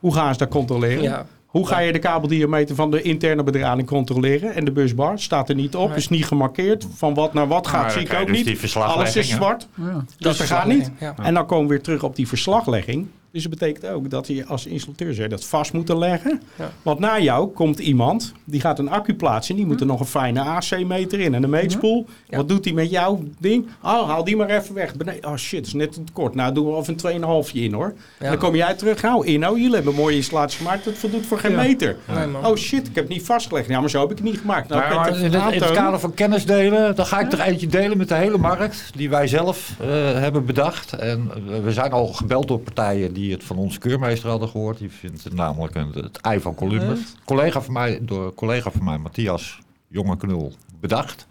Hoe 0.00 0.14
gaan 0.14 0.32
ze 0.32 0.38
dat 0.38 0.48
controleren? 0.48 1.02
Ja. 1.02 1.26
Hoe 1.56 1.66
ga 1.66 1.78
je 1.78 1.92
de 1.92 1.98
kabeldiameter 1.98 2.74
van 2.74 2.90
de 2.90 3.02
interne 3.02 3.42
bedrading 3.42 3.88
controleren? 3.88 4.54
En 4.54 4.64
de 4.64 4.72
busbar 4.72 5.18
staat 5.18 5.48
er 5.48 5.54
niet 5.54 5.76
op, 5.76 5.88
Nee. 5.88 5.96
is 5.96 6.08
niet 6.08 6.26
gemarkeerd. 6.26 6.86
Van 6.94 7.14
wat 7.14 7.34
naar 7.34 7.46
wat 7.46 7.66
gaat, 7.66 7.92
zie 7.92 8.02
ik 8.02 8.12
ook 8.14 8.30
niet. 8.30 8.44
dus 8.44 8.72
die 8.72 8.82
Alles 8.82 9.16
is 9.16 9.28
zwart. 9.28 9.68
Ja. 9.74 9.84
Dat 9.92 10.04
Dus 10.18 10.32
is 10.32 10.38
dat 10.38 10.46
gaat 10.46 10.66
niet. 10.66 10.90
Ja. 11.00 11.14
En 11.22 11.34
dan 11.34 11.46
komen 11.46 11.64
we 11.66 11.70
weer 11.70 11.82
terug 11.82 12.02
op 12.02 12.16
die 12.16 12.28
verslaglegging. 12.28 13.06
Dus 13.36 13.44
dat 13.44 13.58
betekent 13.58 13.86
ook 13.92 14.10
dat 14.10 14.26
je 14.26 14.44
als 14.46 14.66
installateur 14.66 15.14
zegt 15.14 15.30
dat 15.30 15.44
vast 15.44 15.72
moet 15.72 15.88
leggen. 15.88 16.42
Ja. 16.58 16.72
Want 16.82 16.98
na 16.98 17.20
jou 17.20 17.48
komt 17.48 17.78
iemand, 17.78 18.32
die 18.44 18.60
gaat 18.60 18.78
een 18.78 18.90
accu 18.90 19.14
plaatsen. 19.14 19.54
En 19.54 19.60
die 19.60 19.70
moet 19.70 19.80
er 19.80 19.86
nog 19.86 20.00
een 20.00 20.06
fijne 20.06 20.40
AC-meter 20.40 21.20
in 21.20 21.34
en 21.34 21.42
een 21.42 21.50
meetspoel. 21.50 22.06
Ja. 22.28 22.36
Wat 22.36 22.48
doet 22.48 22.64
hij 22.64 22.74
met 22.74 22.90
jouw 22.90 23.22
ding? 23.38 23.66
Oh, 23.82 24.08
haal 24.08 24.24
die 24.24 24.36
maar 24.36 24.50
even 24.50 24.74
weg. 24.74 24.94
Beneden. 24.94 25.24
Oh 25.30 25.36
shit, 25.36 25.66
is 25.66 25.72
net 25.72 25.92
te 25.92 26.00
kort. 26.12 26.34
Nou, 26.34 26.54
doen 26.54 26.66
we 26.66 26.76
even 26.78 26.96
een 27.22 27.44
2,5 27.46 27.52
in 27.52 27.72
hoor. 27.72 27.94
Dan 28.18 28.38
kom 28.38 28.54
jij 28.54 28.74
terug. 28.74 29.02
Nou, 29.02 29.26
Inno, 29.26 29.56
jullie 29.56 29.74
hebben 29.74 29.92
een 29.92 29.98
mooie 29.98 30.16
installatie 30.16 30.58
gemaakt. 30.58 30.84
Dat 30.84 30.94
voldoet 30.94 31.26
voor 31.26 31.38
geen 31.38 31.54
meter. 31.54 31.96
Nee. 32.14 32.44
Oh 32.44 32.56
shit, 32.56 32.88
ik 32.88 32.94
heb 32.94 33.04
het 33.04 33.12
niet 33.12 33.24
vastgelegd. 33.26 33.68
Ja, 33.68 33.80
maar 33.80 33.90
zo 33.90 34.00
heb 34.00 34.10
ik 34.10 34.16
het 34.16 34.26
niet 34.26 34.38
gemaakt. 34.38 34.68
Nou, 34.68 34.94
Maar, 34.94 35.06
het 35.06 35.16
in, 35.16 35.22
het, 35.22 35.32
in 35.32 35.40
het 35.40 35.52
aantonen. 35.52 35.74
kader 35.74 36.00
van 36.00 36.14
kennis 36.14 36.46
delen, 36.46 36.94
dan 36.96 37.06
ga 37.06 37.20
ik 37.20 37.32
er 37.32 37.40
eentje 37.40 37.66
delen 37.66 37.98
met 37.98 38.08
de 38.08 38.14
hele 38.14 38.38
markt 38.38 38.90
die 38.94 39.10
wij 39.10 39.26
zelf 39.26 39.74
eh, 39.80 39.88
hebben 40.12 40.44
bedacht. 40.44 40.92
En 40.92 41.30
we 41.62 41.72
zijn 41.72 41.92
al 41.92 42.06
gebeld 42.06 42.48
door 42.48 42.58
partijen 42.58 43.12
die 43.12 43.25
het 43.32 43.44
van 43.44 43.56
onze 43.56 43.78
keurmeester 43.78 44.28
hadden 44.30 44.48
gehoord. 44.48 44.78
Die 44.78 44.90
vindt 44.90 45.24
het 45.24 45.32
namelijk 45.34 45.74
een, 45.74 45.90
het 45.92 46.16
ei 46.20 46.40
van 46.40 46.54
Columbus. 46.54 47.14
Collega 47.24 47.60
van 47.60 47.72
mij, 47.72 47.98
door 48.02 48.24
een 48.26 48.34
collega 48.34 48.70
van 48.70 48.84
mij, 48.84 48.98
Matthias 48.98 49.58
Jonge 49.88 50.16
Knul, 50.16 50.52
bedacht. 50.80 51.26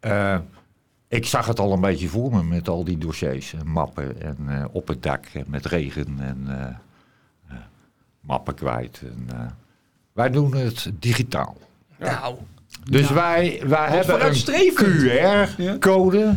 Eh, 0.00 0.38
ik 1.08 1.26
zag 1.26 1.46
het 1.46 1.58
al 1.60 1.72
een 1.72 1.80
beetje 1.80 2.08
voor 2.08 2.30
me 2.30 2.42
met 2.42 2.68
al 2.68 2.84
die 2.84 2.98
dossiers 2.98 3.52
en 3.54 3.66
mappen 3.68 4.22
en 4.22 4.36
eh, 4.48 4.64
op 4.72 4.88
het 4.88 5.02
dak 5.02 5.24
en 5.32 5.44
met 5.46 5.66
regen 5.66 6.16
en 6.20 6.44
eh, 6.48 6.64
eh, 7.48 7.56
mappen 8.20 8.54
kwijt. 8.54 9.02
En, 9.04 9.28
wij 10.12 10.30
doen 10.30 10.54
het 10.56 10.90
digitaal. 10.98 11.56
Nou, 11.98 12.34
Dus 12.90 13.10
wij, 13.10 13.62
wij 13.66 13.88
hebben 13.88 14.26
een. 14.26 14.34
QR-code. 15.78 16.18
Ja, 16.18 16.36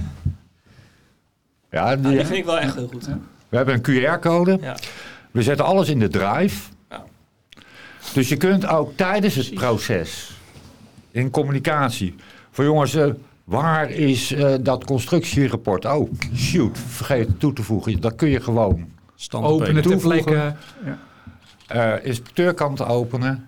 Ja, 1.90 1.96
die- 1.96 2.12
die 2.12 2.26
vind 2.26 2.38
ik 2.38 2.46
wel 2.46 2.60
echt 2.60 2.76
heel 2.76 2.88
goed. 2.88 3.08
We 3.50 3.58
hebben 3.58 3.76
een 3.76 3.82
QR-code. 4.18 4.58
Ja. 4.62 4.76
We 5.32 5.42
zetten 5.44 5.66
alles 5.66 5.90
in 5.90 6.00
de 6.00 6.08
drive. 6.08 6.70
Ja. 6.90 7.04
Dus 8.14 8.30
je 8.30 8.38
kunt 8.38 8.68
ook 8.68 8.98
tijdens 8.98 9.36
het 9.36 9.54
proces 9.54 10.32
in 11.12 11.30
communicatie 11.30 12.16
voor 12.52 12.64
jongens, 12.66 12.96
eh, 12.96 13.08
waar 13.44 13.90
is 13.90 14.32
eh, 14.32 14.54
dat 14.62 14.86
constructierapport? 14.86 15.86
Oh, 15.86 16.12
shoot, 16.36 16.78
vergeet 16.78 17.28
het 17.28 17.40
toe 17.40 17.54
te 17.54 17.64
voegen. 17.64 18.02
Dat 18.02 18.16
kun 18.16 18.30
je 18.30 18.40
gewoon. 18.40 18.90
Stand 19.16 19.46
Openen 19.46 19.74
ter 19.74 19.92
toevoegen. 19.92 20.24
plekke. 20.24 20.56
Ja. 20.86 21.96
eh 21.98 22.06
inspecteurkant 22.06 22.82
openen. 22.86 23.48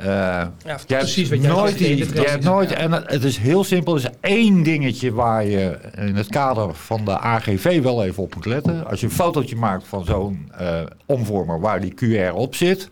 Eh, 0.00 0.06
Ja, 0.06 0.52
je 0.64 0.70
hebt 0.70 0.86
precies 0.86 1.28
wat 1.28 1.40
jij 1.42 1.50
nooit, 1.50 1.78
die- 1.78 1.96
je 1.96 2.20
hebt 2.28 2.44
nooit, 2.44 2.72
en 2.72 2.92
het- 2.92 3.10
het 3.10 3.24
is 3.24 3.36
heel 3.36 3.64
simpel. 3.64 3.94
Er 3.96 4.00
is 4.00 4.08
één 4.20 4.62
dingetje 4.62 5.12
waar 5.12 5.44
je 5.44 5.78
in 5.96 6.14
het 6.16 6.28
kader 6.28 6.74
van 6.74 7.04
de 7.04 7.18
AGV 7.20 7.82
wel 7.82 8.04
even 8.04 8.22
op 8.22 8.34
moet 8.34 8.46
letten. 8.46 8.86
Als 8.86 9.00
je 9.00 9.06
een 9.06 9.12
fotootje 9.12 9.56
maakt 9.56 9.84
van 9.86 10.04
zo'n 10.04 10.48
eh, 10.58 10.80
omvormer 11.06 11.60
waar 11.60 11.80
die 11.80 11.94
QR 11.94 12.32
op 12.34 12.54
zit, 12.54 12.90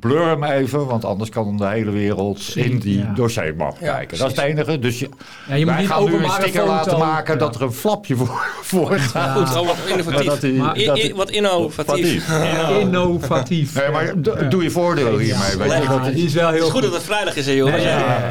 blur 0.00 0.26
hem 0.26 0.44
even, 0.44 0.86
want 0.86 1.04
anders 1.04 1.30
kan 1.30 1.56
de 1.56 1.66
hele 1.66 1.90
wereld 1.90 2.40
Zien, 2.40 2.64
in 2.64 2.78
die 2.78 2.98
ja. 2.98 3.12
dossiermap 3.14 3.76
Ja, 3.80 3.92
kijken. 3.92 4.18
Dat 4.18 4.30
is 4.30 4.36
het 4.36 4.44
enige. 4.46 4.78
Dus 4.78 4.98
je, 4.98 5.08
Ja, 5.48 5.54
je 5.54 5.64
moet 5.64 5.72
wij 5.74 5.82
niet 5.82 5.90
gaan 5.92 6.04
nu 6.04 6.14
een 6.24 6.30
sticker 6.30 6.60
foto. 6.60 6.66
laten 6.66 6.98
maken 6.98 7.32
Ja. 7.34 7.38
dat 7.40 7.54
er 7.54 7.62
een 7.62 7.72
flapje 7.72 8.16
voor, 8.16 8.40
voor 8.62 8.98
staat. 8.98 9.38
Goed, 9.48 9.60
oh, 9.60 9.66
wat 9.66 9.76
innovatief. 9.88 10.24
Dat 10.26 10.40
die- 10.40 10.52
Maar- 10.52 10.78
dat 10.84 10.94
die- 10.96 11.14
wat 11.14 11.30
innovatief. 11.30 12.28
Innovatief. 12.80 13.74
Nee, 13.74 13.90
maar 13.90 14.22
do- 14.22 14.48
doe 14.48 14.62
je 14.62 14.70
voordeel 14.70 15.18
hiermee. 15.18 15.56
Weet 15.56 15.82
je, 15.82 15.88
dat 15.88 16.06
is 16.06 16.32
wel 16.34 16.46
Het 16.46 16.54
heel 16.56 16.64
is 16.66 16.70
goed 16.72 16.82
dat 16.82 16.92
het 16.92 17.02
vrijdag 17.02 17.36
is, 17.36 17.46
hè, 17.46 17.52
jongens. 17.52 17.76
Nee, 17.82 17.92
ja, 17.92 17.98
ja. 17.98 18.28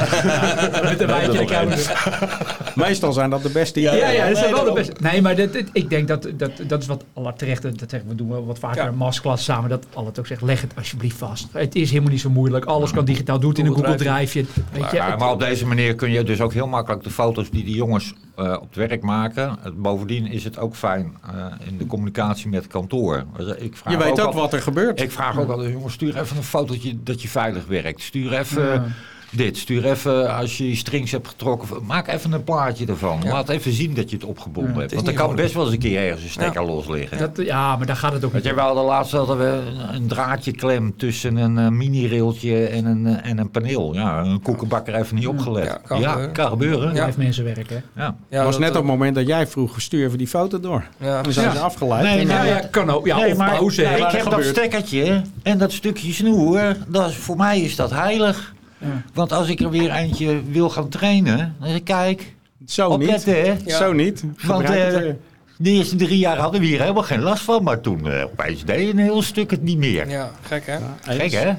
Met 0.89 1.01
een 1.01 1.07
wijntje. 1.07 1.77
Meestal 2.75 3.13
zijn 3.13 3.29
dat 3.29 3.43
de 3.43 3.49
beste 3.49 3.81
Ja, 3.81 3.93
Ja, 3.93 4.09
ja, 4.09 4.27
dat 4.27 4.37
zijn 4.37 4.53
nee, 4.53 4.63
wel 4.63 4.73
de 4.73 4.79
beste. 4.79 4.93
Nee, 4.99 5.21
maar 5.21 5.39
ik 5.73 5.89
denk 5.89 6.07
dat, 6.07 6.27
dat 6.33 6.51
dat 6.67 6.81
is 6.81 6.87
wat 6.87 7.03
Allah 7.13 7.33
terecht, 7.33 7.61
dat 7.61 7.73
zeggen 7.89 8.09
we 8.09 8.15
doen 8.15 8.29
we 8.29 8.41
wat 8.43 8.59
vaker 8.59 8.85
een 8.85 8.95
masterclass 8.95 9.43
samen, 9.43 9.69
dat 9.69 9.85
Allah 9.93 10.07
het 10.09 10.19
ook 10.19 10.27
zegt, 10.27 10.41
leg 10.41 10.61
het 10.61 10.71
alsjeblieft 10.77 11.17
vast. 11.17 11.47
Het 11.51 11.75
is 11.75 11.89
helemaal 11.89 12.11
niet 12.11 12.21
zo 12.21 12.29
moeilijk, 12.29 12.65
alles 12.65 12.91
kan 12.91 13.05
digitaal, 13.05 13.39
doe 13.39 13.49
het 13.49 13.59
in 13.59 13.65
een 13.65 13.73
Google 13.75 13.95
Drive. 13.95 14.45
Weet 14.71 14.91
je, 14.91 15.15
maar 15.19 15.31
op 15.31 15.39
deze 15.39 15.65
manier 15.65 15.95
kun 15.95 16.11
je 16.11 16.23
dus 16.23 16.41
ook 16.41 16.53
heel 16.53 16.67
makkelijk 16.67 17.03
de 17.03 17.09
foto's 17.09 17.49
die 17.49 17.63
die 17.63 17.75
jongens 17.75 18.13
eh, 18.35 18.51
op 18.61 18.67
het 18.67 18.75
werk 18.75 19.01
maken. 19.01 19.57
Bovendien 19.75 20.27
is 20.27 20.43
het 20.43 20.57
ook 20.57 20.75
fijn 20.75 21.15
eh, 21.25 21.45
in 21.67 21.77
de 21.77 21.85
communicatie 21.85 22.49
met 22.49 22.67
kantoor. 22.67 23.23
Dus 23.37 23.55
ik 23.57 23.77
vraag 23.77 23.93
Je 23.93 23.99
weet 23.99 24.19
ook 24.21 24.27
al- 24.27 24.33
wat 24.33 24.53
er 24.53 24.61
gebeurt. 24.61 25.01
Ik 25.01 25.11
vraag 25.11 25.39
ook 25.39 25.49
altijd, 25.49 25.71
jongens, 25.71 25.93
stuur 25.93 26.17
even 26.19 26.37
een 26.37 26.43
fotootje 26.43 27.03
dat 27.03 27.21
je 27.21 27.27
veilig 27.27 27.65
werkt. 27.65 28.01
Stuur 28.01 28.33
even 28.33 28.63
Ja. 28.63 28.85
Dit. 29.31 29.57
Stuur 29.57 29.85
even 29.85 30.35
als 30.35 30.57
je 30.57 30.69
je 30.69 30.75
strings 30.75 31.11
hebt 31.11 31.27
getrokken. 31.27 31.67
Maak 31.85 32.07
even 32.07 32.31
een 32.31 32.43
plaatje 32.43 32.85
ervan. 32.85 33.19
Ja. 33.23 33.31
Laat 33.31 33.49
even 33.49 33.71
zien 33.71 33.93
dat 33.93 34.09
je 34.09 34.15
het 34.15 34.25
opgebonden 34.25 34.73
Ja, 34.73 34.79
hebt. 34.79 34.93
Want 34.93 35.07
er 35.07 35.13
kan 35.13 35.35
best 35.35 35.53
wel 35.53 35.63
eens 35.63 35.73
een 35.73 35.79
keer 35.79 36.03
ergens 36.05 36.23
een 36.23 36.29
stekker 36.29 36.65
los 36.65 36.87
liggen. 36.87 37.17
dat, 37.17 37.45
ja, 37.45 37.75
maar 37.77 37.85
daar 37.87 37.95
gaat 37.95 38.13
het 38.13 38.25
ook 38.25 38.33
niet 38.33 38.43
je 38.43 38.53
wel, 38.53 38.73
de 38.75 38.81
laatste 38.81 39.17
hadden 39.17 39.37
we 39.37 39.45
een- 39.45 39.95
een 39.95 40.07
draadje 40.07 40.51
klem 40.51 40.97
tussen 40.97 41.35
een 41.35 41.57
eh, 41.57 41.67
mini-railtje 41.67 42.65
en 42.65 42.85
een, 42.85 43.05
eh, 43.05 43.29
en 43.29 43.37
een 43.37 43.49
paneel. 43.51 43.93
Ja, 43.93 44.19
een 44.23 44.41
koekenbakker 44.41 44.95
heeft 44.95 45.11
niet 45.11 45.27
opgelet. 45.27 45.65
Ja, 45.65 45.79
kan 45.85 45.97
gebeuren. 46.01 46.31
kan 46.31 46.49
gebeuren. 46.49 46.93
Ja. 46.95 47.09
Mensen 47.17 47.43
werken. 47.43 47.83
Ja. 47.95 48.15
Ja, 48.29 48.35
Het 48.37 48.43
was 48.45 48.51
dat- 48.51 48.59
net 48.59 48.69
op 48.69 48.75
het 48.75 48.85
moment 48.85 49.15
dat 49.15 49.27
jij 49.27 49.47
vroeg, 49.47 49.81
stuur 49.81 50.05
even 50.05 50.17
die 50.17 50.27
foto 50.27 50.59
door. 50.59 50.83
Ja, 50.97 51.21
Dan 51.21 51.33
zijn 51.33 51.45
Ja. 51.47 51.53
ze 51.53 51.59
afgeleid. 51.59 52.03
Nee, 52.03 52.37
eh, 52.37 52.47
Ja, 52.47 52.59
kan 52.71 52.89
ook. 52.89 53.05
Ja, 53.05 53.17
Nee, 53.17 53.35
maar 53.35 53.57
pauze. 53.57 53.83
ik 53.83 54.11
heb 54.11 54.29
dat 54.29 54.43
stekkertje 54.43 55.21
en 55.43 55.57
dat 55.57 55.71
stukje 55.71 56.13
snoer, 56.13 56.75
dat 56.87 57.09
is, 57.09 57.15
voor 57.15 57.35
mij 57.37 57.61
is 57.61 57.75
dat 57.75 57.89
heilig. 57.91 58.53
Ja. 58.81 59.01
Want 59.13 59.31
als 59.31 59.47
ik 59.49 59.59
er 59.59 59.69
weer 59.69 59.91
eentje 59.91 60.41
wil 60.51 60.69
gaan 60.69 60.89
trainen, 60.89 61.55
dan 61.59 61.67
zeg 61.67 61.77
ik, 61.77 61.83
kijk, 61.83 62.33
Zo 62.65 62.97
niet. 62.97 63.07
opletten 63.07 63.33
hè. 63.33 63.55
Ja. 63.65 63.77
Zo 63.77 63.93
niet. 63.93 64.21
Want 64.21 64.65
Gebruik 64.65 64.93
eh, 64.93 65.13
de 65.57 65.69
eerste 65.69 65.95
drie 65.95 66.17
jaar 66.17 66.37
hadden 66.37 66.61
we 66.61 66.67
hier 66.67 66.79
helemaal 66.79 67.03
geen 67.03 67.21
last 67.21 67.43
van, 67.43 67.63
maar 67.63 67.81
toen 67.81 68.07
eh, 68.07 68.23
opeens 68.23 68.65
deed 68.65 68.89
een 68.93 68.97
heel 68.97 69.21
stuk 69.21 69.51
het 69.51 69.61
niet 69.61 69.77
meer. 69.77 70.09
ja, 70.09 70.31
gek 70.41 70.65
hè? 70.65 70.77
Gek 71.01 71.31
hè? 71.31 71.53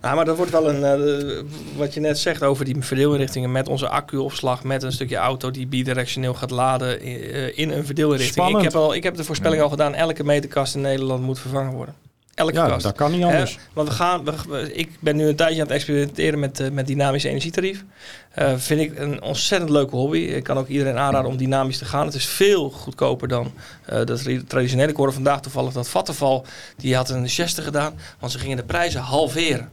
Nou, 0.00 0.16
maar 0.16 0.24
dat 0.24 0.36
wordt 0.36 0.50
wel 0.50 0.68
een, 0.68 0.84
eh, 0.84 1.42
wat 1.76 1.94
je 1.94 2.00
net 2.00 2.18
zegt 2.18 2.42
over 2.42 2.64
die 2.64 2.76
verdeelrichtingen 2.78 3.52
met 3.52 3.68
onze 3.68 3.88
accuopslag, 3.88 4.64
met 4.64 4.82
een 4.82 4.92
stukje 4.92 5.16
auto 5.16 5.50
die 5.50 5.66
bidirectioneel 5.66 6.34
gaat 6.34 6.50
laden 6.50 7.00
in, 7.00 7.56
in 7.56 7.70
een 7.70 7.86
verdeelrichting. 7.86 8.56
Ik 8.56 8.62
heb, 8.62 8.74
al, 8.74 8.94
ik 8.94 9.02
heb 9.02 9.16
de 9.16 9.24
voorspelling 9.24 9.62
al 9.62 9.68
gedaan, 9.68 9.94
elke 9.94 10.24
meterkast 10.24 10.74
in 10.74 10.80
Nederland 10.80 11.22
moet 11.22 11.38
vervangen 11.38 11.72
worden. 11.72 11.94
Elke 12.36 12.52
Ja, 12.52 12.66
kast. 12.66 12.82
dat 12.82 12.94
kan 12.96 13.10
niet 13.10 13.22
anders. 13.24 13.52
Hè, 13.54 13.58
want 13.72 13.88
we 13.88 13.94
gaan, 13.94 14.24
we- 14.24 14.32
we- 14.48 14.72
ik 14.74 14.90
ben 15.00 15.16
nu 15.16 15.26
een 15.28 15.36
tijdje 15.36 15.60
aan 15.60 15.66
het 15.66 15.76
experimenteren 15.76 16.38
met, 16.38 16.60
eh, 16.60 16.70
met 16.70 16.86
dynamisch 16.86 17.24
energietarief. 17.24 17.84
Eh 18.30 18.52
vind 18.56 18.80
ik 18.80 18.98
een 18.98 19.22
ontzettend 19.22 19.70
leuke 19.70 19.96
hobby. 19.96 20.18
Ik 20.18 20.42
kan 20.44 20.58
ook 20.58 20.68
iedereen 20.68 20.96
aanraden 20.98 21.30
om 21.30 21.36
dynamisch 21.36 21.78
te 21.78 21.84
gaan. 21.84 22.06
Het 22.06 22.14
is 22.14 22.26
veel 22.26 22.70
goedkoper 22.70 23.28
dan 23.28 23.52
eh 23.84 24.04
de 24.04 24.14
tra- 24.18 24.40
traditionele. 24.46 24.90
Ik 24.90 24.96
hoorde 24.96 25.12
vandaag 25.12 25.40
toevallig 25.40 25.72
dat 25.72 25.88
Vattenval, 25.88 26.44
die 26.76 26.96
had 26.96 27.10
een 27.10 27.28
geste 27.28 27.62
gedaan. 27.62 27.94
Want 28.18 28.32
ze 28.32 28.38
gingen 28.38 28.56
de 28.56 28.64
prijzen 28.64 29.00
halveren. 29.00 29.68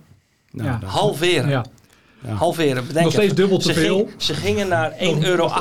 Nou, 0.51 0.69
Ja. 0.69 0.77
dat- 0.81 0.89
Halveren. 0.89 1.49
Ja. 1.49 1.65
Ja. 2.25 2.33
Halveren. 2.33 2.87
Bedenk 2.87 3.03
Nog 3.05 3.13
steeds 3.13 3.33
dubbel 3.33 3.57
te 3.57 3.73
ze 3.73 3.79
veel. 3.79 3.95
Ging, 3.97 4.21
ze 4.21 4.33
gingen 4.33 4.67
naar 4.67 4.91
1,38 4.97 5.23
euro 5.27 5.51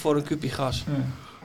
voor 0.00 0.16
een 0.16 0.22
kubje 0.24 0.50
gas. 0.50 0.84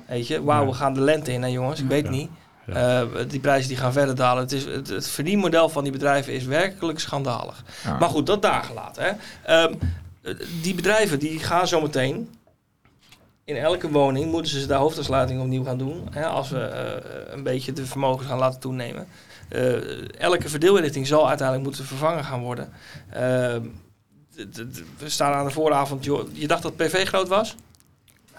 Weet 0.08 0.28
je, 0.28 0.44
wauw, 0.44 0.66
we 0.66 0.74
gaan 0.74 0.94
de 0.94 1.02
lente 1.02 1.32
in, 1.32 1.42
hè 1.42 1.48
jongens. 1.48 1.80
Ik 1.80 1.88
weet 1.88 2.10
niet. 2.10 2.30
Eh, 2.66 3.02
die 3.28 3.40
prijzen 3.40 3.68
die 3.70 3.78
gaan 3.78 3.94
verder 3.94 4.16
dalen. 4.16 4.44
Het, 4.44 4.52
is, 4.52 4.66
het, 4.66 4.90
het 4.90 5.10
verdienmodel 5.10 5.70
van 5.70 5.84
die 5.84 5.92
bedrijven 5.92 6.34
is 6.34 6.46
werkelijk 6.46 7.00
schandalig. 7.00 7.64
Ja. 7.84 7.98
Maar 7.98 8.10
goed, 8.10 8.26
dat 8.26 8.42
daar 8.42 8.64
gelaten. 8.64 9.04
Hè. 9.04 9.12
Ehm, 9.44 9.74
eh, 10.22 10.34
die 10.62 10.76
bedrijven 10.76 11.20
die 11.20 11.40
gaan 11.40 11.68
zometeen... 11.68 12.30
In 13.46 13.56
elke 13.58 13.90
woning 13.90 14.32
moeten 14.32 14.52
ze 14.52 14.68
de 14.68 14.74
hoofdaansluiting 14.74 15.42
opnieuw 15.42 15.64
gaan 15.64 15.78
doen. 15.78 16.08
Hè, 16.12 16.26
als 16.26 16.50
we 16.50 16.60
eh, 16.60 17.34
een 17.34 17.44
beetje 17.44 17.74
de 17.74 17.86
vermogens 17.86 18.28
gaan 18.28 18.38
laten 18.38 18.60
toenemen. 18.60 19.08
Eh, 19.50 20.20
elke 20.20 20.50
verdeelrichting 20.50 21.08
zal 21.08 21.28
uiteindelijk 21.28 21.68
moeten 21.68 21.86
vervangen 21.86 22.24
gaan 22.24 22.42
worden. 22.42 22.70
Ehm, 23.10 23.62
we 24.98 25.10
staan 25.10 25.34
aan 25.34 25.46
de 25.46 25.52
vooravond. 25.52 26.04
Joh, 26.04 26.28
je 26.34 26.48
dacht 26.48 26.62
dat 26.62 26.76
PV 26.76 27.08
groot 27.08 27.28
was? 27.28 27.56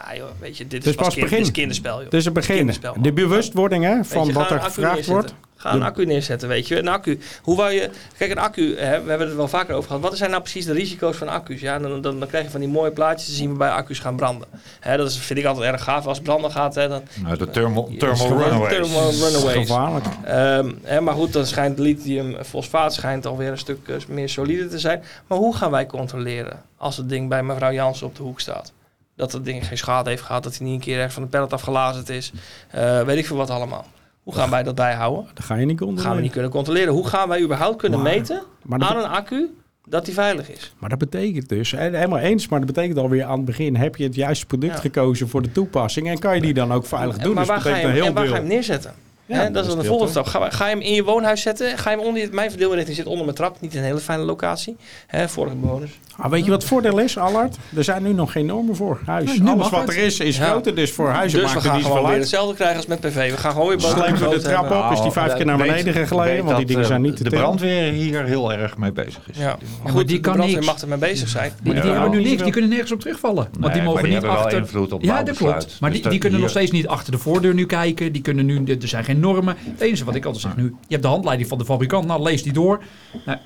Nou 0.05 0.17
joh, 0.17 0.29
weet 0.41 0.57
je, 0.57 0.67
dit 0.67 0.83
is, 0.83 0.89
is 0.91 0.95
pas, 0.95 1.05
pas 1.05 1.15
kind- 1.15 1.25
begin. 1.27 1.39
dit 1.39 1.47
is 1.49 1.53
kinderspel. 1.55 1.95
Joh. 1.97 2.05
Het 2.05 2.15
is 2.15 2.25
het 2.25 2.35
begin. 2.35 2.57
Kinderspel. 2.57 2.95
De 2.99 3.13
bewustwording 3.13 3.85
hè, 3.85 4.05
van 4.05 4.27
je, 4.27 4.33
wat 4.33 4.51
er 4.51 4.61
gevraagd 4.61 4.77
neerzetten. 4.95 5.13
wordt. 5.13 5.35
Ga 5.57 5.73
een 5.73 5.79
De- 5.79 5.85
accu 5.85 6.05
neerzetten, 6.05 6.49
weet 6.49 6.69
je. 6.69 6.79
Een 6.79 6.89
accu. 6.89 7.19
Hoe 7.43 7.57
wou 7.57 7.71
je... 7.73 7.91
Kijk, 8.17 8.31
een 8.31 8.39
accu, 8.39 8.77
hè, 8.79 9.03
we 9.03 9.09
hebben 9.09 9.27
het 9.27 9.37
wel 9.37 9.49
vaker 9.49 9.75
over 9.75 9.87
gehad. 9.89 10.03
Wat 10.03 10.17
zijn 10.17 10.31
nou 10.31 10.43
precies 10.43 10.65
de 10.65 10.73
risico's 10.73 11.17
van 11.17 11.29
accu's? 11.29 11.61
Ja, 11.61 11.79
dan, 11.79 12.03
dan, 12.03 12.19
dan 12.19 12.29
krijg 12.29 12.45
je 12.45 12.51
van 12.51 12.61
die 12.61 12.69
mooie 12.69 12.91
plaatjes 12.91 13.29
te 13.29 13.35
zien 13.35 13.49
waarbij 13.49 13.71
accu's 13.71 13.99
gaan 13.99 14.17
branden. 14.17 14.49
Hè, 14.81 14.97
dat 14.97 15.11
is, 15.11 15.19
vind 15.19 15.39
ik 15.39 15.45
altijd 15.45 15.73
erg 15.73 15.83
gaaf. 15.85 16.07
Als 16.07 16.17
het 16.17 16.27
branden 16.27 16.51
gaat, 16.51 16.75
hè, 16.75 16.89
dan... 16.89 17.03
Nou, 17.23 17.37
de 17.37 17.51
thermal, 17.51 17.91
thermal 17.99 18.27
gewoon 18.27 18.43
runaways. 18.43 18.73
thermal 18.73 19.11
runaways. 19.11 19.57
Gevaarlijk. 19.69 20.05
Ehm, 20.25 20.73
hè, 20.83 21.01
maar 21.01 21.15
goed, 21.15 21.33
dan 21.33 21.47
schijnt 21.47 21.79
lithium-fosfaat 21.79 22.95
schijnt 22.95 23.27
alweer 23.27 23.51
een 23.51 23.59
stuk 23.59 23.89
eh, 23.89 23.97
meer 24.09 24.29
solide 24.29 24.69
te 24.69 24.79
zijn. 24.79 25.03
Maar 25.27 25.39
hoe 25.39 25.57
gaan 25.57 25.71
wij 25.71 25.87
controleren 25.87 26.63
als 26.77 26.97
het 26.97 27.09
ding 27.09 27.29
bij 27.29 27.43
mevrouw 27.43 27.73
Jansen 27.73 28.07
op 28.07 28.17
de 28.17 28.23
hoek 28.23 28.41
staat? 28.41 28.73
Dat 29.17 29.33
het 29.33 29.45
ding 29.45 29.67
geen 29.67 29.79
schade 29.79 30.11
heeft 30.11 30.23
gehad, 30.23 30.43
dat 30.43 30.57
hij 30.57 30.67
niet 30.67 30.75
een 30.75 30.81
keer 30.81 30.97
ergens 30.97 31.15
van 31.15 31.23
de 31.23 31.29
pallet 31.29 31.53
afgelazerd 31.53 32.09
is. 32.09 32.33
Eh, 32.71 33.01
weet 33.03 33.19
ik 33.19 33.27
veel 33.27 33.37
wat 33.37 33.51
allemaal. 33.51 33.87
Hoe 34.23 34.35
gaan 34.35 34.51
wij 34.51 34.63
dat 34.63 34.75
bijhouden? 34.75 35.27
Dat 35.35 35.45
ga 35.45 35.55
je 35.55 35.67
niet 35.67 35.77
controleren. 35.79 36.07
gaan 36.07 36.17
we 36.17 36.23
niet 36.23 36.33
kunnen 36.33 36.51
controleren. 36.51 36.93
Hoe 36.93 37.07
gaan 37.09 37.29
wij 37.29 37.41
überhaupt 37.43 37.77
kunnen 37.77 38.03
Maar- 38.03 38.13
meten 38.13 38.43
Maar 38.63 38.81
aan 38.83 38.97
een 38.97 39.09
accu 39.09 39.55
dat 39.87 40.05
die 40.05 40.15
veilig 40.15 40.51
is? 40.51 40.75
maar 40.79 40.89
dat 40.91 40.99
betekent 40.99 41.49
dus, 41.49 41.71
hè, 41.71 41.79
helemaal 41.83 42.19
eens, 42.19 42.49
maar 42.49 42.59
dat 42.59 42.69
betekent 42.75 42.99
alweer 42.99 43.25
aan 43.25 43.37
het 43.37 43.45
begin, 43.45 43.77
heb 43.77 43.97
je 43.97 44.05
het 44.05 44.15
juiste 44.15 44.47
product 44.47 44.75
Ja. 44.75 44.81
gekozen 44.81 45.29
voor 45.29 45.43
de 45.43 45.53
toepassing 45.53 46.09
en 46.09 46.19
kan 46.19 46.35
je 46.35 46.41
die 46.41 46.55
dan 46.55 46.73
ook 46.73 46.87
veilig 46.87 47.19
doen. 47.19 47.35
maar 47.35 47.45
dus 47.45 47.53
waar, 47.53 47.61
ga 47.61 47.77
je, 47.77 48.03
en 48.03 48.15
waar 48.15 48.27
ga 48.27 48.35
je 48.35 48.39
hem 48.41 48.47
neerzetten? 48.49 48.95
Ja, 49.27 49.37
Hè, 49.37 49.43
dat 49.45 49.55
dat 49.55 49.63
is 49.65 49.69
dan 49.71 49.79
de 49.79 49.85
volgende 49.85 50.11
stap. 50.13 50.27
Ga, 50.27 50.51
ga 50.51 50.65
je 50.69 50.71
hem 50.75 50.81
in 50.83 50.93
je 50.95 51.05
woonhuis 51.05 51.43
zetten? 51.43 51.79
Ga 51.79 51.91
je 51.91 51.97
hem 51.97 52.07
onder 52.07 52.23
je, 52.23 52.29
mijn 52.33 52.51
verdeelrichting 52.51 52.97
zit 52.97 53.07
onder 53.07 53.25
mijn 53.25 53.37
trap. 53.37 53.57
Niet 53.61 53.75
een 53.75 53.83
hele 53.83 53.99
fijne 53.99 54.23
locatie. 54.23 54.77
Hè, 55.07 55.29
vorige 55.29 55.57
bewoners. 55.57 55.91
Ah, 56.17 56.31
weet 56.31 56.45
je 56.45 56.51
wat 56.51 56.61
het 56.61 56.71
voordeel 56.71 56.99
is, 56.99 57.19
Allard? 57.19 57.57
Er 57.77 57.85
zijn 57.85 58.03
nu 58.03 58.13
nog 58.13 58.33
geen 58.33 58.47
normen 58.47 58.77
voor 58.77 59.01
huis. 59.07 59.41
Alles 59.47 59.69
wat 59.71 59.89
er 59.89 59.97
is, 59.97 60.21
is 60.21 60.37
Ja. 60.37 60.45
groter. 60.49 60.75
Dus 60.75 60.93
voor 60.93 61.09
huizen 61.09 61.41
Dus 61.41 61.49
we 61.49 61.55
maakt 61.55 61.55
het 61.55 61.65
gaan 61.65 61.77
niet 61.77 61.87
gewoon 61.87 62.03
weer 62.03 62.11
uit. 62.11 62.21
hetzelfde 62.21 62.55
krijgen 62.55 62.77
als 62.77 62.87
met 62.87 63.01
PV. 63.01 63.31
We 63.31 63.37
gaan 63.37 63.53
gewoon 63.53 63.69
weer 63.69 63.77
boven 63.77 63.99
Slepen 63.99 64.29
we 64.31 64.35
de 64.37 64.43
trap 64.43 64.71
op, 64.71 64.93
is 64.93 65.03
die 65.03 65.11
vijf 65.11 65.35
keer 65.35 65.47
naar 65.47 65.57
beneden 65.57 65.95
gegleden, 65.95 66.45
want 66.45 66.57
die 66.57 66.67
dingen 66.67 66.83
eh, 66.83 66.89
zijn 66.89 67.03
niet 67.03 67.17
te 67.17 67.23
De 67.25 67.31
brandweer 67.31 67.93
hier 67.93 68.25
heel 68.25 68.53
erg 68.53 68.77
mee 68.77 68.93
bezig 68.93 69.21
is. 69.31 69.39
Ja, 69.39 69.57
maar 69.83 69.93
goed, 69.93 70.07
die 70.09 70.17
de 70.17 70.23
kan 70.23 70.33
brandweer 70.33 70.61
niks. 70.61 70.73
mag 70.73 70.81
ermee 70.83 70.99
bezig 70.99 71.29
zijn. 71.29 71.53
Die, 71.63 71.75
die 71.75 71.83
Ja, 71.83 71.91
hebben 71.93 72.11
nu 72.11 72.19
niet 72.19 72.29
niks, 72.29 72.43
die 72.43 72.53
kunnen 72.53 72.71
nergens 72.71 72.93
op 72.93 73.01
terugvallen. 73.01 73.49
Want 73.59 73.73
die 73.73 73.83
maar 73.83 73.83
mogen 73.91 74.03
die 74.03 74.13
niet 74.13 74.13
hebben 74.13 74.31
wel 74.37 74.45
achter... 74.45 74.59
invloed 74.59 74.93
op 74.93 75.03
ja, 75.03 75.23
dat 75.23 75.37
klopt. 75.37 75.77
Maar 75.81 75.91
Dus 75.91 76.01
die, 76.01 76.11
die 76.11 76.19
kunnen 76.19 76.41
nog 76.41 76.51
steeds 76.51 76.71
niet 76.71 76.87
achter 76.87 77.13
de 77.13 77.19
voordeur 77.19 77.55
nu 77.55 77.67
kijken. 77.67 78.13
Die 78.13 78.23
kunnen 78.23 78.47
nu, 78.47 78.63
er 78.65 78.89
zijn 78.89 79.05
geen 79.05 79.14
normen. 79.21 79.57
Het 79.59 79.81
enige 79.81 80.05
wat 80.05 80.15
ik 80.15 80.25
altijd 80.25 80.43
zeg 80.43 80.57
nu, 80.57 80.65
je 80.65 80.75
hebt 80.89 81.03
de 81.03 81.09
handleiding 81.09 81.49
van 81.49 81.59
de 81.59 81.65
fabrikant. 81.65 82.07
Nou, 82.07 82.23
lees 82.23 82.43
die 82.43 82.53
door. 82.53 82.83
Nou, 83.27 83.39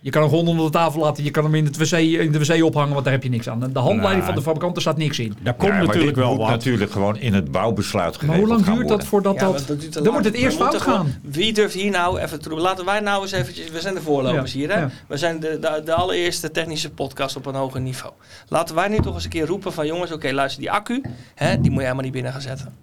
je 0.00 0.10
kan 0.12 0.20
hem 0.22 0.30
gewoon 0.30 0.46
onder 0.46 0.64
de 0.64 0.70
tafel 0.72 1.00
laten. 1.00 1.24
Je 1.24 1.30
kan 1.30 1.44
hem 1.44 1.54
in, 1.54 1.64
het 1.64 1.76
wc, 1.76 1.90
in 1.98 2.32
de 2.32 2.38
wc 2.38 2.64
ophangen, 2.64 2.92
want 2.92 3.04
daar 3.04 3.12
heb 3.12 3.22
je 3.22 3.28
niks 3.28 3.48
aan. 3.48 3.58
De 3.60 3.78
handleiding 3.78 4.14
Nee. 4.16 4.22
van 4.24 4.34
de 4.34 4.42
fabrikant, 4.42 4.72
daar 4.72 4.82
staat 4.82 4.96
niks 4.96 5.18
in. 5.18 5.34
Daar 5.42 5.54
komt 5.54 5.72
Ja, 5.72 5.82
natuurlijk 5.82 6.16
wel 6.16 6.28
moet 6.28 6.38
wat. 6.38 6.48
natuurlijk 6.48 6.90
gewoon 6.90 7.16
in 7.16 7.34
het 7.34 7.50
bouwbesluit 7.52 8.16
geregeld 8.16 8.48
Maar 8.48 8.56
hoe 8.56 8.64
lang 8.64 8.76
duurt 8.76 8.88
dat 8.88 9.04
voordat 9.06 9.34
Ja, 9.34 9.52
dat... 9.66 9.92
dan 9.92 10.04
wordt 10.12 10.24
het 10.24 10.34
eerst 10.34 10.56
fout 10.56 10.74
gewoon- 10.82 10.98
gaan. 10.98 11.14
Wie 11.22 11.52
durft 11.52 11.74
hier 11.74 11.90
nou 11.90 12.18
even 12.18 12.40
te 12.40 12.48
roepen? 12.48 12.66
Laten 12.66 12.84
wij 12.84 13.00
nou 13.00 13.22
eens 13.22 13.32
eventjes... 13.32 13.70
We 13.70 13.80
zijn 13.80 13.94
de 13.94 14.00
voorlopers 14.02 14.52
Ja, 14.52 14.58
hier, 14.58 14.72
hè? 14.72 14.78
ja. 14.80 14.90
We 15.08 15.16
zijn 15.16 15.40
de, 15.40 15.58
de, 15.60 15.82
de 15.84 15.94
allereerste 15.94 16.50
technische 16.50 16.90
podcast 16.90 17.36
op 17.36 17.46
een 17.46 17.54
hoger 17.54 17.80
niveau. 17.80 18.12
Laten 18.48 18.74
wij 18.74 18.88
nu 18.88 18.98
toch 19.00 19.14
eens 19.14 19.24
een 19.24 19.30
keer 19.30 19.46
roepen 19.46 19.72
van... 19.72 19.86
Jongens, 19.86 20.12
oké, 20.12 20.32
luister, 20.32 20.60
die 20.60 20.70
accu... 20.70 21.02
Hè, 21.34 21.60
die 21.60 21.70
moet 21.70 21.74
je 21.80 21.82
helemaal 21.84 22.04
niet 22.04 22.12
binnen 22.12 22.32
gaan 22.32 22.40
zetten. 22.40 22.74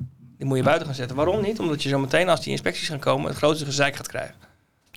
Die 0.44 0.52
moet 0.52 0.62
je 0.62 0.68
buiten 0.68 0.88
gaan 0.88 0.98
zetten. 0.98 1.16
Waarom 1.16 1.42
niet? 1.42 1.60
Omdat 1.60 1.84
je 1.84 1.90
zo 1.90 2.00
meteen, 2.00 2.30
als 2.30 2.42
die 2.42 2.52
inspecties 2.52 2.88
gaan 2.88 3.00
komen, 3.00 3.28
het 3.28 3.38
grootste 3.38 3.66
gezeik 3.66 3.96
gaat 3.96 4.08
krijgen. 4.08 4.36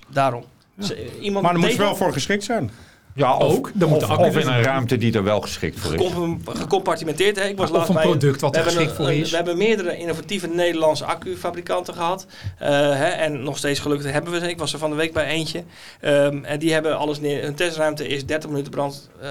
Daarom. 0.09 0.45
Dus, 0.75 0.95
iemand 1.21 1.45
Maar 1.45 1.53
daar 1.53 1.63
moet 1.63 1.77
wel 1.77 1.97
voor 1.97 2.13
geschikt 2.13 2.45
zijn. 2.45 2.71
Ja, 3.17 3.37
of, 3.37 3.57
Ook, 3.57 3.71
dan 3.75 3.89
moet 3.89 4.01
de 4.01 4.07
of, 4.07 4.17
of 4.19 4.37
in 4.37 4.47
een 4.49 4.63
ruimte 4.63 4.97
die 4.97 5.13
er 5.15 5.25
wel 5.25 5.41
geschikt 5.41 5.81
voor 5.81 5.95
is. 5.95 6.01
Gecom- 6.07 6.41
gecompartimenteerd. 6.49 7.37
Hè? 7.39 7.45
Ik 7.49 7.57
was 7.57 7.71
Of 7.71 7.75
laatst 7.77 7.89
een 7.89 7.95
bij 7.95 8.05
product 8.05 8.41
wat 8.41 8.51
we 8.51 8.57
er 8.57 8.65
hebben 8.65 8.81
geschikt 8.83 9.01
voor 9.03 9.09
een- 9.15 9.21
is. 9.21 9.31
We 9.31 9.37
hebben 9.37 9.57
meerdere 9.57 9.97
innovatieve 9.97 10.47
Nederlandse 10.47 11.05
accufabrikanten 11.05 11.95
gehad. 11.95 12.27
Eh, 12.59 12.69
hè, 12.71 13.07
en 13.07 13.43
nog 13.43 13.57
steeds 13.59 13.81
gelukkig 13.81 14.13
hebben 14.13 14.33
we 14.33 14.39
ze. 14.39 14.49
Ik 14.51 14.59
was 14.59 14.73
er 14.73 14.79
van 14.79 14.91
de 14.91 14.97
week 14.97 15.13
bij 15.13 15.27
eentje. 15.27 15.63
Ehm, 16.01 16.45
en 16.45 16.59
die 16.59 16.73
hebben 16.73 16.99
alles 16.99 17.21
neer. 17.21 17.43
Hun 17.43 17.55
testruimte 17.55 18.09
is 18.09 18.27
30 18.27 18.51
minuten 18.51 18.71
brand 18.71 19.11
eh, 19.21 19.29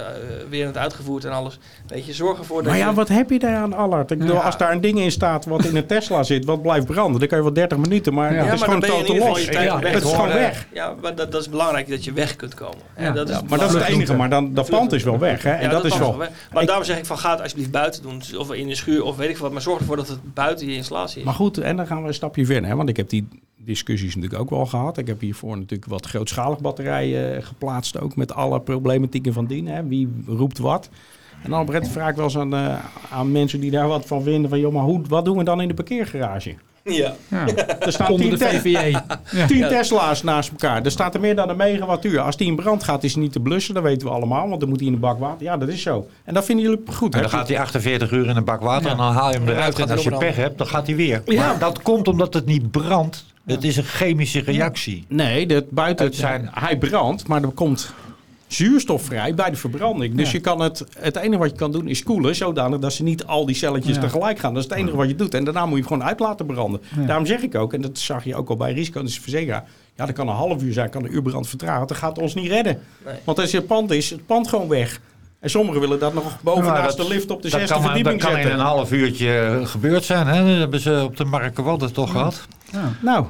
weer 0.50 0.66
het 0.66 0.78
uitgevoerd 0.78 1.26
en 1.26 1.32
alles. 1.32 1.60
Weet 1.88 2.06
je, 2.06 2.14
zorg 2.14 2.38
ervoor 2.40 2.58
dat 2.64 2.72
Maar 2.72 2.78
ja, 2.82 2.90
je... 2.90 2.96
wat 2.96 3.08
heb 3.08 3.30
je 3.30 3.40
daar 3.40 3.56
aan 3.56 3.74
Allard? 3.74 4.12
Ik 4.12 4.18
bedoel, 4.20 4.36
Ja. 4.36 4.42
als 4.42 4.58
daar 4.58 4.72
een 4.72 4.82
ding 4.82 5.00
in 5.00 5.12
staat 5.12 5.46
wat 5.46 5.66
in 5.66 5.76
een 5.76 5.86
Tesla 5.86 6.24
zit, 6.24 6.46
wat 6.46 6.62
blijft 6.62 6.86
branden, 6.86 7.20
dan 7.20 7.28
kan 7.28 7.38
je 7.38 7.44
wel 7.44 7.54
30 7.54 7.78
minuten, 7.78 8.14
maar 8.14 8.34
Ja, 8.34 8.44
het 8.44 8.54
is 8.54 8.60
maar 8.60 8.70
gewoon 8.70 8.80
totaal 8.82 8.96
los. 9.30 9.46
het 9.46 10.04
is 10.04 10.12
gewoon 10.12 10.28
weg. 10.28 10.68
Ja, 10.74 10.94
maar 11.02 11.16
dat, 11.16 11.32
dat 11.32 11.42
is 11.42 11.50
belangrijk 11.50 11.90
dat 11.90 12.04
je 12.04 12.14
weg 12.14 12.36
kunt 12.36 12.54
komen. 12.54 12.78
En 12.94 13.04
Ja. 13.06 13.12
dat 13.12 13.30
is 13.30 13.36
Ja, 13.36 13.42
maar 13.48 13.60
dat 13.60 13.74
is 13.74 13.75
het 13.76 13.88
enige, 13.88 14.16
maar 14.16 14.30
dan, 14.30 14.54
dat 14.54 14.70
pand 14.70 14.92
is 14.92 15.04
wel 15.04 15.20
weg. 15.20 15.44
Hè? 15.44 15.50
En 15.52 15.62
Ja, 15.62 15.70
dat, 15.70 15.86
is 15.86 15.98
wel... 15.98 16.18
weg. 16.18 16.30
Maar 16.54 16.62
Ik- 16.62 16.68
daarom 16.68 16.86
zeg 16.86 16.98
ik 16.98 17.06
van 17.06 17.18
ga 17.18 17.32
het 17.32 17.42
alsjeblieft 17.42 17.72
buiten 17.72 18.02
doen. 18.02 18.22
Of 18.38 18.54
in 18.54 18.68
de 18.68 18.76
schuur 18.76 19.04
of 19.04 19.16
weet 19.16 19.30
ik 19.30 19.38
wat. 19.38 19.52
Maar 19.52 19.62
zorg 19.62 19.80
ervoor 19.80 19.96
dat 19.96 20.08
het 20.08 20.34
buiten 20.34 20.68
je 20.68 20.76
installatie 20.76 21.20
is. 21.20 21.26
Maar 21.26 21.34
goed, 21.34 21.58
en 21.58 21.76
dan 21.76 21.88
gaan 21.88 22.02
we 22.02 22.08
een 22.08 22.14
stapje 22.14 22.46
verder. 22.46 22.70
Hè? 22.70 22.76
Want 22.76 22.90
ik 22.90 22.98
heb 22.98 23.10
die 23.10 23.28
discussies 23.58 24.16
natuurlijk 24.16 24.42
ook 24.42 24.50
wel 24.50 24.66
gehad. 24.66 24.98
Ik 24.98 25.08
heb 25.08 25.20
hiervoor 25.22 25.58
natuurlijk 25.58 25.90
wat 25.90 26.06
grootschalig 26.06 26.60
batterijen 26.60 27.36
eh, 27.38 27.44
geplaatst. 27.46 28.00
Ook 28.00 28.16
met 28.16 28.34
alle 28.34 28.60
problematieken 28.62 29.34
van 29.34 29.46
dien. 29.46 29.68
Hè? 29.68 29.88
Wie 29.88 30.24
roept 30.28 30.58
wat. 30.58 30.90
En 31.44 31.50
dan 31.52 31.60
op 31.62 31.68
een 31.68 31.74
gegeven 31.74 31.74
moment 31.74 31.92
vraag 31.92 32.10
ik 32.10 32.16
wel 32.16 32.26
eens 32.26 32.38
aan, 32.38 32.54
eh, 32.56 32.86
aan 33.18 33.32
mensen 33.32 33.60
die 33.60 33.72
daar 33.72 33.88
wat 33.88 34.06
van 34.06 34.24
vinden. 34.24 34.50
Van, 34.50 34.60
joh, 34.60 34.74
maar 34.74 34.84
hoe, 34.84 35.02
wat 35.08 35.26
doen 35.26 35.38
we 35.38 35.44
dan 35.44 35.62
in 35.62 35.68
de 35.68 35.74
parkeergarage? 35.74 36.56
Ja. 36.94 37.14
Ja. 37.28 37.46
Er 37.80 37.92
staan 37.92 38.12
Onder 38.12 38.28
tien, 38.30 38.38
de 38.38 38.46
te- 38.46 38.60
VVE. 38.60 38.92
Ja. 39.38 39.46
10 39.48 39.68
Tesla's 39.68 40.24
naast 40.24 40.50
elkaar. 40.50 40.84
Er 40.86 40.92
staat 40.92 41.14
er 41.14 41.20
meer 41.20 41.36
dan 41.36 41.50
een 41.50 41.56
megawattuur. 41.58 42.20
Als 42.20 42.38
die 42.38 42.48
in 42.48 42.56
brand 42.56 42.84
gaat, 42.84 43.04
is 43.04 43.14
hij 43.14 43.22
niet 43.22 43.32
te 43.32 43.40
blussen. 43.40 43.74
Dat 43.74 43.84
weten 43.84 44.08
we 44.08 44.14
allemaal. 44.14 44.48
Want 44.48 44.60
dan 44.60 44.70
moet 44.70 44.78
hij 44.80 44.88
in 44.88 44.94
een 44.94 45.00
bak 45.00 45.20
water. 45.20 45.44
Ja, 45.44 45.58
dat 45.58 45.70
is 45.70 45.82
zo. 45.82 46.08
En 46.24 46.34
dat 46.34 46.46
vinden 46.46 46.66
jullie 46.66 46.82
goed. 46.94 47.14
En 47.14 47.20
hè? 47.20 47.22
dan 47.30 47.40
gaat 47.40 47.48
hij 47.48 47.60
48 47.60 48.12
uur 48.12 48.26
in 48.28 48.36
een 48.36 48.44
bak 48.44 48.62
water 48.62 48.86
Ja. 48.86 48.92
en 48.92 48.98
dan 48.98 49.14
haal 49.14 49.32
je 49.32 49.38
hem 49.38 49.48
eruit. 49.48 49.80
En 49.80 49.90
als 49.90 50.04
je 50.04 50.18
pech 50.18 50.36
hebt, 50.36 50.58
dan 50.58 50.68
gaat 50.68 50.88
hij 50.88 50.96
weer. 50.96 51.22
Ja. 51.26 51.48
Maar 51.48 51.60
dat 51.60 51.82
komt 51.82 52.08
omdat 52.08 52.34
het 52.34 52.46
niet 52.46 52.72
brandt. 52.72 53.26
Het 53.46 53.64
is 53.64 53.78
een 53.78 53.84
chemische 53.84 54.40
reactie. 54.42 55.06
Nee, 55.08 55.48
dat 55.48 55.70
buiten 55.70 56.06
Het 56.06 56.16
zijn- 56.16 56.50
hij 56.54 56.78
brandt, 56.78 57.28
maar 57.28 57.42
er 57.44 57.50
komt 57.50 57.94
zuurstof 58.48 59.04
vrij 59.04 59.34
bij 59.34 59.50
de 59.50 59.56
verbranding. 59.56 60.16
Dus 60.16 60.26
Ja. 60.28 60.32
je 60.34 60.40
kan 60.40 60.60
het, 60.62 60.86
het 61.00 61.16
enige 61.16 61.38
wat 61.40 61.50
je 61.50 61.56
kan 61.56 61.72
doen 61.72 61.88
is 61.88 62.04
koelen, 62.04 62.36
zodanig 62.36 62.80
dat 62.80 62.94
ze 62.94 63.04
niet 63.04 63.26
al 63.26 63.46
die 63.46 63.56
celletjes 63.56 63.96
Ja. 63.96 64.02
tegelijk 64.02 64.40
gaan. 64.40 64.54
Dat 64.54 64.64
is 64.64 64.70
het 64.70 64.80
enige 64.80 64.98
wat 64.98 65.08
je 65.08 65.16
doet. 65.16 65.34
En 65.34 65.44
daarna 65.44 65.62
moet 65.66 65.70
je 65.78 65.80
hem 65.80 65.88
gewoon 65.88 66.04
uit 66.04 66.20
laten 66.20 66.46
branden. 66.46 66.82
Ja. 67.00 67.06
Daarom 67.06 67.26
zeg 67.26 67.42
ik 67.42 67.56
ook, 67.56 67.74
en 67.74 67.82
dat 67.82 67.98
zag 68.00 68.24
je 68.24 68.36
ook 68.36 68.50
al 68.50 68.56
bij 68.56 68.74
risico, 68.74 69.02
dus 69.02 69.20
verzekeraar. 69.20 69.64
Ja, 69.96 70.06
dat 70.06 70.16
kan 70.16 70.28
een 70.28 70.36
half 70.36 70.62
uur 70.64 70.74
zijn, 70.74 70.90
kan 70.90 71.04
een 71.04 71.14
uur 71.14 71.22
brand 71.22 71.48
vertragen. 71.50 71.88
Dat 71.88 71.98
gaat 71.98 72.18
ons 72.20 72.34
niet 72.34 72.48
redden. 72.48 72.80
Nee. 73.06 73.16
Want 73.24 73.40
als 73.40 73.52
je 73.52 73.58
het 73.58 73.68
pand 73.68 73.92
is, 73.92 74.10
het 74.10 74.26
pand 74.26 74.48
gewoon 74.48 74.68
weg. 74.68 75.00
En 75.40 75.50
sommigen 75.50 75.82
willen 75.82 76.00
dat 76.00 76.14
nog 76.14 76.38
bovenaast 76.42 76.98
Nou, 76.98 77.10
de 77.10 77.14
lift 77.16 77.32
op 77.32 77.42
de 77.42 77.50
zesde 77.50 77.82
verdieping 77.82 78.20
dat 78.22 78.30
kan 78.30 78.38
in 78.38 78.44
zetten. 78.44 78.60
een 78.60 78.66
half 78.66 78.92
uurtje 78.92 79.62
gebeurd 79.64 80.04
zijn. 80.04 80.28
Hè? 80.28 80.46
Dat 80.48 80.58
hebben 80.58 80.80
ze 80.80 81.02
op 81.04 81.18
de 81.18 81.26
Markenwadden 81.26 81.94
toch 81.94 82.12
gehad. 82.12 82.48
Ja. 82.72 82.92
Nou, 83.02 83.26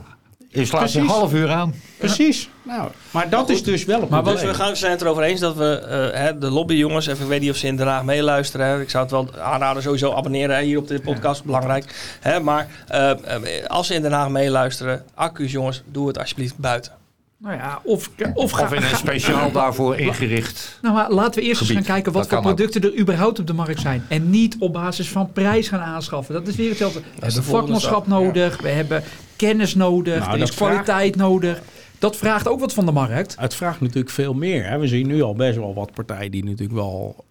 Je 0.56 0.66
slaat 0.66 0.92
je 0.92 1.00
een 1.00 1.08
half 1.08 1.34
uur 1.34 1.50
aan. 1.50 1.74
precies. 1.98 2.50
Nou, 2.64 2.90
maar 3.12 3.30
dat 3.30 3.50
is 3.50 3.64
dus 3.64 3.86
wel 3.86 4.02
een 4.02 4.08
Maar 4.10 4.22
probleem. 4.22 4.48
We, 4.48 4.76
zijn 4.76 4.92
het 4.92 5.02
erover 5.02 5.24
eens 5.24 5.40
dat 5.40 5.56
we 5.56 5.80
eh, 5.80 6.20
hè, 6.20 6.38
de 6.38 6.50
lobbyjongens, 6.50 7.08
even 7.08 7.24
ik 7.24 7.30
weet 7.30 7.42
niet 7.42 7.50
of 7.50 7.56
ze 7.56 7.68
in 7.68 7.76
Den 7.76 7.88
Haag 7.88 8.04
meeluisteren. 8.04 8.66
Hè. 8.66 8.82
Ik 8.82 8.90
zou 8.90 9.04
het 9.04 9.12
wel 9.12 9.42
aanraden, 9.42 9.84
sowieso 9.84 10.14
abonneren 10.14 10.56
hè, 10.56 10.62
hier 10.62 10.78
op 10.78 10.88
de 10.88 11.00
podcast, 11.00 11.44
belangrijk. 11.44 12.18
Hè, 12.20 12.40
maar 12.40 12.68
eh, 12.88 13.10
eh, 13.12 13.66
als 13.68 13.88
ze 13.88 13.94
in 13.94 14.02
Den 14.02 14.12
Haag 14.12 14.30
meeluisteren, 14.30 15.04
accu's 15.14 15.52
jongens, 15.52 15.84
doe 15.92 16.08
het 16.08 16.20
alsjeblieft 16.20 16.58
buiten. 16.58 17.05
Nou 17.38 17.56
ja, 17.56 17.80
of, 17.84 18.10
of, 18.34 18.52
ga, 18.52 18.64
Of 18.64 18.74
in 18.74 18.84
een 18.84 18.96
speciaal 18.96 19.52
daarvoor 19.52 19.96
ingericht. 19.96 20.80
Nou, 20.82 20.96
maar 20.96 21.12
laten 21.12 21.42
we 21.42 21.48
eerst 21.48 21.62
eens 21.62 21.72
gaan 21.72 21.84
kijken 21.84 22.12
wat 22.12 22.28
voor 22.28 22.38
ook. 22.38 22.44
producten 22.44 22.82
er 22.82 23.00
überhaupt 23.00 23.40
op 23.40 23.48
de 23.48 23.54
markt 23.54 23.80
zijn. 23.80 24.06
En 24.08 24.30
niet 24.30 24.56
op 24.60 24.74
basis 24.74 25.10
van 25.10 25.32
prijs 25.32 25.68
gaan 25.68 25.80
aanschaffen. 25.80 26.34
Dat 26.34 26.48
is 26.48 26.56
weer 26.56 26.70
hetzelfde. 26.70 27.00
We 27.00 27.26
hebben 27.26 27.44
vakmanschap 27.44 28.08
nodig. 28.08 28.62
We 28.62 28.70
hebben 28.70 29.04
kennis 29.36 29.76
nodig. 29.76 30.20
Nou, 30.20 30.34
er 30.36 30.42
is 30.42 30.56
kwaliteit 30.56 31.16
nodig. 31.16 31.62
Dat 32.00 32.16
vraagt 32.16 32.48
ook 32.48 32.60
wat 32.60 32.74
van 32.74 32.86
de 32.86 32.92
markt. 32.92 33.36
Het 33.40 33.56
vraagt 33.56 33.82
natuurlijk 33.82 34.10
veel 34.10 34.34
meer. 34.34 34.70
Hè. 34.70 34.80
We 34.80 34.88
zien 34.88 35.08
nu 35.08 35.22
al 35.22 35.34
best 35.34 35.58
wel 35.58 35.74
wat 35.74 35.94
partijen 35.94 36.32
die 36.32 36.44
natuurlijk 36.44 36.74
wel 36.74 37.26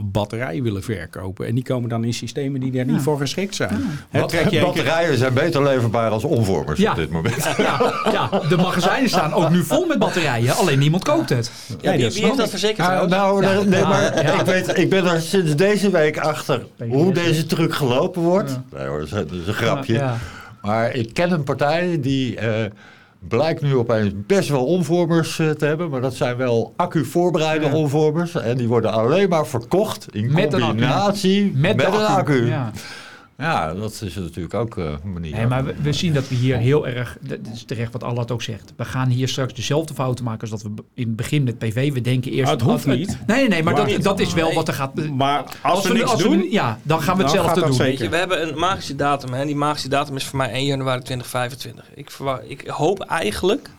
batterijen 0.00 0.62
willen 0.62 0.82
verkopen. 0.82 1.46
En 1.46 1.54
die 1.54 1.64
komen 1.64 1.88
dan 1.88 2.04
in 2.04 2.14
systemen 2.14 2.60
die 2.60 2.70
daar 2.72 2.84
niet 2.84 3.00
voor 3.02 3.18
geschikt 3.18 3.54
zijn. 3.54 3.80
Hè, 4.10 4.20
Wat- 4.20 4.28
trek 4.28 4.40
je 4.40 4.48
één 4.50 4.72
keer- 4.72 4.82
batterijen 4.82 5.18
zijn 5.18 5.34
beter 5.34 5.62
leverbaar 5.62 6.10
als 6.10 6.24
omvormers 6.24 6.78
Ja. 6.80 6.90
op 6.90 6.96
dit 6.96 7.10
moment. 7.10 7.44
Ja, 7.56 7.92
ja, 8.12 8.30
de 8.48 8.56
magazijnen 8.56 9.08
staan 9.08 9.32
ook 9.32 9.50
nu 9.50 9.62
vol 9.64 9.86
met 9.86 9.98
batterijen. 9.98 10.56
Alleen 10.56 10.78
niemand 10.78 11.04
koopt 11.04 11.28
het. 11.28 11.50
Ja, 11.80 11.92
wie, 11.92 12.02
dat 12.02 12.14
wie 12.14 12.24
heeft 12.24 12.36
dat 12.36 12.50
verzekerd 12.50 12.86
trouwens? 12.86 13.12
nou, 13.12 13.42
Ja. 13.42 13.62
nee, 13.62 13.82
maar 13.82 14.02
ja. 14.02 14.32
Ik, 14.40 14.46
weet, 14.46 14.78
ik 14.78 14.90
ben 14.90 15.06
er 15.06 15.20
sinds 15.20 15.56
deze 15.56 15.90
week 15.90 16.18
achter 16.18 16.66
hoe 16.88 17.12
deze 17.12 17.46
truc 17.46 17.74
gelopen 17.74 18.22
wordt. 18.22 18.50
Ja. 18.50 18.78
Nee 18.78 18.86
hoor, 18.86 19.06
dat 19.10 19.30
is, 19.32 19.46
een 19.46 19.54
grapje. 19.54 19.92
Ja. 19.92 20.16
Maar 20.62 20.94
ik 20.94 21.14
ken 21.14 21.30
een 21.32 21.44
partij 21.44 21.98
die 22.00 22.36
eh, 22.36 22.64
blijkt 23.28 23.62
nu 23.62 23.74
opeens 23.76 24.12
best 24.26 24.48
wel 24.48 24.64
omvormers 24.64 25.38
eh, 25.38 25.50
te 25.50 25.64
hebben. 25.66 25.90
Maar 25.90 26.00
dat 26.00 26.14
zijn 26.14 26.36
wel 26.36 26.72
accu-voorbereide 26.76 27.66
Ja. 27.66 27.72
omvormers. 27.74 28.34
En 28.34 28.56
die 28.56 28.68
worden 28.68 28.92
alleen 28.92 29.28
maar 29.28 29.46
verkocht 29.46 30.06
in 30.14 30.32
Met 30.32 30.52
een 30.52 30.60
combinatie 30.60 31.52
met, 31.54 31.82
een 31.84 31.92
accu. 31.92 32.46
Ja. 32.46 32.70
Ja, 33.42 33.74
dat 33.74 34.00
is 34.04 34.14
natuurlijk 34.14 34.54
ook 34.54 34.78
eh, 34.78 34.84
een 35.04 35.12
manier. 35.12 35.32
Nee, 35.36 35.46
maar 35.46 35.64
we, 35.64 35.74
we 35.82 35.92
zien 35.92 36.12
dat 36.12 36.28
we 36.28 36.34
hier 36.34 36.56
heel 36.56 36.86
erg, 36.86 37.16
dat 37.20 37.38
is 37.52 37.64
terecht 37.64 37.92
wat 37.92 38.02
Allah 38.02 38.24
ook 38.32 38.42
zegt. 38.42 38.72
We 38.76 38.84
gaan 38.84 39.08
hier 39.08 39.28
straks 39.28 39.54
dezelfde 39.54 39.94
fouten 39.94 40.24
maken 40.24 40.40
als 40.40 40.50
dat 40.50 40.62
we 40.62 40.82
in 40.94 41.06
het 41.06 41.16
begin 41.16 41.42
met 41.42 41.58
PV. 41.58 41.92
We 41.92 42.00
denken 42.00 42.32
eerst... 42.32 42.44
Ah, 42.46 42.58
het 42.58 42.62
hoeft 42.62 42.86
niet. 42.86 43.18
Nee, 43.26 43.36
nee, 43.38 43.48
nee, 43.48 43.62
maar 43.62 43.74
Maar- 43.74 43.88
dat, 43.88 44.02
dat 44.02 44.20
is 44.20 44.32
wel 44.34 44.46
Nee. 44.46 44.54
wat 44.54 44.68
er 44.68 44.74
gaat... 44.74 44.94
Maar 44.94 45.44
als, 45.62 45.86
we 45.86 45.92
niks 45.92 46.16
doen, 46.16 46.46
ja, 46.50 46.78
dan 46.82 47.02
gaan 47.02 47.16
we 47.16 47.22
dan 47.22 47.32
hetzelfde 47.32 47.60
doen. 47.60 47.72
zeker. 47.72 47.90
Weet 47.90 47.98
je, 47.98 48.08
we 48.08 48.16
hebben 48.16 48.48
een 48.48 48.58
magische 48.58 48.96
datum. 48.96 49.32
Hè? 49.32 49.44
Die 49.44 49.56
magische 49.56 49.88
datum 49.88 50.16
is 50.16 50.24
voor 50.24 50.36
mij 50.38 50.50
1 50.50 50.64
januari 50.64 51.02
2025. 51.02 51.84
Ik, 51.94 52.10
verwacht, 52.10 52.42
ik 52.46 52.66
hoop 52.66 53.00
eigenlijk 53.00 53.70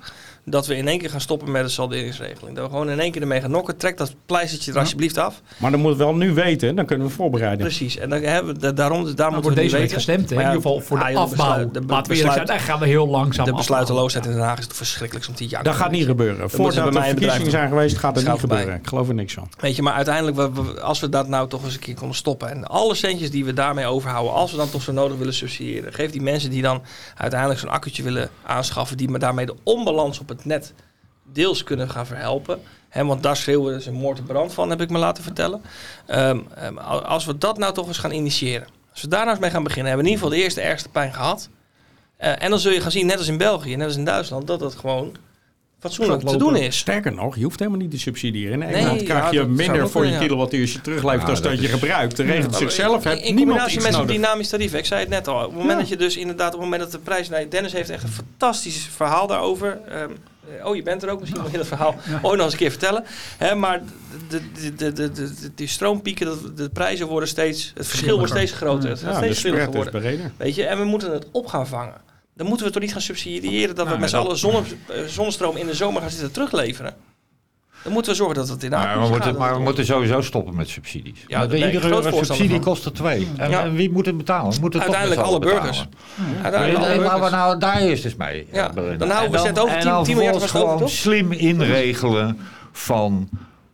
dat 0.45 0.67
we 0.67 0.75
in 0.75 0.87
één 0.87 0.99
keer 0.99 1.09
gaan 1.09 1.21
stoppen 1.21 1.51
met 1.51 1.63
de 1.63 1.69
salderingsregeling. 1.69 2.55
Dat 2.55 2.65
we 2.65 2.71
gewoon 2.71 2.89
in 2.89 2.99
één 2.99 3.11
keer 3.11 3.21
ermee 3.21 3.41
gaan 3.41 3.51
nokken. 3.51 3.77
Trek 3.77 3.97
dat 3.97 4.13
pleistertje 4.25 4.69
er 4.71 4.75
Ja. 4.77 4.81
alsjeblieft 4.83 5.17
af. 5.17 5.41
maar 5.57 5.71
dan 5.71 5.79
moeten 5.79 5.99
we 5.99 6.05
wel 6.05 6.15
nu 6.15 6.33
weten, 6.33 6.75
dan 6.75 6.85
kunnen 6.85 7.07
we 7.07 7.13
voorbereiden. 7.13 7.59
Precies. 7.65 7.97
En 7.97 8.09
dan 8.09 8.21
hebben 8.21 8.53
we, 8.53 8.59
da- 8.59 8.71
daarom, 8.71 9.05
daar 9.05 9.15
Nou, 9.15 9.31
moeten 9.31 9.49
we 9.49 9.55
deze 9.55 9.65
nu 9.65 9.71
week 9.71 9.81
weten. 9.81 9.95
gestemd, 9.95 10.29
hè? 10.29 10.35
Maar 10.35 10.45
in 10.45 10.51
ieder 10.51 10.63
geval 10.69 10.81
voor 10.85 10.97
de 10.97 11.03
ah, 11.03 11.11
joh, 11.11 11.19
afbouw. 11.21 11.47
besluit- 11.47 11.73
de 11.73 11.79
be- 11.79 11.85
Laten 11.93 12.11
we 12.11 12.17
eerlijk 12.17 12.33
besluit- 12.35 12.47
zijn, 12.47 12.47
daar 12.47 12.59
gaan 12.59 12.79
we 12.79 12.85
heel 12.87 13.07
langzaam 13.07 13.45
De 13.45 13.53
besluiteloosheid 13.53 14.25
in 14.25 14.31
Den 14.31 14.41
Haag 14.41 14.57
is 14.57 14.63
het 14.63 14.73
verschrikkelijk 14.75 15.27
om 15.27 15.33
tien 15.35 15.47
jaar. 15.47 15.63
Dat 15.63 15.75
gaat 15.75 15.91
niet 15.91 16.05
gebeuren. 16.05 16.49
Voordat 16.49 16.73
we 16.75 16.81
bij 16.81 16.91
de 16.91 16.97
mij 16.99 17.09
in 17.09 17.15
het 17.15 17.23
verkiezingen 17.23 17.45
bedrijf 17.45 17.51
zijn 17.69 17.69
geweest, 17.79 17.97
gaat 17.97 18.15
het 18.15 18.27
niet 18.27 18.39
gebeuren. 18.39 18.75
Ik 18.75 18.87
geloof 18.87 19.07
er 19.07 19.13
niks 19.13 19.33
van. 19.33 19.49
Weet 19.59 19.75
je, 19.75 19.81
maar 19.81 19.93
uiteindelijk, 19.93 20.57
als 20.81 20.99
we 20.99 21.09
dat 21.09 21.27
nou 21.27 21.47
toch 21.49 21.63
eens 21.63 21.73
een 21.73 21.79
keer 21.79 21.95
konden 21.95 22.15
stoppen. 22.17 22.49
En 22.49 22.67
alle 22.67 22.95
centjes 22.95 23.31
die 23.31 23.45
we 23.45 23.53
daarmee 23.53 23.85
overhouden, 23.85 24.33
als 24.33 24.51
we 24.51 24.57
dan 24.57 24.69
toch 24.69 24.81
zo 24.81 24.91
nodig 24.91 25.17
willen 25.17 25.33
subsidiëren. 25.33 25.93
Geef 25.93 26.11
die 26.11 26.21
mensen 26.21 26.49
die 26.49 26.61
dan 26.61 26.81
uiteindelijk 27.15 27.59
zo'n 27.59 27.69
accu'tje 27.69 28.03
willen 28.03 28.29
aanschaffen. 28.45 28.97
Die 28.97 29.09
maar 29.09 29.19
daarmee 29.19 29.45
de 29.45 29.55
onbalans 29.63 30.19
op 30.19 30.27
het 30.29 30.45
net 30.45 30.73
deels 31.23 31.63
kunnen 31.63 31.89
gaan 31.89 32.05
verhelpen. 32.05 32.61
Want 32.93 33.23
daar 33.23 33.37
schreeuwen 33.37 33.81
ze 33.81 33.91
moord 33.91 34.17
en 34.17 34.23
brand 34.25 34.53
van, 34.53 34.69
heb 34.69 34.81
ik 34.81 34.89
me 34.89 34.97
laten 34.97 35.23
vertellen. 35.23 35.61
Ehm, 36.05 36.39
ehm, 36.55 36.77
al- 36.77 37.01
als 37.03 37.25
we 37.25 37.37
dat 37.37 37.57
nou 37.57 37.73
toch 37.73 37.87
eens 37.87 37.97
gaan 37.97 38.11
initiëren. 38.11 38.67
Als 38.91 39.01
we 39.01 39.07
daar 39.07 39.19
nou 39.19 39.31
eens 39.31 39.39
mee 39.39 39.49
gaan 39.51 39.63
beginnen, 39.63 39.87
hebben 39.87 40.05
we 40.05 40.11
in 40.11 40.17
ieder 40.17 40.29
geval 40.29 40.39
de 40.39 40.43
eerste 40.45 40.69
ergste 40.71 40.89
pijn 40.89 41.13
gehad. 41.13 41.49
Eh, 42.17 42.43
en 42.43 42.49
dan 42.49 42.59
zul 42.59 42.71
je 42.71 42.81
gaan 42.81 42.91
zien, 42.91 43.05
net 43.05 43.17
als 43.17 43.27
in 43.27 43.37
België, 43.37 43.75
net 43.75 43.87
als 43.87 43.95
in 43.95 44.05
Duitsland, 44.05 44.47
dat 44.47 44.59
dat 44.59 44.75
gewoon 44.75 45.15
fatsoenlijk 45.79 46.27
te 46.27 46.37
doen 46.37 46.55
is. 46.55 46.77
Sterker 46.77 47.13
nog, 47.13 47.35
je 47.35 47.43
hoeft 47.43 47.59
helemaal 47.59 47.79
niet 47.81 47.91
te 47.91 47.99
subsidiëren. 47.99 48.59
Nee, 48.59 48.71
Nee, 48.71 48.83
dan 48.85 48.97
krijg 48.97 49.31
ja, 49.31 49.41
je 49.41 49.45
minder 49.47 49.89
voor 49.89 50.05
je 50.05 50.11
ja. 50.11 50.19
kilowattuur 50.19 50.61
als 50.61 50.71
je 50.73 50.81
teruglevert 50.81 51.21
Ja, 51.21 51.29
als 51.29 51.41
dat 51.41 51.51
dat 51.51 51.61
je 51.61 51.67
is- 51.67 51.73
gebruikt. 51.73 52.17
De 52.17 52.23
regelt 52.23 52.55
zichzelf. 52.55 53.03
In- 53.03 53.09
Hebt 53.09 53.21
in 53.21 53.35
niemand 53.35 53.59
combinatie 53.59 53.75
iets 53.75 53.85
met 53.85 53.93
zo'n 53.93 54.05
dynamisch 54.07 54.49
tarief. 54.49 54.73
Ik 54.73 54.85
zei 54.85 54.99
het 54.99 55.09
net 55.09 55.27
al. 55.27 55.35
Op 55.37 55.41
het 55.43 55.51
moment 55.51 55.71
Ja. 55.71 55.77
dat 55.79 55.87
je 55.89 55.97
dus 55.97 56.17
inderdaad, 56.17 56.47
op 56.47 56.53
het 56.53 56.61
moment 56.69 56.81
dat 56.81 56.91
de 56.91 56.99
prijs... 56.99 57.29
Nou, 57.29 57.47
Dennis 57.47 57.71
heeft 57.73 57.89
echt 57.89 58.03
een 58.03 58.09
fantastisch 58.09 58.87
verhaal 58.95 59.27
daarover. 59.27 59.79
Ehm, 59.87 60.09
eh, 60.59 60.65
oh, 60.65 60.75
je 60.75 60.83
bent 60.83 61.03
er 61.03 61.09
ook. 61.09 61.19
Misschien 61.19 61.41
moet 61.41 61.51
je 61.51 61.57
dat 61.57 61.67
verhaal 61.67 61.95
ooit 62.21 62.35
nog 62.35 62.43
eens 62.43 62.51
een 62.53 62.59
keer 62.59 62.69
vertellen. 62.69 63.03
Hè, 63.37 63.55
maar 63.55 63.81
de, 64.29 64.41
de, 64.53 64.75
de, 64.75 64.91
de, 64.93 65.11
de, 65.11 65.33
de- 65.33 65.51
die 65.55 65.67
stroompieken, 65.67 66.25
dat- 66.25 66.57
de 66.57 66.69
prijzen 66.69 67.07
worden 67.07 67.29
steeds... 67.29 67.71
Het 67.75 67.87
verschil 67.87 68.17
wordt 68.17 68.31
steeds 68.31 68.51
groter. 68.51 68.89
Het 68.89 68.99
gaat 68.99 69.13
Ja, 69.13 69.19
de 69.19 69.25
steeds 69.25 69.41
veel 69.41 69.51
spread 69.51 69.69
is 69.69 69.75
worden. 69.75 70.01
breder. 70.01 70.31
Weet 70.37 70.55
je, 70.55 70.65
en 70.65 70.77
we 70.77 70.83
moeten 70.85 71.11
het 71.11 71.25
op 71.31 71.47
gaan 71.47 71.67
vangen. 71.67 71.93
Dan 72.39 72.47
moeten 72.47 72.65
we 72.65 72.71
toch 72.71 72.81
niet 72.81 72.91
gaan 72.91 73.01
subsidiëren 73.01 73.75
dat 73.75 73.83
we 73.83 73.89
Nou, 73.89 73.99
met 73.99 74.09
z'n 74.09 74.15
allen 74.15 74.37
zonne, 74.37 74.61
eh, 74.87 75.03
zonnestroom 75.03 75.57
in 75.57 75.65
de 75.65 75.73
zomer 75.73 76.01
gaan 76.01 76.09
zitten 76.09 76.31
terugleveren. 76.31 76.93
Dan 77.83 77.93
moeten 77.93 78.11
we 78.11 78.17
zorgen 78.17 78.35
dat 78.35 78.47
het 78.49 78.63
in 78.63 78.69
de 78.69 78.75
Maar, 78.75 79.01
we 79.01 79.07
moeten, 79.07 79.37
maar 79.37 79.53
we 79.55 79.61
moeten 79.61 79.85
sowieso 79.85 80.21
stoppen 80.21 80.55
met 80.55 80.69
subsidies. 80.69 81.23
Ja, 81.27 81.43
ik 81.43 81.51
iedere 81.53 82.11
subsidie 82.11 82.49
van. 82.49 82.59
kost 82.59 82.85
er 82.85 82.93
twee. 82.93 83.27
En, 83.37 83.49
Ja. 83.49 83.63
en 83.63 83.73
wie 83.75 83.91
moet 83.91 84.05
het 84.05 84.17
betalen? 84.17 84.53
We 84.53 84.59
moeten 84.59 84.79
het 84.79 84.89
toch 84.89 84.97
Uiteindelijk 84.97 85.21
alle 85.35 85.39
burgers. 85.39 85.87
Uiteindelijk 86.41 86.77
alle 86.77 86.87
laten 86.87 87.13
we 87.13 87.19
burgers. 87.19 87.31
nou 87.31 87.59
daar 87.59 87.77
eerst 87.81 88.05
eens 88.05 88.15
mee 88.15 88.47
Ja, 88.51 88.69
eh, 88.69 88.75
dan 88.97 89.09
houden 89.09 89.31
we 89.31 89.37
En 89.37 89.45
het 89.45 89.59
over 89.59 89.75
en 89.75 89.81
10 89.81 89.91
dan 89.91 90.03
10 90.03 90.15
miljard 90.15 90.35
over, 90.35 90.49
gewoon 90.49 90.77
toch? 90.77 90.89
slim 90.89 91.31
inregelen 91.31 92.39
van 92.71 93.29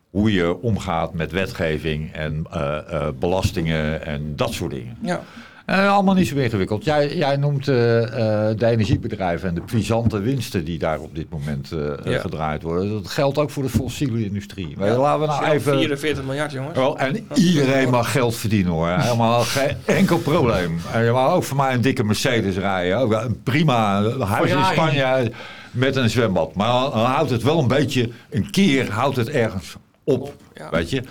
hoe 0.09 0.33
je 0.33 0.61
omgaat 0.61 1.13
met 1.13 1.31
wetgeving 1.31 2.13
en 2.13 2.45
eh, 2.51 2.77
eh, 2.77 3.07
belastingen 3.19 4.05
en 4.05 4.35
dat 4.35 4.53
soort 4.53 4.71
dingen. 4.71 4.97
Ja. 5.01 5.21
Eh, 5.65 5.93
allemaal 5.93 6.13
niet 6.13 6.27
zo 6.27 6.35
ingewikkeld. 6.35 6.83
Jij, 6.83 7.15
jij 7.15 7.35
noemt 7.35 7.67
eh, 7.67 8.03
eh, 8.03 8.57
de 8.57 8.65
energiebedrijven 8.65 9.49
en 9.49 9.55
de 9.55 9.61
puissante 9.61 10.19
winsten 10.19 10.65
die 10.65 10.79
daar 10.79 10.99
op 10.99 11.15
dit 11.15 11.29
moment 11.29 11.69
Ja. 12.03 12.19
gedraaid 12.19 12.61
worden. 12.61 12.89
Dat 12.89 13.07
geldt 13.07 13.37
ook 13.37 13.49
voor 13.49 13.63
de 13.63 13.69
fossiele 13.69 14.25
industrie. 14.25 14.75
Ja, 14.79 14.97
laten 14.97 15.19
we 15.21 15.25
nou 15.25 15.45
even... 15.45 15.77
44 15.77 16.23
miljard, 16.23 16.51
jongens. 16.51 16.95
En 16.97 17.27
iedereen 17.33 17.89
mag 17.89 18.11
geld 18.11 18.35
verdienen 18.35 18.71
hoor. 18.71 18.89
Helemaal 18.89 19.41
geen 19.41 19.77
enkel 19.85 20.17
probleem. 20.17 20.79
En 20.93 21.03
je 21.03 21.11
mag 21.11 21.31
ook 21.33 21.43
voor 21.43 21.57
mij 21.57 21.73
een 21.73 21.81
dikke 21.81 22.03
Mercedes 22.03 22.57
rijden. 22.57 22.97
Ook 22.97 23.11
een 23.11 23.41
prima 23.43 24.03
huis 24.19 24.51
in. 24.51 24.65
Spanje 24.65 25.31
met 25.71 25.95
een 25.95 26.09
zwembad. 26.09 26.55
Maar 26.55 26.67
dan 26.67 26.91
houdt 27.05 27.29
het 27.29 27.43
wel 27.43 27.59
een 27.59 27.67
beetje, 27.67 28.09
een 28.29 28.49
keer 28.51 28.91
houdt 28.91 29.15
het 29.15 29.29
ergens 29.29 29.75
op. 30.03 30.33
Ja. 30.53 30.69
Weet 30.69 30.89
je? 30.89 31.03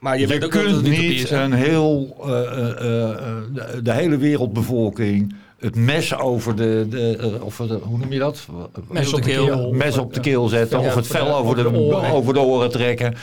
Maar 0.00 0.14
je, 0.14 0.20
Je, 0.20 0.26
weet 0.26 0.44
ook 0.44 0.52
dat 0.52 0.62
kunt 0.62 0.76
het 0.76 0.86
utopie 0.86 1.08
niet 1.08 1.30
een 1.30 1.52
heel, 1.52 2.16
eh, 2.24 2.30
eh, 2.30 3.10
eh, 3.10 3.16
de, 3.54 3.80
de 3.82 3.92
hele 3.92 4.16
wereldbevolking 4.16 5.34
het 5.58 5.76
mes 5.76 6.14
over 6.16 6.56
de, 6.56 6.86
de 6.90 7.38
of 7.42 7.56
de, 7.56 7.78
hoe 7.82 7.98
noem 7.98 8.12
je 8.12 8.18
dat? 8.18 8.46
Mes 8.88 9.12
op 9.12 9.22
de 9.22 9.30
keel. 9.30 9.72
Mes 9.72 9.98
op 9.98 10.14
de 10.14 10.20
keel 10.20 10.48
zetten 10.48 10.80
Ja, 10.80 10.86
of 10.86 10.94
het 10.94 11.06
vel 11.06 11.34
over 11.36 11.56
de, 11.56 11.60
over 11.66 11.72
de 11.72 11.78
oren. 11.78 12.10
over 12.10 12.34
de 12.34 12.40
oren 12.40 12.70
trekken. 12.70 13.14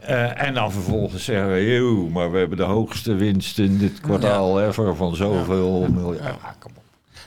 Eh, 0.00 0.42
en 0.42 0.54
dan 0.54 0.72
vervolgens 0.72 1.24
zeggen 1.24 1.52
we, 1.52 1.64
"Joe, 1.74 2.10
maar 2.10 2.32
we 2.32 2.38
hebben 2.38 2.56
de 2.56 2.62
hoogste 2.64 3.14
winst 3.14 3.58
in 3.58 3.78
dit 3.78 4.00
kwartaal 4.00 4.62
ever 4.62 4.96
van 4.96 5.16
zoveel 5.16 5.86
miljard. 5.94 6.18
Ja, 6.42 6.54
kom 6.58 6.72
op. 6.76 6.82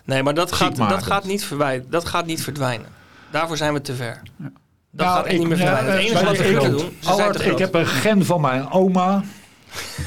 Nee, 0.06 0.24
maar 0.24 0.34
dat 0.34 0.52
gaat, 0.52 0.68
Ziekmakend. 0.68 1.00
dat, 1.00 1.08
gaat 1.08 1.26
niet 1.26 1.44
verwij- 1.46 1.84
dat 1.90 2.06
gaat 2.06 2.26
niet 2.26 2.44
verdwijnen. 2.44 2.88
Daarvoor 3.32 3.58
zijn 3.58 3.74
we 3.74 3.82
te 3.82 3.94
ver. 3.94 4.22
Dat 4.96 5.06
Nou, 5.06 5.18
gaat 5.18 5.26
echt 5.26 5.34
ik- 5.34 5.40
niet 5.40 5.48
meer 5.48 5.58
verdwijnen. 5.58 5.92
Het 5.92 6.02
enige 6.02 6.26
wat 6.26 6.34
ik- 6.34 6.46
kunnen 6.46 6.72
doen, 6.72 6.80
ze 7.00 7.30
te 7.32 7.44
ik 7.52 7.58
heb 7.58 7.74
een 7.74 7.86
gen 7.86 8.26
van 8.26 8.42
mijn 8.42 8.72
oma. 8.72 9.24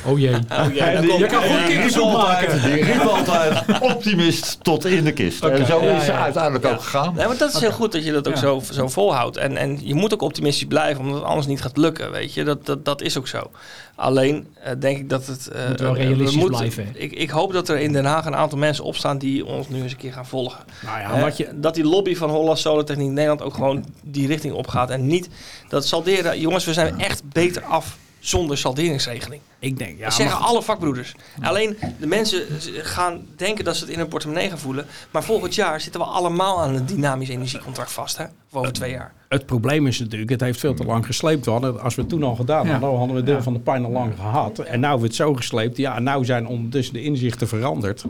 Oh 0.04 0.18
jee. 0.18 0.34
Oh, 0.34 0.74
ja, 0.74 0.86
En 0.86 1.06
je 1.18 1.26
kan 1.26 1.42
goed 1.42 1.50
ja, 1.58 1.66
kippensoep 1.66 2.12
maken. 2.12 2.62
Die 2.62 2.84
riep 2.84 3.00
altijd 3.02 3.62
optimist 3.80 4.58
tot 4.64 4.84
in 4.84 5.04
de 5.04 5.12
kist. 5.12 5.44
En 5.44 5.66
zo 5.66 5.82
Ja, 5.84 5.96
is 5.96 6.04
ze 6.04 6.12
ja. 6.12 6.22
uiteindelijk 6.22 6.64
Ja. 6.64 6.70
ook 6.70 6.80
gegaan. 6.82 7.14
Nee, 7.14 7.26
maar 7.26 7.36
dat 7.36 7.54
is 7.54 7.60
heel 7.60 7.72
goed 7.72 7.92
dat 7.92 8.04
je 8.04 8.12
dat 8.12 8.28
ook 8.28 8.34
Ja. 8.34 8.40
zo, 8.40 8.62
zo 8.72 8.88
volhoudt. 8.88 9.36
En, 9.36 9.56
en 9.56 9.78
je 9.82 9.94
moet 9.94 10.14
ook 10.14 10.22
optimistisch 10.22 10.66
blijven, 10.68 11.00
omdat 11.00 11.14
het 11.16 11.24
anders 11.28 11.46
niet 11.46 11.60
gaat 11.62 11.76
lukken. 11.76 12.10
Weet 12.10 12.34
je, 12.34 12.44
dat, 12.44 12.66
dat, 12.66 12.84
dat 12.84 13.02
is 13.02 13.18
ook 13.18 13.28
zo. 13.28 13.50
Alleen 13.94 14.46
eh, 14.62 14.72
denk 14.78 14.98
ik 14.98 15.10
dat 15.10 15.26
het. 15.26 15.48
eh, 15.48 15.68
Moet 15.68 15.80
wel 15.80 15.88
eh, 15.90 15.96
we 15.96 16.02
realistisch 16.06 16.36
moeten- 16.36 16.56
blijven? 16.58 16.88
Ik, 16.94 17.12
ik 17.12 17.30
hoop 17.30 17.52
dat 17.52 17.68
er 17.68 17.78
in 17.78 17.92
Den 17.92 18.04
Haag 18.04 18.24
een 18.24 18.36
aantal 18.36 18.58
mensen 18.58 18.84
opstaan 18.84 19.18
die 19.18 19.46
ons 19.46 19.68
nu 19.68 19.82
eens 19.82 19.92
een 19.92 19.98
keer 19.98 20.12
gaan 20.12 20.26
volgen. 20.26 20.64
Nou 20.84 20.98
ja, 21.00 21.20
wat 21.20 21.36
je, 21.36 21.48
Dat 21.54 21.74
die 21.74 21.84
lobby 21.84 22.16
van 22.16 22.30
Holland 22.30 22.58
Solartechniek 22.58 23.08
Nederland 23.10 23.42
ook 23.42 23.54
gewoon 23.54 23.84
die 24.02 24.26
richting 24.26 24.54
opgaat. 24.54 24.90
En 24.90 25.06
niet 25.06 25.28
dat 25.68 25.86
salderen. 25.86 26.40
Jongens, 26.40 26.64
we 26.64 26.72
zijn 26.72 27.00
echt 27.00 27.22
beter 27.32 27.62
af 27.62 27.96
zonder 28.18 28.58
salderingsregeling. 28.58 29.40
ik 29.58 29.78
denk, 29.78 29.98
ja, 29.98 30.04
dat 30.04 30.14
zeggen 30.14 30.38
alle 30.40 30.62
vakbroeders. 30.62 31.14
Alleen 31.42 31.76
de 32.00 32.06
mensen 32.06 32.42
gaan 32.82 33.26
denken 33.36 33.64
dat 33.64 33.76
ze 33.76 33.84
het 33.84 33.92
in 33.92 33.98
hun 33.98 34.08
portemonnee 34.08 34.48
gaan 34.48 34.58
voelen. 34.58 34.86
Maar 35.10 35.24
volgend 35.24 35.54
jaar 35.54 35.80
zitten 35.80 36.00
we 36.00 36.06
allemaal 36.06 36.60
aan 36.60 36.74
een 36.74 36.86
dynamisch 36.86 37.28
energiecontract 37.28 37.92
vast. 37.92 38.16
Hè? 38.16 38.24
Of 38.24 38.54
over 38.54 38.72
twee 38.72 38.90
jaar. 38.90 39.12
Het 39.28 39.46
probleem 39.46 39.86
is 39.86 39.98
natuurlijk, 39.98 40.30
het 40.30 40.40
heeft 40.40 40.60
veel 40.60 40.74
te 40.74 40.84
lang 40.84 41.06
gesleept. 41.06 41.44
We 41.44 41.50
hadden, 41.50 41.80
als 41.80 41.94
we 41.94 42.00
het 42.00 42.10
toen 42.10 42.22
al 42.22 42.34
gedaan 42.34 42.64
Ja. 42.66 42.70
hadden, 42.72 42.98
hadden 42.98 43.16
we 43.16 43.22
deel 43.22 43.36
Ja. 43.36 43.42
van 43.42 43.52
de 43.52 43.58
pijn 43.60 43.84
al 43.84 43.90
lang 43.90 44.14
gehad. 44.16 44.58
En 44.58 44.64
nu 44.80 44.86
hebben 44.86 45.00
we 45.00 45.06
het 45.06 45.14
zo 45.16 45.34
gesleept. 45.34 45.76
Ja, 45.76 45.96
en 45.96 46.02
nou 46.02 46.24
zijn 46.24 46.46
ondertussen 46.46 46.94
de 46.94 47.02
inzichten 47.02 47.48
veranderd. 47.48 48.04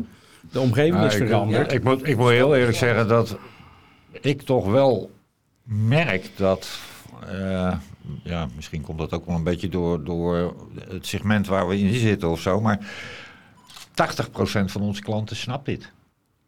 De 0.52 0.60
omgeving 0.60 1.04
is 1.04 1.14
veranderd. 1.14 1.70
ja, 1.70 1.76
Ik, 1.76 1.84
moet, 1.84 2.06
ik 2.08 2.16
moet 2.16 2.30
heel 2.30 2.56
eerlijk 2.56 2.76
zeggen 2.76 3.08
dat 3.08 3.36
ik 4.20 4.42
toch 4.42 4.66
wel 4.66 5.10
merk 5.62 6.30
dat. 6.36 6.68
eh, 7.30 7.74
ja, 8.22 8.48
misschien 8.56 8.82
komt 8.82 8.98
dat 8.98 9.12
ook 9.12 9.26
wel 9.26 9.36
een 9.36 9.44
beetje 9.44 9.68
door, 9.68 10.04
door 10.04 10.54
het 10.88 11.06
segment 11.06 11.46
waar 11.46 11.68
we 11.68 11.78
in 11.78 11.94
zitten 11.94 12.30
of 12.30 12.40
zo. 12.40 12.60
Maar 12.60 12.78
80% 13.90 14.64
van 14.64 14.80
onze 14.80 15.02
klanten 15.02 15.36
snapt 15.36 15.66
dit. 15.66 15.92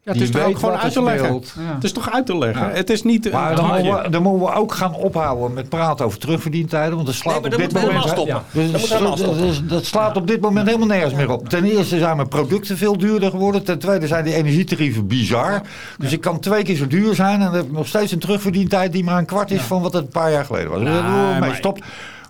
Ja, 0.03 0.11
het 0.11 0.21
is 0.21 0.29
toch 0.31 0.45
ook 0.45 0.59
gewoon 0.59 0.77
uit 0.77 0.93
te 0.93 1.03
leggen. 1.03 1.33
Ja. 1.33 1.73
Het 1.73 1.83
is 1.83 1.91
toch 1.91 2.11
uit 2.11 2.25
te 2.25 2.37
leggen. 2.37 2.67
Ja. 2.67 2.73
Het 2.73 2.89
is 2.89 3.03
niet 3.03 3.31
Maar 3.31 3.49
een 3.49 3.55
dan 3.55 3.65
moeten, 3.67 4.03
we, 4.03 4.09
dan 4.09 4.21
moeten 4.23 4.41
we 4.47 4.53
ook 4.55 4.73
gaan 4.73 4.93
ophouden 4.95 5.53
met 5.53 5.69
praten 5.69 6.05
over 6.05 6.19
terugverdientijden. 6.19 6.95
Want 6.95 7.05
dat 7.05 7.15
slaat 7.15 7.41
Nee, 7.41 7.41
maar 7.41 7.51
op 7.51 7.57
dit 7.57 7.73
moment... 7.73 7.91
helemaal 8.03 8.07
stoppen. 8.25 8.43
Dus 8.51 8.71
dat, 8.71 8.81
stoppen. 8.81 9.37
dat- 9.47 9.69
dat 9.69 9.85
slaat 9.85 10.17
op 10.17 10.27
dit 10.27 10.41
moment 10.41 10.65
helemaal 10.65 10.87
nergens 10.87 11.13
meer 11.13 11.29
op. 11.29 11.49
Ten 11.49 11.63
eerste 11.63 11.97
zijn 11.97 12.15
mijn 12.15 12.27
producten 12.27 12.77
veel 12.77 12.97
duurder 12.97 13.29
geworden. 13.29 13.63
Ten 13.63 13.79
tweede 13.79 14.07
zijn 14.07 14.23
die 14.23 14.33
energietarieven 14.33 15.07
bizar. 15.07 15.61
Dus 15.97 16.11
ik 16.11 16.21
kan 16.21 16.39
twee 16.39 16.63
keer 16.63 16.75
zo 16.75 16.87
duur 16.87 17.15
zijn. 17.15 17.39
En 17.39 17.45
dan 17.45 17.53
heb 17.53 17.65
ik 17.65 17.71
nog 17.71 17.87
steeds 17.87 18.11
een 18.11 18.19
terugverdientijd 18.19 18.91
die 18.91 19.03
maar 19.03 19.17
een 19.17 19.25
kwart 19.25 19.51
is 19.51 19.61
van 19.61 19.81
wat 19.81 19.93
het 19.93 20.03
een 20.03 20.09
paar 20.09 20.31
jaar 20.31 20.45
geleden 20.45 20.69
was. 20.69 20.81
Nee, 20.81 20.93
Nee, 20.93 21.01
maar- 21.01 21.39
maar... 21.39 21.55
Stop. 21.55 21.83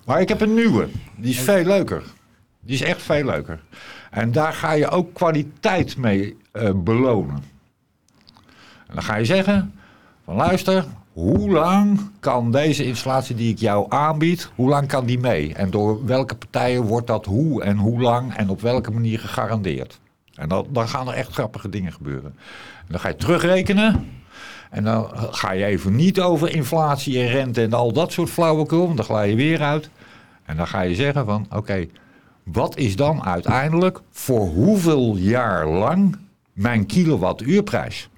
Maar 0.06 0.20
ik 0.20 0.28
heb 0.28 0.40
een 0.40 0.54
nieuwe. 0.54 0.88
Die 1.16 1.30
is 1.30 1.40
veel 1.40 1.64
leuker. 1.64 2.02
Die 2.60 2.74
is 2.74 2.82
echt 2.82 3.02
veel 3.02 3.24
leuker. 3.24 3.60
En 4.10 4.32
daar 4.32 4.52
ga 4.52 4.72
je 4.72 4.88
ook 4.88 5.14
kwaliteit 5.14 5.96
mee 5.96 6.36
eh, 6.52 6.70
belonen. 6.74 7.50
Dan 8.94 9.02
ga 9.02 9.16
je 9.16 9.24
zeggen, 9.24 9.74
van 10.24 10.34
luister, 10.34 10.84
hoe 11.12 11.50
lang 11.50 12.00
kan 12.20 12.52
deze 12.52 12.84
installatie 12.84 13.36
die 13.36 13.52
ik 13.52 13.58
jou 13.58 13.86
aanbied, 13.88 14.50
hoe 14.54 14.68
lang 14.68 14.88
kan 14.88 15.06
die 15.06 15.18
mee? 15.18 15.54
En 15.54 15.70
door 15.70 16.04
welke 16.06 16.34
partijen 16.34 16.82
wordt 16.82 17.06
dat 17.06 17.24
hoe 17.24 17.62
en 17.62 17.76
hoe 17.76 18.00
lang 18.00 18.34
en 18.34 18.48
op 18.48 18.60
welke 18.60 18.90
manier 18.90 19.18
gegarandeerd? 19.18 20.00
En 20.34 20.48
dan, 20.48 20.66
dan 20.70 20.88
gaan 20.88 21.08
er 21.08 21.14
echt 21.14 21.32
grappige 21.32 21.68
dingen 21.68 21.92
gebeuren. 21.92 22.34
En 22.78 22.86
dan 22.88 23.00
ga 23.00 23.08
je 23.08 23.16
terugrekenen. 23.16 24.08
En 24.70 24.84
dan 24.84 25.08
ga 25.14 25.52
je 25.52 25.64
even 25.64 25.96
niet 25.96 26.20
over 26.20 26.54
inflatie 26.54 27.18
en 27.20 27.28
rente 27.28 27.62
en 27.62 27.72
al 27.72 27.92
dat 27.92 28.12
soort 28.12 28.30
flauwekul, 28.30 28.84
want 28.84 28.96
dan 28.96 29.06
gla 29.06 29.22
je 29.22 29.34
weer 29.34 29.62
uit. 29.62 29.90
En 30.44 30.56
dan 30.56 30.66
ga 30.66 30.80
je 30.80 30.94
zeggen 30.94 31.24
van, 31.24 31.46
oké, 31.50 31.86
wat 32.42 32.76
is 32.76 32.96
dan 32.96 33.24
uiteindelijk 33.24 34.00
voor 34.10 34.46
hoeveel 34.46 35.16
jaar 35.16 35.68
lang 35.68 36.16
mijn 36.52 36.86
kilowattuurprijs? 36.86 38.08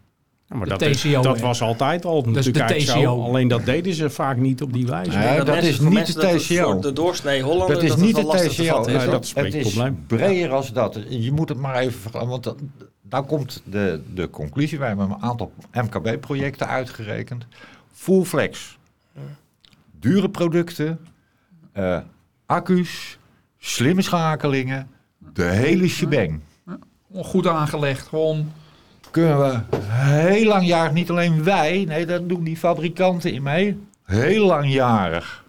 Ja, 0.55 0.61
maar 0.61 0.69
De 0.79 0.85
dat, 0.85 0.89
is- 0.89 1.03
dat 1.23 1.41
was 1.41 1.63
altijd 1.63 2.05
al 2.05 2.19
is 2.27 2.35
natuurlijk 2.35 2.69
de 2.69 2.81
zo. 2.81 3.23
Alleen 3.23 3.49
dat 3.49 3.65
deden 3.65 3.95
ze 3.95 4.11
vaak 4.11 4.37
niet 4.37 4.63
op 4.63 4.73
die 4.73 4.87
wijze. 4.87 5.11
Nee, 5.19 5.43
dat 5.43 5.63
is 5.63 5.81
niet 5.81 6.07
de 6.15 6.21
dat 6.21 6.39
TCO. 6.47 6.73
Voor 6.73 6.81
de 6.81 6.93
doorsnee 6.93 7.43
Hollander 7.43 7.75
Dat 7.75 7.83
is 7.83 7.89
dat 7.89 7.99
niet 7.99 8.17
de 8.17 8.23
te 8.23 8.49
TCO. 8.49 8.85
Nee, 8.85 9.07
dat 9.07 9.25
is 9.25 9.35
het 9.35 9.55
is 9.55 9.73
probleem. 9.73 10.05
breder 10.07 10.51
als 10.53 10.73
dat. 10.73 10.99
Je 11.09 11.33
moet 11.33 11.49
het 11.49 11.59
maar 11.59 11.75
even. 11.77 12.27
Want 12.29 12.43
dat, 12.45 12.57
daar 13.03 13.23
komt 13.23 13.63
de, 13.65 14.01
de 14.15 14.31
conclusie. 14.31 14.79
Wij 14.79 14.89
hebben 14.89 15.11
een 15.11 15.23
aantal 15.23 15.53
MKB-projecten 15.73 16.69
uitgerekend. 16.69 17.47
Full 17.93 18.25
flex. 18.25 18.79
Dure 20.01 20.29
producten. 20.29 20.99
eh, 21.73 21.99
accu's. 22.47 23.19
Slimme 23.59 24.03
schakelingen. 24.03 24.89
De 25.35 25.43
hele 25.45 25.89
shebang. 25.89 26.41
Goed 27.15 27.47
aangelegd, 27.47 28.07
gewoon. 28.09 28.53
Kunnen 29.15 29.39
we 29.41 29.77
heel 29.89 30.47
langjarig, 30.47 30.93
niet 30.93 31.11
alleen 31.11 31.45
wij. 31.45 31.85
Nee, 31.89 32.07
dat 32.07 32.29
doen 32.29 32.45
die 32.45 32.57
fabrikanten 32.57 33.33
in 33.33 33.43
mee. 33.43 33.81
Heel 34.05 34.47
langjarig 34.47 35.45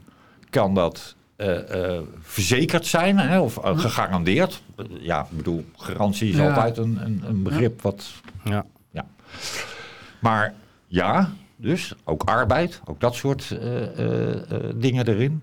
kan 0.50 0.74
dat 0.76 1.16
eh, 1.36 1.94
eh, 1.96 2.02
verzekerd 2.22 2.86
zijn. 2.86 3.18
Hè, 3.18 3.40
of 3.40 3.58
eh, 3.58 3.80
gegarandeerd. 3.80 4.62
Ja, 5.00 5.22
ik 5.32 5.38
bedoel, 5.38 5.66
garantie 5.78 6.30
is 6.30 6.36
Ja. 6.36 6.48
altijd 6.50 6.78
een, 6.78 7.00
een, 7.04 7.24
een 7.28 7.44
begrip 7.44 7.82
wat 7.82 8.12
Ja. 8.44 8.66
maar 10.20 10.54
ja, 10.88 11.30
dus 11.56 11.94
ook 12.04 12.24
arbeid, 12.24 12.82
ook 12.86 13.00
dat 13.00 13.16
soort 13.16 13.58
dingen 14.76 15.08
erin. 15.08 15.42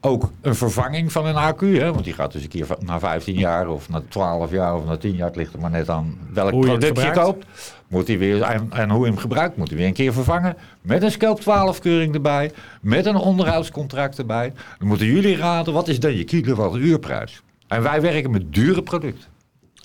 Ook 0.00 0.30
een 0.40 0.54
vervanging 0.54 1.12
van 1.12 1.26
een 1.26 1.36
accu, 1.36 1.78
hè, 1.78 1.92
want 1.92 2.04
die 2.04 2.12
gaat 2.12 2.32
dus 2.32 2.42
een 2.42 2.48
keer 2.48 2.66
na 2.80 2.98
15 2.98 3.34
jaar 3.34 3.68
of 3.68 3.88
na 3.88 4.02
12 4.08 4.50
jaar 4.50 4.74
of 4.74 4.84
na 4.84 4.96
10 4.96 5.14
jaar, 5.16 5.26
het 5.26 5.36
ligt 5.36 5.52
er 5.52 5.60
maar 5.60 5.70
net 5.70 5.88
aan 5.88 6.18
welk 6.32 6.50
Hoe 6.50 6.60
je 6.60 6.66
product 6.66 6.96
je 6.96 7.04
gebruikt. 7.04 7.18
koopt. 7.20 7.46
Moet 7.88 8.06
hij 8.06 8.18
weer, 8.18 8.42
en, 8.42 8.68
en 8.72 8.90
hoe 8.90 9.00
je 9.00 9.10
hem 9.10 9.20
gebruikt, 9.20 9.56
moet 9.56 9.68
hij 9.68 9.76
weer 9.76 9.86
een 9.86 9.92
keer 9.92 10.12
vervangen. 10.12 10.56
Met 10.80 11.02
een 11.02 11.10
scope 11.10 11.40
12 11.40 11.78
keuring 11.78 12.14
erbij, 12.14 12.52
met 12.80 13.06
een 13.06 13.16
onderhoudscontract 13.16 14.18
erbij. 14.18 14.52
Dan 14.78 14.88
moeten 14.88 15.06
jullie 15.06 15.36
raden, 15.36 15.72
wat 15.72 15.88
is 15.88 16.00
dan 16.00 16.16
je 16.16 16.24
kilowattuurprijs? 16.24 17.42
En 17.68 17.82
wij 17.82 18.00
werken 18.00 18.30
met 18.30 18.54
dure 18.54 18.82
producten. 18.82 19.28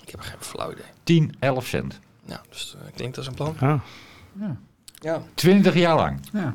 Ik 0.02 0.10
heb 0.10 0.20
geen 0.20 0.36
flauw 0.40 0.72
idee. 0.72 0.84
10, 1.02 1.34
11 1.38 1.66
cent. 1.66 2.00
Ja, 2.24 2.40
dus 2.48 2.76
uh, 2.76 2.82
klinkt 2.94 3.16
als 3.16 3.26
een 3.26 3.34
plan. 3.34 3.54
Ah. 3.60 3.80
Ja. 5.00 5.22
20 5.34 5.74
jaar 5.74 5.96
lang. 5.96 6.20
Ja. 6.32 6.54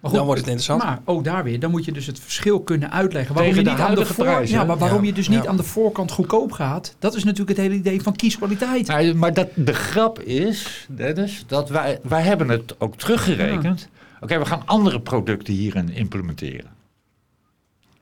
Maar 0.00 0.12
Dan 0.12 0.24
wordt 0.24 0.40
het 0.40 0.48
interessant. 0.50 0.82
Maar 0.82 1.00
ook 1.04 1.24
daar 1.24 1.44
weer, 1.44 1.60
dan 1.60 1.70
moet 1.70 1.84
je 1.84 1.92
dus 1.92 2.06
het 2.06 2.20
verschil 2.20 2.60
kunnen 2.60 2.90
uitleggen. 2.92 3.34
Waarom 3.34 3.52
Tegen 3.54 3.68
je 3.70 3.76
de 3.76 3.82
niet 3.82 3.88
aan 3.90 3.94
de 4.04 4.06
voor, 4.06 4.24
prijs, 4.24 4.50
ja, 4.50 4.64
maar 4.64 4.78
waarom 4.78 5.00
Ja. 5.00 5.06
je 5.06 5.12
dus 5.12 5.28
niet 5.28 5.42
Ja. 5.42 5.48
aan 5.48 5.56
de 5.56 5.62
voorkant 5.62 6.10
goedkoop 6.10 6.52
gaat, 6.52 6.94
dat 6.98 7.14
is 7.14 7.24
natuurlijk 7.24 7.56
het 7.58 7.66
hele 7.66 7.78
idee 7.78 8.02
van 8.02 8.16
kieskwaliteit. 8.16 9.14
Maar 9.14 9.34
dat, 9.34 9.48
de 9.54 9.72
grap 9.74 10.18
is, 10.18 10.86
Dennis, 10.88 11.44
dat 11.46 11.68
wij, 11.68 11.98
wij 12.02 12.22
hebben 12.22 12.48
het 12.48 12.74
ook 12.78 12.96
teruggerekend. 12.96 13.88
Oké, 14.20 14.38
we 14.38 14.46
gaan 14.46 14.62
andere 14.64 15.00
producten 15.00 15.54
hierin 15.54 15.90
implementeren. 15.94 16.70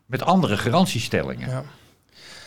Met 0.06 0.22
andere 0.22 0.56
garantiestellingen. 0.56 1.48
Ja. 1.48 1.62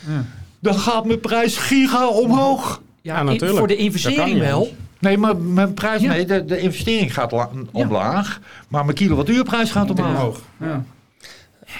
Ja. 0.08 0.24
Dan 0.58 0.74
gaat 0.74 1.04
mijn 1.04 1.20
prijs 1.20 1.56
giga 1.56 2.08
omhoog. 2.08 2.82
Ja, 3.02 3.14
Ja, 3.14 3.20
in- 3.20 3.26
natuurlijk. 3.26 3.58
voor 3.58 3.68
de 3.68 3.76
investering 3.76 4.32
niet 4.32 4.38
wel. 4.42 4.74
Nee, 5.02 5.18
maar 5.18 5.36
mijn 5.36 5.74
prijs, 5.74 6.02
nee, 6.02 6.26
de, 6.26 6.44
de 6.44 6.58
investering 6.58 7.14
gaat 7.14 7.32
la- 7.32 7.50
omlaag. 7.72 8.40
Maar 8.68 8.84
mijn 8.84 8.96
kilowattuurprijs 8.96 9.70
gaat 9.70 9.90
omhoog. 9.90 10.40
Ja. 10.60 10.84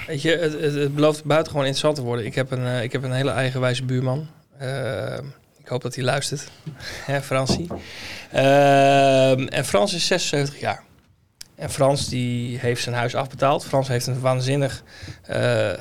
Weet 0.07 0.21
je, 0.21 0.29
het, 0.37 0.53
het, 0.61 0.73
het 0.73 0.95
belooft 0.95 1.23
buitengewoon 1.23 1.65
interessant 1.65 1.95
te 1.95 2.01
worden. 2.01 2.25
Ik 2.25 2.35
heb 2.35 2.51
een, 2.51 2.65
eh, 2.65 2.83
ik 2.83 2.91
heb 2.91 3.03
een 3.03 3.11
hele 3.11 3.31
eigenwijze 3.31 3.83
buurman. 3.83 4.27
Eh, 4.57 5.17
ik 5.59 5.67
hoop 5.67 5.81
dat 5.81 5.95
hij 5.95 6.03
luistert. 6.03 6.47
Hè, 7.05 7.21
Fransie. 7.21 7.67
Ehm, 8.31 9.47
en 9.47 9.65
Frans 9.65 9.93
is 9.93 10.07
76 10.07 10.59
jaar. 10.59 10.83
En 11.55 11.69
Frans 11.69 12.09
die 12.09 12.57
heeft 12.59 12.83
zijn 12.83 12.95
huis 12.95 13.15
afbetaald. 13.15 13.65
Frans 13.65 13.87
heeft 13.87 14.07
een 14.07 14.19
waanzinnig 14.19 14.83
eh, 15.23 15.69
eh, 15.71 15.77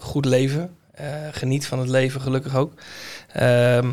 goed 0.00 0.24
leven. 0.24 0.76
Eh, 0.94 1.06
geniet 1.32 1.66
van 1.66 1.78
het 1.78 1.88
leven, 1.88 2.20
gelukkig 2.20 2.56
ook. 2.56 2.72
Ehm, 3.32 3.90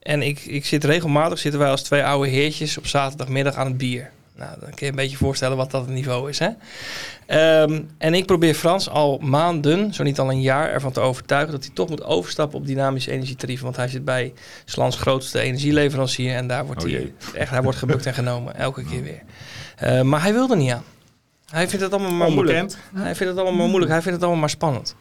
en 0.00 0.22
ik, 0.22 0.40
ik 0.40 0.66
zit 0.66 0.84
regelmatig, 0.84 1.38
zitten 1.38 1.60
wij 1.60 1.70
als 1.70 1.82
twee 1.82 2.04
oude 2.04 2.28
heertjes 2.28 2.78
op 2.78 2.86
zaterdagmiddag 2.86 3.54
aan 3.54 3.66
het 3.66 3.78
bier. 3.78 4.10
Nou, 4.36 4.50
dan 4.60 4.70
kun 4.70 4.86
je 4.86 4.86
een 4.86 4.94
beetje 4.94 5.16
voorstellen 5.16 5.56
wat 5.56 5.70
dat 5.70 5.80
het 5.80 5.90
niveau 5.94 6.28
is. 6.28 6.38
Hè? 6.38 6.48
Ehm, 7.26 7.82
en 7.98 8.14
ik 8.14 8.26
probeer 8.26 8.54
Frans 8.54 8.88
al 8.88 9.18
maanden, 9.18 9.94
zo 9.94 10.02
niet 10.02 10.18
al 10.18 10.30
een 10.30 10.40
jaar, 10.40 10.70
ervan 10.70 10.92
te 10.92 11.00
overtuigen 11.00 11.52
dat 11.52 11.64
hij 11.64 11.74
toch 11.74 11.88
moet 11.88 12.04
overstappen 12.04 12.58
op 12.58 12.66
dynamische 12.66 13.10
energietarieven. 13.10 13.64
Want 13.64 13.76
hij 13.76 13.88
zit 13.88 14.04
bij 14.04 14.32
Slans 14.64 14.96
grootste 14.96 15.40
energieleverancier 15.40 16.34
en 16.34 16.46
daar 16.46 16.66
wordt 16.66 16.84
Oh 16.84 16.90
hij 16.90 17.12
echt, 17.34 17.50
hij 17.50 17.62
wordt 17.62 17.78
gebukt 17.78 18.06
en 18.06 18.14
genomen, 18.14 18.56
elke 18.56 18.84
keer 18.84 19.02
weer. 19.02 19.22
Uh, 19.82 20.02
maar 20.02 20.22
hij 20.22 20.32
wil 20.32 20.50
er 20.50 20.56
niet 20.56 20.72
aan. 20.72 20.84
Hij 21.50 21.68
vindt 21.68 21.84
het 21.84 21.92
allemaal 21.92 22.12
maar 22.12 22.30
moeilijk. 22.30 22.58
Onbekend. 22.58 22.78
Hij 22.94 23.14
vindt 23.14 23.32
het 23.32 23.36
allemaal 23.36 23.58
maar 23.58 23.68
moeilijk. 23.68 23.92
Hij 23.92 24.02
vindt 24.02 24.16
het 24.16 24.22
allemaal 24.22 24.40
maar 24.40 24.50
spannend. 24.50 24.96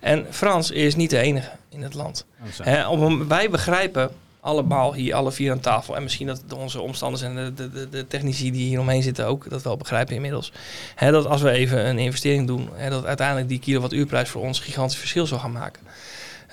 En 0.00 0.26
Frans 0.30 0.70
is 0.70 0.96
niet 0.96 1.10
de 1.10 1.18
enige 1.18 1.50
in 1.68 1.82
het 1.82 1.94
land. 1.94 2.26
Hè, 2.62 2.86
om, 2.88 3.28
wij 3.28 3.50
begrijpen 3.50 4.10
allemaal 4.46 4.94
hier, 4.94 5.14
alle 5.14 5.32
vier 5.32 5.50
aan 5.50 5.60
tafel. 5.60 5.96
En 5.96 6.02
misschien 6.02 6.26
dat 6.26 6.42
onze 6.56 6.80
omstanders 6.80 7.22
en 7.22 7.34
de, 7.34 7.70
de, 7.70 7.88
de, 7.88 8.06
technici 8.06 8.50
die 8.50 8.68
hier 8.68 8.80
omheen 8.80 9.02
zitten 9.02 9.26
ook 9.26 9.50
dat 9.50 9.62
wel 9.62 9.76
begrijpen 9.76 10.14
inmiddels. 10.14 10.52
Hè, 10.94 11.10
dat 11.10 11.26
als 11.26 11.42
we 11.42 11.50
even 11.50 11.88
een 11.88 11.98
investering 11.98 12.46
doen, 12.46 12.68
hè, 12.74 12.90
dat 12.90 13.04
uiteindelijk 13.04 13.48
die 13.48 13.58
kilowattuurprijs 13.58 14.28
voor 14.28 14.42
ons 14.42 14.60
gigantisch 14.60 14.98
verschil 14.98 15.26
zal 15.26 15.38
gaan 15.38 15.52
maken. 15.52 15.82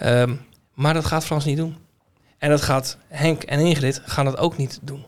Um, 0.04 0.46
maar 0.74 0.94
dat 0.94 1.06
gaat 1.06 1.26
Frans 1.26 1.46
niet 1.46 1.58
doen. 1.58 1.76
En 2.38 2.50
dat 2.50 2.62
gaat 2.62 2.98
Henk 3.08 3.44
en 3.44 3.60
Ingrid 3.60 4.02
gaan 4.06 4.26
dat 4.26 4.38
ook 4.38 4.58
niet 4.58 4.80
doen. 4.82 5.06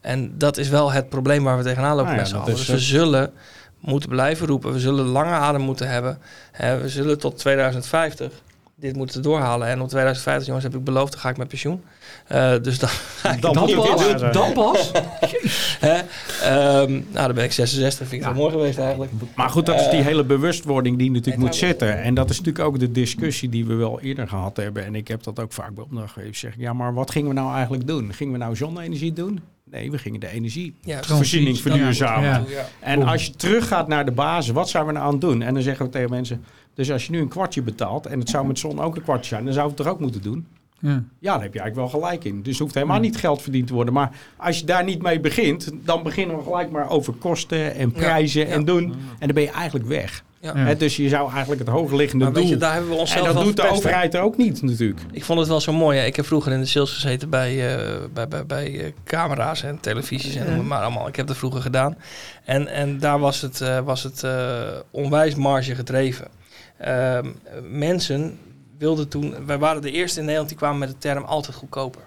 En 0.00 0.38
dat 0.38 0.56
is 0.56 0.68
wel 0.68 0.92
het 0.92 1.08
probleem 1.08 1.44
waar 1.44 1.56
we 1.56 1.62
tegenaan 1.64 1.96
lopen 1.96 2.04
Nou 2.04 2.16
met 2.16 2.28
z'n 2.28 2.34
allen. 2.34 2.54
Dus 2.54 2.66
we 2.66 2.78
zullen 2.78 3.32
moeten 3.80 4.08
blijven 4.08 4.46
roepen. 4.46 4.72
We 4.72 4.80
zullen 4.80 5.04
lange 5.04 5.32
adem 5.32 5.60
moeten 5.60 5.88
hebben. 5.88 6.18
Hè, 6.52 6.80
we 6.80 6.88
zullen 6.88 7.18
tot 7.18 7.38
2050 7.38 8.32
dit 8.76 8.96
moeten 8.96 9.22
doorhalen. 9.22 9.68
En 9.68 9.80
op 9.80 9.88
2050, 9.88 10.46
jongens, 10.46 10.64
heb 10.64 10.74
ik 10.74 10.84
beloofd, 10.84 11.12
dan 11.12 11.20
ga 11.20 11.28
ik 11.28 11.36
met 11.36 11.48
pensioen. 11.48 11.82
Uh, 12.32 12.52
dus 12.62 12.78
dan 12.78 12.88
ga 13.20 13.32
ik 13.32 13.40
Dan 13.42 13.58
het 13.58 13.70
Dan 13.70 13.88
het 13.98 14.20
pas? 14.20 14.32
Dan 14.32 14.52
pas? 14.52 14.90
Hè? 15.80 16.00
Ehm, 16.42 16.92
nou, 16.92 17.26
dan 17.26 17.34
ben 17.34 17.44
ik 17.44 17.52
66. 17.52 18.08
Vind 18.08 18.22
ik 18.22 18.28
Ja. 18.28 18.34
wel 18.34 18.42
mooi 18.42 18.52
geweest 18.54 18.78
eigenlijk. 18.78 19.12
Maar 19.34 19.50
goed, 19.50 19.66
dat 19.66 19.80
is 19.80 19.88
die 19.90 19.98
Eh, 19.98 20.04
hele 20.04 20.24
bewustwording 20.24 20.98
die 20.98 21.08
natuurlijk 21.10 21.36
het 21.36 21.44
moet 21.46 21.56
zitten. 21.56 22.02
En 22.02 22.14
dat 22.14 22.30
is 22.30 22.38
natuurlijk 22.38 22.64
ook 22.64 22.78
de 22.78 22.92
discussie 22.92 23.48
die 23.48 23.66
we 23.66 23.74
wel 23.74 24.00
eerder 24.00 24.28
gehad 24.28 24.56
hebben. 24.56 24.84
En 24.84 24.94
ik 24.94 25.08
heb 25.08 25.22
dat 25.22 25.40
ook 25.40 25.52
vaak 25.52 25.74
bij 25.74 25.84
opdracht 25.84 26.12
gegeven. 26.12 26.34
Zeg 26.36 26.52
ik, 26.54 26.60
ja, 26.60 26.72
maar 26.72 26.94
wat 26.94 27.10
gingen 27.10 27.28
we 27.28 27.34
nou 27.34 27.54
eigenlijk 27.54 27.86
doen? 27.86 28.12
Gingen 28.14 28.32
we 28.32 28.38
nou 28.38 28.56
zonne-energie 28.56 29.12
doen? 29.12 29.40
Nee, 29.70 29.90
we 29.90 29.98
gingen 29.98 30.20
de 30.20 30.28
energievoorziening 30.28 31.56
Ja, 31.56 31.62
verduurzamen. 31.62 32.28
Ja. 32.28 32.42
Ja. 32.48 32.66
En 32.80 33.02
als 33.02 33.24
je 33.26 33.30
teruggaat 33.32 33.88
naar 33.88 34.04
de 34.04 34.10
basis, 34.12 34.52
wat 34.52 34.68
zijn 34.68 34.86
we 34.86 34.92
nou 34.92 35.04
aan 35.04 35.12
het 35.12 35.20
doen? 35.20 35.42
En 35.42 35.54
dan 35.54 35.62
zeggen 35.62 35.84
we 35.86 35.90
tegen 35.92 36.10
mensen, 36.10 36.44
dus 36.74 36.90
als 36.90 37.06
je 37.06 37.10
nu 37.10 37.20
een 37.20 37.28
kwartje 37.28 37.62
betaalt... 37.62 38.06
en 38.06 38.18
het 38.18 38.28
zou 38.28 38.46
met 38.46 38.58
zon 38.58 38.80
ook 38.80 38.96
een 38.96 39.02
kwartje 39.02 39.28
zijn, 39.28 39.44
dan 39.44 39.52
zou 39.52 39.66
het 39.66 39.76
toch 39.76 39.86
ook 39.86 40.00
moeten 40.00 40.22
doen? 40.22 40.46
Ja. 40.80 41.02
Ja, 41.18 41.32
daar 41.32 41.42
heb 41.42 41.54
je 41.54 41.60
eigenlijk 41.60 41.92
wel 41.92 42.00
gelijk 42.00 42.24
in. 42.24 42.42
Dus 42.42 42.56
er 42.56 42.62
hoeft 42.62 42.74
helemaal 42.74 43.00
niet 43.00 43.16
geld 43.16 43.42
verdiend 43.42 43.66
te 43.66 43.74
worden. 43.74 43.94
Maar 43.94 44.16
als 44.36 44.58
je 44.58 44.64
daar 44.64 44.84
niet 44.84 45.02
mee 45.02 45.20
begint, 45.20 45.70
dan 45.84 46.02
beginnen 46.02 46.36
we 46.36 46.42
gelijk 46.42 46.70
maar 46.70 46.90
over 46.90 47.12
kosten 47.12 47.74
en 47.74 47.92
prijzen 47.92 48.46
ja. 48.46 48.52
en 48.52 48.64
doen. 48.64 48.84
En 49.18 49.26
dan 49.26 49.34
ben 49.34 49.42
je 49.42 49.50
eigenlijk 49.50 49.86
weg. 49.86 50.24
Ja. 50.40 50.52
Ja. 50.56 50.64
Hè, 50.64 50.76
dus 50.76 50.96
je 50.96 51.08
zou 51.08 51.30
eigenlijk 51.30 51.60
het 51.60 51.70
weet 52.34 52.34
doel... 52.34 52.46
je, 52.46 52.56
daar 52.56 52.72
hebben 52.72 52.90
we 52.90 52.94
en 52.94 53.00
onszelf 53.00 53.26
dat 53.26 53.34
wel 53.34 53.44
doet 53.44 53.56
de 53.56 53.68
overheid 53.68 54.16
ook 54.16 54.36
niet 54.36 54.62
natuurlijk. 54.62 55.00
Ik 55.12 55.24
vond 55.24 55.38
het 55.38 55.48
wel 55.48 55.60
zo 55.60 55.72
mooi. 55.72 55.98
Hè? 55.98 56.04
Ik 56.04 56.16
heb 56.16 56.26
vroeger 56.26 56.52
in 56.52 56.60
de 56.60 56.66
sales 56.66 56.92
gezeten 56.92 57.30
bij, 57.30 57.76
eh, 57.76 57.94
bij, 58.12 58.28
bij, 58.28 58.46
bij 58.46 58.80
eh, 58.80 58.92
camera's 59.04 59.62
en 59.62 59.80
televisies 59.80 60.34
en 60.34 60.46
noem 60.46 60.58
het 60.58 60.66
maar 60.66 60.82
allemaal. 60.82 61.08
Ik 61.08 61.16
heb 61.16 61.26
dat 61.26 61.36
vroeger 61.36 61.60
gedaan. 61.60 61.96
En, 62.44 62.68
en 62.68 62.98
daar 62.98 63.18
was 63.18 63.40
het, 63.40 63.60
eh, 63.60 63.80
was 63.80 64.02
het 64.02 64.22
eh, 64.22 64.62
onwijs 64.90 65.34
marge 65.34 65.74
gedreven. 65.74 66.28
Ehm, 66.84 67.28
mensen 67.70 68.38
wilden 68.78 69.08
toen... 69.08 69.46
Wij 69.46 69.58
waren 69.58 69.82
de 69.82 69.90
eerste 69.90 70.16
in 70.18 70.22
Nederland 70.24 70.48
die 70.50 70.58
kwamen 70.58 70.78
met 70.78 70.88
de 70.88 70.98
term 70.98 71.24
altijd 71.24 71.56
goedkoper. 71.56 72.02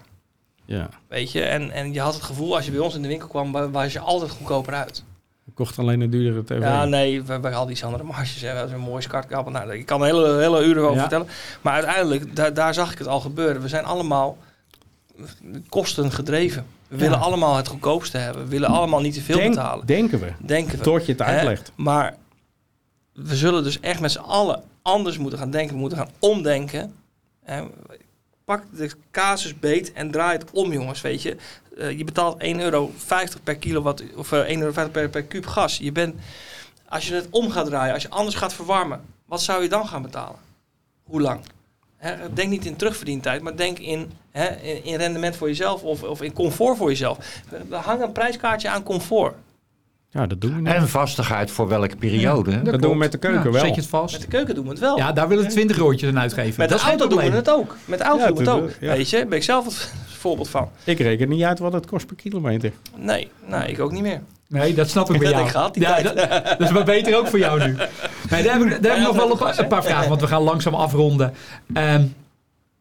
Ja. 0.65 0.89
Weet 1.07 1.31
je? 1.31 1.41
En, 1.41 1.71
en 1.71 1.93
je 1.93 1.99
had 1.99 2.13
het 2.13 2.23
gevoel, 2.23 2.55
als 2.55 2.65
je 2.65 2.71
bij 2.71 2.79
ons 2.79 2.95
in 2.95 3.01
de 3.01 3.07
winkel 3.07 3.27
kwam, 3.27 3.51
wa- 3.51 3.69
was 3.69 3.93
je 3.93 3.99
altijd 3.99 4.31
goedkoper 4.31 4.73
uit. 4.73 5.03
Ik 5.45 5.55
kocht 5.55 5.79
alleen 5.79 6.01
een 6.01 6.09
duurdere 6.09 6.43
tv. 6.43 6.59
Ja, 6.59 6.85
nee, 6.85 7.23
we, 7.23 7.39
we 7.39 7.49
hadden 7.49 7.71
iets 7.71 7.83
andere 7.83 8.03
marges. 8.03 8.41
Hè. 8.41 8.53
Dat 8.53 8.67
is 8.67 8.73
een 8.73 8.79
mooi 8.79 9.01
skartkabel. 9.01 9.51
Nou, 9.51 9.73
ik 9.73 9.85
kan 9.85 9.99
er 10.01 10.05
hele, 10.05 10.37
hele 10.39 10.63
uren 10.63 10.83
over 10.83 10.93
Ja. 10.95 10.99
vertellen. 11.01 11.27
Maar 11.61 11.73
uiteindelijk, 11.73 12.35
daar, 12.35 12.53
daar 12.53 12.73
zag 12.73 12.91
ik 12.91 12.97
het 12.97 13.07
al 13.07 13.19
gebeuren. 13.19 13.61
We 13.61 13.67
zijn 13.67 13.83
allemaal 13.85 14.37
kosten 15.69 16.11
gedreven. 16.11 16.65
We 16.87 16.95
Ja. 16.95 17.01
willen 17.01 17.19
allemaal 17.19 17.55
het 17.55 17.67
goedkoopste 17.67 18.17
hebben. 18.17 18.43
We 18.43 18.49
willen 18.49 18.69
allemaal 18.69 19.01
niet 19.01 19.13
te 19.13 19.21
veel 19.21 19.37
Denk- 19.37 19.49
betalen. 19.55 19.85
Denken 19.85 20.19
we. 20.19 20.31
Denken 20.39 20.77
we. 20.77 20.83
Tot 20.83 21.05
je 21.05 21.11
het 21.11 21.21
Hè? 21.21 21.25
uitlegt. 21.27 21.71
Maar 21.75 22.15
we 23.17 23.35
zullen 23.35 23.63
dus 23.63 23.79
echt 23.79 23.99
met 23.99 24.11
z'n 24.11 24.19
allen 24.19 24.63
anders 24.81 25.17
moeten 25.17 25.39
gaan 25.39 25.51
denken. 25.51 25.75
Moeten 25.75 25.97
gaan 25.97 26.11
omdenken. 26.19 26.95
Hè. 27.43 27.63
Pak 28.45 28.63
de 28.71 28.91
casus 29.11 29.59
beet 29.59 29.93
en 29.93 30.11
draai 30.11 30.37
het 30.37 30.51
om, 30.51 30.73
jongens. 30.73 31.01
Weet 31.01 31.21
je, 31.21 31.37
Eh, 31.77 31.97
je 31.97 32.03
betaalt 32.03 32.43
1,50 32.43 32.59
euro 32.59 32.91
per 33.43 33.55
kilowatt 33.55 34.03
of 34.15 34.31
eh, 34.31 34.47
1,50 34.47 34.61
euro 34.61 34.89
per, 34.89 35.09
per 35.09 35.23
kuub 35.23 35.45
gas. 35.45 35.77
Je 35.77 35.91
bent, 35.91 36.15
als 36.89 37.07
je 37.07 37.13
het 37.13 37.27
om 37.29 37.51
gaat 37.51 37.65
draaien, 37.65 37.93
als 37.93 38.03
je 38.03 38.09
anders 38.09 38.35
gaat 38.35 38.53
verwarmen, 38.53 39.01
wat 39.25 39.41
zou 39.41 39.63
je 39.63 39.69
dan 39.69 39.87
gaan 39.87 40.01
betalen? 40.01 40.39
Hoe 41.03 41.21
lang? 41.21 41.41
Denk 42.33 42.49
niet 42.49 42.65
in 42.65 42.75
terugverdientijd, 42.75 43.41
maar 43.41 43.55
denk 43.55 43.79
in, 43.79 44.11
in 44.83 44.95
rendement 44.95 45.35
voor 45.35 45.47
jezelf 45.47 45.83
of, 45.83 46.03
of 46.03 46.21
in 46.21 46.33
comfort 46.33 46.77
voor 46.77 46.89
jezelf. 46.89 47.41
We 47.69 47.75
hangen 47.75 48.05
een 48.05 48.11
prijskaartje 48.11 48.69
aan 48.69 48.83
comfort. 48.83 49.35
Ja, 50.09 50.27
dat 50.27 50.41
doen 50.41 50.55
we 50.55 50.61
niet. 50.61 50.73
En 50.73 50.87
vastigheid 50.89 51.51
voor 51.51 51.67
welke 51.67 51.95
periode. 51.95 52.61
dat 52.61 52.81
doen 52.81 52.91
we 52.91 52.97
met 52.97 53.11
de 53.11 53.17
keuken 53.17 53.43
Ja, 53.43 53.51
wel. 53.51 53.53
Zet 53.53 53.75
je 53.75 53.81
het 53.81 53.91
Met 53.91 54.01
vast? 54.01 54.21
de 54.21 54.27
keuken 54.27 54.55
doen 54.55 54.63
we 54.63 54.69
het 54.69 54.79
wel. 54.79 54.97
Ja, 54.97 55.11
daar 55.11 55.27
willen 55.27 55.43
we 55.43 55.49
20 55.49 55.77
eurotjes 55.77 56.09
aan 56.09 56.19
uitgeven. 56.19 56.53
Met 56.57 56.69
dat 56.69 56.79
de 56.79 56.85
auto 56.85 57.07
doen 57.07 57.17
we 57.19 57.29
het 57.35 57.49
ook. 57.49 57.75
Met 57.85 57.99
de 57.99 58.05
auto 58.05 58.23
Ja, 58.23 58.27
doen 58.27 58.37
we 58.37 58.51
het 58.51 58.61
ook. 58.61 58.69
ja. 58.79 58.95
Weet 58.95 59.09
je, 59.09 59.17
daar 59.17 59.27
ben 59.27 59.37
ik 59.37 59.43
zelf 59.43 59.65
het 59.65 59.93
voorbeeld 60.07 60.49
van. 60.49 60.69
Ik 60.83 60.99
reken 60.99 61.29
niet 61.29 61.43
uit 61.43 61.59
wat 61.59 61.73
het 61.73 61.85
kost 61.85 62.05
per 62.05 62.15
kilometer. 62.15 62.71
Nee, 62.95 63.29
nee, 63.45 63.67
ik 63.69 63.79
ook 63.79 63.91
niet 63.91 64.01
meer. 64.01 64.21
Nee, 64.47 64.73
dat 64.73 64.89
snap 64.89 65.09
ik 65.13 65.19
bij 65.19 65.31
Dat 65.31 65.31
jou. 65.31 65.37
heb 65.37 65.45
ik 65.45 65.55
gehad, 65.55 65.73
die 65.73 65.83
ja, 65.83 65.93
tijd. 65.95 66.29
dat, 66.31 66.57
dat 66.57 66.67
is 66.67 66.71
maar 66.71 66.83
beter 66.85 67.17
ook 67.17 67.27
voor 67.27 67.39
jou 67.39 67.59
nu. 67.63 67.75
Nee, 68.29 68.43
daar 68.43 68.59
heb 68.59 68.67
ik, 68.67 68.81
daar 68.83 68.91
heb 68.91 69.01
ik 69.01 69.07
nog 69.07 69.15
wel 69.15 69.31
een 69.31 69.37
paar, 69.37 69.59
een 69.59 69.67
paar 69.67 69.83
vragen, 69.83 70.09
want 70.09 70.21
we 70.21 70.27
gaan 70.27 70.41
langzaam 70.41 70.73
afronden. 70.75 71.33
Ehm 71.73 72.03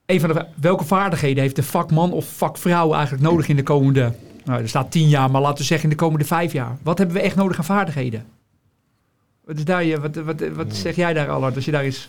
een 0.06 0.20
van 0.20 0.32
de, 0.32 0.44
welke 0.60 0.84
vaardigheden 0.84 1.42
heeft 1.42 1.56
de 1.56 1.62
vakman 1.62 2.12
of 2.12 2.26
vakvrouw 2.36 2.92
eigenlijk 2.92 3.22
nodig 3.22 3.48
in 3.48 3.56
de 3.56 3.62
komende... 3.62 4.12
Nou, 4.46 4.62
er 4.62 4.68
staat 4.68 4.90
tien 4.90 5.08
jaar, 5.08 5.30
maar 5.30 5.40
laten 5.40 5.58
we 5.58 5.64
zeggen 5.64 5.90
in 5.90 5.96
de 5.96 6.02
komende 6.02 6.24
vijf 6.24 6.52
jaar. 6.52 6.76
Wat 6.82 6.98
hebben 6.98 7.16
we 7.16 7.22
echt 7.22 7.36
nodig 7.36 7.58
aan 7.58 7.64
vaardigheden? 7.64 8.26
Wat, 9.44 9.56
is 9.56 9.64
daar 9.64 9.84
je, 9.84 10.00
wat, 10.00 10.14
wat, 10.14 10.48
wat 10.54 10.74
zeg 10.74 10.96
jij 10.96 11.12
daar, 11.12 11.28
Allard, 11.30 11.54
als 11.54 11.64
je 11.64 11.70
daar 11.70 11.84
is... 11.84 12.08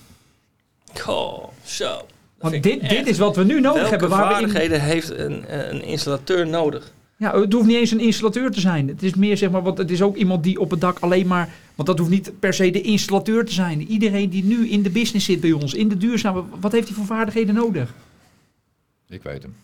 Goh, 0.94 1.44
zo. 1.64 2.06
Want 2.40 2.64
dit, 2.64 2.90
dit 2.90 3.08
is 3.08 3.18
wat 3.18 3.36
we 3.36 3.44
nu 3.44 3.62
nodig 3.62 3.74
Welke 3.74 3.90
hebben. 3.90 4.10
Waar 4.10 4.28
we 4.28 4.34
in, 4.34 4.50
vaardigheden 4.50 4.82
heeft 4.82 5.10
een, 5.10 5.70
een 5.70 5.84
installateur 5.84 6.48
nodig? 6.48 6.92
Ja, 7.18 7.40
het 7.40 7.54
hoeft 7.54 7.66
niet 7.66 7.76
eens 7.76 7.92
een 7.92 8.00
installateur 8.00 8.52
te 8.52 8.60
zijn. 8.60 8.88
Het 8.88 9.04
is 9.04 9.16
meer 9.16 9.38
zeg 9.38 9.50
maar, 9.50 9.64
want 9.64 9.78
het 9.78 9.92
is 9.92 10.02
ook 10.02 10.16
iemand 10.16 10.44
die 10.44 10.60
op 10.60 10.72
het 10.72 10.82
dak 10.82 11.00
alleen 11.00 11.28
maar. 11.28 11.50
Want 11.76 11.88
dat 11.88 11.98
hoeft 11.98 12.12
niet 12.12 12.40
per 12.40 12.54
se 12.54 12.70
de 12.70 12.82
installateur 12.82 13.46
te 13.46 13.54
zijn. 13.54 13.82
Iedereen 13.82 14.30
die 14.30 14.44
nu 14.44 14.70
in 14.70 14.84
de 14.84 14.90
business 14.90 15.26
zit 15.26 15.42
bij 15.42 15.52
ons, 15.52 15.74
in 15.74 15.88
de 15.88 15.98
duurzame, 15.98 16.44
wat 16.60 16.72
heeft 16.72 16.88
hij 16.88 16.96
voor 16.96 17.06
vaardigheden 17.06 17.56
nodig? 17.56 17.94
Ik 19.10 19.24
weet 19.24 19.42
hem. 19.42 19.56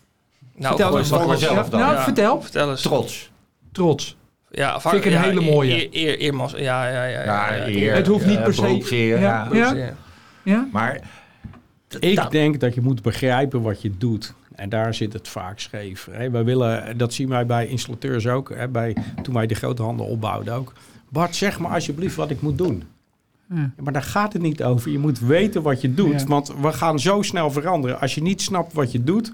Nou, 0.55 0.75
vertel 0.75 0.97
eens 0.97 1.09
wat 1.09 1.27
mezelf 1.27 1.69
dan. 1.69 1.79
Nou, 1.79 1.99
vertel. 2.03 2.41
Vertel 2.41 2.69
eens. 2.71 2.81
Trots. 2.81 3.31
Trots. 3.71 4.17
Ja, 4.51 4.79
Vind 4.81 4.93
ik 5.05 5.05
een 5.05 5.21
hele 5.21 5.41
eer- 5.41 5.51
mooie. 5.51 5.95
Eer, 5.95 6.61
ja, 6.61 6.87
ja, 6.87 7.03
ja. 7.05 7.23
Ja, 7.23 7.53
ja, 7.53 7.67
eer, 7.67 7.93
Het 7.95 8.07
hoeft 8.07 8.25
niet 8.25 8.37
eh, 8.37 8.43
per 8.43 8.53
se- 8.53 8.95
Ja. 8.95 9.17
ja. 9.19 9.47
Ja. 9.53 9.73
ja. 9.73 9.93
Ja? 10.43 10.67
Maar 10.71 11.01
Ik 11.99 12.15
dat- 12.15 12.31
denk 12.31 12.59
dat 12.59 12.73
je 12.73 12.81
moet 12.81 13.01
begrijpen 13.01 13.61
wat 13.61 13.81
je 13.81 13.97
doet. 13.97 14.33
En 14.55 14.69
daar 14.69 14.93
zit 14.93 15.13
het 15.13 15.27
vaak 15.27 15.59
scheef. 15.59 16.07
Hè. 16.11 16.29
Wij 16.29 16.43
willen, 16.43 16.97
dat 16.97 17.13
zien 17.13 17.29
wij 17.29 17.45
bij 17.45 17.67
installateurs 17.67 18.27
ook. 18.27 18.49
Hè, 18.55 18.67
bij, 18.67 18.95
toen 19.21 19.33
wij 19.33 19.47
de 19.47 19.55
grote 19.55 19.81
handel 19.81 20.05
opbouwden 20.05 20.53
ook. 20.53 20.73
Bart, 21.09 21.35
zeg 21.35 21.59
maar 21.59 21.71
alsjeblieft 21.71 22.15
wat 22.15 22.29
ik 22.29 22.41
moet 22.41 22.57
doen. 22.57 22.83
Ja. 23.49 23.55
Ja, 23.55 23.83
maar 23.83 23.93
daar 23.93 24.01
gaat 24.03 24.33
het 24.33 24.41
niet 24.41 24.63
over. 24.63 24.91
Je 24.91 24.99
moet 24.99 25.19
weten 25.19 25.61
wat 25.61 25.81
je 25.81 25.93
doet. 25.93 26.19
Ja. 26.21 26.27
Want 26.27 26.53
we 26.61 26.73
gaan 26.73 26.99
zo 26.99 27.21
snel 27.21 27.51
veranderen. 27.51 27.99
Als 27.99 28.15
je 28.15 28.21
niet 28.21 28.41
snapt 28.41 28.73
wat 28.73 28.91
je 28.91 29.03
doet. 29.03 29.33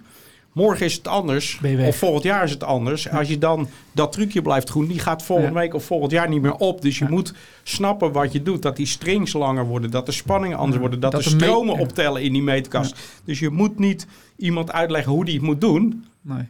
Morgen 0.54 0.86
is 0.86 0.94
het 0.94 1.08
anders. 1.08 1.60
Of 1.88 1.96
volgend 1.98 2.24
jaar 2.24 2.44
is 2.44 2.52
het 2.52 2.64
anders. 2.64 3.10
Als 3.10 3.28
je 3.28 3.38
dan 3.38 3.68
dat 3.92 4.12
trucje 4.12 4.42
blijft 4.42 4.70
groen. 4.70 4.88
Die 4.88 5.00
gaat 5.00 5.24
volgende 5.24 5.54
Ja. 5.54 5.60
week 5.60 5.74
of 5.74 5.84
volgend 5.84 6.12
jaar 6.12 6.30
niet 6.30 6.42
meer 6.42 6.56
op. 6.56 6.82
Dus 6.82 6.98
je 7.00 7.06
Ja. 7.06 7.12
moet 7.12 7.34
snappen 7.64 8.12
wat 8.12 8.32
je 8.32 8.44
doet. 8.44 8.62
Dat 8.62 8.76
die 8.76 8.86
strings 8.86 9.34
langer 9.34 9.66
worden. 9.66 9.92
Dat 9.92 10.06
de 10.06 10.12
spanningen 10.12 10.58
anders 10.58 10.80
worden. 10.80 11.00
Dat, 11.00 11.12
Dat 11.12 11.24
de 11.24 11.30
de 11.30 11.36
me- 11.36 11.42
stromen 11.44 11.78
optellen 11.78 12.22
in 12.22 12.34
die 12.34 12.42
meetkast. 12.42 12.96
Dus 13.24 13.40
je 13.40 13.50
moet 13.50 13.80
niet 13.80 14.08
iemand 14.36 14.72
uitleggen 14.72 15.12
hoe 15.12 15.26
die 15.26 15.34
het 15.34 15.44
moet 15.44 15.62
doen. 15.62 16.06
Nee. 16.22 16.44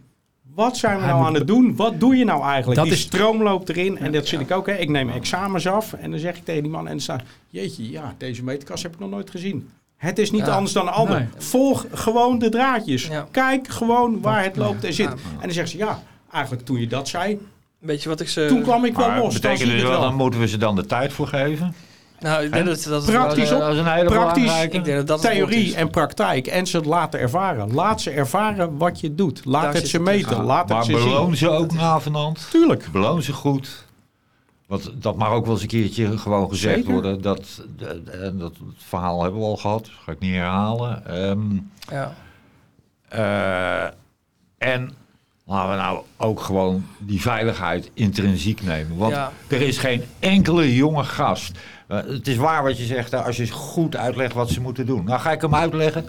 Wat 0.55 0.77
zijn 0.77 0.95
we 0.97 1.03
Hij 1.03 1.11
nou 1.11 1.25
aan 1.25 1.33
het 1.33 1.47
doen? 1.47 1.75
Wat 1.75 1.99
doe 1.99 2.15
je 2.15 2.25
nou 2.25 2.43
eigenlijk? 2.43 2.75
Dat 2.75 2.85
die 2.85 2.93
is- 2.93 3.01
stroom 3.01 3.43
loopt 3.43 3.69
erin. 3.69 3.97
En 3.97 4.11
dat 4.11 4.27
zit 4.27 4.39
ik 4.39 4.51
ook. 4.51 4.67
Hè. 4.67 4.73
Ik 4.75 4.89
neem 4.89 5.09
examens 5.09 5.67
af. 5.67 5.93
En 5.93 6.11
dan 6.11 6.19
zeg 6.19 6.37
ik 6.37 6.43
tegen 6.45 6.63
die 6.63 6.71
man. 6.71 6.85
En 6.85 6.91
dan 6.91 6.99
staat. 6.99 7.21
Jeetje, 7.49 7.89
ja, 7.91 8.15
deze 8.17 8.43
meterkast 8.43 8.83
heb 8.83 8.93
ik 8.93 8.99
nog 8.99 9.09
nooit 9.09 9.29
gezien. 9.29 9.69
Het 9.99 10.19
is 10.19 10.31
niet 10.31 10.45
Ja. 10.45 10.51
anders 10.53 10.73
dan 10.73 10.93
ander. 10.93 11.15
Nee. 11.17 11.27
Volg 11.37 11.85
gewoon 11.93 12.39
de 12.39 12.49
draadjes. 12.49 13.07
Ja. 13.07 13.27
Kijk 13.31 13.67
gewoon 13.67 14.21
waar 14.21 14.43
het 14.43 14.55
loopt 14.55 14.83
en 14.83 14.93
zit. 14.93 15.07
En 15.09 15.17
dan 15.41 15.51
zegt 15.51 15.69
ze, 15.69 15.77
ja, 15.77 15.99
eigenlijk 16.31 16.65
toen 16.65 16.79
je 16.79 16.87
dat 16.87 17.07
zei, 17.07 17.39
Weet 17.79 18.03
je 18.03 18.09
wat 18.09 18.19
ik 18.19 18.29
ze... 18.29 18.45
toen 18.47 18.61
kwam 18.61 18.85
ik 18.85 18.95
wel 18.95 19.07
los. 19.07 19.17
Dan 19.17 19.27
betekent 19.41 19.69
dus 19.71 19.81
het 19.81 19.89
wel, 19.89 20.01
dan 20.01 20.15
moeten 20.15 20.39
we 20.39 20.47
ze 20.47 20.57
dan 20.57 20.75
de 20.75 20.85
tijd 20.85 21.13
voor 21.13 21.27
geven? 21.27 21.73
Nou, 22.19 22.43
ik 22.43 22.51
denk 22.53 22.65
dat, 22.65 22.83
dat 22.83 23.01
het 23.01 23.11
Praktisch 23.11 23.51
op. 23.51 23.61
Een 23.61 23.85
hele 23.87 24.05
Praktisch. 24.05 24.43
belangrijke. 24.43 24.77
Ik 24.77 24.83
denk 24.83 24.97
dat 24.97 25.07
dat 25.07 25.23
het 25.23 25.31
Theorie 25.31 25.65
is. 25.65 25.73
en 25.73 25.89
praktijk. 25.89 26.47
En 26.47 26.65
ze 26.67 26.77
het 26.77 26.85
laten 26.85 27.19
ervaren. 27.19 27.73
Laat 27.73 28.01
ze 28.01 28.09
ervaren 28.09 28.77
wat 28.77 28.99
je 28.99 29.15
doet. 29.15 29.41
Laat 29.45 29.61
Daar 29.63 29.73
het 29.73 29.87
ze 29.87 29.95
het 29.95 30.05
meten. 30.05 30.37
Ja, 30.37 30.43
Laat 30.43 30.61
het 30.63 30.69
maar 30.77 30.83
ze 30.83 30.91
beloon 30.91 31.25
zien. 31.27 31.35
ze 31.37 31.49
ook 31.49 31.73
navenant. 31.73 32.47
Tuurlijk. 32.51 32.87
Beloon 32.91 33.21
ze 33.21 33.33
goed. 33.33 33.85
Want 34.69 34.91
dat 35.01 35.15
mag 35.17 35.29
ook 35.29 35.43
wel 35.45 35.53
eens 35.53 35.61
een 35.61 35.67
keertje 35.67 36.17
gewoon 36.17 36.49
gezegd 36.49 36.75
Zeker. 36.75 36.91
worden. 36.91 37.21
Dat, 37.21 37.61
de- 37.77 38.01
de- 38.03 38.11
en 38.11 38.37
dat 38.37 38.53
verhaal 38.77 39.21
hebben 39.23 39.39
we 39.39 39.45
al 39.45 39.57
gehad. 39.57 39.89
Ga 40.03 40.11
ik 40.11 40.19
niet 40.19 40.33
herhalen. 40.33 41.05
Ehm, 41.05 41.39
Ja. 41.91 42.13
eh, 43.09 43.91
en 44.69 44.89
laten 45.45 45.69
we 45.71 45.75
nou 45.77 45.99
ook 46.17 46.39
gewoon 46.41 46.85
die 46.97 47.21
veiligheid 47.21 47.91
intrinsiek 47.93 48.61
nemen. 48.63 48.97
Want 48.97 49.13
Ja. 49.13 49.31
er 49.47 49.61
is 49.61 49.77
geen 49.77 50.03
enkele 50.19 50.75
jonge 50.75 51.03
gast. 51.03 51.51
Eh, 51.87 51.97
het 52.05 52.27
is 52.27 52.35
waar 52.37 52.63
wat 52.63 52.77
je 52.77 52.85
zegt, 52.85 53.13
als 53.13 53.37
je 53.37 53.51
goed 53.51 53.95
uitlegt 53.95 54.33
wat 54.33 54.49
ze 54.49 54.61
moeten 54.61 54.85
doen. 54.85 55.03
Nou 55.05 55.19
ga 55.19 55.31
ik 55.31 55.41
hem 55.41 55.55
uitleggen. 55.55 56.05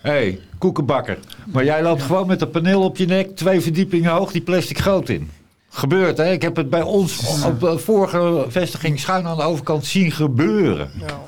Hé, 0.00 0.10
hey, 0.10 0.40
koekenbakker. 0.58 1.18
Maar 1.46 1.64
jij 1.64 1.82
loopt 1.82 2.02
gewoon 2.02 2.26
met 2.26 2.40
een 2.40 2.50
paneel 2.50 2.82
op 2.82 2.96
je 2.96 3.06
nek, 3.06 3.36
twee 3.36 3.60
verdiepingen 3.60 4.10
hoog, 4.10 4.32
die 4.32 4.42
plastic 4.42 4.78
goot 4.78 5.08
in. 5.08 5.30
Gebeurt, 5.74 6.16
hè? 6.16 6.32
Ik 6.32 6.42
heb 6.42 6.56
het 6.56 6.70
bij 6.70 6.82
ons 6.82 7.42
op 7.44 7.60
de 7.60 7.78
vorige 7.78 8.44
vestiging 8.48 9.00
schuin 9.00 9.26
aan 9.26 9.36
de 9.36 9.42
overkant 9.42 9.86
zien 9.86 10.12
gebeuren. 10.12 10.90
Ja. 10.98 11.20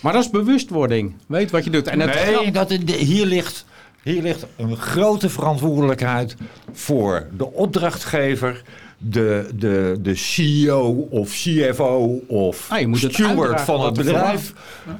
Maar 0.00 0.12
dat 0.12 0.24
is 0.24 0.30
bewustwording. 0.30 1.14
Weet 1.26 1.50
wat 1.50 1.64
je 1.64 1.70
doet. 1.70 1.86
En 1.86 2.00
het 2.00 2.14
nee, 2.14 2.50
dat, 2.50 2.70
hier, 2.70 3.26
ligt, 3.26 3.64
hier 4.02 4.22
ligt 4.22 4.46
een 4.56 4.76
grote 4.76 5.28
verantwoordelijkheid 5.28 6.36
voor 6.72 7.26
de 7.36 7.52
opdrachtgever, 7.52 8.62
de, 8.98 9.48
de, 9.54 9.98
de 10.00 10.14
CEO 10.14 11.06
of 11.10 11.30
CFO 11.30 12.20
of 12.26 12.66
Ah, 12.70 12.80
je 12.80 12.86
moet 12.86 13.02
het 13.02 13.12
steward 13.12 13.60
van 13.60 13.84
het 13.84 13.94
bedrijf. 13.94 14.52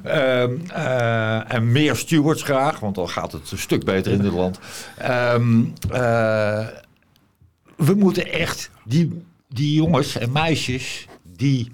Ehm, 0.03 0.51
eh, 0.73 1.55
en 1.55 1.73
meer 1.73 1.97
stewards 1.97 2.43
graag, 2.43 2.81
want 2.81 2.95
dan 2.95 3.09
gaat 3.09 3.33
het 3.33 3.51
een 3.51 3.59
stuk 3.59 3.85
beter 3.85 4.13
in 4.13 4.23
dit 4.23 4.33
land. 4.33 4.59
Ehm, 4.99 5.65
eh, 5.91 6.67
we 7.85 7.95
moeten 7.95 8.33
echt 8.33 8.71
die, 8.85 9.25
die 9.49 9.75
jongens 9.75 10.19
en 10.19 10.33
meisjes 10.33 11.07
die 11.37 11.73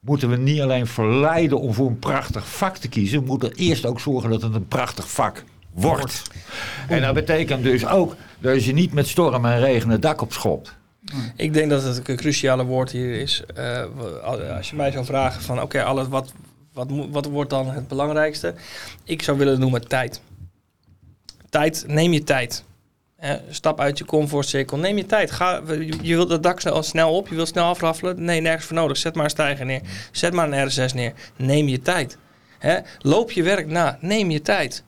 moeten 0.00 0.28
we 0.28 0.36
niet 0.36 0.60
alleen 0.60 0.86
verleiden 0.86 1.60
om 1.60 1.74
voor 1.74 1.86
een 1.86 1.98
prachtig 1.98 2.48
vak 2.48 2.76
te 2.76 2.88
kiezen. 2.88 3.20
We 3.20 3.26
moeten 3.26 3.52
eerst 3.54 3.86
ook 3.86 4.00
zorgen 4.00 4.30
dat 4.30 4.42
het 4.42 4.54
een 4.54 4.68
prachtig 4.68 5.10
vak 5.10 5.44
wordt. 5.72 6.22
En 6.88 7.02
dat 7.02 7.14
betekent 7.14 7.62
dus 7.62 7.86
ook 7.86 8.16
dat 8.40 8.64
je 8.64 8.72
niet 8.72 8.92
met 8.92 9.08
storm 9.08 9.44
en 9.44 9.60
regen 9.60 9.90
het 9.90 10.02
dak 10.02 10.20
op 10.20 10.32
schopt. 10.32 10.74
Ik 11.36 11.52
denk 11.52 11.70
dat 11.70 11.82
het 11.82 12.08
een 12.08 12.16
cruciale 12.16 12.64
woord 12.64 12.90
hier 12.90 13.20
is. 13.20 13.42
Eh, 13.54 13.84
als 14.56 14.70
je 14.70 14.76
mij 14.76 14.90
zou 14.90 15.04
vragen 15.04 15.42
van 15.42 15.62
oké, 15.62 15.82
alles 15.82 16.08
wat, 16.08 16.32
wat, 16.72 16.88
wat 17.10 17.26
wordt 17.26 17.50
dan 17.50 17.70
het 17.70 17.88
belangrijkste? 17.88 18.54
Ik 19.04 19.22
zou 19.22 19.38
willen 19.38 19.60
noemen 19.60 19.88
tijd. 19.88 20.20
Tijd, 21.48 21.84
neem 21.86 22.12
je 22.12 22.24
tijd. 22.24 22.64
Hè, 23.22 23.36
stap 23.50 23.80
uit 23.80 23.98
je 23.98 24.04
comfortcirkel, 24.04 24.78
neem 24.78 24.96
je 24.96 25.06
tijd. 25.06 25.30
Ga, 25.30 25.62
je 26.00 26.14
wilt 26.14 26.30
het 26.30 26.42
dak 26.42 26.60
snel, 26.60 26.82
snel 26.82 27.16
op, 27.16 27.28
je 27.28 27.34
wilt 27.34 27.48
snel 27.48 27.64
afraffelen. 27.64 28.24
Nee, 28.24 28.40
nergens 28.40 28.66
voor 28.66 28.76
nodig. 28.76 28.96
Zet 28.96 29.14
maar 29.14 29.24
een 29.24 29.30
stijger 29.30 29.66
neer. 29.66 29.80
Zet 30.12 30.32
maar 30.32 30.52
een 30.52 30.70
R6 30.70 30.94
neer. 30.94 31.12
Neem 31.36 31.68
je 31.68 31.80
tijd. 31.82 32.18
Hè, 32.58 32.78
loop 32.98 33.30
je 33.30 33.42
werk 33.42 33.66
na, 33.66 33.98
neem 34.00 34.30
je 34.30 34.42
tijd. 34.42 34.84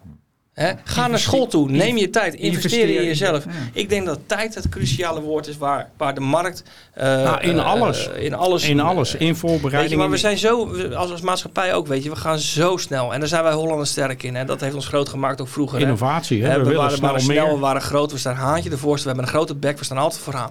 Hè, 0.54 0.72
ga 0.84 1.06
naar 1.06 1.18
school 1.18 1.46
toe, 1.46 1.70
neem 1.70 1.96
je 1.96 2.10
tijd. 2.10 2.34
Investeer 2.34 2.88
in 2.88 3.04
jezelf. 3.04 3.44
Ja. 3.44 3.50
Ik 3.72 3.88
denk 3.88 4.06
dat 4.06 4.18
tijd 4.26 4.54
het 4.54 4.68
cruciale 4.68 5.20
woord 5.20 5.46
is 5.46 5.56
waar, 5.56 5.90
waar 5.96 6.14
de 6.14 6.20
markt... 6.20 6.62
eh, 6.92 7.04
Nou, 7.06 7.40
in 7.40 7.58
eh, 7.58 7.64
alles. 7.66 8.08
in 8.08 8.34
alles. 8.34 8.68
in 8.68 8.80
alles. 8.80 9.12
In 9.14 9.18
Weet 9.18 9.28
je, 9.28 9.34
voorbereiding. 9.34 9.98
maar 10.00 10.08
we 10.08 10.14
in- 10.14 10.20
zijn 10.20 10.38
zo, 10.38 10.74
als, 10.94 11.10
als 11.10 11.20
maatschappij 11.20 11.74
ook, 11.74 11.86
weet 11.86 12.02
je, 12.02 12.10
we 12.10 12.16
gaan 12.16 12.38
zo 12.38 12.76
snel. 12.76 13.12
En 13.14 13.18
daar 13.20 13.28
zijn 13.28 13.42
wij 13.42 13.52
Hollanders 13.52 13.90
sterk 13.90 14.22
in. 14.22 14.34
Hè. 14.34 14.44
Dat 14.44 14.60
heeft 14.60 14.74
ons 14.74 14.86
groot 14.86 15.08
gemaakt 15.08 15.40
ook 15.40 15.48
vroeger. 15.48 15.78
hè. 15.78 15.84
Innovatie. 15.84 16.42
Hè? 16.42 16.48
Hè, 16.50 16.64
We, 16.64 16.74
waren, 16.74 16.96
snel 16.96 17.08
waren 17.08 17.20
snel, 17.24 17.54
we 17.54 17.58
waren 17.60 17.82
groot, 17.82 18.12
we 18.12 18.18
staan 18.18 18.34
haantje 18.34 18.70
de 18.70 18.78
voorste, 18.78 19.08
we 19.08 19.14
hebben 19.14 19.24
een 19.32 19.36
grote 19.38 19.54
bek, 19.54 19.78
we 19.78 19.84
staan 19.84 19.98
altijd 19.98 20.22
vooraan. 20.22 20.50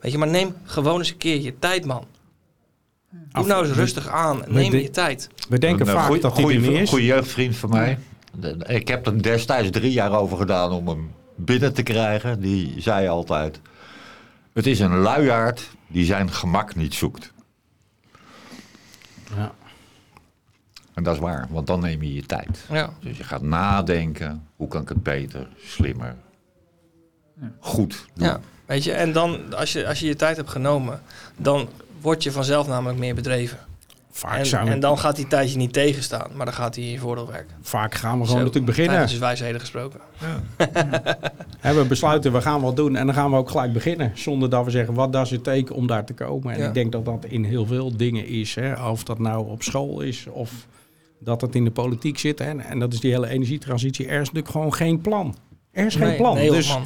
Weet 0.00 0.12
je, 0.12 0.18
maar 0.18 0.28
neem 0.28 0.54
gewoon 0.64 0.98
eens 0.98 1.10
een 1.10 1.16
keer 1.16 1.40
je 1.40 1.58
tijd, 1.58 1.84
man. 1.84 2.04
Doe 3.32 3.46
nou 3.46 3.66
eens 3.66 3.76
rustig 3.76 4.08
aan. 4.08 4.42
Neem 4.46 4.72
je 4.74 4.90
tijd. 4.90 5.28
We 5.48 5.58
denken 5.58 5.80
Een, 5.86 5.92
eh, 5.92 5.98
vaak 5.98 6.06
goeie- 6.06 6.20
dat 6.22 6.36
die 6.36 6.86
goeie 6.86 7.06
jeugdvriend 7.06 7.56
van 7.56 7.70
mij. 7.70 7.98
Ik 8.66 8.88
heb 8.88 9.06
er 9.06 9.22
destijds 9.22 9.70
drie 9.70 9.92
jaar 9.92 10.12
over 10.12 10.36
gedaan 10.36 10.72
om 10.72 10.88
hem 10.88 11.10
binnen 11.34 11.74
te 11.74 11.82
krijgen. 11.82 12.40
Die 12.40 12.80
zei 12.80 13.08
altijd: 13.08 13.60
Het 14.52 14.66
is 14.66 14.80
een 14.80 14.96
luiaard 14.96 15.70
die 15.86 16.04
zijn 16.04 16.32
gemak 16.32 16.74
niet 16.74 16.94
zoekt. 16.94 17.32
Ja. 19.36 19.52
En 20.94 21.02
dat 21.02 21.14
is 21.14 21.20
waar, 21.20 21.46
want 21.50 21.66
dan 21.66 21.80
neem 21.80 22.02
je 22.02 22.14
je 22.14 22.26
tijd. 22.26 22.64
Ja. 22.70 22.90
Dus 23.00 23.16
je 23.16 23.24
gaat 23.24 23.42
nadenken: 23.42 24.46
hoe 24.56 24.68
kan 24.68 24.82
ik 24.82 24.88
het 24.88 25.02
beter, 25.02 25.48
slimmer, 25.56 26.16
goed 27.58 28.06
doen? 28.14 28.26
ja. 28.26 28.40
Weet 28.66 28.84
je, 28.84 28.92
en 28.92 29.12
dan, 29.12 29.54
als 29.54 29.72
je, 29.72 29.86
als 29.86 30.00
je 30.00 30.06
je 30.06 30.16
tijd 30.16 30.36
hebt 30.36 30.50
genomen, 30.50 31.02
dan 31.36 31.68
word 32.00 32.22
je 32.22 32.32
vanzelf 32.32 32.66
namelijk 32.66 32.98
meer 32.98 33.14
bedreven. 33.14 33.58
Vaak, 34.16 34.38
En, 34.38 34.46
zijn 34.46 34.64
we, 34.64 34.70
en 34.70 34.80
dan 34.80 34.98
gaat 34.98 35.16
die 35.16 35.26
tijd 35.26 35.50
je 35.52 35.56
niet 35.56 35.72
tegenstaan, 35.72 36.30
maar 36.34 36.46
dan 36.46 36.54
gaat 36.54 36.74
hij 36.74 36.84
in 36.84 36.90
je 36.90 36.98
voordeel 36.98 37.26
werken. 37.26 37.56
vaak 37.62 37.94
gaan 37.94 38.12
we 38.12 38.18
Zo, 38.18 38.24
gewoon 38.24 38.38
natuurlijk 38.38 38.66
beginnen. 38.66 38.94
Tijdens 38.94 39.18
wijsheden 39.18 39.60
gesproken. 39.60 40.00
Hè, 41.58 41.74
we 41.74 41.84
besluiten, 41.84 42.32
we 42.32 42.40
gaan 42.40 42.60
wat 42.60 42.76
doen 42.76 42.96
en 42.96 43.06
dan 43.06 43.14
gaan 43.14 43.30
we 43.30 43.36
ook 43.36 43.50
gelijk 43.50 43.72
beginnen. 43.72 44.10
Zonder 44.14 44.50
dat 44.50 44.64
we 44.64 44.70
zeggen, 44.70 44.94
wat 44.94 45.12
does 45.12 45.32
it 45.32 45.44
take 45.44 45.74
om 45.74 45.86
daar 45.86 46.04
te 46.04 46.12
komen? 46.14 46.54
En 46.54 46.60
Ja. 46.60 46.68
ik 46.68 46.74
denk 46.74 46.92
dat 46.92 47.04
dat 47.04 47.24
in 47.24 47.44
heel 47.44 47.66
veel 47.66 47.96
dingen 47.96 48.26
is. 48.26 48.54
Hè? 48.54 48.88
Of 48.88 49.04
dat 49.04 49.18
nou 49.18 49.48
op 49.48 49.62
school 49.62 50.00
is 50.00 50.26
of 50.30 50.66
dat 51.18 51.40
het 51.40 51.54
in 51.54 51.64
de 51.64 51.70
politiek 51.70 52.18
zit. 52.18 52.38
Hè? 52.38 52.58
En 52.58 52.78
dat 52.78 52.92
is 52.92 53.00
die 53.00 53.10
hele 53.12 53.28
energietransitie. 53.28 54.06
Er 54.06 54.12
is 54.12 54.18
natuurlijk 54.26 54.48
gewoon 54.48 54.74
geen 54.74 55.00
plan. 55.00 55.36
Er 55.76 55.86
is 55.86 55.94
geen 55.94 56.06
Nee, 56.08 56.16
plan. 56.16 56.34
nee, 56.34 56.50
dus 56.50 56.68
man. 56.68 56.82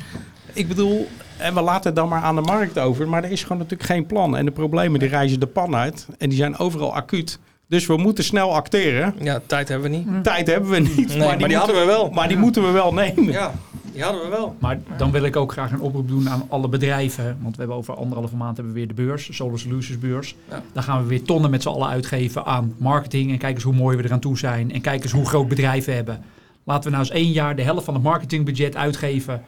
ik 0.52 0.68
bedoel, 0.68 1.08
en 1.36 1.54
we 1.54 1.60
laten 1.60 1.84
het 1.86 1.96
dan 1.96 2.08
maar 2.08 2.22
aan 2.22 2.34
de 2.34 2.40
markt 2.40 2.78
over. 2.78 3.08
Maar 3.08 3.24
er 3.24 3.30
is 3.30 3.42
gewoon 3.42 3.58
natuurlijk 3.58 3.88
geen 3.90 4.06
plan. 4.06 4.36
En 4.36 4.44
de 4.44 4.50
problemen 4.50 5.00
die 5.00 5.08
reizen 5.08 5.40
de 5.40 5.46
pan 5.46 5.74
uit. 5.76 6.06
En 6.18 6.28
die 6.28 6.38
zijn 6.38 6.58
overal 6.58 6.94
acuut. 6.94 7.38
Dus 7.68 7.86
we 7.86 7.96
moeten 7.96 8.24
snel 8.24 8.54
acteren. 8.54 9.14
Ja, 9.20 9.40
tijd 9.46 9.68
hebben 9.68 9.90
we 9.90 9.96
niet. 9.96 10.24
Tijd 10.24 10.46
hebben 10.46 10.70
we 10.70 10.78
niet. 10.78 11.08
Nee, 11.08 11.18
maar 11.18 11.28
die 11.28 11.38
moeten- 11.38 11.56
hadden 11.58 11.76
we 11.80 11.84
wel. 11.84 12.10
Maar 12.10 12.28
die 12.28 12.36
moeten 12.36 12.62
we 12.62 12.70
wel 12.70 12.92
nemen. 12.94 13.32
Ja, 13.32 13.52
die 13.92 14.02
hadden 14.02 14.22
we 14.22 14.28
wel. 14.28 14.56
Maar 14.58 14.78
dan 14.96 15.10
wil 15.10 15.22
ik 15.22 15.36
ook 15.36 15.52
graag 15.52 15.70
een 15.72 15.80
oproep 15.80 16.08
doen 16.08 16.28
aan 16.28 16.42
alle 16.48 16.68
bedrijven. 16.68 17.24
Want 17.42 17.54
we 17.54 17.58
hebben 17.60 17.76
over 17.76 17.94
anderhalve 17.94 18.36
maand 18.36 18.56
hebben 18.56 18.74
we 18.74 18.78
weer 18.78 18.88
de 18.88 18.94
beurs, 19.02 19.26
de 19.26 19.32
Solar 19.32 19.58
Solutions 19.58 19.98
beurs. 19.98 20.34
Ja. 20.50 20.62
Dan 20.72 20.82
gaan 20.82 21.02
we 21.02 21.08
weer 21.08 21.22
tonnen 21.22 21.50
met 21.50 21.62
z'n 21.62 21.68
allen 21.68 21.88
uitgeven 21.88 22.44
aan 22.44 22.74
marketing. 22.76 23.30
En 23.30 23.38
kijk 23.38 23.54
eens 23.54 23.64
hoe 23.64 23.74
mooi 23.74 23.96
we 23.96 24.04
eraan 24.04 24.20
toe 24.20 24.38
zijn. 24.38 24.72
En 24.72 24.80
kijk 24.80 25.02
eens 25.02 25.12
hoe 25.12 25.26
groot 25.26 25.48
bedrijven 25.48 25.94
hebben. 25.94 26.22
Laten 26.64 26.90
we 26.90 26.96
nou 26.96 27.08
eens 27.08 27.14
één 27.14 27.32
jaar 27.32 27.56
de 27.56 27.62
helft 27.62 27.84
van 27.84 27.94
het 27.94 28.02
marketingbudget 28.02 28.76
uitgeven 28.76 29.42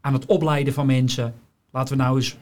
aan 0.00 0.12
het 0.12 0.26
opleiden 0.26 0.72
van 0.72 0.86
mensen. 0.86 1.34
Laten 1.70 1.96
we 1.96 2.02
nou 2.02 2.16
eens 2.16 2.36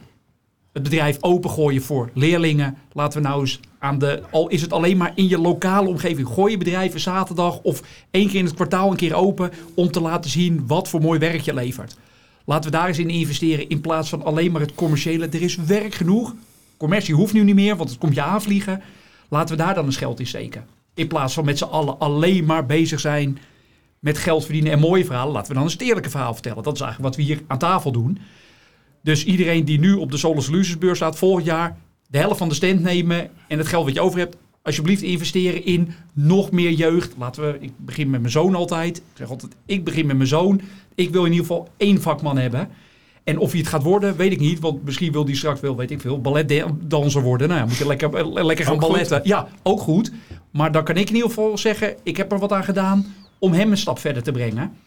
het 0.73 0.83
bedrijf 0.83 1.17
opengooien 1.21 1.81
voor 1.81 2.09
leerlingen. 2.13 2.77
Laten 2.93 3.21
we 3.21 3.27
nou 3.27 3.39
eens 3.39 3.59
aan 3.79 3.99
de, 3.99 4.23
al 4.31 4.47
is 4.47 4.61
het 4.61 4.73
alleen 4.73 4.97
maar 4.97 5.11
in 5.15 5.27
je 5.27 5.37
lokale 5.37 5.87
omgeving, 5.87 6.27
gooi 6.27 6.51
je 6.51 6.57
bedrijven 6.57 6.99
zaterdag 6.99 7.61
of 7.61 7.81
één 8.11 8.27
keer 8.27 8.39
in 8.39 8.45
het 8.45 8.53
kwartaal 8.53 8.91
een 8.91 8.97
keer 8.97 9.13
open 9.13 9.51
om 9.75 9.91
te 9.91 10.01
laten 10.01 10.29
zien 10.29 10.67
wat 10.67 10.89
voor 10.89 11.01
mooi 11.01 11.19
werk 11.19 11.41
je 11.41 11.53
levert. 11.53 11.97
Laten 12.45 12.71
we 12.71 12.77
daar 12.77 12.87
eens 12.87 12.99
in 12.99 13.09
investeren 13.09 13.69
in 13.69 13.81
plaats 13.81 14.09
van 14.09 14.23
alleen 14.23 14.51
maar 14.51 14.61
het 14.61 14.75
commerciële. 14.75 15.27
Er 15.27 15.41
is 15.41 15.55
werk 15.55 15.93
genoeg. 15.93 16.35
Commercie 16.77 17.15
hoeft 17.15 17.33
nu 17.33 17.43
niet 17.43 17.55
meer, 17.55 17.75
want 17.75 17.89
het 17.89 17.99
komt 17.99 18.15
je 18.15 18.21
aanvliegen. 18.21 18.81
Laten 19.29 19.57
we 19.57 19.63
daar 19.63 19.73
dan 19.73 19.85
eens 19.85 19.97
geld 19.97 20.19
in 20.19 20.27
steken. 20.27 20.65
In 20.93 21.07
plaats 21.07 21.33
van 21.33 21.45
met 21.45 21.57
z'n 21.57 21.63
allen 21.63 21.99
alleen 21.99 22.45
maar 22.45 22.65
bezig 22.65 22.99
zijn 22.99 23.37
met 24.01 24.17
geld 24.17 24.43
verdienen 24.43 24.71
en 24.71 24.79
mooie 24.79 25.05
verhalen. 25.05 25.33
Laten 25.33 25.47
we 25.47 25.53
dan 25.53 25.63
eens 25.63 25.73
het 25.73 25.81
eerlijke 25.81 26.09
verhaal 26.09 26.33
vertellen. 26.33 26.63
Dat 26.63 26.75
is 26.75 26.81
eigenlijk 26.81 27.15
wat 27.15 27.25
we 27.25 27.31
hier 27.31 27.41
aan 27.47 27.57
tafel 27.57 27.91
doen. 27.91 28.17
Dus 29.03 29.25
iedereen 29.25 29.65
die 29.65 29.79
nu 29.79 29.93
op 29.93 30.11
de 30.11 30.17
Solar 30.17 30.43
Solutions 30.43 30.77
beurs 30.77 30.97
staat, 30.97 31.17
volgend 31.17 31.45
jaar 31.45 31.77
de 32.07 32.17
helft 32.17 32.37
van 32.37 32.49
de 32.49 32.55
stand 32.55 32.81
nemen 32.81 33.29
en 33.47 33.57
het 33.57 33.67
geld 33.67 33.85
wat 33.85 33.93
je 33.93 34.01
over 34.01 34.19
hebt, 34.19 34.37
alsjeblieft 34.61 35.01
investeren 35.01 35.65
in 35.65 35.93
nog 36.13 36.51
meer 36.51 36.71
jeugd. 36.71 37.13
Laten 37.17 37.43
we, 37.43 37.57
ik 37.59 37.71
begin 37.77 38.09
met 38.09 38.19
mijn 38.19 38.31
zoon 38.31 38.55
altijd. 38.55 38.97
Ik 38.97 39.03
zeg 39.13 39.29
altijd, 39.29 39.55
ik 39.65 39.83
begin 39.83 40.05
met 40.05 40.15
mijn 40.15 40.29
zoon. 40.29 40.61
Ik 40.95 41.09
wil 41.09 41.25
in 41.25 41.31
ieder 41.31 41.45
geval 41.47 41.69
één 41.77 42.01
vakman 42.01 42.37
hebben. 42.37 42.69
En 43.23 43.37
of 43.37 43.51
hij 43.51 43.59
het 43.59 43.69
gaat 43.69 43.83
worden, 43.83 44.15
weet 44.15 44.31
ik 44.31 44.39
niet. 44.39 44.59
Want 44.59 44.83
misschien 44.83 45.11
wil 45.11 45.25
hij 45.25 45.35
straks 45.35 45.59
wel, 45.59 45.75
weet 45.75 45.91
ik 45.91 46.01
veel, 46.01 46.21
balletdanser 46.21 47.21
worden. 47.21 47.47
Nou 47.47 47.59
ja, 47.59 47.65
moet 47.65 47.77
je 47.77 47.87
lekker, 47.87 48.43
lekker 48.43 48.65
gaan 48.65 48.79
goed. 48.79 48.87
balletten. 48.87 49.21
Ja, 49.23 49.47
ook 49.63 49.79
goed. 49.79 50.11
Maar 50.51 50.71
dan 50.71 50.83
kan 50.83 50.97
ik 50.97 51.09
in 51.09 51.15
ieder 51.15 51.29
geval 51.29 51.57
zeggen, 51.57 51.95
ik 52.03 52.17
heb 52.17 52.31
er 52.31 52.39
wat 52.39 52.51
aan 52.51 52.63
gedaan 52.63 53.05
om 53.41 53.53
hem 53.53 53.71
een 53.71 53.77
stap 53.77 53.99
verder 53.99 54.23
te 54.23 54.31
brengen. 54.31 54.77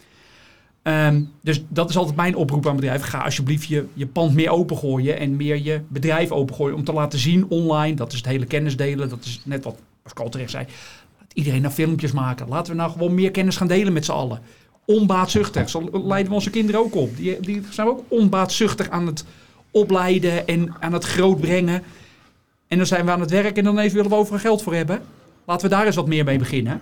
Ehm, 0.83 1.23
dus 1.41 1.65
dat 1.69 1.91
is 1.91 1.97
altijd 1.97 2.17
mijn 2.17 2.37
oproep 2.37 2.67
aan 2.67 2.77
bedrijven. 2.77 3.09
Ga 3.09 3.19
alsjeblieft 3.19 3.69
je, 3.69 3.87
je 3.95 4.07
pand 4.07 4.35
meer 4.35 4.51
opengooien 4.51 5.19
en 5.19 5.37
meer 5.37 5.63
je 5.63 5.81
bedrijf 5.89 6.31
opengooien. 6.31 6.77
Om 6.77 6.85
te 6.85 6.93
laten 6.93 7.19
zien 7.19 7.47
online, 7.49 7.97
dat 7.97 8.13
is 8.13 8.19
het 8.19 8.27
hele 8.27 8.45
kennis 8.45 8.77
delen. 8.77 9.09
Dat 9.09 9.25
is 9.25 9.41
net 9.45 9.65
wat 9.65 9.79
Pascal 10.03 10.29
terecht 10.29 10.51
zei. 10.51 10.67
Laat 11.19 11.33
iedereen 11.33 11.63
naar 11.63 11.71
filmpjes 11.71 12.13
maken. 12.13 12.49
Laten 12.49 12.73
we 12.73 12.79
nou 12.79 12.91
gewoon 12.91 13.15
meer 13.15 13.31
kennis 13.31 13.57
gaan 13.57 13.67
delen 13.67 13.93
met 13.93 14.05
z'n 14.05 14.13
allen. 14.13 14.41
Onbaatzuchtig, 14.87 15.71
zo 15.71 15.89
leiden 15.93 16.29
we 16.29 16.35
onze 16.35 16.51
kinderen 16.51 16.81
ook 16.81 16.95
op. 16.95 17.17
Die, 17.17 17.41
die 17.41 17.63
zijn 17.71 17.89
ook 17.89 18.05
onbaatzuchtig 18.09 18.91
aan 18.91 19.07
het 19.07 19.25
opleiden 19.71 20.47
en 20.47 20.75
aan 20.81 20.93
het 20.93 21.05
grootbrengen. 21.05 21.83
En 22.69 22.77
dan 22.77 22.87
zijn 22.87 23.05
we 23.05 23.11
aan 23.11 23.21
het 23.21 23.31
werk 23.31 23.57
en 23.57 23.65
dan 23.65 23.79
even 23.79 23.97
willen 23.97 24.11
we 24.11 24.17
overal 24.17 24.39
geld 24.39 24.63
voor 24.63 24.75
hebben. 24.75 25.03
Laten 25.45 25.69
we 25.69 25.75
daar 25.75 25.87
eens 25.87 25.97
wat 25.97 26.07
meer 26.07 26.25
mee 26.25 26.39
beginnen. 26.39 26.81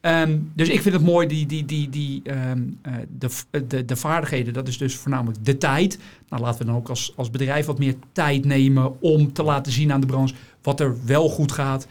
Ehm, 0.00 0.38
dus 0.54 0.68
ik 0.68 0.82
vind 0.82 0.94
het 0.94 1.04
mooi, 1.04 1.26
die, 1.26 1.46
die, 1.46 1.64
die, 1.64 1.88
die, 1.88 2.20
ehm, 2.24 2.62
eh, 2.82 2.92
de, 3.18 3.28
de, 3.66 3.84
de 3.84 3.96
vaardigheden, 3.96 4.52
dat 4.52 4.68
is 4.68 4.78
dus 4.78 4.96
voornamelijk 4.96 5.44
de 5.44 5.58
tijd. 5.58 5.98
Nou, 6.28 6.42
laten 6.42 6.58
we 6.58 6.66
dan 6.66 6.76
ook 6.76 6.88
als, 6.88 7.12
als 7.16 7.30
bedrijf 7.30 7.66
wat 7.66 7.78
meer 7.78 7.94
tijd 8.12 8.44
nemen 8.44 9.00
om 9.00 9.32
te 9.32 9.42
laten 9.42 9.72
zien 9.72 9.92
aan 9.92 10.00
de 10.00 10.06
branche 10.06 10.34
wat 10.62 10.80
er 10.80 10.96
wel 11.04 11.28
goed 11.28 11.52
gaat. 11.52 11.86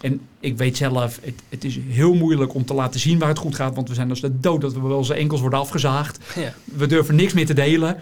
En 0.00 0.20
ik 0.40 0.56
weet 0.56 0.76
zelf, 0.76 1.18
het, 1.22 1.42
het 1.48 1.64
is 1.64 1.78
heel 1.88 2.14
moeilijk 2.14 2.54
om 2.54 2.64
te 2.64 2.74
laten 2.74 3.00
zien 3.00 3.18
waar 3.18 3.28
het 3.28 3.38
goed 3.38 3.54
gaat, 3.54 3.74
want 3.74 3.88
we 3.88 3.94
zijn 3.94 4.10
als 4.10 4.20
de 4.20 4.40
dood 4.40 4.60
dat 4.60 4.72
we 4.72 4.80
wel 4.80 4.96
onze 4.96 5.14
enkels 5.14 5.40
worden 5.40 5.58
afgezaagd. 5.58 6.18
Ja. 6.36 6.54
We 6.64 6.86
durven 6.86 7.14
niks 7.14 7.32
meer 7.32 7.46
te 7.46 7.54
delen. 7.54 7.96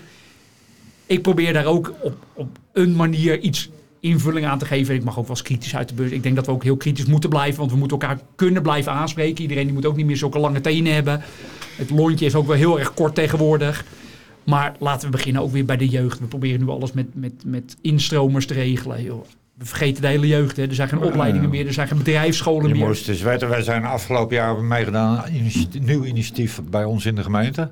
Ik 1.06 1.22
probeer 1.22 1.52
daar 1.52 1.66
ook 1.66 1.94
op, 2.00 2.26
op 2.34 2.58
een 2.72 2.96
manier 2.96 3.38
iets 3.38 3.70
invulling 4.00 4.46
aan 4.46 4.58
te 4.58 4.64
geven. 4.64 4.94
Ik 4.94 5.04
mag 5.04 5.18
ook 5.18 5.26
wel 5.26 5.36
eens 5.36 5.42
kritisch 5.44 5.76
uit 5.76 5.88
de 5.88 5.94
bus. 5.94 6.10
Ik 6.10 6.22
denk 6.22 6.36
dat 6.36 6.46
we 6.46 6.52
ook 6.52 6.62
heel 6.62 6.76
kritisch 6.76 7.04
moeten 7.04 7.30
blijven, 7.30 7.58
want 7.58 7.70
we 7.70 7.76
moeten 7.76 7.98
elkaar 7.98 8.18
kunnen 8.36 8.62
blijven 8.62 8.92
aanspreken. 8.92 9.42
Iedereen 9.42 9.64
die 9.64 9.74
moet 9.74 9.86
ook 9.86 9.96
niet 9.96 10.06
meer 10.06 10.16
zulke 10.16 10.38
lange 10.38 10.60
tenen 10.60 10.94
hebben. 10.94 11.20
Het 11.76 11.90
lontje 11.90 12.26
is 12.26 12.34
ook 12.34 12.46
wel 12.46 12.56
heel 12.56 12.78
erg 12.78 12.94
kort 12.94 13.14
tegenwoordig. 13.14 13.84
Maar 14.44 14.74
laten 14.78 15.10
we 15.10 15.16
beginnen 15.16 15.42
ook 15.42 15.52
weer 15.52 15.64
bij 15.64 15.76
de 15.76 15.88
jeugd. 15.88 16.18
We 16.18 16.26
proberen 16.26 16.60
nu 16.60 16.68
alles 16.68 16.92
met, 16.92 17.06
met, 17.14 17.32
met 17.44 17.76
instromers 17.80 18.46
te 18.46 18.54
regelen. 18.54 19.02
Joh. 19.02 19.24
We 19.54 19.64
vergeten 19.64 20.02
de 20.02 20.08
hele 20.08 20.26
jeugd. 20.26 20.56
Hè. 20.56 20.62
Er 20.66 20.74
zijn 20.74 20.88
geen 20.88 21.02
opleidingen 21.02 21.50
meer, 21.50 21.66
er 21.66 21.72
zijn 21.72 21.88
geen 21.88 21.98
bedrijfsscholen 21.98 22.68
Je 22.68 22.74
meer. 22.74 22.86
moest 22.86 23.06
dus 23.06 23.22
weten, 23.22 23.48
wij 23.48 23.62
zijn 23.62 23.84
afgelopen 23.84 24.36
jaar 24.36 24.62
meegedaan 24.62 25.18
aan 25.18 25.32
een 25.32 25.68
nieuw 25.80 26.04
initiatief 26.04 26.60
bij 26.70 26.84
ons 26.84 27.06
in 27.06 27.14
de 27.14 27.22
gemeente. 27.22 27.70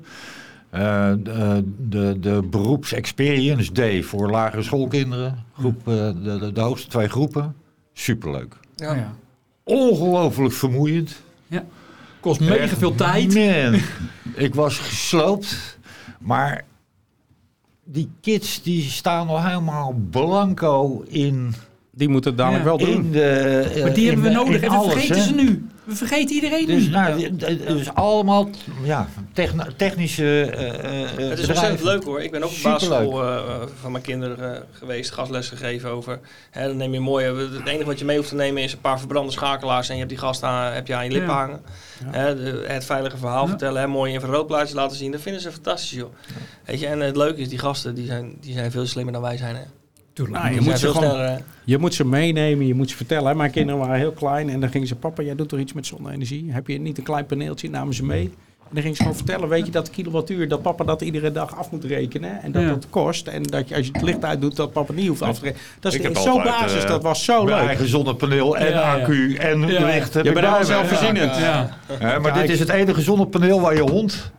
Eh, 0.76 1.12
de, 1.18 1.64
de, 1.88 2.16
de 2.20 2.42
beroeps-experience 2.50 3.72
day 3.72 4.02
voor 4.02 4.30
lagere 4.30 4.62
schoolkinderen. 4.62 5.44
Groep, 5.58 5.88
eh, 5.88 5.94
de, 5.94 6.38
de, 6.40 6.52
de 6.52 6.60
hoogste 6.60 6.88
twee 6.88 7.08
groepen. 7.08 7.54
Superleuk. 7.92 8.56
Ja. 8.74 8.94
Ja. 8.94 9.14
Ongelooflijk 9.64 10.52
vermoeiend. 10.54 11.16
Kost 12.20 12.40
mega 12.40 12.54
Echt, 12.56 12.78
veel 12.78 12.94
tijd. 12.94 13.34
Man, 13.34 13.80
ik 14.46 14.54
was 14.54 14.78
gesloopt. 14.78 15.78
Maar 16.20 16.64
die 17.84 18.10
kids 18.20 18.62
die 18.62 18.82
staan 18.82 19.28
al 19.28 19.44
helemaal 19.44 19.94
blanco 20.10 21.04
in, 21.08 21.54
Die 21.90 22.08
moeten 22.08 22.30
het 22.30 22.38
dadelijk 22.40 22.64
Ja. 22.64 22.76
wel 22.76 22.78
doen. 22.94 23.10
de 23.10 23.22
eh, 23.22 23.82
Maar 23.82 23.94
die 23.94 24.04
in 24.04 24.12
hebben 24.12 24.30
we 24.32 24.36
nodig 24.44 24.60
en 24.62 24.70
we 24.70 24.76
alles, 24.76 24.92
vergeten 24.92 25.16
hè. 25.16 25.22
ze 25.22 25.34
nu. 25.34 25.66
We 25.86 25.94
vergeten 25.96 26.34
iedereen 26.34 26.66
Dus, 26.66 26.84
nu. 26.84 26.90
nou, 26.90 27.36
dus 27.66 27.94
allemaal 27.94 28.48
ja, 28.82 29.08
techn- 29.32 29.62
technische 29.76 30.42
eh, 30.42 31.02
eh, 31.02 31.30
Het 31.30 31.38
is 31.38 31.48
ontzettend 31.48 31.82
leuk 31.82 32.04
hoor. 32.04 32.20
Ik 32.22 32.30
ben 32.30 32.42
ook 32.42 32.50
op 32.50 32.56
basisschool 32.62 33.22
eh, 33.24 33.62
van 33.80 33.92
mijn 33.92 34.04
kinderen 34.04 34.54
eh, 34.56 34.60
geweest, 34.72 35.10
gastles 35.10 35.48
gegeven 35.48 35.90
over. 35.90 36.20
Hè, 36.50 36.66
dan 36.66 36.76
neem 36.76 36.92
je 36.92 37.00
mooi. 37.00 37.24
Het 37.26 37.66
enige 37.66 37.84
wat 37.84 37.98
je 37.98 38.04
mee 38.04 38.16
hoeft 38.16 38.28
te 38.28 38.34
nemen 38.34 38.62
is 38.62 38.72
een 38.72 38.80
paar 38.80 38.98
verbrande 38.98 39.32
schakelaars 39.32 39.86
en 39.88 39.92
je 39.94 39.98
hebt 40.00 40.12
die 40.12 40.20
gast 40.22 40.42
aan, 40.42 40.72
heb 40.72 40.86
je 40.86 40.94
aan 40.94 41.04
je 41.04 41.10
lippen 41.10 41.30
Ja. 41.30 41.36
hangen. 41.40 41.60
Hè, 42.04 42.34
de- 42.36 42.64
het 42.66 42.84
veilige 42.84 43.16
verhaal 43.16 43.42
Ja. 43.42 43.48
vertellen, 43.48 43.80
hè, 43.80 43.86
mooie 43.86 44.12
infraroodplaatjes 44.12 44.74
laten 44.74 44.96
zien. 44.96 45.12
Dat 45.12 45.20
vinden 45.20 45.40
ze 45.42 45.52
fantastisch 45.52 45.90
joh. 45.90 46.12
Weet 46.64 46.80
je, 46.80 46.86
en 46.86 47.00
het 47.00 47.16
leuke 47.16 47.40
is, 47.40 47.48
die 47.48 47.58
gasten 47.58 47.94
die 47.94 48.06
zijn, 48.06 48.36
die 48.40 48.52
zijn 48.52 48.70
veel 48.70 48.86
slimmer 48.86 49.12
dan 49.12 49.22
wij 49.22 49.36
zijn. 49.36 49.54
Hè. 49.56 49.62
Tuurlijk. 50.16 50.42
Nou, 50.42 50.54
je 50.54 50.60
moet 50.60 50.78
ze 50.78 50.86
gewoon 50.90 51.10
sneller. 51.10 51.40
Je 51.64 51.78
moet 51.78 51.94
ze 51.94 52.04
meenemen, 52.06 52.66
je 52.66 52.74
moet 52.74 52.90
ze 52.90 52.96
vertellen. 52.96 53.36
Mijn 53.36 53.50
kinderen 53.50 53.80
waren 53.80 53.96
heel 53.98 54.12
klein 54.12 54.48
en 54.50 54.60
dan 54.60 54.68
gingen 54.70 54.86
ze... 54.86 54.94
Papa, 54.96 55.22
jij 55.22 55.34
doet 55.34 55.48
toch 55.48 55.58
iets 55.60 55.72
met 55.72 55.86
zonne-energie? 55.86 56.52
Heb 56.52 56.66
je 56.66 56.78
niet 56.78 56.98
een 56.98 57.04
klein 57.04 57.26
paneeltje? 57.26 57.70
Namen 57.70 57.94
ze 57.94 58.04
mee. 58.04 58.22
En 58.24 58.72
dan 58.72 58.80
gingen 58.82 58.96
ze 58.96 59.02
gewoon 59.02 59.16
vertellen, 59.16 59.48
weet 59.48 59.66
je 59.66 59.72
dat 59.72 59.86
de 59.86 59.92
kilowattuur... 59.92 60.48
dat 60.48 60.62
papa 60.62 60.84
dat 60.84 61.02
iedere 61.02 61.32
dag 61.32 61.56
af 61.56 61.70
moet 61.70 61.84
rekenen. 61.84 62.42
En 62.42 62.52
dat 62.52 62.62
Ja. 62.62 62.68
dat 62.68 62.86
kost. 62.90 63.26
En 63.26 63.42
dat 63.42 63.68
je 63.68 63.76
als 63.76 63.86
je 63.86 63.92
het 63.92 64.02
licht 64.02 64.24
uit 64.24 64.40
doet, 64.40 64.56
dat 64.56 64.72
papa 64.72 64.92
niet 64.92 65.08
hoeft 65.08 65.22
af 65.22 65.38
te 65.38 65.44
rekenen. 65.44 65.64
Dat 65.80 65.94
is 65.94 66.02
heb 66.02 66.16
zo 66.16 66.42
basis, 66.42 66.82
eh, 66.82 66.88
dat 66.88 67.02
was 67.02 67.24
zo 67.24 67.44
Mijn 67.44 67.56
leuk. 67.58 67.66
eigen 67.66 67.88
zonnepaneel 67.88 68.56
en 68.56 68.66
Ja, 68.66 68.72
ja. 68.72 68.94
accu 69.00 69.34
en 69.34 69.60
Ja. 69.60 69.84
licht. 69.86 70.14
Heb 70.14 70.24
Je 70.24 70.30
ik 70.30 70.40
bent 70.40 70.58
me. 70.58 70.64
zelfvoorzienend. 70.64 71.36
Ja. 71.36 71.76
Hè, 71.92 72.18
maar 72.20 72.32
Kijk. 72.32 72.46
dit 72.46 72.54
is 72.54 72.58
het 72.60 72.68
enige 72.68 73.00
zonnepaneel 73.00 73.60
waar 73.60 73.74
je 73.74 73.80
hond 73.90 74.32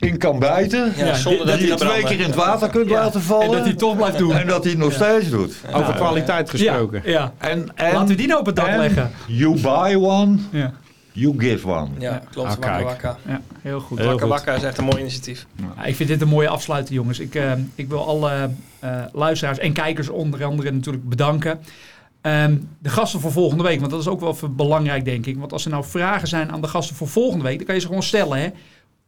in 0.00 0.18
kan 0.18 0.38
bijten. 0.38 0.92
Ja, 0.96 1.04
Ja, 1.04 1.14
zonder 1.14 1.46
dat 1.46 1.48
dat 1.48 1.60
je 1.60 1.66
hij 1.66 1.76
twee 1.76 2.02
keer 2.02 2.20
in 2.20 2.26
het 2.26 2.34
water 2.34 2.68
kunt 2.70 2.88
Ja. 2.88 2.94
laten 3.02 3.20
vallen. 3.22 3.46
En 3.46 3.52
dat 3.52 3.64
hij 3.64 3.74
toch 3.74 3.96
blijft 3.96 4.18
doen. 4.18 4.34
En 4.36 4.46
dat 4.46 4.62
hij 4.62 4.72
het 4.72 4.80
nog 4.80 4.92
steeds 4.92 5.28
doet. 5.30 5.54
Over 5.72 5.94
kwaliteit 5.94 6.50
gesproken. 6.50 7.02
Ja, 7.04 7.10
ja. 7.10 7.32
En, 7.38 7.68
en, 7.74 7.92
Laten 7.92 8.08
we 8.08 8.14
die 8.14 8.26
nou 8.26 8.40
op 8.40 8.46
het 8.46 8.56
dak 8.56 8.66
en 8.66 8.78
leggen. 8.78 9.10
You 9.26 9.60
buy 9.60 9.94
one, 9.94 10.36
Ja, 10.50 10.72
you 11.12 11.34
give 11.38 11.68
one. 11.68 11.88
Ja, 11.98 12.22
klopt. 12.30 12.48
Ah, 12.48 12.54
Wakka 12.54 12.76
kijk. 12.76 12.84
Wakka. 12.84 13.16
ja 13.26 13.40
heel 13.60 13.80
goed. 13.80 14.00
Wakka 14.20 14.54
is 14.54 14.62
echt 14.62 14.78
een 14.78 14.84
mooi 14.84 14.98
initiatief. 15.00 15.46
Ja, 15.76 15.84
ik 15.84 15.96
vind 15.96 16.08
dit 16.08 16.20
een 16.20 16.28
mooie 16.28 16.48
afsluiting, 16.48 16.98
jongens. 16.98 17.18
Ik, 17.18 17.34
eh, 17.34 17.52
ik 17.74 17.88
wil 17.88 18.06
alle 18.06 18.50
eh, 18.78 18.90
luisteraars 19.12 19.58
en 19.58 19.72
kijkers 19.72 20.08
onder 20.08 20.44
andere 20.44 20.70
natuurlijk 20.70 21.08
bedanken. 21.08 21.60
Ehm, 22.20 22.56
de 22.78 22.88
gasten 22.88 23.20
voor 23.20 23.32
volgende 23.32 23.62
week, 23.62 23.78
want 23.78 23.90
dat 23.90 24.00
is 24.00 24.08
ook 24.08 24.20
wel 24.20 24.30
even 24.30 24.56
belangrijk, 24.56 25.04
denk 25.04 25.26
ik. 25.26 25.38
Want 25.38 25.52
als 25.52 25.64
er 25.64 25.70
nou 25.70 25.84
vragen 25.84 26.28
zijn 26.28 26.52
aan 26.52 26.60
de 26.60 26.68
gasten 26.68 26.96
voor 26.96 27.08
volgende 27.08 27.44
week, 27.44 27.56
dan 27.56 27.66
kan 27.66 27.74
je 27.74 27.80
ze 27.80 27.86
gewoon 27.86 28.02
stellen. 28.02 28.38
Hè? 28.38 28.48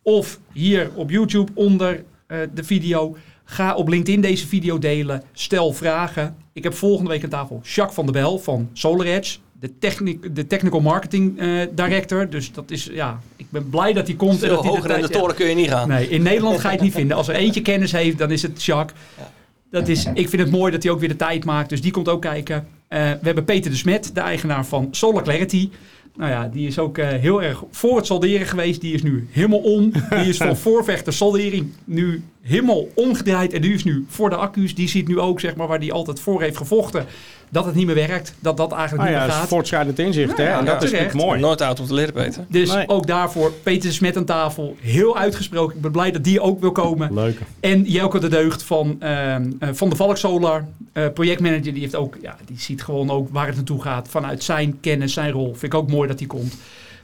Of 0.02 0.38
hier 0.52 0.90
op 0.94 1.10
YouTube 1.10 1.52
onder 1.54 2.04
eh, 2.26 2.38
de 2.54 2.64
video. 2.64 3.16
Ga 3.44 3.74
op 3.74 3.88
LinkedIn 3.88 4.20
deze 4.20 4.46
video 4.46 4.78
delen. 4.78 5.22
Stel 5.32 5.72
vragen. 5.72 6.36
Ik 6.52 6.62
heb 6.62 6.74
volgende 6.74 7.10
week 7.10 7.24
aan 7.24 7.30
tafel 7.30 7.60
Jacques 7.62 7.94
van 7.94 8.04
der 8.04 8.22
Bel 8.22 8.38
van 8.38 8.68
Solar 8.72 9.06
Edge. 9.06 9.38
De, 9.60 9.78
technic, 9.78 10.36
de 10.36 10.46
Technical 10.46 10.80
Marketing 10.80 11.38
eh, 11.38 11.60
Director. 11.74 12.30
Dus 12.30 12.52
dat 12.52 12.70
is, 12.70 12.88
ja, 12.92 13.20
ik 13.36 13.46
ben 13.50 13.68
blij 13.70 13.92
dat 13.92 14.06
hij 14.06 14.16
komt. 14.16 14.42
en 14.42 14.48
dat 14.48 14.64
hoger 14.64 14.90
in 14.90 15.02
de 15.02 15.08
toren 15.08 15.34
kun 15.34 15.48
je 15.48 15.54
niet 15.54 15.68
gaan. 15.68 15.88
Nee, 15.88 16.08
in 16.08 16.22
Nederland 16.22 16.60
ga 16.60 16.68
je 16.68 16.74
het 16.74 16.84
niet 16.84 16.94
vinden. 16.94 17.16
Als 17.16 17.28
er 17.28 17.34
eentje 17.34 17.62
kennis 17.62 17.92
heeft, 17.92 18.18
dan 18.18 18.30
is 18.30 18.42
het 18.42 18.64
Jacques. 18.64 19.00
Ja. 19.18 19.30
Dat 19.70 19.88
is, 19.88 20.06
ik 20.14 20.28
vind 20.28 20.42
het 20.42 20.50
mooi 20.50 20.72
dat 20.72 20.82
hij 20.82 20.92
ook 20.92 21.00
weer 21.00 21.08
de 21.08 21.16
tijd 21.16 21.44
maakt. 21.44 21.68
Dus 21.68 21.82
die 21.82 21.92
komt 21.92 22.08
ook 22.08 22.20
kijken. 22.20 22.66
Eh, 22.88 22.98
we 22.98 23.20
hebben 23.22 23.44
Peter 23.44 23.70
de 23.70 23.76
Smet, 23.76 24.10
de 24.14 24.20
eigenaar 24.20 24.66
van 24.66 24.88
Solar 24.90 25.22
Clarity. 25.22 25.70
Nou 26.16 26.30
ja, 26.30 26.48
die 26.48 26.66
is 26.66 26.78
ook 26.78 26.98
eh, 26.98 27.08
heel 27.08 27.42
erg 27.42 27.64
voor 27.70 27.96
het 27.96 28.06
solderen 28.06 28.46
geweest. 28.46 28.80
Die 28.80 28.94
is 28.94 29.02
nu 29.02 29.28
helemaal 29.30 29.58
om. 29.58 29.92
Die 30.10 30.28
is 30.28 30.36
van 30.36 30.56
voorvechter 30.66 31.12
soldering 31.12 31.72
nu 31.84 32.22
helemaal 32.40 32.88
omgedraaid. 32.94 33.52
En 33.52 33.62
die 33.62 33.74
is 33.74 33.84
nu 33.84 34.04
voor 34.08 34.30
de 34.30 34.36
accu's. 34.36 34.74
Die 34.74 34.88
ziet 34.88 35.08
nu 35.08 35.18
ook, 35.18 35.40
zeg 35.40 35.54
maar, 35.56 35.66
waar 35.66 35.80
die 35.80 35.92
altijd 35.92 36.20
voor 36.20 36.42
heeft 36.42 36.56
gevochten. 36.56 37.06
Dat 37.52 37.64
het 37.64 37.74
niet 37.74 37.86
meer 37.86 37.94
werkt. 37.94 38.34
Dat 38.40 38.56
dat 38.56 38.72
eigenlijk 38.72 39.02
Ah 39.02 39.08
niet 39.08 39.14
ja, 39.16 39.18
meer 39.18 39.26
dat 39.26 39.34
is 39.36 39.40
gaat. 39.40 39.48
voortschrijdend 39.48 39.98
inzicht. 39.98 40.36
hè? 40.36 40.42
Ja, 40.48 40.58
En 40.58 40.64
dat 40.64 40.82
is 40.82 40.90
terecht. 40.90 40.92
natuurlijk 41.04 41.28
mooi. 41.30 41.40
Nooit 41.40 41.60
oud 41.60 41.80
om 41.80 41.86
te 41.86 41.94
leren, 41.94 42.12
Peter. 42.12 42.44
Dus 42.48 42.72
Nee. 42.74 42.88
ook 42.88 43.06
daarvoor 43.06 43.52
Peter 43.62 43.88
de 43.88 43.94
Smet 43.94 44.16
aan 44.16 44.24
tafel. 44.24 44.76
Heel 44.80 45.16
uitgesproken. 45.18 45.76
Ik 45.76 45.82
ben 45.82 45.92
blij 45.92 46.10
dat 46.10 46.24
die 46.24 46.40
ook 46.40 46.60
wil 46.60 46.72
komen. 46.72 47.14
Leuk. 47.14 47.38
En 47.60 47.82
Jelko 47.82 48.18
de 48.18 48.28
Deugd 48.28 48.62
van, 48.62 48.96
ehm, 48.98 49.50
eh, 49.58 49.68
van 49.72 49.90
de 49.90 49.96
Valk 49.96 50.16
Solar, 50.16 50.64
eh, 50.92 51.06
projectmanager, 51.14 51.72
die 51.72 51.82
heeft 51.82 51.94
ook, 51.96 52.16
ja, 52.22 52.36
die 52.44 52.58
ziet 52.60 52.82
gewoon 52.82 53.10
ook 53.10 53.28
waar 53.32 53.46
het 53.46 53.56
naartoe 53.56 53.82
gaat 53.82 54.08
vanuit 54.08 54.42
zijn 54.42 54.80
kennis, 54.80 55.12
zijn 55.12 55.30
rol. 55.30 55.50
Vind 55.54 55.72
ik 55.72 55.78
ook 55.78 55.90
mooi 55.90 56.08
dat 56.08 56.18
hij 56.18 56.28
komt. 56.28 56.54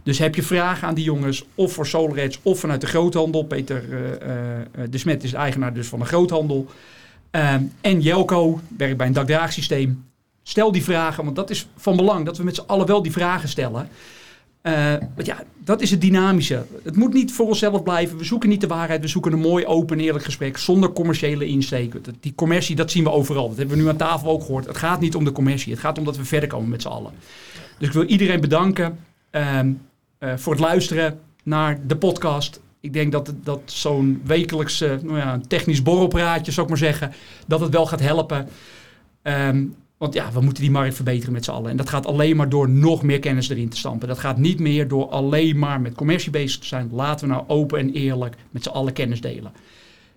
Dus 0.02 0.18
heb 0.18 0.34
je 0.34 0.42
vragen 0.42 0.88
aan 0.88 0.94
die 0.94 1.04
jongens, 1.04 1.44
of 1.54 1.72
voor 1.72 1.86
SolarEdge, 1.86 2.38
of 2.42 2.60
vanuit 2.60 2.80
de 2.80 2.86
groothandel. 2.86 3.42
Peter 3.44 3.82
eh, 3.92 4.30
de 4.90 4.98
Smet 4.98 5.22
is 5.24 5.30
de 5.30 5.36
eigenaar 5.36 5.74
dus 5.74 5.86
van 5.88 5.98
de 5.98 6.04
groothandel. 6.04 6.66
Ehm, 7.30 7.62
en 7.80 8.00
Jelko 8.00 8.60
werkt 8.76 8.96
bij 8.96 9.06
een 9.06 9.12
dakdraagsysteem. 9.12 10.04
Stel 10.48 10.72
die 10.72 10.84
vragen, 10.84 11.24
want 11.24 11.36
dat 11.36 11.50
is 11.50 11.66
van 11.76 11.96
belang 11.96 12.24
dat 12.24 12.36
we 12.36 12.44
met 12.44 12.54
z'n 12.54 12.66
allen 12.66 12.86
wel 12.86 13.02
die 13.02 13.12
vragen 13.12 13.48
stellen. 13.48 13.88
Eh, 14.60 14.94
want 15.14 15.26
ja, 15.26 15.42
dat 15.64 15.80
is 15.80 15.90
het 15.90 16.00
dynamische. 16.00 16.64
Het 16.82 16.96
moet 16.96 17.12
niet 17.12 17.32
voor 17.32 17.46
onszelf 17.46 17.82
blijven. 17.82 18.18
We 18.18 18.24
zoeken 18.24 18.48
niet 18.48 18.60
de 18.60 18.66
waarheid. 18.66 19.00
We 19.00 19.08
zoeken 19.08 19.32
een 19.32 19.38
mooi, 19.38 19.66
open, 19.66 20.00
eerlijk 20.00 20.24
gesprek 20.24 20.56
zonder 20.56 20.92
commerciële 20.92 21.46
insteek. 21.46 21.94
Die 22.20 22.34
commercie, 22.34 22.76
dat 22.76 22.90
zien 22.90 23.04
we 23.04 23.10
overal. 23.10 23.48
Dat 23.48 23.56
hebben 23.56 23.76
we 23.76 23.82
nu 23.82 23.88
aan 23.88 23.96
tafel 23.96 24.30
ook 24.30 24.40
gehoord. 24.40 24.66
Het 24.66 24.76
gaat 24.76 25.00
niet 25.00 25.14
om 25.14 25.24
de 25.24 25.32
commercie. 25.32 25.72
Het 25.72 25.80
gaat 25.80 25.98
om 25.98 26.04
dat 26.04 26.16
we 26.16 26.24
verder 26.24 26.48
komen 26.48 26.68
met 26.68 26.82
z'n 26.82 26.88
allen. 26.88 27.12
Dus 27.78 27.88
ik 27.88 27.94
wil 27.94 28.04
iedereen 28.04 28.40
bedanken 28.40 28.98
ehm, 29.30 29.72
eh, 30.18 30.36
voor 30.36 30.52
het 30.52 30.62
luisteren 30.62 31.20
naar 31.42 31.80
de 31.86 31.96
podcast. 31.96 32.60
Ik 32.80 32.92
denk 32.92 33.12
dat, 33.12 33.32
dat 33.42 33.60
zo'n 33.64 34.20
wekelijks 34.24 34.80
eh, 34.80 34.90
nou 35.02 35.18
ja, 35.18 35.40
technisch 35.48 35.82
borrelpraatje, 35.82 36.52
zou 36.52 36.66
ik 36.66 36.72
maar 36.72 36.82
zeggen, 36.82 37.12
dat 37.46 37.60
het 37.60 37.72
wel 37.72 37.86
gaat 37.86 38.00
helpen. 38.00 38.48
Ehm, 39.22 39.64
want 39.98 40.14
ja, 40.14 40.32
we 40.32 40.40
moeten 40.40 40.62
die 40.62 40.72
markt 40.72 40.94
verbeteren 40.94 41.32
met 41.32 41.44
z'n 41.44 41.50
allen. 41.50 41.70
En 41.70 41.76
dat 41.76 41.88
gaat 41.88 42.06
alleen 42.06 42.36
maar 42.36 42.48
door 42.48 42.68
nog 42.68 43.02
meer 43.02 43.18
kennis 43.18 43.48
erin 43.48 43.68
te 43.68 43.76
stampen. 43.76 44.08
Dat 44.08 44.18
gaat 44.18 44.38
niet 44.38 44.58
meer 44.58 44.88
door 44.88 45.08
alleen 45.08 45.58
maar 45.58 45.80
met 45.80 45.94
commercie 45.94 46.30
bezig 46.30 46.60
te 46.60 46.66
zijn. 46.66 46.88
Laten 46.92 47.28
we 47.28 47.34
nou 47.34 47.44
open 47.46 47.78
en 47.78 47.92
eerlijk 47.92 48.36
met 48.50 48.62
z'n 48.62 48.68
allen 48.68 48.92
kennis 48.92 49.20
delen. 49.20 49.52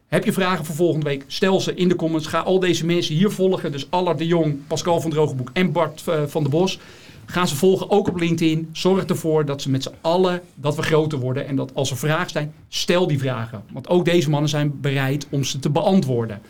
Heb 0.07 0.25
je 0.25 0.33
vragen 0.33 0.65
voor 0.65 0.75
volgende 0.75 1.05
week? 1.05 1.23
Stel 1.27 1.59
ze 1.59 1.73
in 1.73 1.87
de 1.87 1.95
comments. 1.95 2.27
Ga 2.27 2.39
al 2.39 2.59
deze 2.59 2.85
mensen 2.85 3.15
hier 3.15 3.31
volgen. 3.31 3.71
Dus 3.71 3.87
Allard 3.89 4.17
de 4.17 4.27
Jong, 4.27 4.57
Pascal 4.67 5.01
van 5.01 5.11
Drogenboek 5.11 5.49
en 5.53 5.71
Bart 5.71 6.03
eh, 6.07 6.23
van 6.25 6.41
der 6.41 6.51
Bos. 6.51 6.79
Ga 7.25 7.45
ze 7.45 7.55
volgen, 7.55 7.89
ook 7.89 8.07
op 8.07 8.19
LinkedIn. 8.19 8.69
Zorg 8.71 9.05
ervoor 9.05 9.45
dat 9.45 9.61
ze 9.61 9.69
met 9.69 9.83
z'n 9.83 9.93
allen, 10.01 10.41
dat 10.55 10.75
we 10.75 10.81
groter 10.81 11.19
worden. 11.19 11.47
En 11.47 11.55
dat 11.55 11.75
als 11.75 11.91
er 11.91 11.97
vragen 11.97 12.29
zijn, 12.29 12.53
stel 12.67 13.07
die 13.07 13.19
vragen. 13.19 13.63
Want 13.71 13.87
ook 13.87 14.05
deze 14.05 14.29
mannen 14.29 14.49
zijn 14.49 14.79
bereid 14.81 15.27
om 15.29 15.43
ze 15.43 15.59
te 15.59 15.69
beantwoorden. 15.69 16.41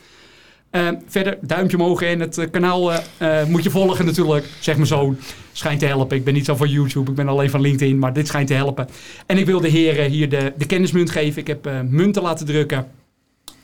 Eh, 0.72 0.88
verder, 1.08 1.38
duimpje 1.42 1.78
omhoog 1.78 2.02
en 2.02 2.20
het 2.20 2.38
eh, 2.38 2.50
kanaal 2.52 2.92
eh, 2.92 3.46
moet 3.46 3.64
je 3.64 3.70
volgen 3.70 4.06
natuurlijk. 4.06 4.46
Zeg 4.60 4.76
mijn 4.76 4.88
zoon. 4.88 5.18
Schijnt 5.52 5.80
te 5.80 5.86
helpen. 5.86 6.18
Ik 6.18 6.24
ben 6.24 6.34
niet 6.34 6.46
zo 6.46 6.56
van 6.56 6.70
YouTube, 6.70 7.10
ik 7.10 7.16
ben 7.16 7.28
alleen 7.28 7.50
van 7.50 7.62
LinkedIn, 7.62 8.00
maar 8.00 8.14
dit 8.14 8.28
schijnt 8.28 8.48
te 8.48 8.54
helpen. 8.54 8.88
En 9.26 9.38
ik 9.38 9.46
wil 9.46 9.60
de 9.60 9.68
heren 9.68 10.10
hier 10.10 10.30
de, 10.30 10.54
de 10.58 10.66
kennismunt 10.66 11.10
geven. 11.10 11.42
Ik 11.42 11.48
heb 11.48 11.70
munten 11.90 12.22
laten 12.22 12.46
drukken. 12.46 12.88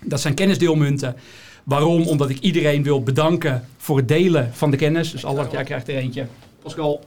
Dat 0.03 0.21
zijn 0.21 0.33
kennisdeelmunten. 0.33 1.15
Waarom? 1.63 2.07
Omdat 2.07 2.29
ik 2.29 2.39
iedereen 2.39 2.83
wil 2.83 3.03
bedanken 3.03 3.67
voor 3.77 3.97
het 3.97 4.07
delen 4.07 4.49
van 4.53 4.71
de 4.71 4.77
kennis. 4.77 5.11
Dus 5.11 5.25
Allard, 5.25 5.51
jij 5.51 5.63
krijgt 5.63 5.87
er 5.87 5.95
eentje. 5.95 6.25
Pascal, 6.63 7.03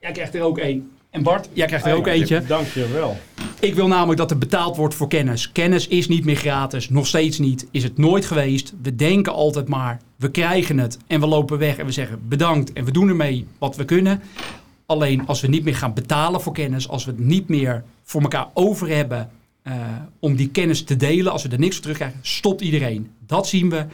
jij 0.00 0.12
krijgt 0.12 0.34
er 0.34 0.42
ook 0.42 0.58
één. 0.58 0.90
En 1.14 1.22
Bart, 1.22 1.48
jij 1.52 1.66
krijgt 1.66 1.86
er 1.86 1.94
ook 1.94 2.06
eentje. 2.06 2.42
Dank 2.46 2.66
je 2.66 2.88
wel. 2.88 3.16
Ik 3.60 3.74
wil 3.74 3.86
namelijk 3.86 4.18
dat 4.18 4.30
er 4.30 4.38
betaald 4.38 4.76
wordt 4.76 4.94
voor 4.94 5.08
kennis. 5.08 5.52
Kennis 5.52 5.88
is 5.88 6.08
niet 6.08 6.24
meer 6.24 6.36
gratis, 6.36 6.88
nog 6.88 7.06
steeds 7.06 7.38
niet. 7.38 7.66
Is 7.70 7.82
het 7.82 7.98
nooit 7.98 8.24
geweest. 8.24 8.72
We 8.82 8.96
denken 8.96 9.32
altijd 9.32 9.68
maar, 9.68 10.00
we 10.16 10.30
krijgen 10.30 10.78
het 10.78 10.98
en 11.06 11.20
we 11.20 11.26
lopen 11.26 11.58
weg 11.58 11.76
en 11.76 11.86
we 11.86 11.92
zeggen 11.92 12.28
bedankt 12.28 12.72
en 12.72 12.84
we 12.84 12.90
doen 12.90 13.08
ermee 13.08 13.46
wat 13.58 13.76
we 13.76 13.84
kunnen. 13.84 14.22
Alleen 14.86 15.26
als 15.26 15.40
we 15.40 15.48
niet 15.48 15.64
meer 15.64 15.74
gaan 15.74 15.94
betalen 15.94 16.40
voor 16.40 16.52
kennis, 16.52 16.88
als 16.88 17.04
we 17.04 17.10
het 17.10 17.20
niet 17.20 17.48
meer 17.48 17.84
voor 18.02 18.22
elkaar 18.22 18.48
over 18.54 18.88
hebben 18.88 19.30
eh, 19.62 19.74
om 20.18 20.36
die 20.36 20.48
kennis 20.48 20.84
te 20.84 20.96
delen, 20.96 21.32
als 21.32 21.42
we 21.42 21.48
er 21.48 21.58
niks 21.58 21.74
voor 21.74 21.82
terugkrijgen, 21.82 22.18
stopt 22.22 22.60
iedereen. 22.60 23.10
Dat 23.26 23.48
zien 23.48 23.70
we. 23.70 23.84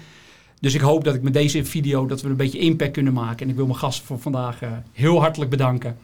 Dus 0.60 0.74
ik 0.74 0.80
hoop 0.80 1.04
dat 1.04 1.14
ik 1.14 1.22
met 1.22 1.32
deze 1.32 1.64
video 1.64 2.06
dat 2.06 2.22
we 2.22 2.28
een 2.28 2.36
beetje 2.36 2.58
impact 2.58 2.92
kunnen 2.92 3.12
maken. 3.12 3.44
En 3.44 3.48
ik 3.48 3.56
wil 3.56 3.66
mijn 3.66 3.78
gast 3.78 4.02
voor 4.02 4.18
vandaag 4.18 4.62
eh, 4.62 4.70
heel 4.92 5.20
hartelijk 5.20 5.50
bedanken. 5.50 5.96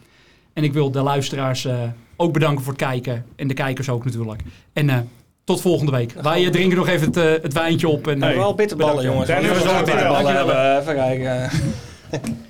En 0.56 0.64
ik 0.64 0.72
wil 0.72 0.90
de 0.90 1.00
luisteraars 1.02 1.64
eh, 1.64 1.74
ook 2.16 2.32
bedanken 2.32 2.64
voor 2.64 2.72
het 2.72 2.82
kijken. 2.82 3.24
En 3.36 3.48
de 3.48 3.54
kijkers 3.54 3.88
ook 3.88 4.04
natuurlijk. 4.04 4.42
En 4.72 4.90
eh, 4.90 4.98
tot 5.44 5.60
volgende 5.60 5.92
week. 5.92 6.12
Wij 6.22 6.44
eh, 6.44 6.50
drinken 6.50 6.76
nog 6.76 6.88
even 6.88 7.06
het, 7.06 7.42
het 7.42 7.52
wijntje 7.52 7.88
op. 7.88 8.08
En, 8.08 8.18
We 8.18 8.24
hebben 8.24 8.42
wel 8.42 8.54
bitterballen, 8.54 9.04
jongens. 9.04 9.26
Daar 9.26 9.42
hebben 9.42 9.58
we 9.58 9.64
wel 9.64 9.78
zo 9.78 9.84
bitterballen. 9.84 10.80
Even 10.80 10.94
kijken. 10.94 11.50